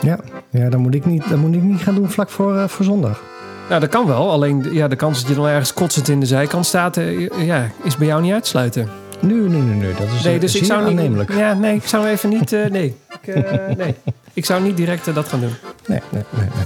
Ja, 0.00 0.18
ja 0.50 0.68
dat, 0.70 0.80
moet 0.80 0.94
ik 0.94 1.04
niet, 1.04 1.28
dat 1.28 1.38
moet 1.38 1.54
ik 1.54 1.62
niet 1.62 1.80
gaan 1.80 1.94
doen 1.94 2.10
vlak 2.10 2.30
voor, 2.30 2.68
voor 2.68 2.84
zondag. 2.84 3.22
Nou, 3.68 3.80
dat 3.80 3.90
kan 3.90 4.06
wel. 4.06 4.30
Alleen 4.30 4.68
ja, 4.72 4.88
de 4.88 4.96
kans 4.96 5.20
dat 5.20 5.28
je 5.28 5.34
dan 5.34 5.46
ergens 5.46 5.74
kotsend 5.74 6.08
in 6.08 6.20
de 6.20 6.26
zijkant 6.26 6.66
staat, 6.66 6.98
ja, 7.38 7.70
is 7.82 7.96
bij 7.96 8.06
jou 8.06 8.22
niet 8.22 8.32
uit 8.32 8.42
te 8.42 8.48
sluiten. 8.48 8.88
Nee, 9.20 9.34
nee, 9.36 9.60
nee, 9.60 9.74
nee. 9.76 9.92
Dat 9.94 10.06
is 10.16 10.22
Nee, 10.22 10.34
eh, 10.34 10.40
dus 10.40 10.54
ik 10.54 10.64
zou 10.64 10.80
niet. 10.80 10.88
aannemelijk. 10.98 11.32
Ja, 11.32 11.54
nee, 11.54 11.74
ik 11.74 11.86
zou 11.86 12.06
even 12.06 12.28
niet. 12.28 12.52
eh, 12.52 12.64
nee. 12.70 12.96
Ik, 13.22 13.34
eh, 13.34 13.76
nee. 13.76 13.94
Ik 14.32 14.44
zou 14.44 14.62
niet 14.62 14.76
direct 14.76 15.14
dat 15.14 15.28
gaan 15.28 15.40
doen. 15.40 15.54
Nee, 15.86 16.00
nee, 16.10 16.22
nee. 16.30 16.48
nee. 16.54 16.64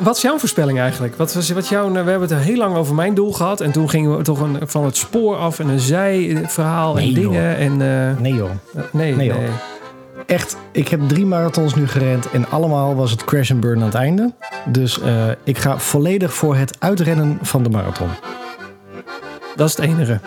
Wat 0.00 0.16
is 0.16 0.22
jouw 0.22 0.38
voorspelling 0.38 0.78
eigenlijk? 0.78 1.16
Wat 1.16 1.34
was 1.34 1.50
wat 1.50 1.68
jouw, 1.68 1.90
we 1.90 1.96
hebben 1.96 2.20
het 2.20 2.30
er 2.30 2.38
heel 2.38 2.56
lang 2.56 2.76
over 2.76 2.94
mijn 2.94 3.14
doel 3.14 3.32
gehad. 3.32 3.60
En 3.60 3.70
toen 3.72 3.90
gingen 3.90 4.16
we 4.16 4.22
toch 4.22 4.40
een, 4.40 4.58
van 4.62 4.84
het 4.84 4.96
spoor 4.96 5.36
af 5.36 5.58
en 5.58 5.68
een 5.68 5.80
zijverhaal 5.80 6.96
en 6.98 7.02
Nee, 7.04 7.14
dingen. 7.14 7.56
En, 7.56 7.76
Nee 8.22 8.34
joh. 8.34 8.50
nee, 8.72 8.84
Nee, 8.90 9.14
nee. 9.14 9.26
joh. 9.26 9.36
Echt, 10.26 10.56
ik 10.72 10.88
heb 10.88 11.00
drie 11.08 11.26
marathons 11.26 11.74
nu 11.74 11.88
gerend 11.88 12.30
en 12.30 12.50
allemaal 12.50 12.94
was 12.94 13.10
het 13.10 13.24
crash 13.24 13.50
en 13.50 13.60
burn 13.60 13.78
aan 13.78 13.84
het 13.84 13.94
einde. 13.94 14.32
Dus 14.66 15.00
ik 15.44 15.58
ga 15.58 15.78
volledig 15.78 16.34
voor 16.34 16.56
het 16.56 16.76
uitrennen 16.78 17.38
van 17.42 17.62
de 17.62 17.68
marathon. 17.70 18.08
Dat 19.60 19.68
is 19.68 19.76
het 19.76 19.84
enige. 19.84 20.20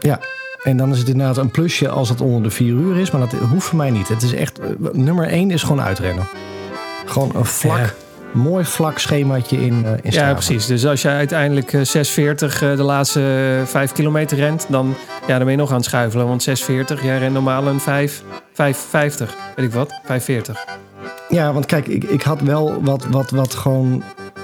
Ja, 0.00 0.18
en 0.62 0.76
dan 0.76 0.92
is 0.92 0.98
het 0.98 1.08
inderdaad 1.08 1.36
een 1.36 1.50
plusje 1.50 1.88
als 1.88 2.08
het 2.08 2.20
onder 2.20 2.42
de 2.42 2.50
vier 2.50 2.72
uur 2.72 2.96
is. 2.96 3.10
Maar 3.10 3.20
dat 3.20 3.32
hoeft 3.32 3.66
voor 3.66 3.76
mij 3.76 3.90
niet. 3.90 4.08
Het 4.08 4.22
is 4.22 4.34
echt, 4.34 4.58
eh, 4.58 4.66
nummer 4.92 5.28
één 5.28 5.50
is 5.50 5.62
gewoon 5.62 5.80
uitrennen. 5.80 6.26
Gewoon 7.06 7.30
een 7.34 7.44
vlak, 7.44 7.78
Ja. 7.78 7.90
mooi 8.32 8.64
vlak 8.64 8.98
schemaatje 8.98 9.64
in, 9.64 9.84
eh 9.84 9.92
in 10.02 10.10
Ja, 10.10 10.32
precies. 10.32 10.66
Dus 10.66 10.86
als 10.86 11.02
je 11.02 11.08
uiteindelijk 11.08 11.72
eh, 11.72 11.80
6,40 11.84 12.62
eh, 12.62 12.76
de 12.76 12.82
laatste 12.82 13.20
eh, 13.60 13.66
vijf 13.66 13.92
kilometer 13.92 14.36
rent, 14.38 14.66
dan, 14.68 14.94
ja, 15.26 15.34
dan 15.36 15.38
ben 15.44 15.50
je 15.50 15.56
nog 15.56 15.70
aan 15.70 15.76
het 15.76 15.84
schuifelen. 15.84 16.26
Want 16.26 16.42
6,40, 16.42 17.02
jij 17.02 17.18
rent 17.18 17.32
normaal 17.32 17.66
een 17.66 17.80
5, 17.80 18.22
5,50. 18.52 19.34
Weet 19.56 19.66
ik 19.66 19.72
wat? 19.72 20.00
5,40. 20.04 20.64
Ja, 21.28 21.52
want 21.52 21.66
kijk, 21.66 21.86
ik, 21.86 22.04
ik 22.04 22.22
had 22.22 22.40
wel 22.40 22.82
wat, 22.82 23.06
wat, 23.10 23.30
wat 23.30 23.54
gewoon 23.54 24.02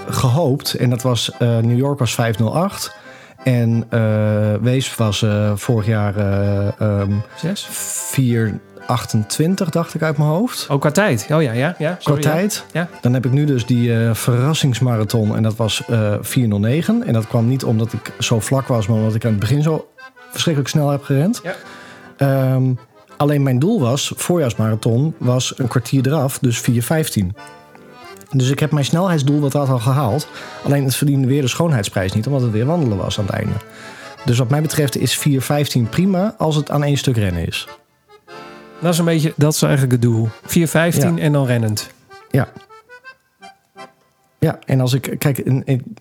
gehoopt. 0.09 0.74
En 0.74 0.91
dat 0.91 1.03
was, 1.03 1.30
New 1.38 1.78
York 1.78 1.99
was 1.99 2.14
508. 2.14 2.99
En 3.45 3.84
eh 3.88 4.55
Weesp 4.61 4.97
was 4.97 5.22
eh, 5.22 5.53
vorig 5.55 5.86
jaar 5.86 6.16
eh 6.16 6.66
ehm 6.78 7.12
6? 7.36 7.66
428, 7.70 9.70
dacht 9.70 9.95
ik 9.95 10.03
uit 10.03 10.16
mijn 10.16 10.30
hoofd. 10.30 10.66
Oh, 10.70 10.80
qua 10.80 10.91
tijd. 10.91 11.26
Oh 11.32 11.43
ja, 11.43 11.53
ja. 11.53 11.74
ja. 11.78 11.99
Qua 12.03 12.14
ja. 12.14 12.20
tijd. 12.20 12.64
Ja. 12.72 12.88
Dan 13.01 13.12
heb 13.12 13.26
ik 13.26 13.32
nu 13.32 13.45
dus 13.45 13.66
die 13.66 13.93
verrassingsmarathon. 14.12 15.36
En 15.36 15.43
dat 15.43 15.57
was 15.57 15.82
eh 15.88 16.14
409. 16.20 17.07
En 17.07 17.12
dat 17.12 17.26
kwam 17.26 17.49
niet 17.49 17.64
omdat 17.64 17.93
ik 17.93 18.12
zo 18.18 18.41
vlak 18.41 18.66
was, 18.66 18.86
maar 18.86 18.97
omdat 18.97 19.14
ik 19.14 19.24
aan 19.24 19.30
het 19.30 19.41
begin 19.41 19.62
zo 19.62 19.91
verschrikkelijk 20.30 20.72
snel 20.72 20.88
heb 20.88 21.03
gerend. 21.03 21.41
Ja. 21.43 21.55
Ehm, 22.16 22.72
alleen 23.16 23.43
mijn 23.43 23.59
doel 23.59 23.80
was, 23.80 24.12
voorjaarsmarathon, 24.16 25.14
was 25.18 25.59
een 25.59 25.68
kwartier 25.68 26.07
eraf, 26.07 26.38
dus 26.38 26.59
415. 26.59 27.34
Dus 28.33 28.51
ik 28.51 28.59
heb 28.59 28.72
mijn 28.72 28.85
snelheidsdoel 28.85 29.41
wat 29.41 29.53
dat 29.53 29.68
al 29.68 29.78
gehaald. 29.78 30.28
Alleen 30.64 30.85
het 30.85 30.95
verdiende 30.95 31.26
weer 31.28 31.43
de 31.43 31.49
schoonheidsprijs 31.49 32.12
niet, 32.12 32.26
omdat 32.26 32.43
het 32.43 32.51
weer 32.51 32.66
wandelen 32.66 32.97
was 32.97 33.18
aan 33.18 33.24
het 33.26 33.35
einde. 33.35 33.53
Dus 34.24 34.39
wat 34.39 34.51
mij 34.51 34.62
betreft 34.62 34.97
is 34.97 35.18
415 35.18 35.89
prima 35.89 36.35
als 36.39 36.57
het 36.57 36.70
aan 36.70 36.85
één 36.85 36.97
stuk 36.97 37.16
rennen 37.16 37.47
is. 37.47 37.68
Dat 38.81 38.93
is 38.93 38.99
een 38.99 39.05
beetje, 39.05 39.33
dat 39.37 39.53
is 39.55 39.62
eigenlijk 39.62 39.93
het 39.93 40.03
doel. 40.03 40.28
4,15 40.28 41.18
en 41.18 41.33
dan 41.33 41.47
rennend. 41.47 41.91
Ja. 42.31 42.49
Ja, 44.39 44.59
en 44.66 44.81
als 44.81 44.93
ik... 44.93 45.14
Kijk, 45.18 45.39
en- 45.39 45.64
en- 45.64 45.97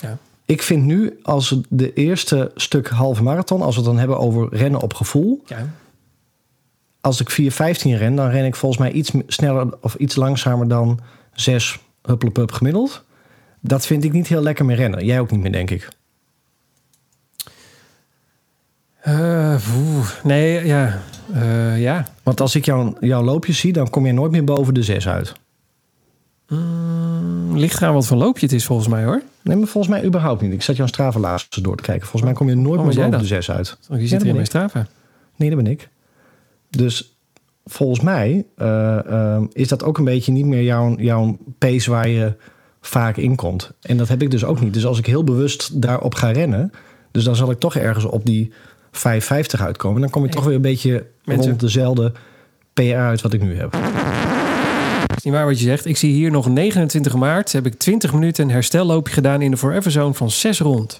Ja. 0.00 0.16
ik 0.44 0.62
vind 0.62 0.84
nu 0.84 1.18
als 1.22 1.56
de 1.68 1.92
eerste 1.92 2.50
stuk 2.54 2.88
halve 2.88 3.22
marathon... 3.22 3.62
als 3.62 3.74
we 3.74 3.80
het 3.80 3.90
dan 3.90 3.98
hebben 3.98 4.18
over 4.18 4.48
rennen 4.50 4.80
op 4.80 4.94
gevoel... 4.94 5.42
Ja. 5.46 5.68
als 7.00 7.20
ik 7.20 7.52
4.15 7.52 7.56
ren, 7.82 8.14
dan 8.14 8.28
ren 8.28 8.44
ik 8.44 8.56
volgens 8.56 8.80
mij 8.80 8.90
iets 8.92 9.10
sneller 9.26 9.66
of 9.80 9.94
iets 9.94 10.16
langzamer 10.16 10.68
dan 10.68 11.00
6 11.36 11.78
hupplepup 12.02 12.52
gemiddeld. 12.52 13.04
Dat 13.60 13.86
vind 13.86 14.04
ik 14.04 14.12
niet 14.12 14.26
heel 14.26 14.42
lekker 14.42 14.64
meer 14.64 14.76
rennen. 14.76 15.04
Jij 15.04 15.20
ook 15.20 15.30
niet 15.30 15.40
meer, 15.40 15.52
denk 15.52 15.70
ik. 15.70 15.88
Eh, 19.00 19.54
nee, 20.22 20.66
ja. 20.66 21.02
Eh, 21.32 21.80
ja. 21.80 22.06
Want 22.22 22.40
als 22.40 22.54
ik 22.54 22.64
jou, 22.64 22.96
jouw 23.00 23.22
loopjes 23.22 23.58
zie, 23.58 23.72
dan 23.72 23.90
kom 23.90 24.06
je 24.06 24.12
nooit 24.12 24.30
meer 24.32 24.44
boven 24.44 24.74
de 24.74 24.82
6 24.82 25.08
uit. 25.08 25.32
Mm, 26.48 27.56
ligt 27.56 27.76
eraan 27.76 27.94
wat 27.94 28.06
voor 28.06 28.16
loopje 28.16 28.46
het 28.46 28.54
is 28.54 28.64
volgens 28.64 28.88
mij 28.88 29.04
hoor. 29.04 29.22
Nee, 29.42 29.56
maar 29.56 29.66
volgens 29.66 29.92
mij 29.94 30.04
überhaupt 30.04 30.40
niet. 30.42 30.52
Ik 30.52 30.62
zat 30.62 30.76
jouw 30.76 30.86
Strava 30.86 31.18
laatst 31.20 31.62
door 31.62 31.76
te 31.76 31.82
kijken. 31.82 32.02
Volgens 32.02 32.22
mij 32.22 32.32
kom 32.32 32.48
je 32.48 32.54
nooit 32.54 32.80
Oh, 32.80 32.86
meer 32.86 32.94
boven 32.94 33.10
dat? 33.10 33.20
de 33.20 33.26
6 33.26 33.50
uit. 33.50 33.78
Oh, 33.90 33.96
je 33.96 34.02
Ja, 34.02 34.08
zit 34.08 34.10
dat 34.10 34.20
hier 34.20 34.28
in 34.28 34.34
mijn 34.34 34.46
Strava. 34.46 34.86
Nee, 35.36 35.50
dat 35.50 35.62
ben 35.62 35.72
ik. 35.72 35.88
Dus 36.70 37.15
volgens 37.66 38.00
mij 38.00 38.46
eh, 38.56 38.98
eh, 38.98 39.42
is 39.52 39.68
dat 39.68 39.84
ook 39.84 39.98
een 39.98 40.04
beetje 40.04 40.32
niet 40.32 40.46
meer 40.46 40.62
jouw, 40.62 40.94
jouw 40.96 41.38
pace 41.58 41.90
waar 41.90 42.08
je 42.08 42.34
vaak 42.80 43.16
in 43.16 43.36
komt. 43.36 43.70
En 43.80 43.96
dat 43.96 44.08
heb 44.08 44.22
ik 44.22 44.30
dus 44.30 44.44
ook 44.44 44.60
niet. 44.60 44.74
Dus 44.74 44.86
als 44.86 44.98
ik 44.98 45.06
heel 45.06 45.24
bewust 45.24 45.82
daarop 45.82 46.14
ga 46.14 46.30
rennen, 46.30 46.72
dus 47.10 47.24
dan 47.24 47.36
zal 47.36 47.50
ik 47.50 47.58
toch 47.58 47.76
ergens 47.76 48.04
op 48.04 48.26
die 48.26 48.52
550 48.90 49.60
uitkomen. 49.60 50.00
Dan 50.00 50.10
kom 50.10 50.24
ik 50.24 50.30
toch 50.30 50.44
weer 50.44 50.54
een 50.54 50.60
beetje 50.60 51.06
Mensen. 51.24 51.46
rond 51.48 51.60
dezelfde 51.60 52.12
PR 52.72 52.82
uit 52.82 53.22
wat 53.22 53.32
ik 53.32 53.42
nu 53.42 53.56
heb. 53.56 53.76
is 55.16 55.22
niet 55.22 55.34
waar 55.34 55.46
wat 55.46 55.58
je 55.58 55.64
zegt. 55.64 55.86
Ik 55.86 55.96
zie 55.96 56.12
hier 56.12 56.30
nog 56.30 56.48
29 56.48 57.14
maart. 57.14 57.52
Heb 57.52 57.66
ik 57.66 57.78
20 57.78 58.12
minuten 58.12 58.44
een 58.44 58.50
herstelloopje 58.50 59.12
gedaan 59.12 59.42
in 59.42 59.50
de 59.50 59.56
Forever 59.56 59.90
Zone 59.90 60.14
van 60.14 60.30
6 60.30 60.58
rond. 60.58 60.98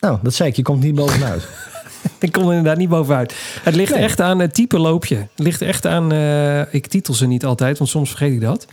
Nou, 0.00 0.18
dat 0.22 0.34
zei 0.34 0.48
ik, 0.48 0.56
je 0.56 0.62
komt 0.62 0.82
niet 0.82 0.94
bovenuit. 0.94 1.48
Ik 2.18 2.32
kom 2.32 2.42
er 2.42 2.48
inderdaad 2.48 2.76
niet 2.76 2.88
bovenuit. 2.88 3.34
Het 3.62 3.74
ligt 3.74 3.94
Nee. 3.94 4.02
echt 4.02 4.20
aan 4.20 4.38
het 4.38 4.54
type 4.54 4.78
loopje. 4.78 5.16
Het 5.16 5.28
ligt 5.44 5.62
echt 5.62 5.86
aan... 5.86 6.12
eh, 6.12 6.74
ik 6.74 6.86
titel 6.86 7.14
ze 7.14 7.26
niet 7.26 7.44
altijd, 7.44 7.78
want 7.78 7.90
soms 7.90 8.08
vergeet 8.08 8.32
ik 8.32 8.40
dat. 8.40 8.66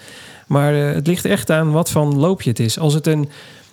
Maar 0.47 0.73
eh, 0.75 0.93
het 0.93 1.07
ligt 1.07 1.25
echt 1.25 1.49
aan 1.49 1.71
wat 1.71 1.89
van 1.89 2.15
loopje 2.19 2.49
het 2.49 2.59
is. 2.59 2.79
Als 2.79 2.93
het 2.93 3.07
een... 3.07 3.29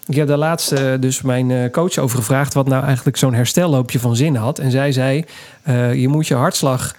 Ik 0.06 0.16
heb 0.16 0.28
daar 0.28 0.36
laatst 0.38 0.72
eh, 0.72 0.92
dus 1.00 1.22
mijn 1.22 1.50
eh, 1.50 1.70
coach 1.70 1.98
over 1.98 2.18
gevraagd... 2.18 2.54
wat 2.54 2.68
nou 2.68 2.84
eigenlijk 2.84 3.16
zo'n 3.16 3.34
herstelloopje 3.34 4.00
van 4.00 4.16
zin 4.16 4.34
had. 4.34 4.58
En 4.58 4.70
zij 4.70 4.92
zei, 4.92 5.24
je 5.94 6.08
moet 6.08 6.26
je 6.26 6.34
hartslag 6.34 6.94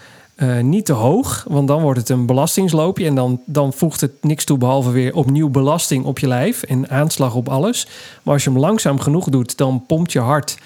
niet 0.62 0.86
te 0.86 0.93
hoog... 0.93 1.45
want 1.47 1.68
dan 1.68 1.82
wordt 1.82 1.99
het 1.99 2.09
een 2.09 2.26
belastingsloopje... 2.26 3.05
en 3.05 3.16
dan, 3.16 3.41
dan 3.45 3.74
voegt 3.74 4.01
het 4.01 4.12
niks 4.22 4.43
toe 4.43 4.57
behalve 4.57 4.91
weer 4.91 5.16
opnieuw 5.16 5.49
belasting 5.49 6.05
op 6.05 6.20
je 6.20 6.28
lijf... 6.28 6.64
en 6.64 6.89
aanslag 6.89 7.36
op 7.36 7.49
alles. 7.49 7.88
Maar 8.24 8.34
als 8.34 8.43
je 8.43 8.49
hem 8.49 8.59
langzaam 8.59 8.99
genoeg 8.99 9.30
doet... 9.30 9.57
dan 9.57 9.84
pompt 9.88 10.12
je 10.12 10.20
hart 10.20 10.57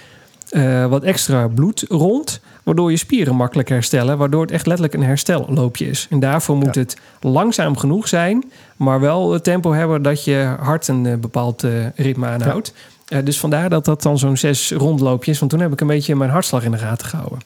eh, 0.56 0.86
wat 0.86 1.04
extra 1.04 1.48
bloed 1.48 1.86
rond... 1.90 2.40
waardoor 2.64 2.92
je 2.92 2.98
spieren 2.98 3.36
makkelijk 3.36 3.70
herstellen... 3.70 4.18
waardoor 4.18 4.42
het 4.42 4.52
echt 4.52 4.66
letterlijk 4.66 4.94
een 4.98 5.04
herstelloopje 5.04 5.86
is. 5.88 6.08
En 6.10 6.20
daarvoor 6.20 6.56
moet 6.58 6.76
Ja. 6.76 6.82
het 6.82 6.98
langzaam 7.20 7.78
genoeg 7.78 8.08
zijn... 8.08 8.44
maar 8.76 9.00
wel 9.00 9.34
het 9.34 9.44
tempo 9.44 9.72
hebben 9.74 10.02
dat 10.02 10.24
je 10.24 10.56
hart 10.60 10.88
een 10.88 11.06
eh, 11.06 11.18
bepaald 11.18 11.64
eh, 11.64 11.72
ritme 11.96 12.28
aanhoudt. 12.28 12.74
Eh, 13.08 13.20
dus 13.26 13.40
vandaar 13.40 13.70
dat 13.70 13.86
dat 13.86 14.02
dan 14.02 14.18
zo'n 14.18 14.38
zes 14.38 14.72
rondloopje 14.72 15.32
is... 15.32 15.40
want 15.40 15.52
toen 15.52 15.60
heb 15.62 15.72
ik 15.74 15.82
een 15.82 15.88
beetje 15.88 16.16
mijn 16.16 16.30
hartslag 16.32 16.64
in 16.64 16.72
de 16.72 16.78
gaten 16.78 17.08
gehouden. 17.08 17.40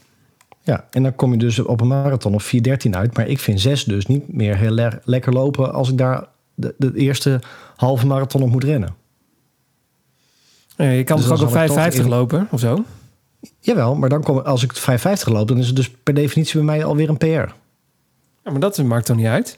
Ja, 0.64 0.86
en 0.92 1.04
dan 1.04 1.16
kom 1.16 1.32
je 1.32 1.38
dus 1.38 1.60
op 1.60 1.82
een 1.82 1.88
marathon 1.88 2.34
of 2.34 2.52
4.13 2.56 2.90
uit. 2.92 3.18
Maar 3.18 3.28
ik 3.28 3.40
vind 3.40 3.62
6 3.62 3.84
dus 3.84 4.06
niet 4.06 4.34
meer 4.34 4.58
heel 4.58 4.72
le- 4.72 5.00
lekker 5.04 5.34
lopen 5.34 5.74
als 5.74 5.90
ik 5.90 5.98
daar 5.98 6.26
de, 6.56 6.74
de 6.78 6.92
eerste 6.96 7.40
halve 7.76 8.06
marathon 8.08 8.42
op 8.42 8.50
moet 8.50 8.64
rennen. 8.64 8.96
Je 10.78 11.04
kan 11.04 11.18
Dus 11.18 11.26
toch 11.26 11.42
ook 11.42 11.42
op 11.48 11.50
zal 11.52 11.62
ik 11.62 11.68
toch 11.68 11.76
550 11.78 12.04
in- 12.04 12.10
lopen 12.10 12.48
of 12.52 12.60
zo? 12.60 12.84
Jawel, 13.60 13.96
maar 13.96 14.10
dan 14.10 14.24
kom, 14.24 14.38
als 14.38 14.64
ik 14.64 14.74
5.50 14.80 15.24
loop, 15.24 15.48
dan 15.48 15.58
is 15.58 15.68
het 15.68 15.76
dus 15.76 15.90
per 15.90 16.14
definitie 16.14 16.54
bij 16.56 16.64
mij 16.64 16.86
alweer 16.86 17.10
een 17.10 17.18
PR. 17.18 17.26
Ja, 17.26 18.52
maar 18.52 18.60
dat 18.60 18.84
maakt 18.84 19.06
toch 19.06 19.16
niet 19.18 19.26
uit? 19.26 19.58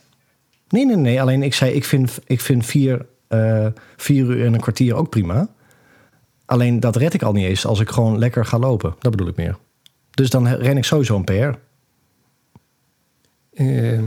Nee, 0.69 0.86
nee, 0.86 0.95
nee. 0.95 1.21
Alleen 1.21 1.43
ik 1.43 1.53
zei, 1.53 1.71
ik 1.71 1.86
vind, 1.86 2.19
ik 2.25 2.41
vind 2.41 2.65
vier, 2.65 3.05
eh, 3.27 3.67
vier 3.97 4.25
uur 4.25 4.45
en 4.45 4.53
een 4.53 4.59
kwartier 4.59 4.95
ook 4.95 5.09
prima. 5.09 5.47
Alleen 6.45 6.79
dat 6.79 6.95
red 6.95 7.13
ik 7.13 7.21
al 7.21 7.34
niet 7.34 7.45
eens 7.45 7.65
als 7.65 7.79
ik 7.79 7.89
gewoon 7.89 8.17
lekker 8.17 8.45
ga 8.45 8.59
lopen. 8.59 8.95
Dat 8.99 9.11
bedoel 9.11 9.27
ik 9.27 9.36
meer. 9.36 9.57
Dus 10.11 10.29
dan 10.29 10.47
ren 10.47 10.77
ik 10.77 10.84
sowieso 10.84 11.15
een 11.15 11.23
PR. 11.23 11.57
Eh, 13.53 13.99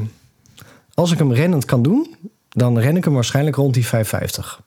Als 0.95 1.12
ik 1.12 1.18
hem 1.18 1.33
rennend 1.33 1.64
kan 1.64 1.83
doen, 1.83 2.16
dan 2.49 2.79
ren 2.79 2.97
ik 2.97 3.05
hem 3.05 3.14
waarschijnlijk 3.14 3.57
rond 3.57 3.75
die 3.75 3.87
5.50. 3.87 4.61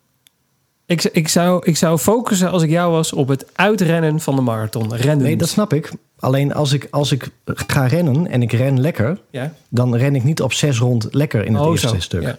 ik, 0.88 1.04
ik, 1.04 1.28
zou, 1.28 1.62
ik 1.66 1.78
zou 1.78 1.98
focussen 1.98 2.52
als 2.52 2.64
ik 2.64 2.70
jou 2.70 2.92
was 2.92 3.14
op 3.14 3.28
het 3.28 3.46
uitrennen 3.56 4.20
van 4.20 4.36
de 4.36 4.42
marathon. 4.42 4.96
Rennen. 4.96 5.26
Nee, 5.26 5.38
dat 5.38 5.50
snap 5.50 5.74
ik. 5.74 5.92
Alleen 6.20 6.54
als 6.54 6.74
ik, 6.74 6.88
als 6.92 7.12
ik 7.12 7.30
ga 7.46 7.86
rennen 7.86 8.28
en 8.28 8.42
ik 8.42 8.52
ren 8.52 8.80
lekker, 8.82 9.18
Ja? 9.30 9.54
dan 9.70 9.96
ren 9.96 10.16
ik 10.16 10.24
niet 10.24 10.42
op 10.42 10.54
zes 10.54 10.78
rond 10.80 11.08
lekker 11.12 11.46
in 11.46 11.54
het 11.54 11.64
Oh, 11.64 11.72
eerste 11.72 11.88
zo. 11.88 12.00
stuk. 12.00 12.22
Ja. 12.22 12.36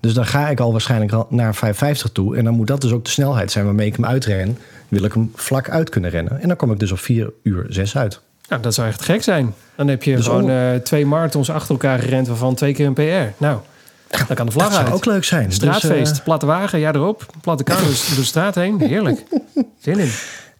Dus 0.00 0.14
dan 0.14 0.26
ga 0.26 0.48
ik 0.48 0.60
al 0.60 0.72
waarschijnlijk 0.72 1.30
naar 1.30 1.54
5,50 1.54 2.12
toe. 2.12 2.36
En 2.36 2.44
dan 2.44 2.54
moet 2.54 2.66
dat 2.66 2.80
dus 2.80 2.92
ook 2.92 3.04
de 3.04 3.10
snelheid 3.10 3.50
zijn 3.52 3.64
waarmee 3.64 3.86
ik 3.86 3.96
hem 3.96 4.04
uitren. 4.04 4.58
Wil 4.88 5.04
ik 5.04 5.12
hem 5.12 5.32
vlak 5.34 5.70
uit 5.70 5.88
kunnen 5.90 6.10
rennen. 6.10 6.40
En 6.40 6.48
dan 6.48 6.56
kom 6.56 6.72
ik 6.72 6.78
dus 6.78 6.92
op 6.92 6.98
4 6.98 7.30
uur 7.42 7.66
6 7.68 7.96
uit. 7.96 8.20
Nou, 8.48 8.62
dat 8.62 8.74
zou 8.74 8.88
echt 8.88 9.02
gek 9.02 9.22
zijn. 9.22 9.54
Dan 9.76 9.88
heb 9.88 10.02
je 10.02 10.16
Dus 10.16 10.24
gewoon 10.24 10.42
om- 10.42 10.50
eh, 10.50 10.74
twee 10.74 11.06
marathons 11.06 11.50
achter 11.50 11.70
elkaar 11.70 11.98
gerend, 11.98 12.26
waarvan 12.28 12.54
twee 12.54 12.72
keer 12.74 12.86
een 12.86 12.92
PR. 12.94 13.34
Nou, 13.36 13.58
dan 14.26 14.36
kan 14.36 14.46
de 14.46 14.52
vlag 14.52 14.64
dat 14.64 14.74
zou 14.74 14.84
uit. 14.84 14.94
ook 14.94 15.04
leuk 15.04 15.24
zijn. 15.24 15.52
Straatfeest, 15.52 16.08
Dus, 16.10 16.18
eh, 16.18 16.24
platte 16.24 16.46
wagen, 16.46 16.78
ja 16.78 16.92
erop. 16.94 17.26
Platte 17.40 17.62
kar 17.64 17.76
door, 17.76 17.84
door 17.86 18.16
de 18.16 18.24
straat 18.24 18.54
heen. 18.54 18.80
Heerlijk. 18.80 19.22
Zin 19.78 19.98
in. 19.98 20.10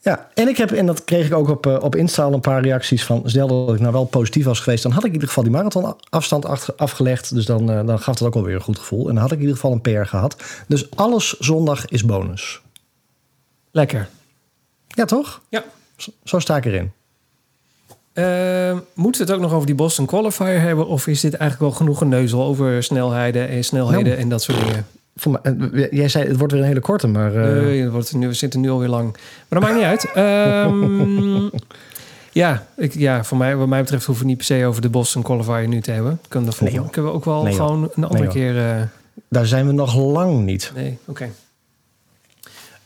ja, 0.02 0.28
en 0.34 0.48
ik 0.48 0.56
heb, 0.56 0.70
en 0.72 0.86
dat 0.86 1.04
kreeg 1.04 1.26
ik 1.26 1.34
ook 1.34 1.48
op, 1.48 1.66
eh, 1.66 1.76
op 1.82 1.96
Insta 1.96 2.22
al 2.22 2.32
een 2.32 2.40
paar 2.40 2.62
reacties 2.62 3.04
van. 3.04 3.22
Stel 3.24 3.66
dat 3.66 3.74
ik 3.74 3.80
nou 3.80 3.92
wel 3.92 4.04
positief 4.04 4.44
was 4.44 4.60
geweest, 4.60 4.82
dan 4.82 4.92
had 4.92 5.00
ik 5.00 5.06
in 5.08 5.12
ieder 5.12 5.28
geval 5.28 5.42
die 5.42 5.52
marathonafstand 5.52 6.44
achter- 6.44 6.74
afgelegd. 6.76 7.34
Dus 7.34 7.44
dan, 7.46 7.70
eh, 7.70 7.86
dan 7.86 7.98
gaf 7.98 8.16
dat 8.16 8.28
ook 8.28 8.34
alweer 8.34 8.54
een 8.54 8.60
goed 8.60 8.78
gevoel. 8.78 9.08
En 9.08 9.14
dan 9.14 9.22
had 9.22 9.30
ik 9.32 9.36
in 9.36 9.40
ieder 9.42 9.56
geval 9.56 9.72
een 9.72 9.80
PR 9.80 10.08
gehad. 10.08 10.36
Dus 10.68 10.90
alles 10.96 11.38
zondag 11.38 11.86
is 11.86 12.04
bonus. 12.04 12.60
Lekker. 13.70 14.08
Ja, 14.88 15.04
toch? 15.04 15.40
Ja. 15.48 15.64
Zo- 15.96 16.10
Zo 16.24 16.38
sta 16.38 16.56
ik 16.56 16.64
erin. 16.64 16.92
Eh, 18.12 18.78
moeten 18.94 19.20
we 19.20 19.26
het 19.26 19.36
ook 19.36 19.42
nog 19.46 19.52
over 19.52 19.66
die 19.66 19.74
Boston 19.74 20.06
Qualifier 20.06 20.60
hebben? 20.60 20.86
Of 20.86 21.06
is 21.06 21.20
dit 21.20 21.34
eigenlijk 21.34 21.70
wel 21.70 21.80
genoeg 21.80 21.98
geneuzel 21.98 22.42
over 22.44 22.82
snelheden 22.82 23.48
en 23.48 23.64
snelheden 23.64 24.04
Nou. 24.06 24.16
en 24.18 24.28
dat 24.28 24.42
soort 24.42 24.58
dingen? 24.60 24.86
Eh, 25.42 25.90
jij 25.90 26.08
zei 26.08 26.28
het 26.28 26.36
wordt 26.36 26.52
weer 26.52 26.62
een 26.62 26.68
hele 26.68 26.80
korte, 26.80 27.06
maar. 27.06 27.34
eh, 27.36 27.62
Nee, 27.62 27.82
het 27.82 27.92
wordt 27.92 28.14
nu, 28.14 28.26
we 28.26 28.32
zitten 28.32 28.60
nu 28.60 28.70
alweer 28.70 28.88
lang. 28.88 29.12
Maar 29.48 29.60
dat 29.60 29.62
maakt 29.68 29.74
niet 29.74 29.84
uit. 29.84 30.12
Ehm, 30.14 31.48
ja, 32.42 32.66
ik, 32.76 32.94
ja, 32.94 33.24
voor 33.24 33.38
mij, 33.38 33.56
wat 33.56 33.68
mij 33.68 33.80
betreft 33.80 34.04
hoeven 34.04 34.24
we 34.24 34.30
niet 34.30 34.38
per 34.38 34.46
se 34.56 34.66
over 34.66 34.82
de 34.82 34.88
Boston 34.88 35.22
Qualifier 35.22 35.68
nu 35.68 35.80
te 35.80 35.90
hebben. 35.90 36.20
Kunnen, 36.28 36.52
Nee, 36.60 36.72
kunnen 36.90 37.10
we 37.10 37.16
ook 37.16 37.24
wel 37.24 37.42
Nee, 37.42 37.54
gewoon 37.54 37.90
een 37.94 38.04
andere 38.04 38.22
Nee, 38.22 38.32
keer... 38.32 38.58
eh, 38.70 38.82
Daar 39.28 39.46
zijn 39.46 39.66
we 39.66 39.72
nog 39.72 39.96
lang 39.96 40.44
niet. 40.44 40.72
nee, 40.74 40.98
oké. 41.04 41.28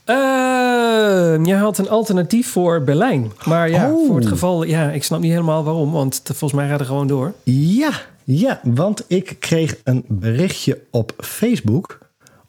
Ehm, 0.05 1.45
jij 1.45 1.59
had 1.59 1.79
een 1.79 1.89
alternatief 1.89 2.51
voor 2.51 2.83
Berlijn. 2.83 3.33
Maar 3.45 3.71
ja, 3.71 3.91
Oh. 3.93 4.07
voor 4.07 4.17
het 4.17 4.27
geval... 4.27 4.63
Ja, 4.65 4.91
ik 4.91 5.05
snap 5.05 5.21
niet 5.21 5.31
helemaal 5.31 5.65
waarom. 5.65 5.93
Want 5.93 6.15
het- 6.15 6.27
volgens 6.37 6.53
mij 6.61 6.69
gaat 6.69 6.79
het 6.79 6.89
gewoon 6.89 7.07
door. 7.07 7.33
Ja, 7.43 7.91
ja, 8.25 8.61
want 8.63 9.05
ik 9.07 9.37
kreeg 9.39 9.77
een 9.85 10.05
berichtje 10.09 10.81
op 10.91 11.13
Facebook. 11.17 11.99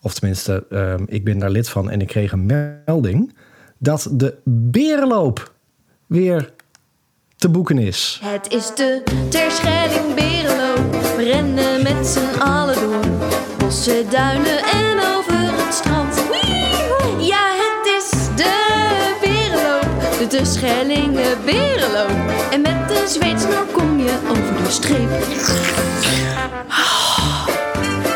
Of 0.02 0.14
tenminste, 0.14 0.66
ehm, 0.70 1.04
ik 1.08 1.24
ben 1.24 1.40
daar 1.40 1.50
lid 1.50 1.70
van 1.70 1.90
en 1.90 2.02
ik 2.02 2.08
kreeg 2.08 2.32
een 2.32 2.46
melding. 2.86 3.34
Dat 3.78 4.08
de 4.12 4.36
Berenloop 4.44 5.54
weer 6.08 6.54
te 7.36 7.50
boeken 7.50 7.78
is. 7.78 8.20
Het 8.24 8.54
is 8.54 8.72
de 8.76 9.02
Terschelling 9.30 10.14
Berenloop. 10.16 10.92
We 11.18 11.24
rennen 11.24 11.84
met 11.84 12.08
z'n 12.08 12.40
allen 12.42 12.76
door. 12.76 13.00
Bossen, 13.58 14.10
duinen 14.10 14.58
en 14.58 14.98
over 15.18 15.64
het 15.64 15.74
strand. 15.74 16.05
De 20.36 20.42
Terschellingen 20.42 21.38
Berenloop. 21.46 22.10
En 22.52 22.62
met 22.62 22.88
de 22.88 23.06
zweetsnor 23.08 23.66
kom 23.72 24.00
je 24.00 24.18
over 24.30 24.64
de 24.64 24.70
streep. 24.70 25.10
Oh, 26.68 27.48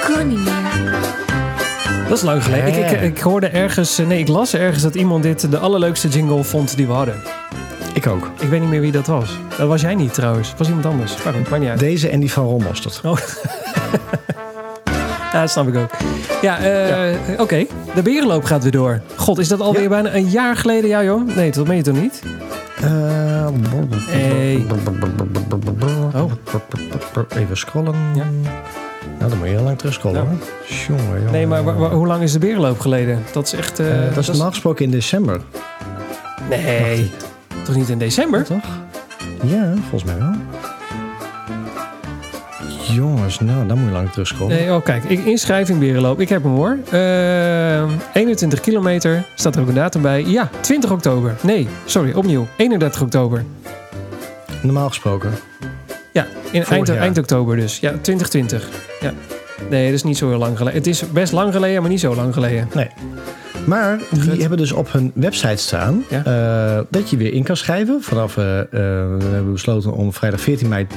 kon 0.05 0.27
niet 0.27 0.37
meer. 0.37 0.99
Dat 2.07 2.17
is 2.17 2.23
lang 2.23 2.43
geleden. 2.43 2.67
Ik, 2.67 2.91
ik, 2.91 3.01
ik 3.01 3.19
hoorde 3.19 3.47
ergens... 3.47 3.99
eh, 3.99 4.05
Nee, 4.07 4.19
ik 4.19 4.27
las 4.27 4.53
ergens 4.53 4.83
dat 4.83 4.95
iemand 4.95 5.23
dit 5.23 5.51
de 5.51 5.57
allerleukste 5.57 6.07
jingle 6.07 6.43
vond 6.43 6.75
die 6.75 6.87
we 6.87 6.93
hadden. 6.93 7.15
Ik 7.93 8.07
ook. 8.07 8.29
Ik 8.39 8.49
weet 8.49 8.59
niet 8.59 8.69
meer 8.69 8.81
wie 8.81 8.91
dat 8.91 9.07
was. 9.07 9.29
Dat 9.57 9.67
was 9.67 9.81
jij 9.81 9.95
niet 9.95 10.13
trouwens. 10.13 10.49
Dat 10.49 10.57
was 10.57 10.67
iemand 10.67 10.85
anders. 10.85 11.23
Maar 11.23 11.33
goed, 11.33 11.49
maakt 11.49 11.61
niet 11.61 11.71
uit. 11.71 11.79
Deze 11.79 12.09
en 12.09 12.19
die 12.19 12.31
van 12.31 12.45
Ron 12.45 12.63
Mostert. 12.63 13.01
Oh. 13.03 13.17
ja, 15.33 15.41
dat 15.41 15.49
snap 15.49 15.67
ik 15.67 15.75
ook. 15.75 15.89
Ja, 16.41 16.57
eh, 16.59 17.39
oké. 17.39 17.65
De 17.95 18.01
berenloop 18.01 18.43
gaat 18.43 18.63
weer 18.63 18.71
door. 18.71 19.01
God, 19.15 19.37
is 19.39 19.47
dat 19.47 19.59
alweer 19.61 19.81
Ja. 19.81 19.87
bijna 19.89 20.13
een 20.15 20.29
jaar 20.29 20.55
geleden? 20.55 20.89
Ja, 20.89 21.03
joh. 21.03 21.35
Nee, 21.35 21.51
dat 21.51 21.67
meen 21.67 21.77
je 21.77 21.83
toch 21.83 22.01
niet? 22.01 22.21
Eh, 22.81 23.47
Hey. 24.07 24.65
Oh. 26.15 26.31
Even 27.37 27.57
scrollen. 27.57 27.95
Ja. 28.15 28.23
Nou, 29.19 29.29
dan 29.29 29.37
moet 29.39 29.47
je 29.47 29.53
heel 29.53 29.63
lang 29.63 29.77
terug 29.77 29.93
scrollen. 29.93 30.21
Ja. 30.67 30.75
Jongen, 30.87 31.05
jongen. 31.17 31.31
Nee, 31.31 31.47
maar 31.47 31.63
hoe 31.73 32.07
lang 32.07 32.21
is 32.23 32.31
de 32.31 32.39
berenloop 32.39 32.79
geleden? 32.79 33.19
Dat 33.33 33.45
is 33.45 33.53
echt... 33.53 33.79
Eh, 33.79 33.87
dat 34.13 34.17
is 34.17 34.27
normaal 34.27 34.49
gesproken 34.49 34.85
in 34.85 34.91
december. 34.91 35.41
Nee, 36.49 37.11
toch 37.63 37.75
niet 37.75 37.89
in 37.89 37.97
december? 37.97 38.43
Toch? 38.43 38.63
Ja, 39.43 39.73
volgens 39.89 40.03
mij 40.03 40.17
wel. 40.17 40.33
Jongens, 42.93 43.39
nou, 43.39 43.67
dan 43.67 43.77
moet 43.77 43.87
je 43.87 43.93
lang 43.93 44.11
terug 44.11 44.27
scrollen. 44.27 44.55
Nee, 44.55 44.73
oh 44.73 44.83
kijk, 44.83 45.03
ik- 45.03 45.25
inschrijving 45.25 45.79
berenloop. 45.79 46.19
Ik 46.19 46.29
heb 46.29 46.43
hem 46.43 46.51
hoor. 46.51 46.77
Eh, 46.91 47.83
21 48.13 48.59
kilometer. 48.59 49.23
Staat 49.35 49.55
er 49.55 49.61
ook 49.61 49.67
een 49.67 49.73
datum 49.73 50.01
bij. 50.01 50.23
Ja, 50.25 50.49
20 50.59 50.91
oktober. 50.91 51.35
Nee, 51.41 51.67
sorry, 51.85 52.11
opnieuw. 52.13 52.47
31 52.57 53.01
oktober. 53.01 53.43
Normaal 54.61 54.87
gesproken. 54.87 55.31
Ja, 56.13 56.25
in 56.51 56.63
eind, 56.63 56.89
eind 56.89 57.17
oktober 57.17 57.55
dus. 57.55 57.79
Ja, 57.79 57.89
2020. 58.01 58.67
Ja. 59.01 59.13
Nee, 59.69 59.85
dat 59.85 59.93
is 59.93 60.03
niet 60.03 60.17
zo 60.17 60.29
heel 60.29 60.37
lang 60.37 60.57
geleden. 60.57 60.77
Het 60.79 60.87
is 60.87 61.03
best 61.11 61.31
lang 61.33 61.53
geleden, 61.53 61.81
maar 61.81 61.89
niet 61.91 61.99
zo 61.99 62.15
lang 62.15 62.33
geleden. 62.33 62.67
Nee. 62.73 62.87
Maar 63.65 63.99
die 64.11 64.39
hebben 64.41 64.57
dus 64.57 64.71
op 64.71 64.91
hun 64.91 65.11
website 65.15 65.55
staan 65.57 66.03
Ja. 66.09 66.23
eh, 66.25 66.81
dat 66.89 67.09
je 67.09 67.17
weer 67.17 67.33
in 67.33 67.43
kan 67.43 67.57
schrijven. 67.57 68.01
Vanaf, 68.01 68.37
eh, 68.37 68.59
eh, 68.59 68.65
we 68.71 69.25
hebben 69.31 69.51
besloten 69.51 69.91
om 69.93 70.13
vrijdag 70.13 70.39
14 70.41 70.67
mei 70.67 70.87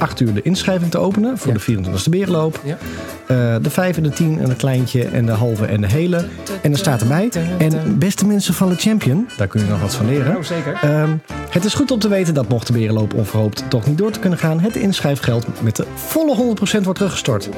8 0.00 0.20
uur 0.20 0.34
de 0.34 0.42
inschrijving 0.42 0.90
te 0.90 0.98
openen 0.98 1.38
voor 1.38 1.52
de 1.52 1.60
24e 1.60 2.08
berenloop. 2.10 2.60
Ja. 2.64 2.78
Eh, 3.26 3.56
de 3.62 3.70
5 3.70 3.96
en 3.96 4.02
de 4.02 4.08
10 4.08 4.38
en 4.38 4.50
een 4.50 4.56
kleintje 4.56 5.04
en 5.04 5.26
de 5.26 5.32
halve 5.32 5.66
en 5.66 5.80
de 5.80 5.86
hele. 5.86 6.24
En 6.62 6.72
er 6.72 6.78
staat 6.78 7.00
erbij. 7.00 7.30
En 7.58 7.98
beste 7.98 8.26
mensen 8.26 8.54
van 8.54 8.68
de 8.68 8.74
Champion, 8.74 9.28
daar 9.36 9.46
kun 9.46 9.60
je 9.60 9.66
nog 9.66 9.80
wat 9.80 9.94
van 9.94 10.06
leren. 10.06 10.36
Oh, 10.36 10.42
zeker. 10.42 10.78
Ehm, 10.82 11.10
het 11.50 11.64
is 11.64 11.74
goed 11.74 11.90
om 11.90 11.98
te 11.98 12.08
weten 12.08 12.34
dat 12.34 12.48
mocht 12.48 12.66
de 12.66 12.72
berenloop 12.72 13.14
onverhoopt 13.14 13.64
toch 13.68 13.86
niet 13.86 13.98
door 13.98 14.10
te 14.10 14.18
kunnen 14.18 14.38
gaan, 14.38 14.60
het 14.60 14.76
inschrijfgeld 14.76 15.62
met 15.62 15.76
de 15.76 15.84
volle 15.94 16.34
100% 16.34 16.84
wordt 16.84 16.98
teruggestort. 16.98 17.48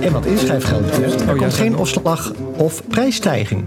En 0.00 0.12
wat 0.12 0.26
inschrijfgeld 0.26 0.84
betreft, 0.84 1.20
er 1.20 1.32
Oh, 1.32 1.36
komt 1.36 1.54
geen 1.54 1.76
opslag 1.76 2.32
of 2.56 2.82
prijsstijging. 2.88 3.64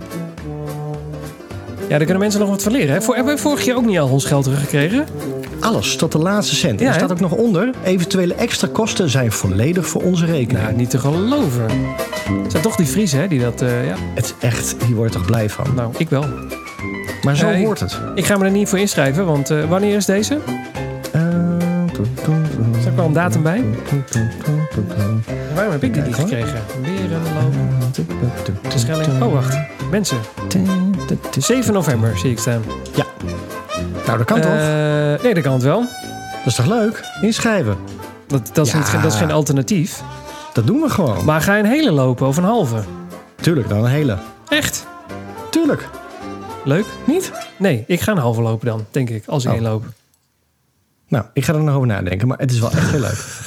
Ja, 1.90 1.96
daar 1.98 2.06
kunnen 2.06 2.20
mensen 2.20 2.40
nog 2.40 2.50
wat 2.50 2.64
van 2.64 2.72
leren. 2.72 2.94
Hè? 2.94 3.02
Voor, 3.02 3.16
hebben 3.16 3.36
we 3.36 3.42
vorig 3.42 3.66
jaar 3.66 3.76
ook 3.76 3.86
niet 3.86 4.00
al 4.00 4.08
ons 4.10 4.26
geld 4.26 4.44
teruggekregen? 4.44 5.06
Alles 5.60 5.96
tot 5.96 6.12
de 6.12 6.18
laatste 6.18 6.56
cent. 6.56 6.80
Ja, 6.80 6.88
er 6.88 6.94
staat 6.94 7.12
ook 7.12 7.20
nog 7.20 7.32
onder, 7.32 7.70
eventuele 7.84 8.34
extra 8.34 8.68
kosten 8.72 9.10
zijn 9.10 9.32
volledig 9.32 9.88
voor 9.88 10.02
onze 10.04 10.26
rekening. 10.26 10.64
Nou, 10.66 10.76
niet 10.76 10.90
te 10.90 11.00
geloven. 11.00 11.66
Het 12.44 12.52
zijn 12.52 12.64
toch 12.64 12.76
die 12.76 12.86
Friesen 12.86 13.20
hè, 13.20 13.28
die 13.28 13.40
dat... 13.40 13.62
eh, 13.62 13.86
ja, 13.88 13.96
Het 14.16 14.26
is 14.26 14.34
echt, 14.48 14.76
hier 14.86 14.96
word 14.96 15.14
je 15.14 15.18
toch 15.20 15.28
blij 15.28 15.50
van. 15.50 15.66
nou, 15.76 15.94
ik 15.98 16.10
wel. 16.10 16.26
Maar 17.22 17.36
zo 17.36 17.54
hoort 17.54 17.80
het. 17.80 18.00
Ik 18.16 18.26
ga 18.26 18.38
me 18.38 18.46
er 18.46 18.52
niet 18.52 18.70
voor 18.70 18.80
inschrijven, 18.80 19.26
want 19.26 19.50
eh, 19.50 19.64
wanneer 19.70 19.96
is 19.96 20.06
deze? 20.06 20.38
Is 22.78 22.86
er 22.86 22.96
wel 22.96 23.06
een 23.06 23.14
datum 23.14 23.44
bij? 23.44 23.64
Waarom 25.56 25.72
heb 25.72 25.84
ik 25.84 25.94
die 25.94 26.04
niet 26.04 26.16
gekregen? 26.16 26.62
Berenloop, 26.82 27.54
de 28.72 28.80
Schelling. 28.80 29.24
Oh, 29.24 29.34
wacht. 29.34 29.58
Mensen, 29.90 30.18
7 31.40 31.74
november 31.74 32.18
zie 32.18 32.32
ik 32.32 32.40
staan. 32.40 32.62
Ja. 32.96 33.06
Nou, 34.06 34.18
dat 34.18 34.28
kan 34.28 34.42
toch? 34.42 34.52
Eh, 34.52 35.24
nee, 35.24 35.34
dat 35.34 35.44
kan 35.44 35.54
het 35.54 35.64
wel. 35.64 35.80
Dat 36.38 36.46
is 36.46 36.56
toch 36.56 36.66
leuk? 36.66 37.02
Inschrijven. 37.22 37.78
Dat, 38.28 38.50
dat, 38.54 38.66
is, 38.66 38.72
Ja. 38.72 38.78
niet, 38.80 38.92
dat 38.92 39.12
is 39.12 39.18
geen 39.18 39.32
alternatief. 39.32 40.02
Dat 40.54 40.68
doen 40.68 40.82
we 40.82 40.90
gewoon. 40.90 41.26
Maar 41.26 41.42
ga 41.42 41.56
je 41.56 41.64
een 41.64 41.70
hele 41.70 41.92
lopen 41.92 42.28
of 42.28 42.38
een 42.38 42.44
halve? 42.44 42.84
Tuurlijk, 43.42 43.70
dan 43.70 43.78
een 43.78 43.90
hele. 43.92 44.18
Echt? 44.50 44.88
Tuurlijk. 45.50 45.88
Leuk? 46.64 46.86
Niet? 47.06 47.32
Nee, 47.58 47.84
ik 47.88 48.02
ga 48.02 48.12
een 48.12 48.18
halve 48.18 48.42
lopen 48.42 48.68
dan, 48.68 48.86
denk 48.92 49.10
ik, 49.10 49.24
als 49.28 49.44
ik 49.44 49.50
Oh. 49.50 49.56
één 49.56 49.64
loop. 49.66 49.86
Nou, 51.08 51.26
ik 51.34 51.46
ga 51.46 51.54
er 51.54 51.60
nog 51.64 51.76
over 51.76 51.88
nadenken, 51.88 52.28
maar 52.28 52.38
het 52.38 52.52
is 52.52 52.60
wel 52.60 52.72
echt 52.72 52.90
heel 52.90 53.00
leuk. 53.00 53.26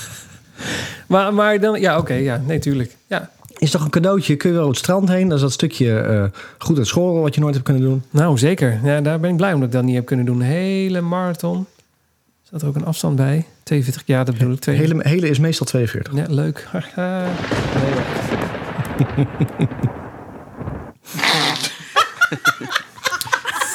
Maar, 1.07 1.35
maar 1.35 1.61
dan, 1.61 1.81
ja, 1.81 1.99
oké, 1.99 2.15
ja, 2.15 2.41
nee, 2.47 2.59
tuurlijk. 2.59 2.97
Ja. 3.07 3.31
Is 3.63 3.71
toch 3.71 3.85
een 3.85 3.91
cadeautje? 3.91 4.37
Kun 4.37 4.51
je 4.51 4.55
wel 4.57 4.65
op 4.65 4.71
het 4.71 4.79
strand 4.79 5.09
heen? 5.09 5.29
Dat 5.29 5.37
is 5.37 5.43
dat 5.43 5.53
stukje 5.53 6.01
eh, 6.01 6.25
goed 6.59 6.79
uit 6.79 6.87
school 6.87 7.21
wat 7.21 7.35
je 7.35 7.41
nooit 7.41 7.55
hebt 7.55 7.67
kunnen 7.67 7.83
doen. 7.83 8.03
Nou, 8.11 8.39
zeker. 8.39 8.81
Ja, 8.85 9.01
daar 9.01 9.21
ben 9.21 9.31
ik 9.31 9.37
blij 9.37 9.53
om 9.53 9.59
dat 9.59 9.69
ik 9.69 9.75
dat 9.75 9.85
niet 9.85 9.95
heb 9.95 10.07
kunnen 10.07 10.27
doen. 10.27 10.41
Hele 10.41 11.01
marathon. 11.01 11.67
Zat 12.43 12.63
er 12.63 12.69
ook 12.69 12.75
een 12.75 12.85
afstand 12.85 13.17
bij? 13.17 13.47
42, 13.63 14.03
ja, 14.07 14.25
dat 14.25 14.39
bedoel 14.39 14.53
ik. 14.53 14.61
Twee. 14.61 14.77
Hele, 14.77 14.97
hele 14.99 15.29
is 15.29 15.39
meestal 15.39 15.67
42. 15.67 16.15
Ja, 16.15 16.25
leuk. 16.29 16.69
Nee, 19.07 19.27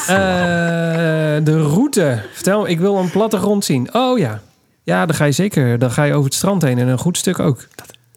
Eh, 0.08 1.44
de 1.44 1.62
route. 1.62 2.22
Vertel, 2.34 2.68
ik 2.68 2.80
wil 2.80 2.98
een 2.98 3.12
plattegrond 3.12 3.66
zien. 3.66 3.94
Oh 3.94 4.18
ja. 4.18 4.42
Ja, 4.84 5.06
dan 5.06 5.16
ga 5.16 5.26
je 5.26 5.32
zeker. 5.32 5.80
Dan 5.80 5.92
ga 5.92 6.04
je 6.04 6.14
over 6.14 6.26
het 6.26 6.34
strand 6.34 6.62
heen 6.62 6.78
en 6.78 6.88
een 6.88 6.98
goed 6.98 7.18
stuk 7.18 7.40
ook. 7.40 7.68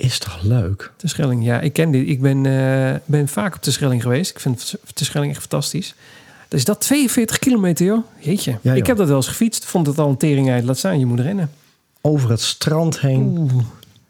Is 0.01 0.19
toch 0.19 0.43
leuk? 0.43 0.93
De 0.97 1.09
Schelling, 1.09 1.45
ja, 1.45 1.61
ik 1.61 1.73
ken 1.73 1.91
dit. 1.91 2.09
Ik 2.09 2.21
ben, 2.21 2.47
eh, 2.47 2.95
ben 3.05 3.29
vaak 3.29 3.55
op 3.55 3.63
de 3.63 3.71
Schelling 3.71 4.03
geweest. 4.03 4.31
Ik 4.31 4.41
vind 4.41 4.77
de 4.95 5.05
Schelling 5.05 5.31
echt 5.33 5.41
fantastisch. 5.41 5.95
Dus 6.49 6.65
dat 6.65 6.81
42 6.81 7.39
kilometer, 7.39 7.87
joh. 7.87 8.05
Jeetje. 8.19 8.51
Ja, 8.51 8.59
joh. 8.63 8.77
Ik 8.77 8.87
heb 8.87 8.97
dat 8.97 9.07
wel 9.09 9.17
eens 9.17 9.29
gefietst. 9.29 9.65
Vond 9.65 9.87
het 9.87 9.99
al 9.99 10.09
een 10.09 10.17
tering 10.17 10.51
uit. 10.51 10.65
Laat 10.65 10.79
staan, 10.79 10.99
je 10.99 11.07
moet 11.07 11.21
rennen. 11.21 11.51
Over 12.01 12.31
het 12.31 12.41
strand 12.41 13.01
heen. 13.01 13.23
Oeh. 13.39 13.53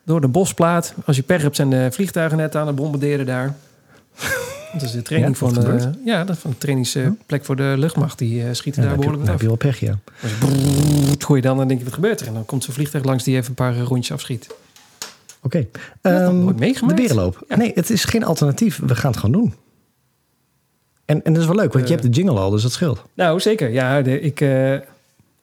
Door 0.04 0.20
de 0.20 0.28
bosplaat. 0.28 0.94
Als 1.04 1.16
je 1.16 1.22
pech 1.22 1.42
hebt, 1.42 1.56
zijn 1.56 1.70
de 1.70 1.88
vliegtuigen 1.92 2.38
net 2.38 2.56
aan 2.56 2.66
het 2.66 2.76
bombarderen 2.76 3.26
daar. 3.26 3.54
Dat 4.72 4.82
is 4.82 4.90
de 4.92 5.02
training 5.02 5.32
Ja, 5.32 5.38
van 5.38 5.54
de, 5.54 5.60
gebeurt? 5.60 5.88
ja, 6.04 6.24
dat 6.24 6.38
van 6.38 6.50
de 6.50 6.58
trainingsplek 6.58 7.44
voor 7.44 7.56
de 7.56 7.74
luchtmacht. 7.78 8.18
Die 8.18 8.42
eh, 8.44 8.48
schieten 8.52 8.82
Ja, 8.82 8.88
daar 8.88 8.96
behoorlijk 8.96 9.22
wat 9.22 9.32
heb 9.32 9.40
je 9.40 9.46
wel 9.46 9.56
pech, 9.56 9.80
ja. 9.80 9.98
Brrrr, 10.38 11.14
gooi 11.18 11.40
je 11.40 11.46
dan, 11.46 11.56
dan 11.56 11.68
denk 11.68 11.78
je, 11.78 11.84
wat 11.84 11.94
gebeurt 11.94 12.20
er? 12.20 12.26
En 12.26 12.34
dan 12.34 12.44
komt 12.44 12.64
zo'n 12.64 12.74
vliegtuig 12.74 13.04
langs 13.04 13.24
die 13.24 13.36
even 13.36 13.48
een 13.48 13.54
paar 13.54 13.74
eh, 13.74 13.82
rondjes 13.82 14.12
afschiet. 14.12 14.46
Oké. 15.42 15.66
Ehm, 16.00 16.38
nooit 16.44 16.58
meegemaakt? 16.58 16.96
De 16.96 17.02
berenloop. 17.02 17.44
Ja. 17.48 17.56
Nee, 17.56 17.72
het 17.74 17.90
is 17.90 18.04
geen 18.04 18.24
alternatief. 18.24 18.80
We 18.86 18.94
gaan 18.94 19.10
het 19.10 19.20
gewoon 19.20 19.40
doen. 19.40 19.54
En, 21.04 21.22
en 21.24 21.32
dat 21.32 21.42
is 21.42 21.48
wel 21.48 21.56
leuk, 21.56 21.72
want 21.72 21.88
je 21.88 21.94
Eh. 21.94 22.00
hebt 22.00 22.14
de 22.14 22.20
jingle 22.20 22.38
al, 22.40 22.50
dus 22.50 22.62
dat 22.62 22.72
scheelt. 22.72 23.04
Nou, 23.14 23.40
zeker. 23.40 23.70
Ja, 23.70 24.02
de, 24.02 24.20
ik... 24.20 24.40
eh 24.40 24.76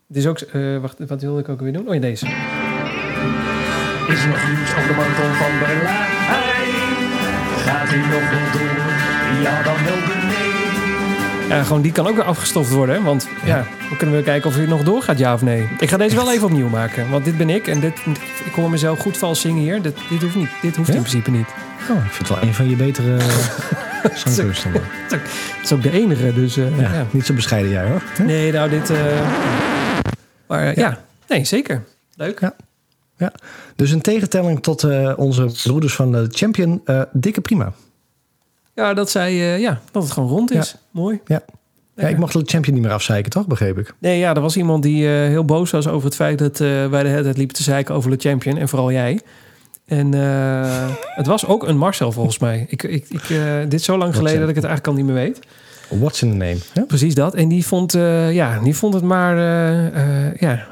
dit 0.07 0.17
is 0.17 0.27
ook... 0.27 0.39
eh, 0.39 0.77
wacht, 0.77 0.95
wat 1.07 1.21
wilde 1.21 1.39
ik 1.39 1.49
ook 1.49 1.59
weer 1.61 1.73
doen? 1.73 1.87
Oh 1.87 1.93
ja, 1.93 1.99
deze. 1.99 2.25
Is 2.25 4.23
er 4.23 4.29
nog 4.29 4.47
nieuws 4.47 4.71
over 4.75 4.87
de 4.87 4.93
marathon 4.97 5.33
van 5.33 5.59
Berlijn? 5.59 6.05
Gaat 7.65 7.87
hij 7.89 7.97
nog 7.97 8.29
wel 8.29 8.51
door? 8.53 9.41
Ja, 9.43 9.63
dan 9.63 9.83
wel. 9.83 10.16
Ja, 11.47 11.63
gewoon 11.63 11.81
die 11.81 11.91
kan 11.91 12.07
ook 12.07 12.15
weer 12.15 12.23
afgestoft 12.23 12.69
worden. 12.69 12.95
hè? 12.95 13.01
Want 13.01 13.27
ja, 13.45 13.65
dan 13.89 13.97
kunnen 13.97 14.15
we 14.15 14.23
kijken 14.23 14.49
of 14.49 14.55
hij 14.55 14.65
nog 14.65 14.83
doorgaat, 14.83 15.17
ja 15.17 15.33
of 15.33 15.41
nee. 15.41 15.67
Ik 15.79 15.89
ga 15.89 15.97
deze 15.97 16.15
wel 16.15 16.31
even 16.31 16.45
opnieuw 16.45 16.67
maken. 16.69 17.09
Want 17.09 17.25
dit 17.25 17.37
ben 17.37 17.49
ik. 17.49 17.67
En 17.67 17.79
dit, 17.79 17.99
ik 18.45 18.53
hoor 18.53 18.69
mezelf 18.69 18.99
goed 18.99 19.17
vals 19.17 19.41
zingen 19.41 19.61
hier. 19.61 19.81
Dit, 19.81 19.97
dit 20.09 20.21
hoeft 20.21 20.35
niet. 20.35 20.49
Dit 20.61 20.75
hoeft 20.75 20.89
in 20.89 20.95
principe 20.99 21.31
niet. 21.31 21.47
Oh, 21.89 21.95
ik 22.05 22.11
vind 22.11 22.27
het 22.27 22.39
wel 22.39 22.47
een 22.47 22.53
van 22.53 22.69
je 22.69 22.75
betere 22.75 23.17
zangkunsten. 24.25 24.71
man. 24.71 24.81
Het 25.09 25.21
is 25.63 25.71
ook 25.73 25.83
de 25.83 25.91
enige. 25.91 26.33
Dus 26.33 26.57
eh, 26.57 26.79
Ja, 26.79 26.93
ja. 26.93 27.05
Niet 27.11 27.25
zo 27.25 27.33
bescheiden 27.33 27.71
jij 27.71 27.87
hoor. 27.87 28.01
Nee, 28.25 28.51
nou 28.51 28.69
dit... 28.69 28.89
eh, 28.89 28.97
maar 30.47 30.67
eh, 30.67 30.75
ja. 30.75 30.97
nee, 31.27 31.45
zeker. 31.45 31.83
Leuk. 32.15 32.39
Ja. 32.39 32.55
Ja. 33.17 33.31
Dus 33.75 33.91
in 33.91 34.01
tegenstelling 34.01 34.63
tot 34.63 34.83
onze 35.15 35.51
broeders 35.63 35.93
van 35.95 36.11
de 36.11 36.27
Champion, 36.31 36.83
dikke 37.11 37.41
prima. 37.41 37.71
Ja, 38.77 38.93
dat 38.93 39.09
zij... 39.09 39.31
eh, 39.31 39.59
ja, 39.59 39.81
dat 39.91 40.03
het 40.03 40.11
gewoon 40.11 40.29
rond 40.29 40.51
is. 40.51 40.75
Mooi. 40.91 41.19
Ja. 41.25 41.41
Ja, 41.95 42.07
ik 42.07 42.17
mocht 42.17 42.33
de 42.33 42.41
Champion 42.45 42.73
niet 42.73 42.83
meer 42.83 42.93
afzeiken, 42.93 43.31
toch? 43.31 43.47
Begreep 43.47 43.77
ik. 43.77 43.93
Nee, 43.99 44.19
ja, 44.19 44.35
er 44.35 44.41
was 44.41 44.57
iemand 44.57 44.83
die 44.83 45.07
eh, 45.07 45.13
heel 45.13 45.45
boos 45.45 45.71
was 45.71 45.87
over 45.87 46.05
het 46.05 46.15
feit 46.15 46.39
dat 46.39 46.59
eh, 46.59 46.87
wij 46.87 47.03
de 47.03 47.09
hele 47.09 47.23
tijd 47.23 47.37
liepen 47.37 47.55
te 47.55 47.63
zeiken 47.63 47.95
over 47.95 48.11
de 48.11 48.29
champion. 48.29 48.57
En 48.57 48.67
vooral 48.67 48.91
jij. 48.91 49.21
En 49.85 50.13
het 51.21 51.25
was 51.25 51.45
ook 51.45 51.67
een 51.67 51.77
Marcel 51.77 52.11
volgens 52.11 52.39
mij. 52.39 52.65
Ik, 52.69 52.83
ik, 52.83 53.05
ik, 53.09 53.27
dit 53.63 53.73
is 53.73 53.83
zo 53.83 53.97
lang 53.97 54.15
geleden 54.15 54.39
dat 54.39 54.49
ik 54.49 54.55
het 54.55 54.63
eigenlijk 54.63 54.97
al 54.97 55.03
niet 55.03 55.13
meer 55.13 55.23
weet. 55.23 55.39
What's 55.87 56.21
in 56.21 56.29
the 56.29 56.35
name? 56.35 56.85
Precies 56.87 57.15
dat. 57.15 57.35
En 57.35 57.47
die 57.47 57.65
vond, 57.65 57.93
eh, 57.93 58.33
ja, 58.33 58.59
die 58.59 58.75
vond 58.75 58.93
het 58.93 59.03
maar... 59.03 59.37
eh, 59.37 60.27
eh, 60.27 60.35
ja, 60.39 60.67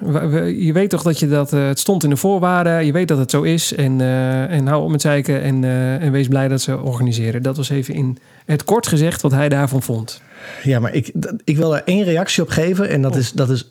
je 0.47 0.73
weet 0.73 0.89
toch 0.89 1.01
dat 1.01 1.19
je 1.19 1.27
dat... 1.27 1.51
het 1.51 1.79
stond 1.79 2.03
in 2.03 2.09
de 2.09 2.17
voorwaarden. 2.17 2.85
Je 2.85 2.91
weet 2.91 3.07
dat 3.07 3.17
het 3.17 3.31
zo 3.31 3.41
is. 3.41 3.73
En, 3.73 4.01
en 4.49 4.67
hou 4.67 4.83
op 4.83 4.89
met 4.89 5.01
zeiken. 5.01 5.41
En, 5.41 5.63
en 6.01 6.11
wees 6.11 6.27
blij 6.27 6.47
dat 6.47 6.61
ze 6.61 6.79
organiseren. 6.79 7.43
Dat 7.43 7.57
was 7.57 7.69
even 7.69 7.93
in 7.93 8.17
het 8.45 8.63
kort 8.63 8.87
gezegd 8.87 9.21
wat 9.21 9.31
hij 9.31 9.49
daarvan 9.49 9.81
vond. 9.81 10.21
Ja, 10.63 10.79
maar 10.79 10.93
ik, 10.93 11.11
ik 11.43 11.57
wil 11.57 11.75
er 11.75 11.81
één 11.85 12.03
reactie 12.03 12.43
op 12.43 12.49
geven. 12.49 12.89
En 12.89 13.01
dat 13.01 13.15
is, 13.15 13.31
dat 13.31 13.49
is 13.49 13.67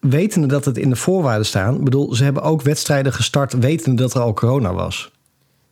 wetende 0.00 0.46
dat 0.46 0.64
het 0.64 0.78
in 0.78 0.90
de 0.90 0.96
voorwaarden 0.96 1.46
staan. 1.46 1.74
Ik 1.74 1.84
bedoel, 1.84 2.14
ze 2.14 2.24
hebben 2.24 2.42
ook 2.42 2.62
wedstrijden 2.62 3.12
gestart 3.12 3.52
wetende 3.58 4.02
dat 4.02 4.14
er 4.14 4.20
al 4.20 4.32
corona 4.32 4.72
was. 4.72 5.10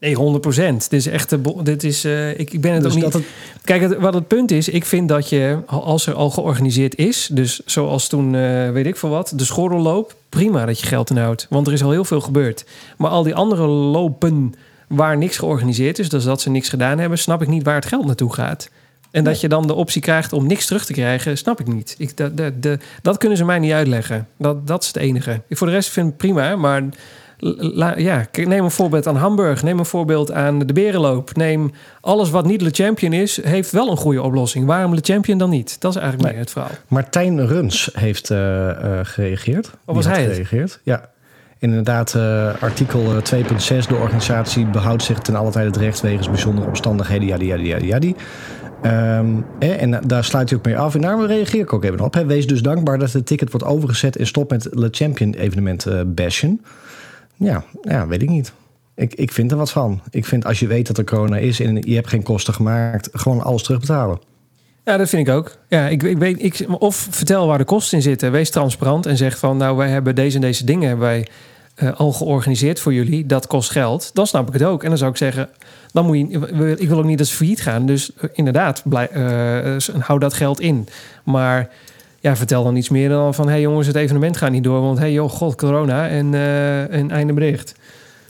Nee, 0.04 0.14
100 0.14 0.40
procent. 0.40 0.90
Dit 0.90 1.00
is 1.00 1.06
echt... 1.06 1.30
de 1.30 1.62
Dit 1.62 1.84
is, 1.84 2.04
eh, 2.04 2.38
ik, 2.38 2.52
ik 2.52 2.60
ben 2.60 2.72
het 2.72 2.82
Dus 2.82 2.92
ook 2.92 3.02
niet... 3.02 3.12
dat 3.12 3.22
het, 3.22 3.30
Kijk, 3.64 3.80
het, 3.80 3.96
wat 3.96 4.14
het 4.14 4.28
punt 4.28 4.50
is, 4.50 4.68
ik 4.68 4.84
vind 4.84 5.08
dat 5.08 5.28
je, 5.28 5.58
als 5.66 6.06
er 6.06 6.14
al 6.14 6.30
georganiseerd 6.30 6.96
is, 6.96 7.28
dus 7.32 7.60
zoals 7.64 8.08
toen, 8.08 8.34
eh, 8.34 8.70
weet 8.70 8.86
ik 8.86 8.96
veel 8.96 9.08
wat, 9.08 9.32
de 9.36 9.44
schorrelloop, 9.44 10.14
prima 10.28 10.66
dat 10.66 10.80
je 10.80 10.86
geld 10.86 11.10
inhoudt. 11.10 11.46
Want 11.50 11.66
er 11.66 11.72
is 11.72 11.82
al 11.82 11.90
heel 11.90 12.04
veel 12.04 12.20
gebeurd. 12.20 12.64
Maar 12.96 13.10
al 13.10 13.22
die 13.22 13.34
andere 13.34 13.66
lopen 13.66 14.54
waar 14.88 15.16
niks 15.16 15.38
georganiseerd 15.38 15.98
is, 15.98 16.08
dus 16.08 16.24
dat 16.24 16.40
ze 16.40 16.50
niks 16.50 16.68
gedaan 16.68 16.98
hebben, 16.98 17.18
snap 17.18 17.42
ik 17.42 17.48
niet 17.48 17.64
waar 17.64 17.74
het 17.74 17.86
geld 17.86 18.06
naartoe 18.06 18.34
gaat. 18.34 18.70
En 19.10 19.24
dat 19.24 19.40
je 19.40 19.48
dan 19.48 19.66
de 19.66 19.74
optie 19.74 20.00
krijgt 20.00 20.32
om 20.32 20.46
niks 20.46 20.66
terug 20.66 20.84
te 20.84 20.92
krijgen, 20.92 21.38
snap 21.38 21.60
ik 21.60 21.66
niet. 21.66 21.94
Ik, 21.98 22.16
dat, 22.16 22.36
dat, 22.36 22.62
dat, 22.62 22.80
dat 23.02 23.18
kunnen 23.18 23.38
ze 23.38 23.44
mij 23.44 23.58
niet 23.58 23.72
uitleggen. 23.72 24.28
Dat, 24.36 24.66
dat 24.66 24.82
is 24.82 24.88
het 24.88 24.96
enige. 24.96 25.40
Ik 25.46 25.56
voor 25.56 25.66
de 25.66 25.72
rest 25.72 25.88
vind 25.88 26.10
ik 26.10 26.16
prima, 26.16 26.56
maar 26.56 26.82
la- 27.56 27.98
ja, 27.98 28.26
neem 28.32 28.64
een 28.64 28.70
voorbeeld 28.70 29.06
aan 29.06 29.16
Hamburg. 29.16 29.62
Neem 29.62 29.78
een 29.78 29.84
voorbeeld 29.86 30.32
aan 30.32 30.58
de 30.58 30.72
Berenloop. 30.72 31.36
Neem 31.36 31.72
alles 32.00 32.30
wat 32.30 32.46
niet 32.46 32.60
Le 32.60 32.70
Champion 32.70 33.12
is, 33.12 33.44
heeft 33.44 33.70
wel 33.70 33.90
een 33.90 33.96
goede 33.96 34.22
oplossing. 34.22 34.66
Waarom 34.66 34.94
Le 34.94 35.00
Champion 35.02 35.38
dan 35.38 35.50
niet? 35.50 35.80
Dat 35.80 35.94
is 35.94 36.00
eigenlijk 36.00 36.30
meer 36.30 36.40
het 36.40 36.50
verhaal. 36.50 36.70
Martijn 36.88 37.46
Runs 37.46 37.90
heeft 37.92 38.30
eh, 38.30 38.70
eh, 38.70 39.06
gereageerd. 39.06 39.70
Oh, 39.84 39.94
was 39.94 40.04
hij 40.06 40.22
het? 40.22 40.30
gereageerd? 40.30 40.80
Ja. 40.82 41.12
Inderdaad, 41.58 42.14
eh, 42.14 42.48
artikel 42.60 43.00
eh, 43.16 43.22
2.6. 43.22 43.86
De 43.88 43.94
organisatie 43.94 44.66
behoudt 44.66 45.02
zich 45.02 45.18
ten 45.18 45.34
alle 45.34 45.50
tijde 45.50 45.68
het 45.68 45.76
recht 45.76 46.00
wegens 46.00 46.28
bijzondere 46.28 46.66
omstandigheden. 46.66 47.26
Jadi, 47.26 47.46
jadi, 47.46 47.66
jadi, 47.66 47.86
jadi. 47.86 48.14
Ehm, 48.82 49.26
eh, 49.58 49.82
en 49.82 50.00
daar 50.06 50.24
sluit 50.24 50.48
hij 50.50 50.58
ook 50.58 50.64
mee 50.64 50.78
af. 50.78 50.94
En 50.94 51.00
daar 51.00 51.26
reageer 51.26 51.60
ik 51.60 51.72
ook 51.72 51.84
even 51.84 52.00
op. 52.00 52.14
Hè. 52.14 52.26
Wees 52.26 52.46
dus 52.46 52.62
dankbaar 52.62 52.98
dat 52.98 53.12
het 53.12 53.26
ticket 53.26 53.50
wordt 53.50 53.66
overgezet 53.66 54.16
en 54.16 54.26
stop 54.26 54.50
met 54.50 54.68
Le 54.70 54.88
Champion 54.90 55.34
evenement 55.34 55.86
bashen. 56.14 56.60
Ja, 57.36 57.64
ja, 57.82 58.06
weet 58.06 58.22
ik 58.22 58.28
niet. 58.28 58.52
Ik, 58.94 59.14
ik 59.14 59.32
vind 59.32 59.50
er 59.50 59.56
wat 59.56 59.70
van. 59.70 60.00
Ik 60.10 60.24
vind 60.24 60.44
als 60.44 60.58
je 60.58 60.66
weet 60.66 60.86
dat 60.86 60.98
er 60.98 61.04
corona 61.04 61.36
is 61.36 61.60
en 61.60 61.76
je 61.80 61.94
hebt 61.94 62.08
geen 62.08 62.22
kosten 62.22 62.54
gemaakt, 62.54 63.08
gewoon 63.12 63.42
alles 63.42 63.62
terugbetalen. 63.62 64.18
Ja, 64.84 64.96
dat 64.96 65.08
vind 65.08 65.28
ik 65.28 65.34
ook. 65.34 65.56
Ja, 65.68 65.88
ik, 65.88 66.02
ik 66.02 66.18
weet, 66.18 66.42
ik, 66.42 66.66
of 66.78 67.06
vertel 67.10 67.46
waar 67.46 67.58
de 67.58 67.64
kosten 67.64 67.96
in 67.96 68.02
zitten. 68.02 68.32
Wees 68.32 68.50
transparant 68.50 69.06
en 69.06 69.16
zeg 69.16 69.38
van, 69.38 69.56
nou, 69.56 69.76
wij 69.76 69.88
hebben 69.88 70.14
deze 70.14 70.34
en 70.34 70.40
deze 70.40 70.64
dingen 70.64 70.98
wij 70.98 71.26
eh, 71.74 71.92
al 71.96 72.12
georganiseerd 72.12 72.80
voor 72.80 72.94
jullie. 72.94 73.26
Dat 73.26 73.46
kost 73.46 73.70
geld. 73.70 74.10
Dan 74.12 74.26
snap 74.26 74.46
ik 74.46 74.52
het 74.52 74.62
ook. 74.62 74.82
En 74.82 74.88
dan 74.88 74.98
zou 74.98 75.10
ik 75.10 75.16
zeggen, 75.16 75.48
dan 75.92 76.06
moet 76.06 76.16
je, 76.16 76.76
ik 76.78 76.88
wil 76.88 76.98
ook 76.98 77.04
niet 77.04 77.18
dat 77.18 77.26
ze 77.26 77.34
failliet 77.34 77.62
gaan. 77.62 77.86
Dus 77.86 78.14
eh, 78.14 78.28
inderdaad, 78.32 78.82
blij, 78.84 79.08
eh, 79.08 79.76
hou 79.98 80.18
dat 80.18 80.34
geld 80.34 80.60
in. 80.60 80.88
Maar 81.24 81.68
ja, 82.24 82.36
vertel 82.36 82.64
dan 82.64 82.76
iets 82.76 82.88
meer 82.88 83.08
dan 83.08 83.34
van, 83.34 83.44
hé 83.44 83.52
hey 83.52 83.60
jongens, 83.60 83.86
het 83.86 83.96
evenement 83.96 84.36
gaat 84.36 84.50
niet 84.50 84.64
door, 84.64 84.80
want 84.80 84.98
hey 84.98 85.12
joh, 85.12 85.30
god, 85.30 85.54
corona 85.54 86.08
en 86.08 86.34
eh 86.34 86.98
een 86.98 87.10
einde 87.10 87.32
bericht. 87.32 87.74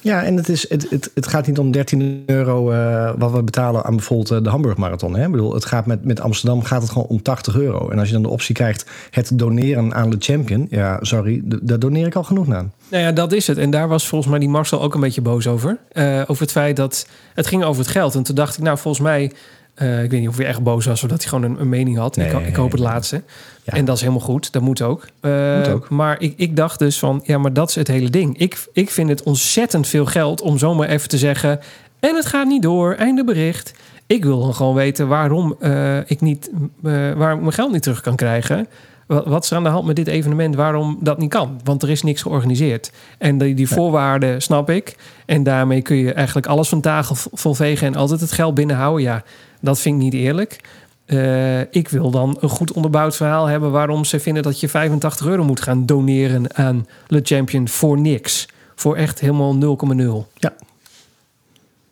Ja, 0.00 0.22
en 0.22 0.36
het, 0.36 0.48
is, 0.48 0.68
het, 0.68 0.86
het, 0.90 1.10
het 1.14 1.26
gaat 1.26 1.46
niet 1.46 1.58
om 1.58 1.70
13 1.70 2.22
euro 2.26 2.70
eh, 2.70 3.12
wat 3.18 3.32
we 3.32 3.42
betalen 3.42 3.84
aan 3.84 3.96
bijvoorbeeld 3.96 4.30
eh, 4.30 4.42
de 4.42 4.48
Hamburg 4.48 4.76
Marathon. 4.76 5.16
Hè? 5.16 5.24
Ik 5.24 5.30
bedoel, 5.30 5.54
het 5.54 5.64
gaat 5.64 5.86
met, 5.86 6.04
met 6.04 6.20
Amsterdam 6.20 6.62
gaat 6.62 6.82
het 6.82 6.90
gewoon 6.90 7.06
om 7.06 7.22
80 7.22 7.56
euro. 7.56 7.88
En 7.88 7.98
als 7.98 8.08
je 8.08 8.14
dan 8.14 8.22
de 8.22 8.28
optie 8.28 8.54
krijgt 8.54 8.90
het 9.10 9.30
doneren 9.34 9.94
aan 9.94 10.10
de 10.10 10.16
champion, 10.18 10.66
ja, 10.70 10.98
sorry, 11.00 11.40
daar 11.44 11.78
doneer 11.78 12.06
ik 12.06 12.14
al 12.14 12.24
genoeg 12.24 12.50
aan. 12.50 12.72
Nou 12.88 13.02
ja, 13.02 13.12
dat 13.12 13.32
is 13.32 13.46
het. 13.46 13.58
En 13.58 13.70
daar 13.70 13.88
was 13.88 14.08
volgens 14.08 14.30
mij 14.30 14.40
die 14.40 14.48
Marcel 14.48 14.82
ook 14.82 14.94
een 14.94 15.00
beetje 15.00 15.22
boos 15.22 15.46
over. 15.46 15.78
Over 16.26 16.42
het 16.42 16.52
feit 16.52 16.76
dat 16.76 17.06
het 17.34 17.46
ging 17.46 17.64
over 17.64 17.82
het 17.82 17.90
geld. 17.90 18.14
En 18.14 18.22
toen 18.22 18.34
dacht 18.34 18.56
ik, 18.56 18.62
nou, 18.62 18.78
volgens 18.78 19.04
mij, 19.04 19.32
eh, 19.74 20.02
ik 20.02 20.10
weet 20.10 20.20
niet 20.20 20.28
of 20.28 20.36
hij 20.36 20.46
echt 20.46 20.62
boos 20.62 20.86
was 20.86 21.02
of 21.02 21.08
dat 21.08 21.20
hij 21.20 21.28
gewoon 21.28 21.50
een, 21.50 21.60
een 21.60 21.68
mening 21.68 21.96
had. 21.96 22.16
ik, 22.16 22.32
Nee. 22.32 22.46
ik 22.46 22.56
hoop 22.56 22.70
het 22.70 22.80
laatste. 22.80 23.22
Ja. 23.62 23.72
En 23.72 23.84
dat 23.84 23.94
is 23.94 24.00
helemaal 24.00 24.22
goed. 24.24 24.52
Dat 24.52 24.62
moet 24.62 24.82
ook. 24.82 25.06
Eh, 25.20 25.56
Moet 25.56 25.68
ook. 25.68 25.88
Maar 25.88 26.20
ik, 26.20 26.34
ik 26.36 26.56
dacht 26.56 26.78
dus 26.78 26.98
van, 26.98 27.20
ja, 27.24 27.38
maar 27.38 27.52
dat 27.52 27.68
is 27.68 27.74
het 27.74 27.88
hele 27.88 28.10
ding. 28.10 28.38
Ik, 28.38 28.66
ik 28.72 28.90
vind 28.90 29.08
het 29.08 29.22
ontzettend 29.22 29.86
veel 29.88 30.06
geld 30.06 30.40
om 30.40 30.58
zomaar 30.58 30.88
even 30.88 31.08
te 31.08 31.18
zeggen. 31.18 31.60
En 32.00 32.14
het 32.14 32.26
gaat 32.26 32.46
niet 32.46 32.62
door. 32.62 32.94
Einde 32.94 33.24
bericht. 33.24 33.72
Ik 34.06 34.24
wil 34.24 34.40
dan 34.40 34.54
gewoon 34.54 34.74
weten 34.74 35.08
waarom 35.08 35.56
eh, 35.60 35.98
ik 36.10 36.20
niet, 36.20 36.50
eh, 36.82 37.12
waar 37.12 37.34
ik 37.34 37.40
mijn 37.40 37.52
geld 37.52 37.72
niet 37.72 37.82
terug 37.82 38.00
kan 38.00 38.16
krijgen. 38.16 38.66
Wat, 39.06 39.44
is 39.44 39.50
er 39.50 39.56
aan 39.56 39.62
de 39.62 39.68
hand 39.68 39.86
met 39.86 39.96
dit 39.96 40.06
evenement 40.06 40.54
waarom 40.54 40.98
dat 41.00 41.18
niet 41.18 41.30
kan? 41.30 41.60
Want 41.64 41.82
er 41.82 41.90
is 41.90 42.02
niks 42.02 42.22
georganiseerd. 42.22 42.92
En 43.18 43.38
die, 43.38 43.54
die 43.54 43.68
voorwaarden 43.68 44.42
snap 44.42 44.70
ik. 44.70 44.96
En 45.26 45.42
daarmee 45.42 45.82
kun 45.82 45.96
je 45.96 46.12
eigenlijk 46.12 46.46
alles 46.46 46.68
van 46.68 46.80
tafel 46.80 47.16
volvegen 47.32 47.86
en 47.86 47.94
altijd 47.94 48.20
het 48.20 48.32
geld 48.32 48.54
binnenhouden. 48.54 49.02
Ja, 49.02 49.22
dat 49.60 49.80
vind 49.80 49.96
ik 49.96 50.02
niet 50.02 50.14
eerlijk. 50.14 50.60
Eh, 51.04 51.60
ik 51.60 51.88
wil 51.88 52.10
dan 52.10 52.36
een 52.40 52.48
goed 52.48 52.72
onderbouwd 52.72 53.16
verhaal 53.16 53.46
hebben 53.46 53.70
waarom 53.70 54.04
ze 54.04 54.20
vinden 54.20 54.42
dat 54.42 54.60
je 54.60 54.68
85 54.68 55.26
euro 55.26 55.44
moet 55.44 55.60
gaan 55.60 55.86
doneren 55.86 56.56
aan 56.56 56.86
Le 57.06 57.20
Champion 57.22 57.68
voor 57.68 58.00
niks. 58.00 58.48
Voor 58.74 58.96
echt 58.96 59.20
helemaal 59.20 59.54
0,0. 59.54 60.26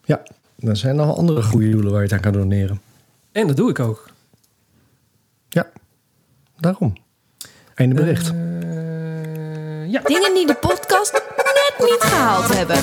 Ja, 0.04 0.22
er 0.58 0.76
zijn 0.76 0.96
nog 0.96 1.16
andere 1.16 1.42
goede 1.42 1.70
doelen 1.70 1.90
waar 1.92 2.02
je 2.02 2.06
het 2.06 2.12
aan 2.14 2.32
kan 2.32 2.32
doneren. 2.32 2.80
En 3.32 3.46
dat 3.46 3.56
doe 3.56 3.70
ik 3.70 3.80
ook. 3.80 4.10
Ja, 5.48 5.70
daarom. 6.58 6.92
Einde 7.82 7.94
bericht. 8.02 8.28
Eh, 8.28 9.92
ja, 9.92 10.00
Dingen 10.04 10.34
die 10.34 10.46
de 10.46 10.54
podcast 10.54 11.12
net 11.12 11.74
niet 11.90 11.96
gehaald 12.00 12.54
hebben. 12.56 12.76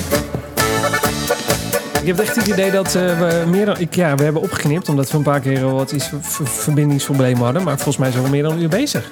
ik 2.02 2.08
heb 2.08 2.20
echt 2.20 2.36
het 2.36 2.48
idee 2.48 2.72
dat 2.72 2.96
eh, 2.96 3.20
we 3.20 3.44
meer 3.48 3.66
dan... 3.66 3.80
Ik, 3.80 3.96
ja, 3.96 4.16
we 4.16 4.24
hebben 4.24 4.42
opgeknipt 4.42 4.90
omdat 4.90 5.12
we 5.12 5.18
een 5.18 5.24
paar 5.24 5.40
keer 5.40 5.70
wat 5.72 5.92
iets 5.92 6.10
ver- 6.22 6.48
verbindingsproblemen 6.48 7.44
hadden. 7.44 7.64
Maar 7.64 7.76
volgens 7.76 7.98
mij 7.98 8.12
zijn 8.12 8.24
we 8.24 8.30
meer 8.30 8.44
dan 8.44 8.52
een 8.52 8.62
uur 8.62 8.70
bezig. 8.70 9.12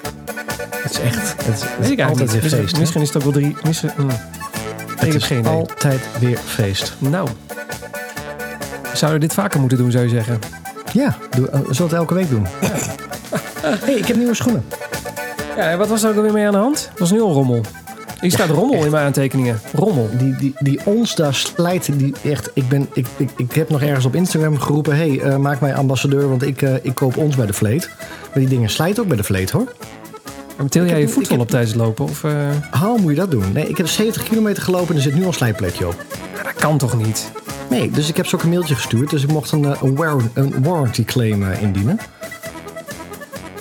het 0.83 0.91
is 0.91 0.99
echt 0.99 1.45
het 1.45 1.55
is, 1.55 1.63
Weet 1.79 1.91
ik 1.91 2.01
altijd 2.01 2.19
niet. 2.19 2.31
weer 2.31 2.41
Misschien, 2.41 2.61
feest. 2.63 2.77
misschien 2.79 3.01
is 3.01 3.07
het 3.07 3.17
ook 3.17 3.23
wel 3.23 3.31
drie... 3.31 3.57
Misschien, 3.63 3.91
hm. 3.95 4.07
Het 4.07 4.99
heb 5.05 5.13
is 5.13 5.23
geen 5.23 5.39
idee. 5.39 5.51
altijd 5.51 6.01
weer 6.19 6.37
feest. 6.45 6.93
Nou, 6.97 7.27
zouden 8.93 9.19
we 9.21 9.25
dit 9.27 9.35
vaker 9.35 9.59
moeten 9.59 9.77
doen, 9.77 9.91
zou 9.91 10.03
je 10.03 10.09
zeggen? 10.09 10.39
Ja, 10.93 11.17
doe, 11.29 11.45
uh, 11.47 11.53
zullen 11.53 11.75
we 11.75 11.83
het 11.83 11.93
elke 11.93 12.13
week 12.13 12.29
doen? 12.29 12.47
hey, 13.85 13.93
ik 13.93 14.05
heb 14.05 14.17
nieuwe 14.17 14.33
schoenen. 14.35 14.65
Ja, 15.57 15.69
en 15.71 15.77
wat 15.77 15.87
was 15.87 16.03
er 16.03 16.09
ook 16.09 16.15
alweer 16.15 16.31
mee 16.33 16.45
aan 16.45 16.51
de 16.51 16.57
hand? 16.57 16.87
Dat 16.89 16.99
was 16.99 17.11
nu 17.11 17.21
al 17.21 17.33
rommel. 17.33 17.61
Hier 18.19 18.31
staat 18.31 18.49
rommel 18.49 18.85
in 18.85 18.91
mijn 18.91 19.05
aantekeningen. 19.05 19.59
Rommel. 19.73 20.09
Die, 20.17 20.35
die, 20.35 20.53
die 20.59 20.79
ons 20.85 21.15
daar 21.15 21.33
slijt, 21.33 21.89
die 21.99 22.13
echt, 22.23 22.49
ik, 22.53 22.69
ben, 22.69 22.87
ik, 22.93 23.07
ik, 23.17 23.29
ik 23.37 23.51
heb 23.53 23.69
nog 23.69 23.81
ergens 23.81 24.05
op 24.05 24.15
Instagram 24.15 24.59
geroepen... 24.59 24.95
hey, 24.95 25.19
eh, 25.19 25.35
maak 25.37 25.59
mij 25.59 25.75
ambassadeur, 25.75 26.29
want 26.29 26.43
ik, 26.43 26.61
eh, 26.61 26.73
ik 26.81 26.95
koop 26.95 27.17
ons 27.17 27.35
bij 27.35 27.45
de 27.45 27.53
vleet. 27.53 27.89
Maar 28.09 28.39
die 28.39 28.47
dingen 28.47 28.69
slijten 28.69 29.01
ook 29.03 29.07
bij 29.07 29.17
de 29.17 29.23
vleet, 29.23 29.49
hoor. 29.51 29.71
Maar 30.57 30.67
til 30.67 30.85
jij 30.85 30.97
je 30.99 31.05
ik 31.05 31.09
voet 31.13 31.27
wel 31.27 31.31
heb- 31.37 31.45
op 31.45 31.49
tijdens 31.51 31.71
het 31.71 31.81
lopen? 31.81 32.05
Of, 32.05 32.23
eh, 32.23 32.31
Hoe 32.81 32.99
moet 32.99 33.09
je 33.11 33.17
dat 33.17 33.31
doen? 33.31 33.51
Nee, 33.53 33.67
ik 33.69 33.77
heb 33.77 33.87
70 33.87 34.23
kilometer 34.23 34.63
gelopen 34.63 34.89
en 34.89 34.95
er 34.95 35.01
zit 35.01 35.13
nu 35.15 35.21
al 35.21 35.27
een 35.27 35.33
slijtplekje 35.33 35.87
op. 35.87 35.95
dat 36.43 36.53
kan 36.53 36.77
toch 36.77 36.97
niet? 36.97 37.31
Nee, 37.69 37.91
dus 37.91 38.09
ik 38.09 38.17
heb 38.17 38.25
ze 38.25 38.35
ook 38.35 38.43
een 38.43 38.49
mailtje 38.49 38.75
gestuurd. 38.75 39.09
Dus 39.09 39.23
ik 39.23 39.31
mocht 39.31 39.51
een, 39.51 39.65
eh, 39.65 39.81
een, 39.81 39.95
war- 39.95 40.21
een 40.33 40.63
warranty 40.63 41.03
claim 41.05 41.51
eh, 41.51 41.61
indienen. 41.61 41.99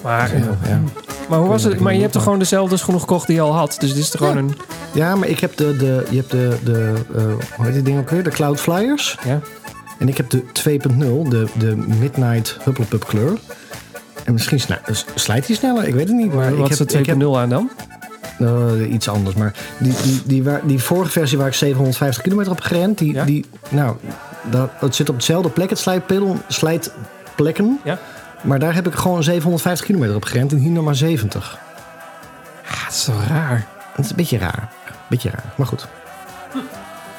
Maar, 0.02 0.36
Ja, 0.38 0.44
ja. 0.68 0.80
Maar, 1.28 1.38
hoe 1.38 1.48
was 1.48 1.62
het? 1.62 1.80
maar 1.80 1.94
je 1.94 2.00
hebt 2.00 2.12
toch 2.12 2.22
gewoon 2.22 2.38
dezelfde 2.38 2.76
schoenen 2.76 3.00
gekocht 3.00 3.26
die 3.26 3.36
je 3.36 3.42
al 3.42 3.54
had? 3.54 3.76
Dus 3.78 3.88
dit 3.94 4.02
is 4.02 4.10
toch 4.10 4.20
gewoon 4.20 4.36
een... 4.36 4.54
ja, 4.94 5.16
maar 5.16 5.28
ik 5.28 5.40
heb 5.40 5.56
de, 5.56 5.76
de, 5.76 6.06
je 6.10 6.16
hebt 6.16 6.30
de, 6.30 6.56
de 6.64 6.92
eh, 7.16 7.22
hoe 7.56 7.64
heet 7.64 7.74
die 7.74 7.82
ding 7.82 7.98
ook 7.98 8.10
weer? 8.10 8.22
De 8.22 8.30
Cloud 8.30 8.60
Flyers. 8.60 9.18
Ja? 9.24 9.40
En 9.98 10.08
ik 10.08 10.16
heb 10.16 10.30
de 10.30 10.42
2.0, 10.42 11.28
de, 11.28 11.46
de 11.58 11.76
Midnight 12.00 12.56
Hupplepup 12.64 13.04
kleur. 13.06 13.38
En 14.24 14.32
misschien 14.32 14.60
sna- 14.60 14.80
s- 14.92 15.04
slijt 15.14 15.46
die 15.46 15.56
sneller, 15.56 15.88
ik 15.88 15.94
weet 15.94 16.08
het 16.08 16.16
niet. 16.16 16.32
Maar 16.34 16.56
Wat 16.56 16.66
ik 16.66 16.72
is 16.72 16.78
heb, 16.78 16.88
de 16.88 16.98
ik 16.98 17.06
heb 17.06 17.16
2.0 17.20 17.24
aan 17.36 17.48
dan? 17.48 17.70
eh, 18.38 18.92
iets 18.92 19.08
anders. 19.08 19.36
Maar 19.36 19.54
die, 19.78 19.92
die, 20.02 20.22
die, 20.24 20.42
waar, 20.44 20.60
die 20.64 20.82
vorige 20.82 21.10
versie 21.10 21.38
waar 21.38 21.46
ik 21.46 21.54
750 21.54 22.22
kilometer 22.22 22.52
op 22.52 22.60
gerend, 22.60 22.98
die, 22.98 23.12
Ja? 23.12 23.24
die 23.24 23.44
nou, 23.68 23.96
dat, 24.50 24.70
het 24.80 24.94
zit 24.94 25.08
op 25.08 25.16
dezelfde 25.16 25.48
plek, 25.48 25.70
het 25.70 25.78
slijtpedal, 25.78 26.36
slijtplekken. 26.48 27.80
Ja? 27.84 27.98
Maar 28.46 28.58
daar 28.58 28.74
heb 28.74 28.86
ik 28.86 28.94
gewoon 28.94 29.22
750 29.22 29.86
kilometer 29.86 30.16
op 30.16 30.24
gerend 30.24 30.52
en 30.52 30.58
hier 30.58 30.70
nog 30.70 30.84
maar 30.84 30.94
70. 30.94 31.58
Ah, 32.68 32.84
dat 32.84 32.92
is 32.92 33.04
toch 33.04 33.26
raar? 33.28 33.66
Dat 33.96 34.04
is 34.04 34.10
een 34.10 34.16
beetje 34.16 34.38
raar. 34.38 34.68
Beetje 35.08 35.30
raar, 35.30 35.44
maar 35.56 35.66
goed. 35.66 35.88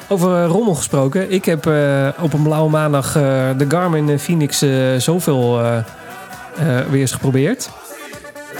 Over 0.08 0.42
eh, 0.42 0.50
rommel 0.50 0.74
gesproken. 0.74 1.32
Ik 1.32 1.44
heb 1.44 1.66
eh, 1.66 2.08
op 2.20 2.32
een 2.32 2.42
blauwe 2.42 2.70
maandag 2.70 3.06
eh, 3.16 3.22
de 3.56 3.64
Garmin 3.68 4.18
Phoenix 4.18 4.64
zoveel 5.04 5.60
weer 6.90 7.00
eens 7.00 7.12
geprobeerd. 7.12 7.70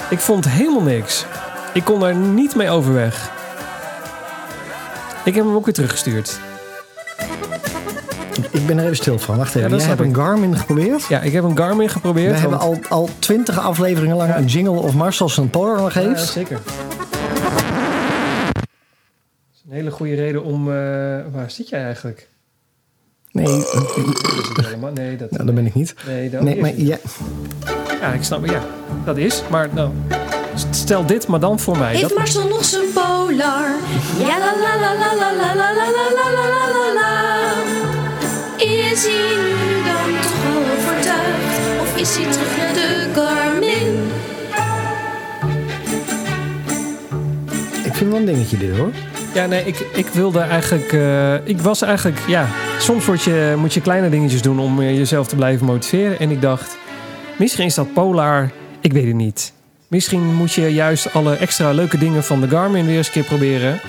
Ik 0.09 0.19
vond 0.19 0.49
helemaal 0.49 0.83
niks. 0.83 1.25
Ik 1.73 1.83
kon 1.83 1.99
daar 1.99 2.15
niet 2.15 2.55
mee 2.55 2.69
overweg. 2.69 3.31
Ik 5.23 5.35
heb 5.35 5.45
hem 5.45 5.55
ook 5.55 5.65
weer 5.65 5.73
teruggestuurd. 5.73 6.39
Ik 8.51 8.65
ben 8.67 8.77
er 8.77 8.83
even 8.83 8.95
stil 8.95 9.19
van. 9.19 9.37
Wacht 9.37 9.55
even. 9.55 9.69
Ja, 9.69 9.75
Jij 9.77 9.85
hebt 9.85 9.99
een. 10.01 10.15
Garmin 10.15 10.57
geprobeerd? 10.57 11.05
Ja, 11.07 11.21
ik 11.21 11.33
heb 11.33 11.43
een 11.43 11.57
Garmin 11.57 11.89
geprobeerd. 11.89 12.33
We 12.33 12.39
hebben 12.39 12.59
want- 12.59 12.89
al, 12.89 12.97
al 12.97 13.09
twintig 13.19 13.59
afleveringen 13.59 14.15
lang 14.15 14.35
een 14.35 14.45
jingle 14.45 14.71
of 14.79 14.93
Marcel 14.93 15.29
zijn 15.29 15.49
Polar 15.49 15.77
nog 15.77 15.93
Ja, 15.93 15.99
heeft. 16.01 16.25
zeker. 16.27 16.59
Dat 18.53 18.63
is 19.53 19.61
een 19.69 19.71
hele 19.75 19.91
goede 19.91 20.15
reden 20.15 20.43
om... 20.43 20.67
eh, 20.67 20.73
waar 21.31 21.51
zit 21.51 21.69
jij 21.69 21.83
eigenlijk? 21.83 22.29
Nee, 23.31 23.45
Dat 23.45 23.57
is 24.59 24.65
helemaal- 24.65 24.91
Nee, 24.91 25.15
dat... 25.17 25.31
nou, 25.31 25.45
dat 25.45 25.55
ben 25.55 25.65
ik 25.65 25.73
niet. 25.73 25.95
Nee, 26.07 26.29
dat 26.29 26.41
Nee, 26.41 26.55
is 26.55 26.61
maar 26.61 26.73
niet. 26.73 26.87
ja, 26.87 26.97
Ja, 28.01 28.11
ik 28.13 28.23
snap 28.23 28.45
Ja, 28.45 28.61
dat 29.05 29.17
is. 29.17 29.41
Maar 29.49 29.69
nou, 29.73 29.89
stel 30.69 31.05
dit 31.05 31.27
maar 31.27 31.39
dan 31.39 31.59
voor 31.59 31.77
mij. 31.77 31.89
Heeft 31.95 32.01
Dat, 32.09 32.17
Marcel 32.17 32.47
nog 32.47 32.65
zijn 32.65 32.85
polar? 32.93 33.69
Ja 34.17 34.37
la 34.37 34.53
la 34.59 34.79
la 34.79 34.95
la 34.95 35.15
la 35.15 35.35
la 35.35 35.53
la 35.55 35.55
la 35.55 35.73
la 35.73 35.73
la 35.73 36.09
la 36.15 36.31
la 36.31 36.47
la 36.47 36.49
la. 36.49 36.68
Nu 39.07 39.83
dan 39.83 40.21
toch 40.21 40.45
al 40.55 40.61
overtuigd? 40.77 41.81
Of 41.81 41.97
is 41.97 42.15
hij 42.15 42.31
terug 42.31 42.57
naar 42.57 42.73
de 42.73 43.09
Garmin? 43.13 44.11
ik 47.85 47.95
vind 47.95 48.09
wel 48.09 48.19
een 48.19 48.25
dingetje 48.25 48.57
dit 48.57 48.77
hoor. 48.77 48.91
ja, 49.33 49.45
nee, 49.45 49.63
ik, 49.65 49.79
ik 49.93 50.07
wilde 50.07 50.39
eigenlijk... 50.39 50.93
eh, 50.93 51.47
ik 51.47 51.61
was 51.61 51.81
eigenlijk... 51.81 52.19
Ja, 52.27 52.47
soms 52.79 53.05
word 53.05 53.23
je, 53.23 53.55
moet 53.57 53.73
je 53.73 53.81
kleine 53.81 54.09
dingetjes 54.09 54.41
doen 54.41 54.59
om 54.59 54.81
jezelf 54.81 55.27
te 55.27 55.35
blijven 55.35 55.65
motiveren. 55.65 56.19
En 56.19 56.31
ik 56.31 56.41
dacht, 56.41 56.77
misschien 57.37 57.65
is 57.65 57.75
dat 57.75 57.93
Polar... 57.93 58.51
Ik 58.81 58.93
weet 58.93 59.05
het 59.05 59.15
niet. 59.15 59.53
Misschien 59.87 60.35
moet 60.35 60.53
je 60.53 60.73
juist 60.73 61.13
alle 61.13 61.35
extra 61.35 61.71
leuke 61.71 61.97
dingen 61.97 62.23
van 62.23 62.41
de 62.41 62.47
Garmin 62.47 62.85
weer 62.85 62.97
eens 62.97 63.07
een 63.07 63.13
keer 63.13 63.23
proberen. 63.23 63.79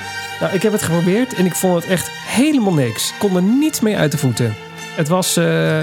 Nou, 0.40 0.54
ik 0.54 0.62
heb 0.62 0.72
het 0.72 0.82
geprobeerd 0.82 1.34
en 1.34 1.46
ik 1.46 1.54
vond 1.54 1.74
het 1.74 1.92
echt 1.92 2.10
helemaal 2.10 2.74
niks. 2.74 3.08
Ik 3.08 3.14
kon 3.18 3.36
er 3.36 3.42
niets 3.42 3.80
mee 3.80 3.96
uit 3.96 4.12
de 4.12 4.18
voeten. 4.18 4.54
Het 4.96 5.08
was 5.08 5.36
eh 5.36 5.78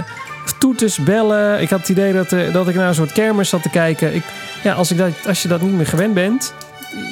toeters, 0.59 0.97
bellen. 0.97 1.61
Ik 1.61 1.69
had 1.69 1.79
het 1.79 1.89
idee 1.89 2.13
dat, 2.13 2.31
eh, 2.31 2.53
dat 2.53 2.67
ik 2.67 2.75
naar 2.75 2.87
een 2.87 2.95
soort 2.95 3.11
kermis 3.11 3.49
zat 3.49 3.61
te 3.61 3.69
kijken. 3.69 4.15
Ik, 4.15 4.23
ja, 4.63 4.73
als, 4.73 4.91
ik 4.91 4.97
dat, 4.97 5.11
als 5.27 5.41
je 5.41 5.47
dat 5.47 5.61
niet 5.61 5.73
meer 5.73 5.87
gewend 5.87 6.13
bent... 6.13 6.53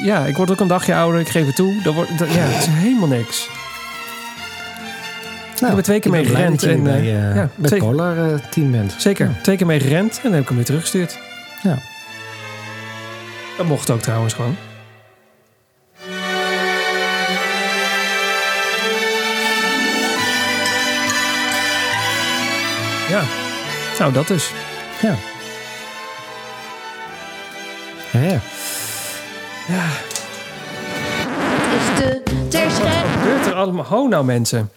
Ja, 0.03 0.25
ik 0.25 0.37
word 0.37 0.51
ook 0.51 0.59
een 0.59 0.67
dagje 0.67 0.95
ouder, 0.95 1.19
ik 1.19 1.27
geef 1.29 1.45
het 1.45 1.55
toe. 1.55 1.81
Dan 1.83 1.93
wordt, 1.93 2.17
dat- 2.17 2.33
ja, 2.33 2.39
het 2.39 2.61
is 2.61 2.73
helemaal 2.73 3.07
niks. 3.07 3.47
Nou, 5.55 5.67
heb 5.67 5.77
er 5.77 5.83
twee 5.83 5.99
keer 5.99 6.13
ik 6.15 6.17
mee 6.25 6.35
gerend 6.35 6.59
dat 6.61 6.69
en, 6.69 6.83
bij, 6.83 6.99
eh, 6.99 7.35
ja, 7.35 7.49
het 7.61 7.77
Polar 7.77 8.17
eh, 8.17 8.39
team 8.49 8.71
bent. 8.71 8.95
Zeker, 8.97 9.31
twee 9.41 9.55
keer 9.57 9.65
mee 9.65 9.79
gerend 9.79 10.15
en 10.15 10.21
dan 10.23 10.31
heb 10.31 10.41
ik 10.41 10.47
hem 10.47 10.55
weer 10.57 10.65
teruggestuurd. 10.65 11.17
Ja. 11.63 11.77
Dat 13.57 13.65
mocht 13.65 13.89
ook 13.89 14.01
trouwens 14.01 14.33
gewoon. 14.33 14.55
Ja, 23.09 23.23
nou 23.99 24.13
dat 24.13 24.27
dus. 24.27 24.51
Ja. 25.01 25.15
Hè? 28.11 28.35
is 31.75 31.99
de. 31.99 32.21
Wat 32.51 33.21
gebeurt 33.21 33.45
er 33.45 33.53
allemaal? 33.53 33.85
Ho 33.85 34.07
nou 34.07 34.25
mensen. 34.25 34.69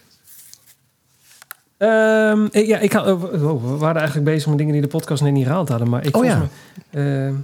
Ehm, 1.78 2.44
ik, 2.50 2.66
ja, 2.66 2.78
ik 2.78 2.92
had, 2.92 3.06
oh, 3.06 3.22
oh, 3.22 3.70
we 3.70 3.76
waren 3.76 3.96
eigenlijk 3.96 4.30
bezig 4.30 4.48
met 4.48 4.58
dingen 4.58 4.72
die 4.72 4.82
de 4.82 4.88
podcast 4.88 5.22
net 5.22 5.32
niet 5.32 5.46
gehaald 5.46 5.68
hadden. 5.68 5.88
Maar 5.88 6.06
ik 6.06 6.16
Oh 6.16 6.24
ja. 6.24 6.48
ehm, 6.90 7.34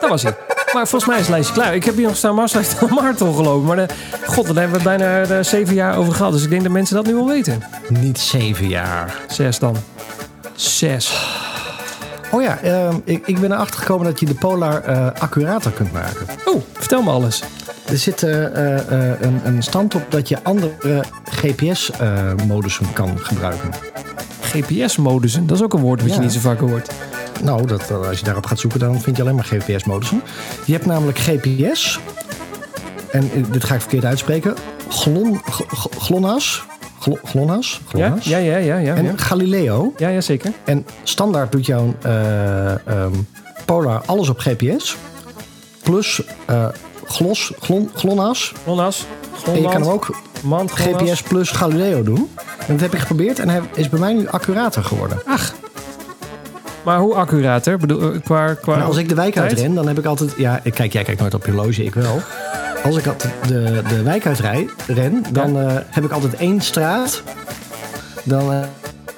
dat 0.00 0.08
was 0.08 0.22
hij. 0.22 0.49
Maar 0.72 0.88
volgens 0.88 1.06
mij 1.10 1.14
is 1.14 1.26
het 1.26 1.30
lijstje 1.30 1.54
klaar. 1.54 1.74
Ik 1.74 1.84
heb 1.84 1.96
hier 1.96 2.06
nog 2.06 2.16
staan 2.16 2.38
een 2.38 2.94
marathon 2.94 3.34
gelopen. 3.34 3.66
Maar 3.66 3.76
de, 3.76 3.86
god, 4.26 4.46
daar 4.46 4.54
hebben 4.54 4.78
we 4.78 4.84
bijna 4.84 5.22
eh, 5.22 5.38
zeven 5.40 5.74
jaar 5.74 5.96
over 5.96 6.14
gehad. 6.14 6.32
Dus 6.32 6.42
ik 6.44 6.50
denk 6.50 6.62
dat 6.62 6.72
mensen 6.72 6.96
dat 6.96 7.06
nu 7.06 7.14
wel 7.14 7.26
weten. 7.26 7.62
Niet 7.88 8.18
zeven 8.18 8.68
jaar. 8.68 9.16
Zes 9.28 9.58
dan. 9.58 9.76
Zes. 10.54 11.28
Oh 12.30 12.42
ja, 12.42 12.58
ehm, 12.58 12.94
ik, 13.04 13.26
ik 13.26 13.40
ben 13.40 13.52
erachter 13.52 13.80
gekomen 13.80 14.06
dat 14.06 14.20
je 14.20 14.26
de 14.26 14.34
Polar 14.34 14.82
eh, 14.82 15.06
accurater 15.18 15.70
kunt 15.70 15.92
maken. 15.92 16.26
Oh, 16.44 16.62
vertel 16.72 17.02
me 17.02 17.10
alles. 17.10 17.42
Er 17.90 17.98
zit 17.98 18.22
eh, 18.22 18.44
eh, 18.44 19.12
eh, 19.12 19.20
een, 19.20 19.40
een 19.44 19.62
stand 19.62 19.94
op 19.94 20.02
dat 20.08 20.28
je 20.28 20.42
andere 20.42 21.04
GPS-modussen 21.24 22.92
kan 22.92 23.18
gebruiken. 23.18 23.70
GPS-modussen, 24.40 25.46
dat 25.46 25.56
is 25.56 25.62
ook 25.62 25.74
een 25.74 25.80
woord 25.80 26.02
wat 26.02 26.14
je 26.14 26.20
niet 26.20 26.32
zo 26.32 26.40
vaak 26.40 26.58
hoort. 26.58 26.90
Nou, 27.42 27.66
dat, 27.66 27.90
eh, 27.90 28.06
als 28.08 28.18
je 28.18 28.24
daarop 28.24 28.46
gaat 28.46 28.58
zoeken, 28.58 28.80
dan 28.80 29.00
vind 29.00 29.16
je 29.16 29.22
alleen 29.22 29.34
maar 29.34 29.44
GPS-modussen. 29.44 30.22
Je 30.64 30.72
hebt 30.72 30.86
namelijk 30.86 31.18
GPS. 31.18 31.98
En 33.10 33.30
eh, 33.34 33.44
dit 33.52 33.64
ga 33.64 33.74
ik 33.74 33.80
verkeerd 33.80 34.04
uitspreken. 34.04 34.54
Glon, 34.88 35.40
g- 35.50 35.62
g- 35.74 35.86
GLONASS. 35.98 36.62
Glo- 37.00 37.18
GLONASS. 37.24 37.80
Ja, 37.92 38.16
ja, 38.22 38.36
ja, 38.38 38.56
ja. 38.56 38.76
ja, 38.76 38.94
En 38.94 39.04
ja. 39.04 39.12
Galileo. 39.16 39.92
ja, 39.96 40.08
ja 40.08 40.20
zeker. 40.20 40.52
En 40.64 40.86
standaard 41.02 41.52
doet 41.52 41.66
jouw 41.66 41.94
ehm, 42.02 43.10
Polar 43.64 44.02
alles 44.06 44.28
op 44.28 44.38
GPS. 44.38 44.96
Plus 45.82 46.22
eh, 46.46 46.66
GLOS, 47.04 47.52
glon, 47.60 47.90
GLONASS. 47.94 48.52
Glonas. 48.62 49.06
En 49.46 49.54
je 49.62 49.68
kan 49.68 49.80
hem 49.82 49.90
ook 49.90 50.16
Mand, 50.42 50.70
Glonas. 50.70 51.02
GPS 51.10 51.22
plus 51.22 51.50
Galileo 51.50 52.02
doen. 52.02 52.30
En 52.58 52.66
dat 52.72 52.80
heb 52.80 52.92
ik 52.94 52.98
geprobeerd 53.00 53.38
en 53.38 53.48
hij 53.48 53.60
is 53.74 53.88
bij 53.88 54.00
mij 54.00 54.12
nu 54.12 54.28
accurater 54.28 54.84
geworden. 54.84 55.22
Ach. 55.26 55.54
Maar 56.84 56.98
hoe 56.98 57.14
accurater? 57.14 57.78
Bedoel, 57.78 58.12
eh, 58.12 58.20
qua, 58.24 58.54
qua 58.54 58.76
Maar 58.76 58.84
als 58.84 58.96
ik 58.96 59.08
de 59.08 59.14
wijk 59.14 59.38
uitren, 59.38 59.74
dan 59.74 59.86
heb 59.86 59.98
ik 59.98 60.04
altijd... 60.04 60.34
Ja, 60.36 60.60
kijk, 60.74 60.92
jij 60.92 61.02
kijkt 61.04 61.20
nooit 61.20 61.34
op 61.34 61.46
je 61.46 61.52
horloge, 61.52 61.84
ik 61.84 61.94
wel. 61.94 62.20
Als 62.84 62.96
ik 62.96 63.04
de, 63.46 63.82
de 63.88 64.02
wijk 64.02 64.26
uitrij, 64.26 64.68
ren, 64.86 65.24
dan 65.32 65.58
eh, 65.58 65.76
heb 65.90 66.04
ik 66.04 66.10
altijd 66.10 66.36
één 66.36 66.60
straat. 66.60 67.22
Dan 68.22 68.52
eh, 68.52 68.58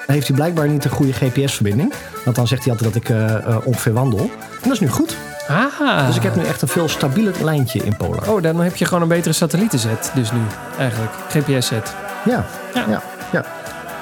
heeft 0.06 0.26
hij 0.26 0.36
blijkbaar 0.36 0.68
niet 0.68 0.84
een 0.84 0.90
goede 0.90 1.12
GPS-verbinding. 1.12 1.92
Want 2.24 2.36
dan 2.36 2.46
zegt 2.46 2.64
hij 2.64 2.72
altijd 2.72 2.92
dat 2.92 3.02
ik 3.02 3.16
ongeveer 3.64 3.92
wandel. 3.92 4.30
En 4.62 4.68
dat 4.68 4.72
is 4.72 4.80
nu 4.80 4.88
goed. 4.88 5.16
Ah. 5.48 6.06
Dus 6.06 6.16
ik 6.16 6.22
heb 6.22 6.36
nu 6.36 6.44
echt 6.44 6.62
een 6.62 6.68
veel 6.68 6.88
stabieler 6.88 7.34
lijntje 7.42 7.78
in 7.78 7.96
Polar. 7.96 8.30
Oh, 8.30 8.42
dan 8.42 8.60
heb 8.60 8.76
je 8.76 8.84
gewoon 8.84 9.02
een 9.02 9.08
betere 9.08 9.34
satellietenzet 9.34 10.10
dus 10.14 10.32
nu, 10.32 10.40
eigenlijk. 10.78 11.12
GPS-set. 11.28 11.94
Ja, 12.24 12.44
Ja. 12.74 12.84
ja, 12.88 13.02
ja. 13.32 13.44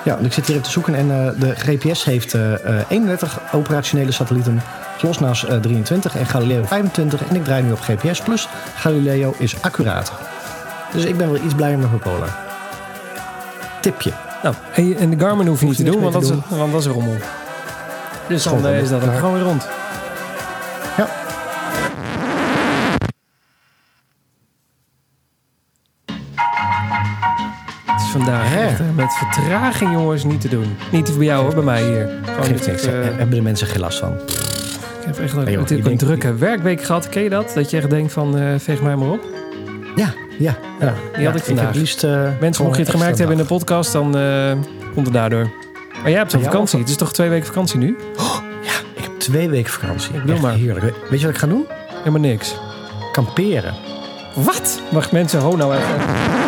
Ja. 0.05 0.15
want 0.15 0.27
ik 0.27 0.33
zit 0.33 0.47
hier 0.47 0.55
even 0.55 0.67
te 0.67 0.73
zoeken 0.73 0.95
en 0.95 1.11
eh, 1.11 1.41
de 1.41 1.55
GPS 1.55 2.05
heeft 2.05 2.35
eh, 2.35 2.79
eh, 2.79 2.85
31 2.89 3.41
operationele 3.53 4.13
satellieten. 4.13 4.63
GLONASS 4.99 5.45
eh 5.45 5.57
23 5.57 6.17
en 6.17 6.27
Galileo 6.27 6.65
25. 6.65 7.29
En 7.29 7.37
ik 7.37 7.45
draai 7.45 7.63
nu 7.63 7.73
op 7.73 7.81
GPS 7.81 8.21
plus. 8.21 8.49
Galileo 8.75 9.35
is 9.39 9.63
accurater. 9.63 10.15
Dus 10.93 11.05
ik 11.05 11.17
ben 11.17 11.33
wel 11.33 11.43
iets 11.45 11.55
blijer 11.55 11.79
met 11.79 11.89
mijn 11.89 12.01
Polar. 12.01 12.37
Tipje. 13.81 14.13
Nou, 14.43 14.55
en 14.75 14.97
en 14.97 15.11
de 15.11 15.19
Garmin 15.19 15.47
hoef 15.47 15.61
je 15.61 15.67
niet 15.67 15.77
te 15.77 15.85
doen, 15.85 16.01
want 16.01 16.13
dat, 16.13 16.23
is, 16.23 16.31
want 16.49 16.73
dat 16.73 16.81
is 16.81 16.87
een 16.87 16.93
rommel. 16.93 17.17
Dus 18.29 18.43
dan 18.43 18.67
eh, 18.67 18.81
is 18.81 18.89
dat 18.89 19.03
gewoon 19.03 19.35
weer 19.35 19.43
rond. 19.43 19.69
Vandaag 28.25 28.57
echt, 28.57 28.81
met 28.95 29.13
vertraging, 29.13 29.93
jongens, 29.93 30.25
niet 30.25 30.41
te 30.41 30.49
doen. 30.49 30.77
Niet 30.91 31.17
bij 31.17 31.27
jou 31.27 31.43
hoor, 31.45 31.55
bij 31.55 31.63
mij 31.65 31.83
hier. 31.85 32.09
Gewoon 32.25 32.45
Geeft 32.45 32.67
niks. 32.67 32.83
Daar 32.83 32.95
hebben 33.05 33.31
de 33.31 33.43
mensen 33.43 33.67
geen 33.67 33.81
last 33.81 33.99
van. 33.99 34.13
ik 34.13 35.07
heb 35.07 35.19
echt 35.19 35.33
joh, 35.33 35.71
ik 35.79 35.87
een 35.87 35.97
drukke 35.99 36.35
werkweek 36.35 36.83
gehad. 36.83 37.09
Ken 37.09 37.23
je 37.23 37.29
dat? 37.31 37.53
Dat 37.55 37.71
je 37.71 37.77
echt 37.77 37.91
denkt 37.91 38.13
van, 38.13 38.39
eh 38.39 38.45
veeg 38.59 38.83
mij 38.83 38.97
maar 38.97 39.09
op. 39.11 39.21
Ja, 39.97 40.13
ja. 40.39 40.57
ja. 40.81 40.95
die 41.17 41.27
had 41.27 41.37
ik 41.37 41.43
vandaag. 41.43 41.75
liefst, 41.75 42.05
eh, 42.05 42.29
Mensen, 42.41 42.65
mocht 42.65 42.77
je 42.77 42.83
het 42.83 42.91
gemerkt 42.91 43.19
hebben 43.19 43.37
in 43.37 43.43
de 43.43 43.49
podcast, 43.49 43.93
dan 43.93 44.17
komt 44.95 45.07
het 45.07 45.15
daardoor. 45.15 45.51
Maar 46.03 46.11
jij 46.11 46.19
hebt 46.19 46.31
zo'n 46.31 46.41
Ja, 46.41 46.47
vakantie. 46.47 46.75
of- 46.75 46.81
Het 46.81 46.91
is 46.91 46.97
toch 46.97 47.13
twee 47.13 47.29
weken 47.29 47.47
vakantie 47.47 47.79
nu? 47.79 47.97
Ik 48.97 49.03
heb 49.03 49.19
twee 49.19 49.49
weken 49.49 49.73
vakantie. 49.73 50.15
Ik 50.15 50.21
bedoel 50.25 50.41
maar. 50.41 50.55
Heerlijk. 50.55 50.81
We- 50.85 50.95
Weet 51.11 51.21
je 51.21 51.27
wat 51.27 51.35
ik 51.35 51.41
ga 51.41 51.47
doen? 51.47 51.67
Helemaal 51.99 52.21
niks. 52.21 52.55
Kamperen. 53.13 53.75
Wat? 54.35 54.81
Wacht 54.91 55.13
mensen, 55.13 55.41
ho 55.41 55.57
nou 55.57 55.75
even. 55.75 56.40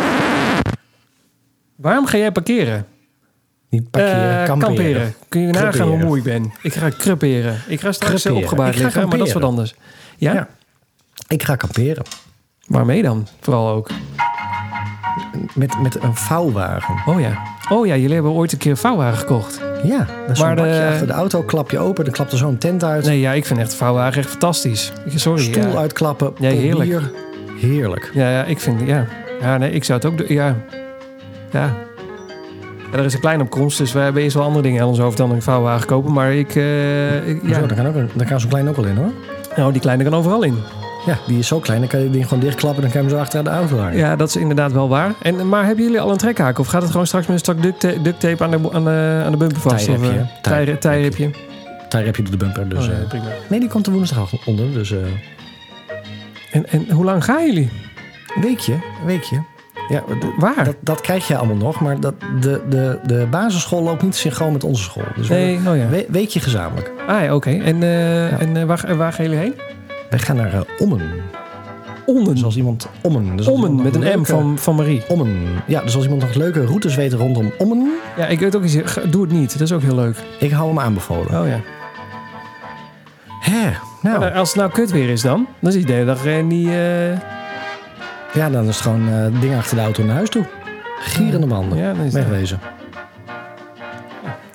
Waarom 1.83 2.05
ga 2.05 2.17
jij 2.17 2.31
parkeren? 2.31 2.85
Niet 3.69 3.89
parkeren, 3.89 4.39
Eh, 4.39 4.45
kamperen. 4.45 4.75
kamperen. 4.75 5.13
Kun 5.29 5.41
je 5.41 5.47
nagaan 5.47 5.87
hoe 5.87 5.97
moe 5.97 6.17
ik 6.17 6.23
ben? 6.23 6.51
Ik 6.61 6.73
ga 6.73 6.89
creperen. 6.97 7.57
Ik 7.67 7.79
ga 7.81 7.91
straks 7.91 8.21
Creperen. 8.21 8.43
opgebaard 8.43 8.75
liggen, 8.77 9.07
maar 9.07 9.17
dat 9.17 9.27
is 9.27 9.33
wat 9.33 9.41
kamperen. 9.41 9.49
anders. 9.49 9.75
Ja? 10.17 10.33
Ja. 10.33 10.47
Ik 11.27 11.43
ga 11.43 11.55
kamperen. 11.55 12.03
Waarmee 12.67 13.01
dan? 13.01 13.27
Vooral 13.39 13.69
ook. 13.69 13.89
Met, 15.53 15.81
met 15.81 16.03
een 16.03 16.15
vouwwagen. 16.15 16.95
Oh 17.05 17.19
ja. 17.19 17.41
Oh 17.69 17.85
ja, 17.87 17.95
jullie 17.95 18.13
hebben 18.13 18.31
ooit 18.31 18.51
een 18.51 18.57
keer 18.57 18.71
een 18.71 18.77
vouwwagen 18.77 19.17
gekocht. 19.17 19.61
Ja, 19.83 20.07
dat 20.27 20.37
Maar 20.39 20.55
de- 20.55 20.87
achter 20.91 21.07
de 21.07 21.13
auto. 21.13 21.43
Klap 21.43 21.71
je 21.71 21.79
open, 21.79 22.03
dan 22.03 22.13
klapt 22.13 22.31
er 22.31 22.37
zo'n 22.37 22.57
tent 22.57 22.83
uit. 22.83 23.05
Nee, 23.05 23.19
ja, 23.19 23.31
ik 23.31 23.45
vind 23.45 23.59
echt 23.59 23.73
vouwwagen 23.75 24.19
echt 24.21 24.29
fantastisch. 24.29 24.91
Sorry. 25.15 25.43
stoel 25.43 25.67
ja. 25.71 25.77
uitklappen. 25.77 26.33
Ja, 26.39 26.49
heerlijk. 26.49 27.01
Heerlijk. 27.59 28.11
Ja, 28.13 28.29
ja, 28.29 28.43
ik 28.43 28.59
vind, 28.59 28.81
ja. 28.87 29.05
Ja, 29.41 29.57
nee, 29.57 29.71
ik 29.71 29.83
zou 29.83 29.99
het 30.01 30.11
ook 30.11 30.17
doen. 30.17 30.27
Ja. 30.29 30.55
Ja. 31.53 31.73
Er 32.93 33.05
is 33.05 33.13
een 33.13 33.19
kleine 33.19 33.43
opkomst, 33.43 33.77
dus 33.77 33.91
we 33.93 33.99
hebben 33.99 34.21
eerst 34.23 34.35
wel 34.35 34.43
andere 34.45 34.63
dingen 34.63 34.81
aan 34.81 34.87
ons 34.87 34.99
hoofd 34.99 35.17
dan 35.17 35.31
een 35.31 35.41
vouwwagen 35.41 35.87
kopen. 35.87 36.13
Maar 36.13 36.33
ik, 36.33 36.55
eh, 36.55 37.27
ik- 37.27 37.39
Ja. 37.43 37.59
daar 37.59 37.75
kan, 37.75 37.87
ook 37.87 37.95
een- 37.95 38.09
daar 38.13 38.27
kan 38.27 38.39
zo'n 38.39 38.49
klein 38.49 38.69
ook 38.69 38.75
wel 38.75 38.85
in 38.85 38.95
hoor. 38.95 39.11
Nou, 39.55 39.71
die 39.71 39.81
kleine 39.81 40.03
kan 40.03 40.13
overal 40.13 40.43
in. 40.43 40.57
Ja, 41.05 41.17
die 41.27 41.39
is 41.39 41.47
zo 41.47 41.59
klein. 41.59 41.79
Dan 41.79 41.89
kan 41.89 41.99
je 41.99 42.05
die 42.05 42.13
ding 42.13 42.27
gewoon 42.27 42.43
dichtklappen. 42.43 42.81
Dan 42.81 42.91
kan 42.91 43.01
je 43.01 43.07
hem 43.07 43.15
zo 43.17 43.21
achter 43.23 43.43
de 43.43 43.49
auto 43.49 43.77
hangen. 43.77 43.97
Ja, 43.97 44.15
dat 44.15 44.27
is 44.27 44.35
inderdaad 44.35 44.71
wel 44.71 44.89
waar. 44.89 45.11
En, 45.21 45.49
maar 45.49 45.65
hebben 45.65 45.83
jullie 45.83 45.99
al 46.01 46.11
een 46.11 46.17
trekhaak? 46.17 46.59
Of 46.59 46.67
gaat 46.67 46.81
het 46.81 46.91
gewoon 46.91 47.07
straks 47.07 47.27
met 47.27 47.35
een 47.35 47.41
stuk 47.41 47.61
duct 47.61 47.79
tape, 47.79 48.01
duct 48.01 48.19
tape 48.19 48.43
aan, 48.43 48.51
de, 48.51 48.57
aan, 48.71 48.83
de, 48.83 49.21
aan 49.25 49.31
de 49.31 49.37
bumper 49.37 49.59
vast? 49.61 49.75
Of, 49.89 49.95
Tijrepje, 49.95 50.09
eh, 50.19 50.25
hè? 50.25 50.41
tijre- 50.41 50.77
Tijrepje. 50.77 51.29
Daar 51.89 52.05
heb 52.05 52.15
je 52.15 52.23
de 52.23 52.37
bumper. 52.37 52.69
Dus, 52.69 52.79
Oh, 52.87 52.91
ja, 52.93 52.99
eh, 52.99 53.07
prima. 53.07 53.25
nee, 53.49 53.59
die 53.59 53.69
komt 53.69 53.87
er 53.87 53.93
woensdag 53.93 54.45
onder. 54.45 54.73
Dus 54.73 54.93
En, 56.51 56.69
en 56.69 56.91
hoe 56.91 57.05
lang 57.05 57.23
gaan 57.23 57.45
jullie? 57.45 57.69
een 58.35 58.41
weekje. 58.41 58.73
Een 58.73 59.05
weekje. 59.05 59.43
Ja, 59.89 60.03
Waar? 60.37 60.63
dat, 60.63 60.75
dat 60.79 61.01
krijg 61.01 61.27
je 61.27 61.37
allemaal 61.37 61.55
nog. 61.55 61.79
Maar 61.79 61.99
dat, 61.99 62.13
de, 62.41 62.61
de, 62.69 62.99
de 63.05 63.27
basisschool 63.31 63.83
loopt 63.83 64.01
niet 64.01 64.15
synchroon 64.15 64.51
met 64.53 64.63
onze 64.63 64.83
school. 64.83 65.03
Dus 65.15 65.27
we- 65.27 65.33
nee, 65.33 65.57
oh 65.67 65.77
ja. 65.77 65.87
we- 65.89 66.05
weekje 66.09 66.39
gezamenlijk. 66.39 66.91
Ah 67.07 67.23
ja, 67.23 67.35
oké. 67.35 67.49
En, 67.49 67.83
eh, 67.83 68.41
en 68.41 68.57
eh, 68.57 68.63
waar, 68.63 68.97
waar 68.97 69.13
gaan 69.13 69.25
jullie 69.25 69.39
heen? 69.39 69.53
Wij 70.09 70.19
gaan 70.19 70.35
naar 70.35 70.53
eh, 70.53 70.59
Ommen. 70.79 71.01
Ommen. 72.05 72.33
Dus 72.33 72.43
als 72.43 72.55
iemand 72.55 72.87
Ommen. 73.01 73.35
Dus 73.35 73.47
Ommen, 73.47 73.75
met 73.81 73.95
een 73.95 74.19
M 74.19 74.23
van, 74.25 74.57
van 74.57 74.75
Marie. 74.75 75.01
Ommen. 75.07 75.37
Ja, 75.67 75.81
dus 75.81 75.95
als 75.95 76.03
iemand 76.03 76.21
nog 76.21 76.33
leuke 76.33 76.65
routes 76.65 76.95
weet 76.95 77.13
rondom 77.13 77.51
Ommen, 77.57 77.91
Ja, 78.17 78.25
ik 78.27 78.39
weet 78.39 78.55
ook 78.55 78.63
iets. 78.63 78.77
Doe 79.09 79.21
het 79.21 79.31
niet. 79.31 79.51
Dat 79.51 79.61
is 79.61 79.71
ook 79.71 79.81
heel 79.81 79.95
leuk. 79.95 80.15
ik 80.39 80.51
hou 80.51 80.67
hem 80.67 80.79
aanbevolen. 80.79 81.41
Oh 81.41 81.47
ja. 81.47 81.59
Hè, 83.39 83.69
nou, 84.01 84.19
Maar 84.19 84.31
als 84.31 84.47
het 84.49 84.57
nou 84.57 84.71
kut 84.71 84.91
weer 84.91 85.09
is 85.09 85.21
dan, 85.21 85.47
dan 85.59 85.69
is 85.71 85.75
het 85.77 85.87
de 85.87 85.93
hele 85.93 86.05
dag 86.05 86.25
niet... 86.43 86.69
ja, 88.33 88.49
dan 88.49 88.61
is 88.67 88.67
het 88.67 88.77
gewoon 88.83 89.09
eh 89.09 89.41
ding 89.41 89.55
achter 89.57 89.75
de 89.77 89.83
auto 89.83 90.03
naar 90.03 90.15
huis 90.15 90.29
toe. 90.29 90.45
Gierende 90.99 91.47
banden. 91.47 91.77
Ja, 91.77 91.91
is 91.91 92.13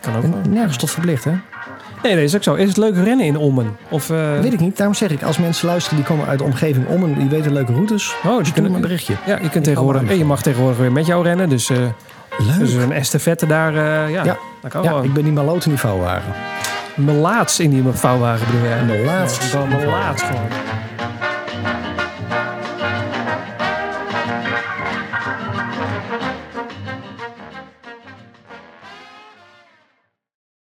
kan 0.00 0.16
ook 0.16 0.22
wel. 0.22 0.52
nergens 0.52 0.76
tot 0.76 0.90
verplicht, 0.90 1.24
hè? 1.24 1.32
Nee, 2.02 2.14
dat 2.14 2.22
is 2.24 2.34
ook 2.36 2.42
zo. 2.42 2.54
Is 2.54 2.68
het 2.68 2.76
leuk 2.76 2.94
rennen 2.94 3.26
in 3.26 3.36
Ommen? 3.36 3.76
Of, 3.88 4.10
eh, 4.10 4.38
Weet 4.40 4.52
ik 4.52 4.60
niet. 4.60 4.76
Daarom 4.76 4.94
zeg 4.94 5.10
ik, 5.10 5.22
als 5.22 5.38
mensen 5.38 5.68
luisteren 5.68 5.98
die 5.98 6.06
komen 6.06 6.26
uit 6.26 6.38
de 6.38 6.44
omgeving 6.44 6.86
Ommen, 6.86 7.14
die 7.18 7.28
weten 7.28 7.52
leuke 7.52 7.72
routes, 7.72 8.14
Oh, 8.24 8.32
stuur 8.32 8.42
me 8.44 8.52
kunnen 8.52 8.74
een 8.74 8.80
berichtje. 8.80 9.14
Ja, 9.26 9.38
je 9.42 9.48
kunt 9.50 9.64
tegenwoordig... 9.64 10.02
en 10.10 10.18
je 10.18 10.24
mag 10.24 10.42
tegenwoordig 10.42 10.78
weer 10.78 10.92
met 10.92 11.06
jou 11.06 11.22
rennen. 11.24 11.48
Dus, 11.48 11.70
eh 11.70 11.76
Leuk. 12.38 12.58
dus 12.58 12.72
een 12.72 12.92
estafette 12.92 13.46
daar... 13.46 13.74
ja, 14.10 14.24
Ja. 14.24 14.36
dat 14.62 14.70
kan 14.70 14.82
ja, 14.82 14.92
wel. 14.92 15.04
ik 15.04 15.12
ben 15.12 15.24
die 15.24 15.32
maloot 15.32 15.64
in 15.64 15.70
die 15.70 15.80
vouwwagen. 15.80 16.32
Melaats 16.94 17.60
in 17.60 17.70
die 17.70 17.82
vouwwagen 17.92 18.46
bedoel 18.46 18.68
jij? 18.68 18.84
Melaats. 18.84 19.52
Ja, 19.52 19.64
melaats 19.64 20.22
gewoon. 20.22 20.67